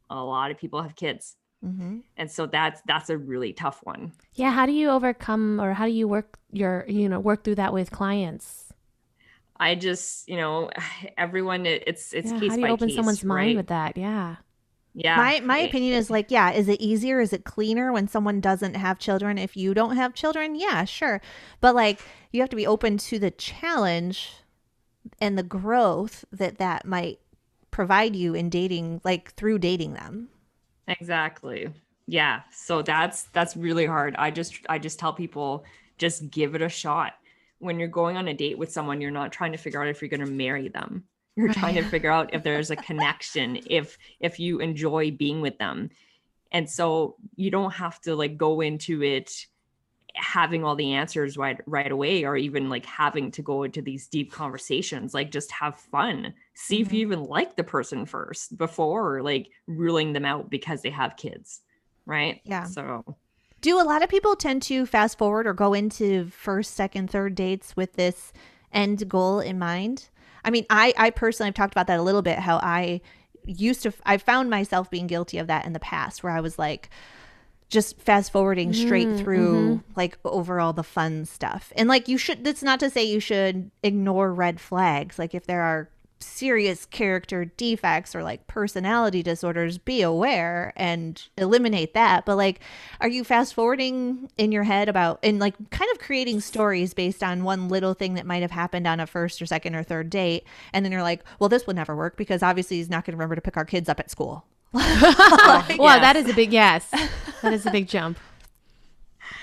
a 0.10 0.16
lot 0.24 0.50
of 0.50 0.58
people 0.58 0.82
have 0.82 0.96
kids. 0.96 1.36
hmm 1.62 2.00
And 2.18 2.32
so 2.32 2.48
that's 2.48 2.82
that's 2.88 3.12
a 3.12 3.18
really 3.18 3.54
tough 3.54 3.82
one. 3.84 4.12
Yeah, 4.34 4.50
how 4.52 4.66
do 4.66 4.72
you 4.72 4.90
overcome 4.90 5.62
or 5.62 5.74
how 5.74 5.86
do 5.86 5.92
you 5.92 6.08
work 6.08 6.40
your 6.52 6.84
you 6.88 7.08
know 7.08 7.20
work 7.20 7.44
through 7.44 7.56
that 7.62 7.74
with 7.74 7.92
clients? 7.92 8.74
I 9.60 9.76
just, 9.76 10.28
you 10.28 10.38
know, 10.38 10.72
everyone 11.18 11.68
it- 11.68 11.84
it's 11.86 12.12
it's 12.14 12.32
yeah, 12.32 12.40
case 12.40 12.50
how 12.50 12.56
do 12.56 12.62
you 12.62 12.68
by 12.70 12.74
open 12.74 12.88
case, 12.90 12.96
someone's 12.96 13.24
mind 13.24 13.56
with 13.56 13.68
that? 13.68 13.98
Yeah. 13.98 14.38
Yeah. 14.98 15.16
My 15.16 15.40
my 15.42 15.60
opinion 15.60 15.94
is 15.94 16.10
like, 16.10 16.32
yeah, 16.32 16.52
is 16.52 16.68
it 16.68 16.82
easier? 16.82 17.20
Is 17.20 17.32
it 17.32 17.46
cleaner 17.46 17.94
when 17.94 18.08
someone 18.08 18.42
doesn't 18.42 18.74
have 18.74 18.98
children? 18.98 19.38
If 19.38 19.56
you 19.56 19.76
don't 19.76 19.96
have 19.96 20.16
children, 20.16 20.56
yeah, 20.56 20.86
sure. 20.86 21.22
But 21.62 21.76
like, 21.76 22.02
you 22.32 22.42
have 22.42 22.50
to 22.50 22.56
be 22.56 22.66
open 22.66 22.98
to 22.98 23.20
the 23.20 23.30
challenge 23.30 24.34
and 25.22 25.38
the 25.38 25.44
growth 25.44 26.26
that 26.32 26.58
that 26.58 26.86
might 26.86 27.20
provide 27.70 28.16
you 28.16 28.34
in 28.34 28.50
dating, 28.50 29.00
like 29.04 29.36
through 29.36 29.60
dating 29.60 29.94
them. 29.94 30.30
Exactly. 30.88 31.72
Yeah. 32.08 32.42
So 32.52 32.82
that's 32.82 33.26
that's 33.26 33.56
really 33.56 33.86
hard. 33.86 34.16
I 34.18 34.32
just 34.32 34.56
I 34.68 34.80
just 34.80 34.98
tell 34.98 35.14
people 35.14 35.64
just 36.00 36.32
give 36.32 36.56
it 36.56 36.64
a 36.64 36.70
shot. 36.70 37.14
When 37.60 37.78
you're 37.78 37.88
going 37.88 38.18
on 38.18 38.28
a 38.28 38.34
date 38.34 38.58
with 38.58 38.72
someone, 38.72 39.00
you're 39.00 39.12
not 39.12 39.32
trying 39.32 39.52
to 39.52 39.60
figure 39.60 39.80
out 39.80 39.90
if 39.90 40.02
you're 40.02 40.10
going 40.10 40.26
to 40.26 40.32
marry 40.32 40.70
them. 40.70 41.04
You're 41.38 41.54
trying 41.54 41.76
to 41.76 41.84
figure 41.84 42.12
out 42.12 42.34
if 42.34 42.44
there's 42.44 42.72
a 42.72 42.76
connection, 42.76 43.60
if 43.68 43.98
if 44.20 44.40
you 44.40 44.60
enjoy 44.60 45.12
being 45.12 45.40
with 45.42 45.58
them. 45.58 45.90
And 46.52 46.70
so 46.70 47.16
you 47.36 47.52
don't 47.52 47.72
have 47.72 48.02
to 48.02 48.16
like 48.16 48.38
go 48.38 48.62
into 48.62 49.04
it 49.04 49.46
having 50.16 50.64
all 50.64 50.76
the 50.76 50.94
answers 50.94 51.38
right 51.38 51.62
right 51.68 51.92
away 51.92 52.26
or 52.26 52.36
even 52.36 52.70
like 52.70 52.86
having 52.86 53.30
to 53.30 53.44
go 53.44 53.62
into 53.62 53.84
these 53.84 54.08
deep 54.08 54.32
conversations 54.32 55.14
like 55.14 55.30
just 55.30 55.52
have 55.52 55.78
fun 55.78 56.34
see 56.56 56.82
if 56.82 56.92
you 56.92 57.06
mm-hmm. 57.06 57.14
even 57.14 57.24
like 57.26 57.56
the 57.56 57.64
person 57.64 58.04
first 58.04 58.58
before 58.58 59.22
like 59.22 59.48
ruling 59.68 60.14
them 60.14 60.26
out 60.26 60.50
because 60.50 60.82
they 60.82 60.90
have 60.90 61.16
kids 61.18 61.62
right 62.08 62.42
Yeah. 62.46 62.64
so 62.64 63.16
Do 63.62 63.82
a 63.82 63.84
lot 63.84 64.04
of 64.04 64.10
people 64.10 64.36
tend 64.36 64.62
to 64.64 64.86
fast 64.86 65.18
forward 65.18 65.48
or 65.48 65.54
go 65.54 65.74
into 65.74 66.28
first, 66.30 66.76
second, 66.76 67.10
third 67.10 67.34
dates 67.34 67.76
with 67.76 67.94
this 67.94 68.32
end 68.72 69.10
goal 69.10 69.40
in 69.40 69.58
mind? 69.58 70.10
I 70.48 70.50
mean, 70.50 70.66
I 70.70 70.94
I 70.98 71.10
personally 71.10 71.50
have 71.50 71.56
talked 71.56 71.74
about 71.74 71.88
that 71.88 72.00
a 72.00 72.02
little 72.02 72.22
bit 72.22 72.40
how 72.40 72.58
I 72.64 73.02
used 73.46 73.84
to 73.84 73.94
I 74.06 74.18
found 74.18 74.50
myself 74.50 74.90
being 74.90 75.06
guilty 75.06 75.38
of 75.40 75.48
that 75.48 75.66
in 75.66 75.74
the 75.74 75.80
past 75.80 76.24
where 76.24 76.32
I 76.32 76.40
was 76.40 76.58
like 76.58 76.90
just 77.70 78.00
fast 78.00 78.32
forwarding 78.32 78.72
straight 78.72 79.10
Mm, 79.10 79.18
through 79.18 79.84
like 79.98 80.18
over 80.24 80.62
all 80.62 80.72
the 80.72 80.84
fun 80.84 81.26
stuff. 81.26 81.74
And 81.76 81.90
like 81.90 82.08
you 82.08 82.18
should 82.18 82.46
that's 82.46 82.64
not 82.64 82.80
to 82.80 82.90
say 82.90 83.04
you 83.04 83.20
should 83.20 83.72
ignore 83.84 84.34
red 84.34 84.62
flags. 84.62 85.20
Like 85.20 85.36
if 85.36 85.46
there 85.48 85.62
are 85.62 85.90
serious 86.20 86.86
character 86.86 87.46
defects 87.46 88.16
or 88.16 88.24
like 88.24 88.48
personality 88.48 89.24
disorders, 89.24 89.78
be 89.78 90.02
aware 90.02 90.74
and 90.76 91.22
eliminate 91.38 91.94
that. 91.94 92.26
But 92.26 92.38
like 92.38 92.60
are 93.02 93.08
you 93.08 93.24
fast 93.24 93.54
forwarding 93.54 94.30
in 94.38 94.52
your 94.52 94.64
head 94.64 94.90
about 94.90 95.20
and 95.24 95.40
like 95.40 95.56
kind 95.70 95.90
of 95.92 96.00
creating 96.00 96.42
stories 96.42 96.94
based 96.94 97.24
on 97.24 97.44
one 97.44 97.70
little 97.70 97.94
thing 97.94 98.16
that 98.16 98.26
might 98.26 98.42
have 98.42 98.52
happened 98.52 98.88
on 98.88 99.00
a 99.00 99.08
first 99.08 99.42
or 99.42 99.46
second 99.46 99.76
or 99.76 99.84
third 99.84 100.10
date 100.10 100.44
and 100.74 100.84
then 100.84 100.92
you're 100.92 101.04
like, 101.04 101.24
well 101.40 101.50
this 101.50 101.68
will 101.68 101.76
never 101.76 101.96
work 101.96 102.18
because 102.18 102.44
obviously 102.44 102.78
he's 102.78 102.90
not 102.90 103.06
going 103.06 103.14
to 103.14 103.18
remember 103.18 103.36
to 103.36 103.42
pick 103.42 103.58
our 103.58 103.66
kids 103.66 103.90
up 103.90 104.00
at 104.00 104.12
school. 104.12 104.46
Wow, 104.74 106.00
that 106.00 106.16
yes. 106.16 106.26
is 106.26 106.32
a 106.32 106.36
big 106.36 106.52
yes. 106.52 106.90
That 107.42 107.54
is 107.54 107.66
a 107.66 107.72
big 107.72 107.88
jump. 107.88 108.18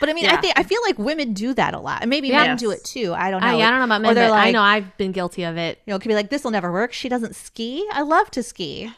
But 0.01 0.09
I 0.09 0.13
mean, 0.13 0.27
I 0.27 0.37
think 0.37 0.59
I 0.59 0.63
feel 0.65 0.81
like 0.83 0.99
women 0.99 1.33
do 1.33 1.55
that 1.55 1.73
a 1.75 1.79
lot, 1.79 2.03
and 2.03 2.11
maybe 2.11 2.29
Yeah. 2.29 2.45
men 2.47 2.57
do 2.57 2.71
it 2.71 2.85
too. 2.85 3.15
I 3.15 3.31
don't 3.31 3.41
know. 3.41 3.47
I, 3.47 3.55
I 3.55 3.71
don't 3.71 3.79
know 3.79 3.85
about 3.85 4.03
men, 4.03 4.15
they're 4.15 4.29
but 4.29 4.35
I 4.35 4.51
know 4.51 4.61
I've 4.63 4.97
been 4.97 5.13
guilty 5.13 5.45
of 5.45 5.57
it. 5.57 5.79
You 5.87 5.93
know, 5.93 5.97
it 5.97 6.01
could 6.01 6.09
be 6.09 6.15
like, 6.15 6.31
this 6.31 6.45
will 6.45 6.51
never 6.51 6.71
work. 6.73 6.93
She 6.93 7.09
doesn't 7.09 7.35
ski. 7.37 7.87
I 7.93 8.03
love 8.03 8.31
to 8.33 8.43
ski. 8.43 8.93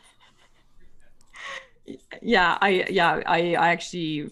yeah 2.21 2.59
i 2.61 2.85
yeah 2.91 3.21
i 3.27 3.55
i 3.55 3.69
actually 3.69 4.29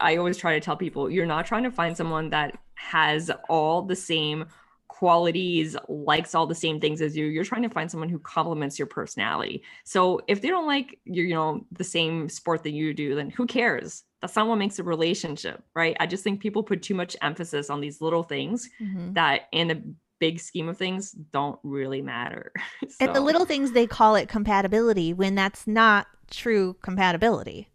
i 0.00 0.16
always 0.16 0.38
try 0.38 0.54
to 0.54 0.60
tell 0.60 0.76
people 0.76 1.10
you're 1.10 1.26
not 1.26 1.44
trying 1.44 1.62
to 1.62 1.70
find 1.70 1.94
someone 1.94 2.30
that 2.30 2.56
has 2.74 3.30
all 3.50 3.82
the 3.82 3.96
same 3.96 4.46
qualities 4.88 5.76
likes 5.90 6.34
all 6.34 6.46
the 6.46 6.54
same 6.54 6.80
things 6.80 7.02
as 7.02 7.14
you 7.14 7.26
you're 7.26 7.44
trying 7.44 7.62
to 7.62 7.68
find 7.68 7.90
someone 7.90 8.08
who 8.08 8.18
complements 8.20 8.78
your 8.78 8.86
personality 8.86 9.62
so 9.84 10.18
if 10.26 10.40
they 10.40 10.48
don't 10.48 10.66
like 10.66 10.98
you 11.04 11.22
you 11.24 11.34
know 11.34 11.66
the 11.72 11.84
same 11.84 12.30
sport 12.30 12.62
that 12.62 12.70
you 12.72 12.94
do 12.94 13.14
then 13.14 13.28
who 13.28 13.46
cares 13.46 14.04
that's 14.20 14.36
not 14.36 14.46
what 14.48 14.56
makes 14.56 14.78
a 14.78 14.82
relationship 14.82 15.62
right 15.74 15.96
i 16.00 16.06
just 16.06 16.24
think 16.24 16.40
people 16.40 16.62
put 16.62 16.82
too 16.82 16.94
much 16.94 17.16
emphasis 17.22 17.70
on 17.70 17.80
these 17.80 18.00
little 18.00 18.22
things 18.22 18.68
mm-hmm. 18.80 19.12
that 19.12 19.42
in 19.52 19.68
the 19.68 19.82
big 20.18 20.40
scheme 20.40 20.68
of 20.68 20.78
things 20.78 21.12
don't 21.12 21.58
really 21.62 22.00
matter 22.00 22.52
And 23.00 23.14
the 23.14 23.20
little 23.20 23.44
things 23.44 23.72
they 23.72 23.86
call 23.86 24.14
it 24.14 24.28
compatibility 24.28 25.12
when 25.12 25.34
that's 25.34 25.66
not 25.66 26.06
true 26.30 26.76
compatibility. 26.82 27.68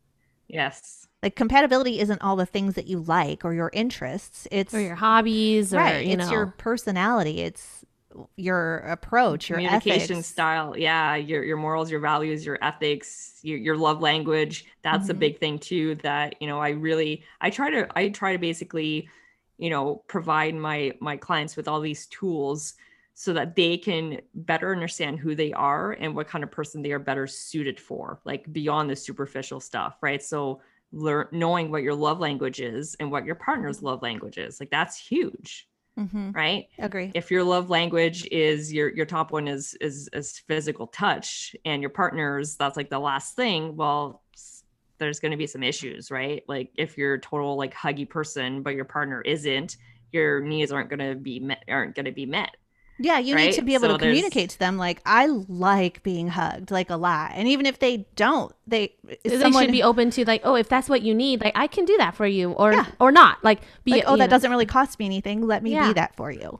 yes 0.47 1.07
Like 1.21 1.35
compatibility 1.35 1.99
isn't 1.99 2.21
all 2.21 2.35
the 2.35 2.47
things 2.47 2.73
that 2.73 2.87
you 2.87 2.99
like 2.99 3.45
or 3.45 3.53
your 3.53 3.69
interests. 3.73 4.47
It's 4.51 4.73
Or 4.73 4.81
your 4.81 4.95
hobbies, 4.95 5.73
or 5.73 5.77
right. 5.77 6.05
you 6.05 6.13
it's 6.13 6.25
know, 6.25 6.31
your 6.31 6.47
personality. 6.57 7.41
It's 7.41 7.85
your 8.37 8.77
approach, 8.79 9.49
your 9.49 9.59
communication 9.59 10.17
ethics. 10.17 10.27
style 10.27 10.77
yeah 10.77 11.15
your 11.15 11.43
your 11.43 11.57
morals 11.57 11.89
your 11.89 11.99
values 11.99 12.45
your 12.45 12.57
ethics 12.61 13.39
your, 13.41 13.57
your 13.57 13.75
love 13.75 13.99
language 14.01 14.65
that's 14.83 15.09
a 15.09 15.13
Mhm. 15.13 15.19
big 15.19 15.39
thing 15.39 15.57
too 15.59 15.95
that 15.95 16.35
you 16.41 16.47
know 16.47 16.59
i 16.59 16.69
really 16.69 17.23
i 17.41 17.49
try 17.49 17.69
to 17.69 17.87
i 17.97 18.07
try 18.09 18.31
to 18.33 18.37
basically 18.39 19.09
you 19.57 19.69
know 19.69 20.03
provide 20.07 20.55
my 20.55 20.93
my 21.01 21.17
clients 21.17 21.55
with 21.57 21.67
all 21.67 21.81
these 21.81 22.05
tools 22.07 22.75
so 23.13 23.33
that 23.33 23.55
they 23.55 23.77
can 23.77 24.21
better 24.35 24.71
understand 24.71 25.19
who 25.19 25.35
they 25.35 25.51
are 25.53 25.91
and 25.93 26.15
what 26.15 26.27
kind 26.27 26.43
of 26.43 26.51
person 26.51 26.81
they 26.81 26.91
are 26.93 26.97
better 26.99 27.27
suited 27.27 27.77
for, 27.79 28.21
like 28.23 28.51
beyond 28.53 28.89
the 28.89 28.95
superficial 28.95 29.59
stuff, 29.59 29.97
right? 30.01 30.23
So 30.23 30.61
learn 30.93 31.27
knowing 31.31 31.69
what 31.71 31.83
your 31.83 31.93
love 31.93 32.19
language 32.19 32.61
is 32.61 32.95
and 33.01 33.11
what 33.11 33.25
your 33.25 33.35
partner's 33.35 33.83
love 33.83 34.01
language 34.01 34.37
is, 34.37 34.59
like 34.61 34.71
that's 34.71 34.97
huge. 34.97 35.67
Mm-hmm. 35.99 36.31
Right. 36.31 36.67
Agree. 36.79 37.11
If 37.13 37.29
your 37.29 37.43
love 37.43 37.69
language 37.69 38.25
is 38.31 38.71
your 38.71 38.93
your 38.95 39.05
top 39.05 39.31
one 39.31 39.47
is 39.47 39.75
is 39.81 40.09
is 40.13 40.41
physical 40.47 40.87
touch 40.87 41.55
and 41.65 41.81
your 41.81 41.89
partner's 41.89 42.55
that's 42.55 42.77
like 42.77 42.89
the 42.89 42.99
last 42.99 43.35
thing, 43.35 43.75
well, 43.75 44.23
there's 44.97 45.19
going 45.19 45.31
to 45.31 45.37
be 45.37 45.47
some 45.47 45.63
issues, 45.63 46.09
right? 46.09 46.43
Like 46.47 46.71
if 46.75 46.97
you're 46.97 47.15
a 47.15 47.19
total 47.19 47.57
like 47.57 47.73
huggy 47.73 48.09
person, 48.09 48.61
but 48.61 48.75
your 48.75 48.85
partner 48.85 49.21
isn't, 49.21 49.77
your 50.11 50.39
needs 50.41 50.71
aren't 50.71 50.89
going 50.89 50.99
to 50.99 51.15
be 51.15 51.39
met, 51.39 51.63
aren't 51.67 51.95
going 51.95 52.05
to 52.05 52.11
be 52.11 52.25
met. 52.25 52.55
Yeah, 53.03 53.17
you 53.17 53.35
need 53.35 53.53
to 53.53 53.61
be 53.63 53.73
able 53.73 53.87
So 53.87 53.97
to 53.97 53.99
communicate 53.99 54.51
to 54.51 54.59
them 54.59 54.77
like 54.77 55.01
I 55.05 55.25
like 55.25 56.03
being 56.03 56.27
hugged 56.27 56.69
like 56.71 56.89
a 56.89 56.95
lot. 56.97 57.31
And 57.33 57.47
even 57.47 57.65
if 57.65 57.79
they 57.79 58.05
don't, 58.15 58.53
they 58.67 58.93
they 59.23 59.39
someone 59.39 59.63
should 59.63 59.71
be 59.71 59.81
open 59.81 60.11
to 60.11 60.25
like, 60.25 60.41
oh, 60.43 60.55
if 60.55 60.69
that's 60.69 60.87
what 60.87 61.01
you 61.01 61.15
need, 61.15 61.41
like 61.41 61.53
I 61.55 61.67
can 61.67 61.85
do 61.85 61.97
that 61.97 62.15
for 62.15 62.27
you, 62.27 62.51
or 62.51 62.73
Yeah. 62.73 62.85
or 62.99 63.11
not. 63.11 63.43
Like, 63.43 63.61
be 63.83 63.91
like, 63.93 64.03
oh, 64.05 64.17
that 64.17 64.25
know. 64.25 64.27
doesn't 64.27 64.51
really 64.51 64.65
cost 64.67 64.99
me 64.99 65.05
anything. 65.05 65.41
Let 65.47 65.63
me 65.63 65.71
Yeah. 65.71 65.87
be 65.87 65.93
that 65.93 66.15
for 66.15 66.31
you. 66.31 66.59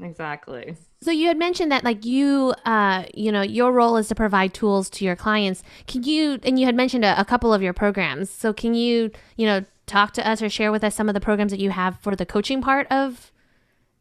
Exactly. 0.00 0.76
So 1.02 1.10
you 1.10 1.26
had 1.28 1.36
mentioned 1.36 1.70
that 1.72 1.84
like 1.84 2.04
you, 2.04 2.54
uh, 2.64 3.04
you 3.14 3.30
know, 3.32 3.42
your 3.42 3.72
role 3.72 3.96
is 3.96 4.08
to 4.08 4.14
provide 4.14 4.54
tools 4.54 4.88
to 4.90 5.04
your 5.04 5.16
clients. 5.16 5.62
Can 5.86 6.02
you? 6.04 6.38
And 6.44 6.58
you 6.58 6.66
had 6.66 6.76
mentioned 6.76 7.04
a, 7.04 7.20
a 7.20 7.24
couple 7.24 7.52
of 7.52 7.62
your 7.62 7.72
programs. 7.72 8.30
So 8.30 8.52
can 8.52 8.74
you, 8.74 9.10
you 9.36 9.44
know, 9.46 9.64
talk 9.86 10.12
to 10.14 10.26
us 10.28 10.40
or 10.40 10.48
share 10.48 10.70
with 10.72 10.84
us 10.84 10.94
some 10.94 11.08
of 11.08 11.14
the 11.14 11.20
programs 11.20 11.50
that 11.52 11.60
you 11.60 11.70
have 11.70 11.98
for 12.00 12.14
the 12.16 12.24
coaching 12.26 12.62
part 12.62 12.86
of 12.90 13.32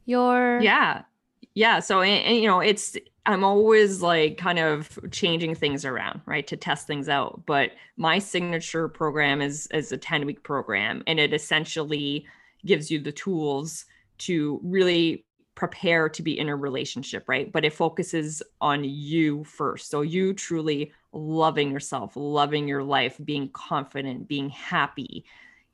your? 0.05 0.59
Yeah. 0.61 1.01
Yeah. 1.58 1.80
So, 1.80 2.01
and, 2.01 2.24
and, 2.24 2.38
you 2.38 2.45
know, 2.45 2.60
it's, 2.60 2.95
I'm 3.26 3.43
always 3.43 4.03
like 4.03 4.38
kind 4.38 4.60
of 4.60 4.99
changing 5.10 5.55
things 5.55 5.86
around, 5.86 6.22
right, 6.28 6.45
to 6.45 6.55
test 6.55 6.86
things 6.86 7.10
out. 7.10 7.47
But 7.47 7.72
my 7.97 8.20
signature 8.20 8.88
program 8.88 9.41
is 9.41 9.68
is 9.74 9.91
a 9.91 9.97
10 9.97 10.28
week 10.28 10.43
program, 10.43 11.01
and 11.08 11.20
it 11.20 11.34
essentially 11.34 12.28
gives 12.64 12.91
you 12.91 12.99
the 12.99 13.12
tools 13.12 13.86
to 14.20 14.60
really 14.62 15.26
prepare 15.55 16.08
to 16.10 16.22
be 16.22 16.38
in 16.38 16.47
a 16.47 16.55
relationship, 16.55 17.24
right? 17.28 17.51
But 17.51 17.66
it 17.66 17.74
focuses 17.74 18.43
on 18.62 18.84
you 18.84 19.43
first. 19.43 19.89
So 19.89 20.01
you 20.01 20.36
truly 20.36 20.93
loving 21.12 21.72
yourself, 21.72 22.12
loving 22.16 22.68
your 22.68 22.84
life, 22.84 23.20
being 23.26 23.49
confident, 23.49 24.28
being 24.28 24.49
happy, 24.49 25.26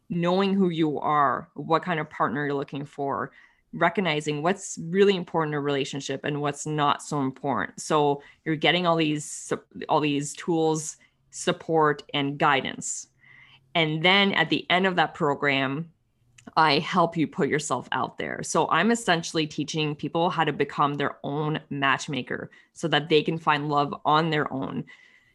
knowing 0.09 0.53
who 0.53 0.69
you 0.69 0.97
are, 0.97 1.49
what 1.55 1.83
kind 1.83 1.99
of 1.99 2.09
partner 2.09 2.45
you're 2.45 2.55
looking 2.55 2.85
for, 2.85 3.33
recognizing 3.73 4.41
what's 4.41 4.77
really 4.83 5.15
important 5.15 5.53
in 5.53 5.57
a 5.57 5.61
relationship 5.61 6.23
and 6.23 6.41
what's 6.41 6.65
not 6.65 7.01
so 7.01 7.21
important. 7.21 7.81
So 7.81 8.21
you're 8.45 8.55
getting 8.55 8.85
all 8.85 8.95
these 8.95 9.51
all 9.89 9.99
these 9.99 10.33
tools, 10.33 10.97
support 11.31 12.03
and 12.13 12.37
guidance. 12.37 13.07
And 13.75 14.03
then 14.03 14.33
at 14.33 14.49
the 14.49 14.65
end 14.69 14.85
of 14.85 14.95
that 14.97 15.15
program, 15.15 15.91
I 16.55 16.79
help 16.79 17.17
you 17.17 17.27
put 17.27 17.47
yourself 17.47 17.87
out 17.91 18.17
there. 18.17 18.41
So 18.43 18.69
I'm 18.69 18.91
essentially 18.91 19.47
teaching 19.47 19.95
people 19.95 20.29
how 20.29 20.43
to 20.43 20.53
become 20.53 20.95
their 20.95 21.17
own 21.23 21.59
matchmaker 21.69 22.51
so 22.73 22.87
that 22.89 23.09
they 23.09 23.23
can 23.23 23.37
find 23.37 23.69
love 23.69 23.93
on 24.05 24.29
their 24.29 24.51
own. 24.53 24.83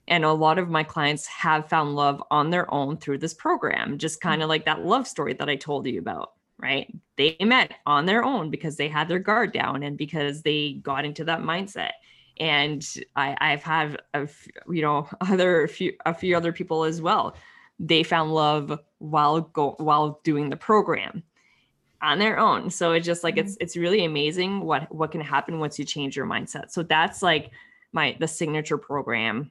And 0.07 0.25
a 0.25 0.33
lot 0.33 0.59
of 0.59 0.71
my 0.71 0.83
clients 0.83 1.27
have 1.27 1.69
found 1.69 1.95
love 1.95 2.23
on 2.31 2.51
their 2.51 2.73
own 2.73 2.97
through 2.97 3.19
this 3.19 3.35
program, 3.35 3.99
just 3.99 4.19
mm. 4.19 4.23
kind 4.23 4.43
of 4.43 4.49
like 4.49 4.65
that 4.65 4.85
love 4.85 5.07
story 5.07 5.35
that 5.35 5.49
I 5.49 5.57
told 5.57 5.87
you 5.87 5.99
about, 5.99 6.33
right? 6.59 6.93
They 7.17 7.37
met 7.41 7.75
on 7.87 8.07
their 8.07 8.25
own 8.25 8.51
because 8.51 8.77
they 8.77 8.89
had 8.89 9.09
their 9.09 9.19
guard 9.19 9.53
down 9.53 9.83
and 9.83 9.97
because 9.97 10.43
they 10.43 10.75
got 10.83 11.05
into 11.05 11.25
that 11.25 11.41
mindset. 11.41 11.93
And 12.41 12.87
I, 13.17 13.37
I've 13.41 13.63
had 13.63 14.01
a 14.15 14.23
f- 14.23 14.49
you 14.69 14.83
know 14.83 15.09
other 15.21 15.65
a 15.65 15.69
few 15.69 15.93
a 16.07 16.15
few 16.15 16.37
other 16.37 16.53
people 16.53 16.85
as 16.85 17.03
well 17.03 17.37
they 17.79 18.03
found 18.03 18.35
love 18.35 18.79
while 18.99 19.41
go 19.41 19.77
while 19.79 20.21
doing 20.25 20.51
the 20.51 20.57
program 20.57 21.23
on 22.01 22.19
their 22.19 22.39
own 22.39 22.71
so 22.71 22.93
it's 22.93 23.07
just 23.07 23.25
like 23.25 23.37
it's 23.37 23.53
mm-hmm. 23.53 23.63
it's 23.63 23.77
really 23.77 24.05
amazing 24.05 24.61
what 24.61 24.93
what 24.95 25.11
can 25.11 25.21
happen 25.21 25.59
once 25.59 25.79
you 25.79 25.85
change 25.85 26.17
your 26.17 26.27
mindset 26.27 26.71
so 26.71 26.83
that's 26.83 27.23
like 27.23 27.51
my 27.93 28.17
the 28.21 28.29
signature 28.29 28.79
program 28.79 29.51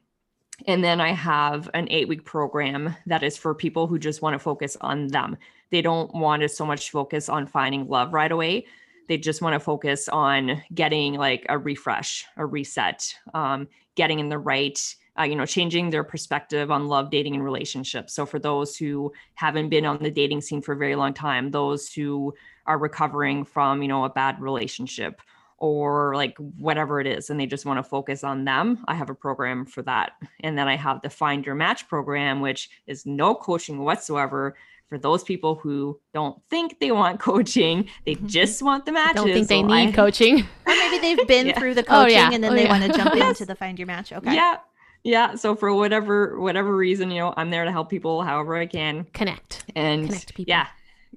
and 0.66 0.82
then 0.82 1.00
i 1.00 1.12
have 1.12 1.70
an 1.74 1.86
eight 1.90 2.08
week 2.08 2.24
program 2.24 2.94
that 3.06 3.22
is 3.22 3.36
for 3.36 3.54
people 3.54 3.86
who 3.86 3.98
just 3.98 4.22
want 4.22 4.34
to 4.34 4.38
focus 4.38 4.76
on 4.80 5.08
them. 5.08 5.36
They 5.70 5.82
don't 5.82 6.12
want 6.14 6.42
to 6.42 6.48
so 6.48 6.64
much 6.64 6.90
focus 6.90 7.28
on 7.28 7.46
finding 7.46 7.88
love 7.88 8.12
right 8.12 8.32
away. 8.32 8.66
They 9.08 9.18
just 9.18 9.42
want 9.42 9.54
to 9.54 9.60
focus 9.60 10.08
on 10.08 10.62
getting 10.74 11.14
like 11.14 11.46
a 11.48 11.58
refresh 11.58 12.26
a 12.36 12.44
reset 12.44 13.14
um, 13.34 13.68
getting 13.94 14.18
in 14.18 14.28
the 14.28 14.38
right 14.38 14.78
uh, 15.18 15.24
you 15.24 15.34
know 15.36 15.46
changing 15.46 15.90
their 15.90 16.04
perspective 16.04 16.70
on 16.70 16.86
love 16.88 17.10
dating 17.10 17.34
and 17.34 17.44
relationships. 17.44 18.14
So 18.14 18.26
for 18.26 18.38
those 18.38 18.76
who 18.76 19.12
haven't 19.34 19.68
been 19.68 19.86
on 19.86 20.02
the 20.02 20.10
dating 20.10 20.42
scene 20.42 20.62
for 20.62 20.72
a 20.72 20.76
very 20.76 20.96
long 20.96 21.14
time 21.14 21.50
those 21.50 21.92
who 21.92 22.34
are 22.66 22.78
recovering 22.78 23.44
from 23.44 23.82
you 23.82 23.88
know 23.88 24.04
a 24.04 24.10
bad 24.10 24.40
relationship 24.40 25.20
or 25.58 26.14
like 26.14 26.36
whatever 26.58 27.00
it 27.00 27.06
is 27.06 27.30
and 27.30 27.38
they 27.38 27.46
just 27.46 27.66
want 27.66 27.78
to 27.78 27.82
focus 27.82 28.22
on 28.24 28.44
them 28.44 28.84
i 28.88 28.94
have 28.94 29.10
a 29.10 29.14
program 29.14 29.66
for 29.66 29.82
that 29.82 30.12
and 30.40 30.56
then 30.56 30.68
i 30.68 30.76
have 30.76 31.00
the 31.02 31.10
find 31.10 31.44
your 31.44 31.54
match 31.54 31.88
program 31.88 32.40
which 32.40 32.70
is 32.86 33.04
no 33.06 33.34
coaching 33.34 33.80
whatsoever 33.84 34.56
for 34.88 34.96
those 34.98 35.22
people 35.22 35.54
who 35.56 35.98
don't 36.14 36.40
think 36.48 36.78
they 36.80 36.90
want 36.92 37.20
coaching 37.30 37.88
they 38.06 38.14
mm-hmm. 38.14 38.26
just 38.26 38.62
want 38.62 38.86
the 38.86 38.92
matches 38.92 39.16
Don't 39.16 39.26
think 39.32 39.48
they 39.48 39.60
So 39.60 39.66
need 39.66 39.88
I- 39.90 39.92
coaching. 39.92 40.40
Or 40.66 40.74
maybe 40.74 40.98
they've 40.98 41.28
been 41.28 41.48
Yeah. 41.48 41.58
through 41.58 41.74
the 41.74 41.82
Oh, 41.82 42.02
coaching 42.04 42.16
yeah. 42.16 42.30
and 42.32 42.42
then 42.42 42.52
Oh, 42.52 42.54
they 42.56 42.62
yeah. 42.64 42.78
want 42.80 42.90
to 42.92 42.96
jump 42.98 43.14
Yes. 43.14 43.28
into 43.40 43.46
the 43.46 43.54
find 43.54 43.78
your 43.78 43.86
match. 43.86 44.12
Okay. 44.12 44.34
yeah 44.34 44.58
yeah 45.04 45.34
so 45.36 45.54
for 45.54 45.72
whatever 45.72 46.40
whatever 46.40 46.74
reason 46.76 47.08
you 47.10 47.18
know 47.20 47.32
i'm 47.36 47.50
there 47.50 47.64
to 47.64 47.70
help 47.70 47.88
people 47.88 48.22
however 48.22 48.56
i 48.56 48.66
can 48.66 49.04
Connect. 49.12 49.64
and 49.76 50.06
Connect 50.06 50.34
people. 50.34 50.44
yeah 50.48 50.66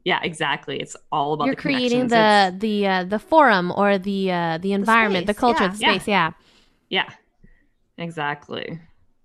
yeah 0.04 0.20
exactly 0.24 0.80
it's 0.80 0.96
all 1.12 1.34
about 1.34 1.46
You're 1.46 1.56
the 1.56 1.62
creating 1.62 2.08
the 2.08 2.16
It's- 2.16 2.54
the 2.60 2.88
uh, 2.88 3.04
the 3.06 3.20
forum 3.20 3.72
or 3.76 3.98
the 3.98 4.32
uh, 4.32 4.58
the 4.60 4.74
environment, 4.74 5.28
the, 5.28 5.34
space, 5.34 5.40
culture, 5.40 5.64
yeah. 5.64 5.70
the 5.70 5.78
space. 6.00 6.08
Yeah. 6.08 6.32
yeah 6.90 7.10
exactly 7.98 8.80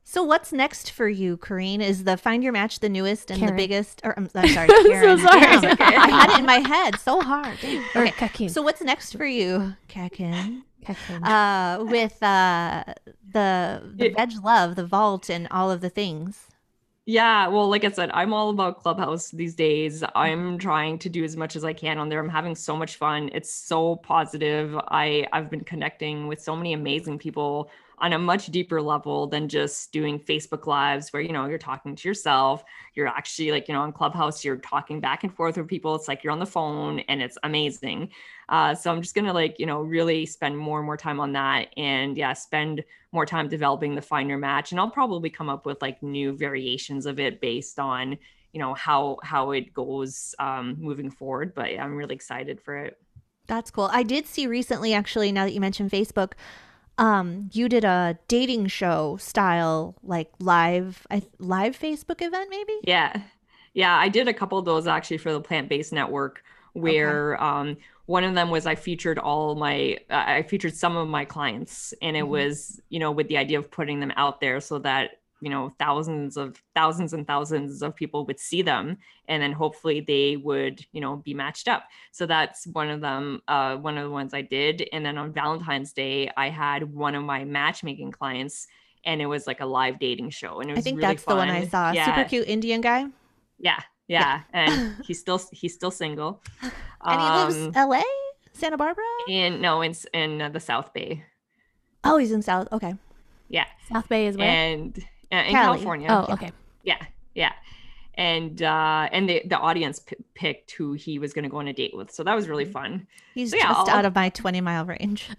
So 0.05 0.23
what's 0.23 0.53
next 0.53 0.93
for 0.93 1.09
you, 1.09 1.37
Kareen? 1.37 1.81
Is 1.81 2.05
the 2.05 2.17
Find 2.17 2.43
Your 2.45 2.53
Match 2.53 2.79
the 2.79 2.89
newest 2.89 3.31
and 3.31 3.41
Karen. 3.41 3.57
the 3.57 3.63
biggest? 3.63 4.01
Or 4.05 4.15
I'm, 4.17 4.29
I'm 4.37 4.49
sorry, 4.57 4.69
I'm 4.71 4.85
so 5.03 5.17
sorry. 5.19 5.41
Damn. 5.41 5.65
Okay. 5.73 5.85
I 5.97 6.09
had 6.11 6.31
it 6.31 6.39
in 6.39 6.47
my 6.47 6.61
head 6.63 6.95
so 7.01 7.21
hard. 7.21 7.59
Okay. 7.59 8.13
Kakin. 8.13 8.49
So 8.49 8.63
what's 8.63 8.81
next 8.83 9.17
for 9.17 9.27
you, 9.27 9.75
Kakin? 9.89 10.63
Kakin. 10.85 11.25
Uh, 11.25 11.79
with 11.91 12.23
uh, 12.23 12.85
the 13.33 13.83
the 13.97 14.07
It- 14.07 14.17
veg 14.17 14.33
love, 14.45 14.77
the 14.77 14.87
vault, 14.87 15.29
and 15.29 15.49
all 15.51 15.71
of 15.73 15.81
the 15.81 15.91
things. 15.91 16.46
Yeah, 17.07 17.49
well, 17.49 17.69
like 17.69 17.85
I 17.85 17.91
said, 17.91 18.11
I'm 18.15 18.33
all 18.33 18.51
about 18.51 18.81
Clubhouse 18.83 19.31
these 19.31 19.55
days. 19.57 20.05
I'm 20.15 20.59
trying 20.59 20.99
to 21.01 21.09
do 21.09 21.25
as 21.25 21.37
much 21.37 21.57
as 21.57 21.65
I 21.65 21.73
can 21.73 21.99
on 21.99 22.09
there. 22.09 22.21
I'm 22.21 22.29
having 22.29 22.55
so 22.55 22.77
much 22.77 22.97
fun. 22.97 23.31
It's 23.33 23.51
so 23.51 23.97
positive. 23.97 24.77
I 24.89 25.27
I've 25.33 25.51
been 25.51 25.65
connecting 25.65 26.29
with 26.29 26.41
so 26.41 26.55
many 26.57 26.73
amazing 26.75 27.19
people 27.19 27.71
on 27.99 28.13
a 28.13 28.19
much 28.19 28.47
deeper 28.47 28.81
level 28.83 29.27
than 29.27 29.49
just 29.49 29.93
doing 29.93 30.19
Facebook 30.19 30.67
lives 30.67 31.13
where 31.13 31.23
you 31.23 31.33
know 31.33 31.47
you're 31.47 31.59
talking 31.59 31.97
to 31.97 32.09
yourself. 32.09 32.65
You're 32.95 33.09
actually 33.09 33.51
like, 33.53 33.69
you 33.69 33.75
know, 33.75 33.81
on 33.81 33.93
Clubhouse, 33.93 34.45
you're 34.45 34.57
talking 34.57 35.01
back 35.01 35.25
and 35.25 35.35
forth 35.35 35.57
with 35.57 35.69
people. 35.69 35.95
It's 35.95 36.09
like 36.09 36.23
you're 36.23 36.33
on 36.33 36.39
the 36.39 36.47
phone 36.47 37.01
and 37.01 37.23
it's 37.23 37.39
amazing. 37.43 38.11
Uh, 38.49 38.75
so 38.75 38.93
I'm 38.93 39.03
just 39.03 39.15
gonna 39.15 39.33
like, 39.33 39.59
you 39.59 39.67
know, 39.67 39.81
really 39.81 40.27
spend 40.27 40.57
more 40.57 40.79
and 40.79 40.87
more 40.87 40.97
time 40.97 41.21
on 41.21 41.33
that 41.33 41.69
and 41.77 42.17
yeah, 42.17 42.33
spend 42.33 42.85
more 43.13 43.27
time 43.27 43.49
developing 43.49 43.95
the 43.95 44.03
find 44.03 44.29
your 44.29 44.37
match 44.37 44.73
and 44.73 44.81
i'll 44.81 44.91
probably 44.91 45.31
come 45.31 45.49
up 45.49 45.65
with 45.65 45.81
like 45.81 46.03
new 46.03 46.37
variations 46.37 47.07
of 47.07 47.19
it 47.19 47.41
based 47.41 47.79
on 47.79 48.19
you 48.53 48.61
know 48.61 48.75
how 48.75 49.17
how 49.23 49.53
it 49.53 49.73
goes 49.73 50.35
um 50.39 50.77
moving 50.79 51.11
forward 51.11 51.55
but 51.55 51.73
yeah, 51.73 51.83
i'm 51.83 51.97
really 51.97 52.15
excited 52.15 52.61
for 52.61 52.77
it 52.77 52.99
That's 53.47 53.71
cool. 53.71 53.89
I 53.93 54.03
did 54.03 54.27
see 54.27 54.49
recently, 54.49 54.93
actually, 54.93 55.31
now 55.31 55.45
that 55.45 55.53
you 55.53 55.61
mentioned 55.61 55.93
Facebook, 55.93 56.33
um, 56.99 57.51
you 57.53 57.69
did 57.69 57.85
a 57.85 58.19
dating 58.29 58.67
show 58.69 59.17
style, 59.19 59.97
like 60.03 60.31
live, 60.39 61.07
I, 61.11 61.23
live 61.39 61.79
Facebook 61.79 62.23
event, 62.23 62.49
maybe. 62.51 62.75
yeah 62.83 63.23
yeah 63.75 63.95
i 63.97 64.09
did 64.09 64.27
a 64.27 64.33
couple 64.33 64.57
of 64.59 64.65
those 64.65 64.87
actually 64.87 65.19
for 65.19 65.33
the 65.33 65.41
plant-based 65.41 65.93
network 65.93 66.43
where 66.73 67.41
um 67.43 67.77
one 68.07 68.25
of 68.25 68.35
them 68.35 68.49
was 68.51 68.65
i 68.67 68.75
featured 68.75 69.19
all 69.19 69.55
my 69.55 69.99
uh, 70.11 70.25
i 70.27 70.43
featured 70.43 70.75
some 70.75 70.97
of 70.97 71.09
my 71.09 71.25
clients 71.27 71.93
and 72.01 72.17
it 72.17 72.25
Mhm. 72.25 72.29
was 72.29 72.81
you 72.89 72.99
know 72.99 73.11
with 73.13 73.29
the 73.29 73.37
idea 73.37 73.59
of 73.59 73.71
putting 73.71 74.01
them 74.01 74.13
out 74.17 74.41
there 74.41 74.61
so 74.61 74.79
that 74.79 75.21
you 75.43 75.51
know 75.51 75.75
thousands 75.79 76.37
of 76.37 76.61
thousands 76.75 77.13
and 77.13 77.27
thousands 77.27 77.83
of 77.83 77.95
people 77.95 78.25
would 78.27 78.41
see 78.41 78.63
them 78.63 78.97
and 79.29 79.43
then 79.43 79.53
hopefully 79.53 80.01
they 80.01 80.37
would 80.37 80.81
you 80.93 81.01
know 81.01 81.17
be 81.17 81.35
matched 81.35 81.69
up 81.69 81.85
so 82.11 82.25
that's 82.25 82.67
one 82.69 82.89
of 82.89 83.01
them 83.03 83.43
uh 83.49 83.77
one 83.77 83.99
of 83.99 84.05
the 84.05 84.11
ones 84.11 84.33
i 84.33 84.41
did 84.41 84.89
and 84.93 85.05
then 85.05 85.19
on 85.19 85.33
valentine's 85.33 85.93
day 85.93 86.31
i 86.39 86.49
had 86.49 86.95
one 86.95 87.15
of 87.15 87.23
my 87.23 87.45
matchmaking 87.45 88.11
clients 88.11 88.67
and 89.05 89.21
it 89.21 89.27
was 89.27 89.47
like 89.47 89.61
a 89.61 89.67
live 89.67 89.99
dating 89.99 90.31
show 90.31 90.61
and 90.61 90.71
it 90.71 90.73
was 90.73 90.79
I 90.79 90.83
think 90.83 90.97
really 90.97 91.09
that's 91.15 91.25
the 91.25 91.37
one 91.37 91.51
I 91.51 91.67
saw. 91.67 91.93
yeah 91.93 92.07
Super 92.07 92.29
cute 92.29 92.49
Indian 92.49 92.81
guy. 92.81 93.05
yeah 93.59 93.81
yeah 94.09 94.41
and 94.55 94.97
he's 95.05 95.21
still 95.21 95.41
he's 95.53 95.75
still 95.75 95.91
single 95.91 96.43
And 97.05 97.21
he 97.21 97.29
lives 97.61 97.77
Um, 97.77 97.89
LA? 97.91 98.03
Santa 98.55 98.79
Barbara? 98.79 99.05
in 99.29 99.61
no, 99.61 99.83
in 99.83 99.95
in 100.15 100.41
uh, 100.41 100.49
the 100.49 100.61
South 100.61 100.93
Bay. 100.95 101.23
Oh, 102.03 102.17
he's 102.17 102.33
in 102.33 102.41
South. 102.43 102.67
Okay. 102.73 102.95
Yeah, 103.49 103.67
South 103.93 104.09
Bay 104.09 104.27
is 104.27 104.37
where? 104.37 104.49
and 104.49 104.99
uh, 105.33 105.37
in 105.37 105.53
Cali. 105.53 105.79
California. 105.79 106.09
oh, 106.11 106.33
okay. 106.33 106.53
Yeah, 106.83 106.99
yeah. 107.35 107.53
And 108.15 108.63
uh 108.63 109.09
and 109.13 109.29
the 109.29 109.43
the 109.47 109.59
audience 109.59 109.99
p- 110.01 110.17
picked 110.35 110.71
who 110.73 110.95
he 110.95 111.19
was 111.19 111.33
going 111.35 111.43
to 111.43 111.49
go 111.51 111.59
on 111.59 111.69
a 111.69 111.73
date 111.75 111.95
with. 111.95 112.11
So 112.11 112.25
that 112.25 112.35
was 112.35 112.49
really 112.49 112.65
fun. 112.65 113.07
He's 113.35 113.51
So, 113.51 113.57
yeah, 113.59 113.69
just 113.69 113.91
I'll- 113.91 113.91
out 113.99 114.05
of 114.07 114.15
my 114.15 114.31
20 114.31 114.61
mile 114.63 114.87
range. 114.87 115.29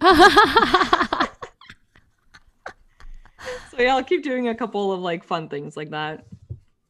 So 3.70 3.82
yeah, 3.84 3.94
I'll 3.94 4.02
keep 4.04 4.24
doing 4.24 4.48
a 4.48 4.54
couple 4.54 4.92
of 4.92 5.00
like 5.00 5.22
fun 5.24 5.48
things 5.48 5.76
like 5.76 5.90
that. 5.90 6.26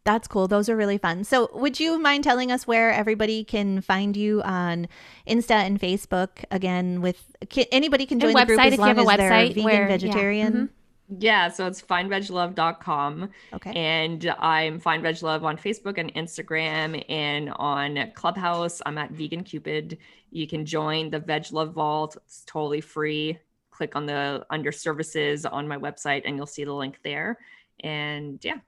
That's 0.04 0.26
cool. 0.26 0.48
Those 0.48 0.70
are 0.70 0.76
really 0.76 0.96
fun. 0.96 1.22
So, 1.24 1.50
would 1.52 1.78
you 1.78 1.98
mind 1.98 2.24
telling 2.24 2.50
us 2.50 2.66
where 2.66 2.90
everybody 2.90 3.44
can 3.44 3.82
find 3.82 4.16
you 4.16 4.40
on 4.42 4.88
Insta 5.26 5.50
and 5.50 5.78
Facebook? 5.78 6.44
Again, 6.50 7.02
with 7.02 7.22
can, 7.50 7.66
anybody 7.70 8.06
can 8.06 8.18
join 8.18 8.30
And 8.30 8.38
the 8.38 8.46
group 8.46 8.58
website, 8.60 8.66
as 8.68 8.72
if 8.72 8.78
you 8.78 8.84
long 8.86 8.88
have 8.96 8.98
a 9.06 9.10
as 9.10 9.16
they're 9.18 9.30
website 9.30 9.48
vegan, 9.48 9.64
where- 9.64 9.82
yeah, 9.82 9.88
vegetarian. 9.88 10.70
Yeah, 11.08 11.48
so 11.48 11.66
it's 11.66 11.80
findveglove.com 11.80 13.30
Okay. 13.54 13.72
and 13.72 14.34
I'm 14.38 14.78
Find 14.78 15.02
Veg 15.02 15.22
Love 15.22 15.42
on 15.44 15.56
Facebook 15.56 15.96
and 15.96 16.12
Instagram 16.14 17.02
and 17.08 17.50
on 17.56 18.10
Clubhouse. 18.14 18.82
I'm 18.84 18.98
at 18.98 19.12
Vegan 19.12 19.42
Cupid. 19.42 19.96
You 20.30 20.46
can 20.46 20.66
join 20.66 21.08
the 21.10 21.18
Veg 21.18 21.46
Love 21.50 21.72
Vault. 21.72 22.16
It's 22.26 22.44
totally 22.46 22.82
free. 22.82 23.38
Click 23.70 23.96
on 23.96 24.04
the 24.04 24.44
under 24.50 24.70
services 24.70 25.46
on 25.46 25.66
my 25.66 25.78
website 25.78 26.22
and 26.26 26.36
you'll 26.36 26.46
see 26.46 26.64
the 26.64 26.74
link 26.74 26.98
there. 27.02 27.38
And 27.80 28.38
yeah, 28.44 28.58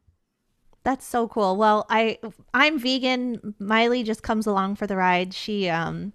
That's 0.82 1.04
so 1.04 1.28
cool. 1.28 1.56
Well, 1.56 1.84
I 1.90 2.18
I'm 2.54 2.78
vegan. 2.78 3.54
Miley 3.58 4.02
just 4.02 4.22
comes 4.22 4.46
along 4.46 4.76
for 4.76 4.86
the 4.86 4.96
ride. 4.96 5.34
She 5.34 5.68
um 5.68 6.14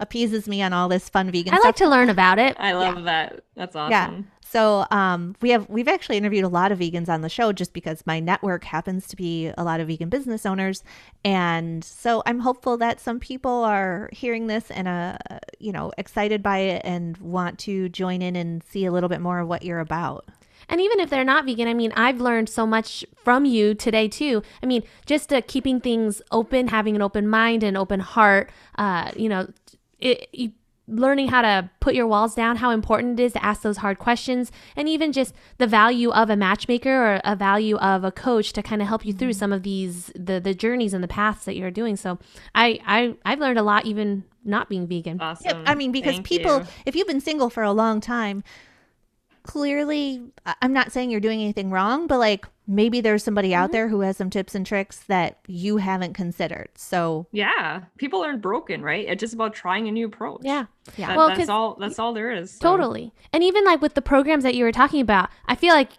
appeases 0.00 0.48
me 0.48 0.62
on 0.62 0.72
all 0.72 0.88
this 0.88 1.08
fun 1.08 1.30
vegan 1.30 1.52
I 1.52 1.56
stuff. 1.56 1.64
like 1.64 1.76
to 1.76 1.88
learn 1.88 2.10
about 2.10 2.38
it. 2.38 2.56
I 2.58 2.72
love 2.72 3.04
that. 3.04 3.44
That's 3.54 3.76
awesome. 3.76 3.90
Yeah. 3.90 4.22
So 4.54 4.86
um, 4.92 5.34
we 5.40 5.50
have 5.50 5.68
we've 5.68 5.88
actually 5.88 6.16
interviewed 6.16 6.44
a 6.44 6.48
lot 6.48 6.70
of 6.70 6.78
vegans 6.78 7.08
on 7.08 7.22
the 7.22 7.28
show 7.28 7.52
just 7.52 7.72
because 7.72 8.04
my 8.06 8.20
network 8.20 8.62
happens 8.62 9.08
to 9.08 9.16
be 9.16 9.50
a 9.58 9.64
lot 9.64 9.80
of 9.80 9.88
vegan 9.88 10.10
business 10.10 10.46
owners, 10.46 10.84
and 11.24 11.82
so 11.82 12.22
I'm 12.24 12.38
hopeful 12.38 12.76
that 12.76 13.00
some 13.00 13.18
people 13.18 13.64
are 13.64 14.08
hearing 14.12 14.46
this 14.46 14.70
and 14.70 14.86
uh 14.86 15.18
you 15.58 15.72
know 15.72 15.90
excited 15.98 16.40
by 16.40 16.58
it 16.58 16.82
and 16.84 17.16
want 17.16 17.58
to 17.60 17.88
join 17.88 18.22
in 18.22 18.36
and 18.36 18.62
see 18.62 18.84
a 18.84 18.92
little 18.92 19.08
bit 19.08 19.20
more 19.20 19.40
of 19.40 19.48
what 19.48 19.64
you're 19.64 19.80
about. 19.80 20.28
And 20.68 20.80
even 20.80 21.00
if 21.00 21.10
they're 21.10 21.24
not 21.24 21.44
vegan, 21.46 21.68
I 21.68 21.74
mean, 21.74 21.92
I've 21.96 22.20
learned 22.20 22.48
so 22.48 22.66
much 22.66 23.04
from 23.22 23.44
you 23.44 23.74
today 23.74 24.08
too. 24.08 24.42
I 24.62 24.66
mean, 24.66 24.82
just 25.04 25.32
uh, 25.32 25.42
keeping 25.46 25.80
things 25.80 26.22
open, 26.30 26.68
having 26.68 26.94
an 26.96 27.02
open 27.02 27.28
mind 27.28 27.62
and 27.62 27.76
open 27.76 28.00
heart. 28.00 28.50
Uh, 28.78 29.10
you 29.16 29.28
know, 29.28 29.48
it, 30.04 30.28
you, 30.32 30.52
learning 30.86 31.28
how 31.28 31.40
to 31.42 31.70
put 31.80 31.94
your 31.94 32.06
walls 32.06 32.34
down, 32.34 32.56
how 32.56 32.70
important 32.70 33.18
it 33.18 33.22
is 33.22 33.32
to 33.32 33.44
ask 33.44 33.62
those 33.62 33.78
hard 33.78 33.98
questions, 33.98 34.52
and 34.76 34.88
even 34.88 35.12
just 35.12 35.34
the 35.58 35.66
value 35.66 36.10
of 36.10 36.28
a 36.28 36.36
matchmaker 36.36 37.14
or 37.14 37.20
a 37.24 37.34
value 37.34 37.76
of 37.76 38.04
a 38.04 38.12
coach 38.12 38.52
to 38.52 38.62
kind 38.62 38.82
of 38.82 38.88
help 38.88 39.04
you 39.04 39.12
through 39.12 39.30
mm-hmm. 39.30 39.38
some 39.38 39.52
of 39.52 39.62
these 39.62 40.12
the 40.14 40.40
the 40.40 40.54
journeys 40.54 40.92
and 40.92 41.02
the 41.02 41.08
paths 41.08 41.44
that 41.46 41.56
you're 41.56 41.70
doing. 41.70 41.96
So, 41.96 42.18
I 42.54 42.78
I 42.86 43.16
I've 43.24 43.40
learned 43.40 43.58
a 43.58 43.62
lot 43.62 43.86
even 43.86 44.24
not 44.44 44.68
being 44.68 44.86
vegan. 44.86 45.20
Awesome. 45.20 45.46
Yeah, 45.62 45.70
I 45.70 45.74
mean 45.74 45.90
because 45.90 46.14
Thank 46.14 46.26
people, 46.26 46.60
you. 46.60 46.66
if 46.86 46.94
you've 46.94 47.08
been 47.08 47.20
single 47.20 47.48
for 47.48 47.62
a 47.62 47.72
long 47.72 48.00
time, 48.00 48.44
clearly 49.44 50.22
I'm 50.60 50.72
not 50.72 50.90
saying 50.92 51.10
you're 51.10 51.20
doing 51.20 51.40
anything 51.40 51.70
wrong, 51.70 52.06
but 52.06 52.18
like 52.18 52.46
maybe 52.66 53.00
there's 53.00 53.22
somebody 53.22 53.50
Mm-hmm. 53.50 53.62
out 53.62 53.72
there 53.72 53.88
who 53.88 54.00
has 54.00 54.16
some 54.16 54.30
tips 54.30 54.54
and 54.54 54.64
tricks 54.66 55.00
that 55.06 55.38
you 55.46 55.76
haven't 55.76 56.14
considered. 56.14 56.68
So 56.74 57.26
Yeah, 57.30 57.82
people 57.98 58.22
aren't 58.22 58.40
broken, 58.42 58.82
right? 58.82 59.06
It's 59.06 59.20
just 59.20 59.34
about 59.34 59.54
trying 59.54 59.86
a 59.86 59.92
new 59.92 60.06
approach. 60.06 60.40
Yeah. 60.42 60.64
Yeah. 60.96 61.08
That- 61.08 61.16
Well, 61.16 61.28
that's 61.28 61.48
all. 61.48 61.76
That's 61.78 61.98
all 61.98 62.12
there 62.14 62.32
is. 62.32 62.50
so. 62.52 62.58
Totally. 62.70 63.12
And 63.32 63.42
even 63.44 63.64
like 63.64 63.80
with 63.82 63.94
the 63.94 64.02
programs 64.02 64.44
that 64.44 64.54
you 64.54 64.64
were 64.64 64.72
talking 64.72 65.00
about, 65.00 65.28
I 65.46 65.54
feel 65.54 65.74
like 65.74 65.90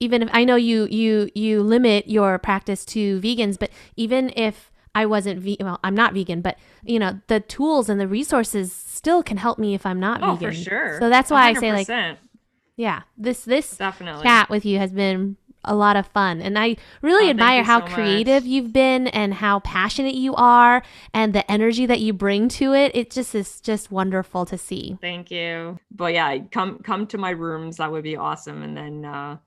even 0.00 0.22
if 0.22 0.28
I 0.32 0.44
know 0.44 0.56
you 0.56 0.86
you 0.90 1.30
you 1.34 1.62
limit 1.62 2.08
your 2.08 2.38
practice 2.38 2.84
to 2.86 3.20
vegans, 3.20 3.58
but 3.58 3.70
even 3.96 4.32
if 4.36 4.70
I 4.94 5.06
wasn't 5.06 5.40
ve- 5.40 5.58
well, 5.60 5.78
I'm 5.84 5.94
not 5.94 6.14
vegan, 6.14 6.40
but 6.40 6.56
you 6.84 6.98
know, 6.98 7.20
the 7.28 7.38
tools 7.40 7.88
and 7.88 8.00
the 8.00 8.08
resources 8.08 8.72
still 8.72 9.22
can 9.22 9.36
help 9.36 9.58
me 9.58 9.74
if 9.74 9.84
I'm 9.86 10.00
not 10.00 10.20
Oh, 10.22 10.34
vegan. 10.34 10.50
for 10.50 10.54
sure. 10.54 10.98
So 11.00 11.08
that's 11.08 11.30
why 11.30 11.48
I 11.48 11.54
say 11.54 11.72
like 11.72 11.86
100%, 11.86 12.16
yeah, 12.78 13.02
this 13.18 13.42
this 13.44 13.76
definitely. 13.76 14.22
chat 14.22 14.48
with 14.48 14.64
you 14.64 14.78
has 14.78 14.92
been 14.92 15.36
a 15.64 15.74
lot 15.74 15.96
of 15.96 16.06
fun 16.06 16.40
and 16.40 16.56
i 16.56 16.76
really 17.02 17.26
Oh, 17.26 17.30
admire 17.30 17.64
how 17.64 17.80
so 17.80 17.84
much. 17.86 17.92
creative 17.94 18.46
you've 18.46 18.72
been 18.72 19.08
and 19.08 19.34
how 19.34 19.58
passionate 19.60 20.14
you 20.14 20.32
are 20.36 20.82
and 21.12 21.34
the 21.34 21.44
energy 21.50 21.84
that 21.84 21.98
you 22.00 22.12
bring 22.12 22.48
to 22.48 22.72
it 22.72 22.92
it 22.94 23.10
just 23.10 23.34
is 23.34 23.60
just 23.60 23.90
wonderful 23.90 24.46
to 24.46 24.56
see 24.56 24.96
Thank 25.00 25.30
you. 25.32 25.78
But 25.90 26.14
yeah, 26.14 26.38
come 26.52 26.78
come 26.84 27.06
to 27.08 27.18
my 27.18 27.30
rooms. 27.30 27.78
That 27.78 27.90
would 27.90 28.04
be 28.04 28.16
awesome. 28.16 28.62
And 28.62 28.76
then 28.76 29.04
uh 29.04 29.38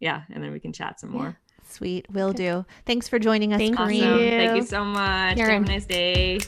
yeah, 0.00 0.22
and 0.32 0.42
then 0.42 0.50
we 0.50 0.58
can 0.60 0.72
chat 0.72 0.98
some 0.98 1.10
more. 1.10 1.36
sweet, 1.68 2.06
will 2.10 2.32
do. 2.32 2.64
Thanks 2.86 3.06
for 3.06 3.18
joining 3.18 3.52
us, 3.52 3.58
Thank 3.60 3.76
Kareem. 3.76 4.00
Awesome. 4.02 4.18
you. 4.24 4.30
Thank 4.30 4.56
you 4.56 4.62
so 4.66 4.82
much. 4.82 5.36
Karen. 5.36 5.60
Have 5.60 5.68
a 5.68 5.72
nice 5.72 5.84
day. 5.86 6.38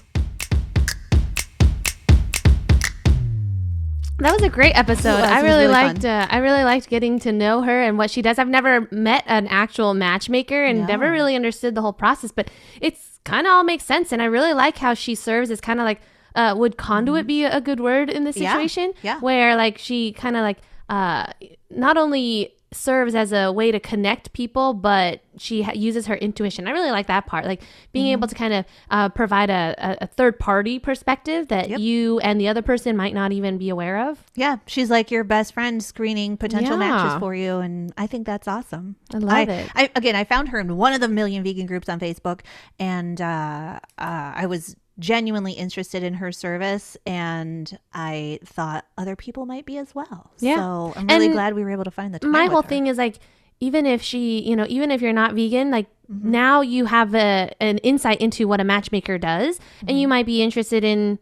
That 4.19 4.33
was 4.35 4.43
a 4.43 4.49
great 4.49 4.77
episode. 4.77 5.21
was. 5.21 5.31
I 5.31 5.41
really, 5.41 5.63
really 5.63 5.69
liked. 5.69 6.05
Uh, 6.05 6.27
I 6.31 6.39
really 6.39 6.63
liked 6.63 6.89
getting 6.89 7.19
to 7.21 7.33
know 7.33 7.63
her 7.63 7.83
and 7.83 7.99
what 7.99 8.11
she 8.11 8.23
does. 8.23 8.39
I've 8.39 8.47
never 8.49 8.87
met 8.93 9.25
an 9.27 9.49
actual 9.49 9.95
matchmaker 9.95 10.65
and 10.65 10.87
never 10.87 11.11
really 11.11 11.35
understood 11.35 11.75
the 11.75 11.83
whole 11.83 11.93
process, 11.93 12.31
but 12.31 12.49
it's 12.81 13.19
kind 13.25 13.47
of 13.49 13.53
all 13.53 13.65
makes 13.65 13.85
sense. 13.85 14.13
And 14.13 14.23
I 14.23 14.27
really 14.27 14.53
like 14.55 14.79
how 14.79 14.95
she 14.95 15.15
serves 15.15 15.51
as 15.51 15.61
kind 15.61 15.81
of 15.81 15.85
like. 15.85 16.01
Uh, 16.35 16.55
would 16.57 16.79
conduit 16.79 17.27
be 17.27 17.45
a 17.45 17.61
good 17.61 17.79
word 17.79 18.09
in 18.09 18.25
this 18.25 18.37
Mm-hmm. 18.37 18.45
Yeah, 18.45 18.53
situation? 18.55 18.93
yeah. 19.03 19.21
Where 19.21 19.55
like 19.55 19.77
she 19.77 20.13
kind 20.15 20.35
of 20.35 20.41
like 20.41 20.57
uh, 20.89 21.27
not 21.69 21.99
only 21.99 22.55
serves 22.74 23.15
as 23.15 23.32
a 23.32 23.53
way 23.53 23.70
to 23.70 23.78
connect 23.81 24.32
people, 24.32 24.74
but 24.74 25.20
she 25.39 25.62
ha- 25.62 25.73
uses 25.74 26.07
her 26.07 26.15
intuition. 26.15 26.66
I 26.69 26.70
really 26.73 26.90
like 26.90 27.07
that 27.07 27.27
part, 27.27 27.44
like 27.44 27.62
being 27.93 28.07
Mm-hmm. 28.07 28.12
able 28.12 28.28
to 28.28 28.35
kind 28.35 28.53
of 28.55 28.65
uh, 28.90 29.09
provide 29.11 29.51
a, 29.51 29.99
a, 30.03 30.07
third 30.07 30.39
party 30.39 30.78
perspective 30.78 31.49
that 31.49 31.69
Yep. 31.70 31.78
you 31.81 32.19
and 32.20 32.40
the 32.40 32.49
other 32.49 32.62
person 32.62 32.97
might 32.97 33.15
not 33.15 33.32
even 33.32 33.59
be 33.59 33.69
aware 33.70 34.09
of. 34.11 34.23
Yeah, 34.35 34.57
she's 34.66 34.90
like 34.90 35.11
your 35.11 35.24
best 35.24 35.55
friend 35.55 35.82
screening 35.82 36.36
potential 36.36 36.77
matches 36.77 37.19
for 37.19 37.35
you, 37.35 37.59
and 37.59 37.93
I 37.97 38.07
think 38.07 38.27
that's 38.27 38.47
awesome. 38.49 38.97
I 39.15 39.19
love 39.19 39.49
it. 39.49 39.70
I, 39.74 39.90
again, 39.94 40.16
I 40.16 40.24
found 40.24 40.49
her 40.51 40.59
in 40.61 40.77
one 40.77 40.93
of 40.93 41.01
the 41.01 41.09
million 41.09 41.43
vegan 41.43 41.66
groups 41.66 41.89
on 41.89 41.99
Facebook, 42.01 42.40
and 42.78 43.20
uh, 43.20 43.81
uh, 43.99 44.32
I 44.36 44.47
was 44.47 44.77
genuinely 44.98 45.52
interested 45.52 46.02
in 46.02 46.14
her 46.14 46.31
service, 46.32 46.97
and 47.06 47.78
I 47.94 48.39
thought 48.44 48.85
other 48.98 49.16
people 49.16 49.47
might 49.47 49.64
be 49.66 49.78
as 49.78 49.94
well. 49.94 50.31
Yeah. 50.39 50.56
So 50.56 50.93
I'm 50.97 51.06
really 51.06 51.27
And 51.27 51.35
glad 51.35 51.55
we 51.55 51.62
were 51.64 51.70
able 51.70 51.85
to 51.85 51.90
find 51.90 52.14
the 52.14 52.19
time. 52.19 52.31
my 52.31 52.47
whole 52.47 52.62
her. 52.62 52.69
thing 52.69 52.86
is 52.86 52.98
like 52.98 53.19
even 53.60 53.86
if 53.86 54.02
she 54.02 54.40
you 54.43 54.56
know 54.56 54.66
even 54.69 54.90
if 54.90 55.01
you're 55.01 55.12
not 55.12 55.35
vegan 55.35 55.70
like 55.70 55.86
Mm-hmm. 56.10 56.31
now 56.32 56.60
you 56.60 56.85
have 56.86 57.14
a 57.14 57.55
an 57.60 57.78
insight 57.78 58.20
into 58.20 58.47
what 58.47 58.60
a 58.60 58.64
matchmaker 58.64 59.16
does 59.16 59.59
and 59.86 59.98
you 59.98 60.06
might 60.09 60.27
be 60.27 60.43
interested 60.43 60.85
in 60.85 61.19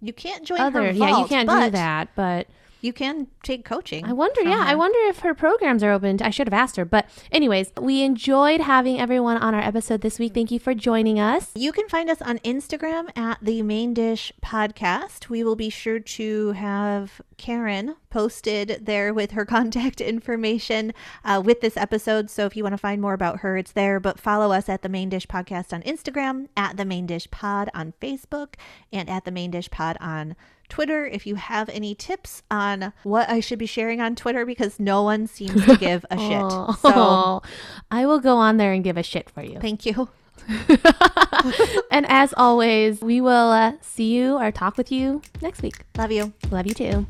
you 0.00 0.12
can't 0.14 0.44
join 0.44 0.58
other 0.60 0.84
her 0.84 0.90
yeah 0.92 1.18
you 1.18 1.26
can't 1.26 1.48
do 1.50 1.70
that 1.70 2.08
but 2.14 2.46
You 2.82 2.92
can 2.92 3.28
take 3.42 3.64
coaching. 3.64 4.04
i 4.04 4.12
wonder 4.12 4.42
yeah 4.42 4.64
i 4.66 4.74
wonder 4.74 4.98
if 5.08 5.20
her 5.20 5.34
programs 5.34 5.82
are 5.82 5.92
open 5.92 6.20
i 6.22 6.30
should 6.30 6.46
have 6.46 6.52
asked 6.54 6.76
her 6.76 6.84
but 6.84 7.08
anyways 7.30 7.70
we 7.80 8.02
enjoyed 8.02 8.60
having 8.60 9.00
everyone 9.00 9.36
on 9.38 9.54
our 9.54 9.60
episode 9.60 10.00
this 10.02 10.18
week 10.18 10.34
thank 10.34 10.50
you 10.50 10.58
for 10.58 10.74
joining 10.74 11.18
us 11.18 11.50
You 11.54 11.72
can 11.72 11.88
find 11.88 12.10
us 12.10 12.20
on 12.20 12.38
Instagram 12.40 13.16
at 13.16 13.38
the 13.40 13.62
Main 13.62 13.94
Dish 13.94 14.32
Podcast. 14.44 15.28
We 15.28 15.42
will 15.44 15.56
be 15.56 15.70
sure 15.70 16.00
to 16.00 16.52
have 16.52 17.20
Karen 17.36 17.96
posted 18.10 18.80
there 18.84 19.14
with 19.14 19.30
her 19.32 19.44
contact 19.56 20.00
information 20.00 20.92
uh, 21.24 21.40
with 21.44 21.60
this 21.60 21.76
episode. 21.76 22.30
So 22.30 22.46
if 22.46 22.56
you 22.56 22.62
want 22.62 22.74
to 22.74 22.78
find 22.78 23.00
more 23.00 23.14
about 23.14 23.40
her, 23.40 23.56
it's 23.56 23.72
there. 23.72 24.00
But 24.00 24.18
follow 24.20 24.52
us 24.52 24.68
at 24.68 24.82
the 24.82 24.88
Main 24.88 25.08
Dish 25.08 25.26
Podcast 25.26 25.72
on 25.72 25.82
Instagram, 25.82 26.48
at 26.56 26.76
the 26.76 26.84
Main 26.84 27.06
Dish 27.06 27.30
Pod 27.30 27.68
on 27.74 27.94
Facebook, 28.00 28.54
and 28.92 29.08
at 29.08 29.24
the 29.24 29.30
Main 29.30 29.50
Dish 29.50 29.70
Pod 29.70 29.96
on 30.00 30.34
Twitter. 30.72 31.04
If 31.06 31.26
you 31.26 31.34
have 31.34 31.68
any 31.68 31.94
tips 31.94 32.42
on 32.50 32.94
what 33.02 33.28
I 33.28 33.40
should 33.40 33.58
be 33.58 33.66
sharing 33.66 34.00
on 34.00 34.14
Twitter, 34.16 34.46
because 34.46 34.80
no 34.80 35.02
one 35.02 35.26
seems 35.26 35.66
to 35.66 35.76
give 35.76 36.06
a 36.10 36.16
shit. 36.28 36.78
So 36.80 37.42
i 37.90 38.06
will 38.06 38.20
go 38.20 38.36
on 38.38 38.56
there 38.56 38.72
and 38.72 38.82
give 38.82 38.96
a 38.96 39.02
shit 39.02 39.28
for 39.28 39.42
you 39.42 39.58
thank 39.60 39.84
you. 39.84 40.08
and 41.90 42.06
as 42.08 42.32
always 42.36 43.00
we 43.02 43.20
will 43.20 43.50
uh, 43.50 43.72
see 43.82 44.14
you 44.14 44.38
or 44.38 44.50
talk 44.50 44.76
with 44.78 44.90
you 44.90 45.20
next 45.42 45.62
week 45.62 45.84
Love 45.98 46.10
you. 46.10 46.32
love 46.50 46.66
you 46.66 46.74
too 46.74 47.06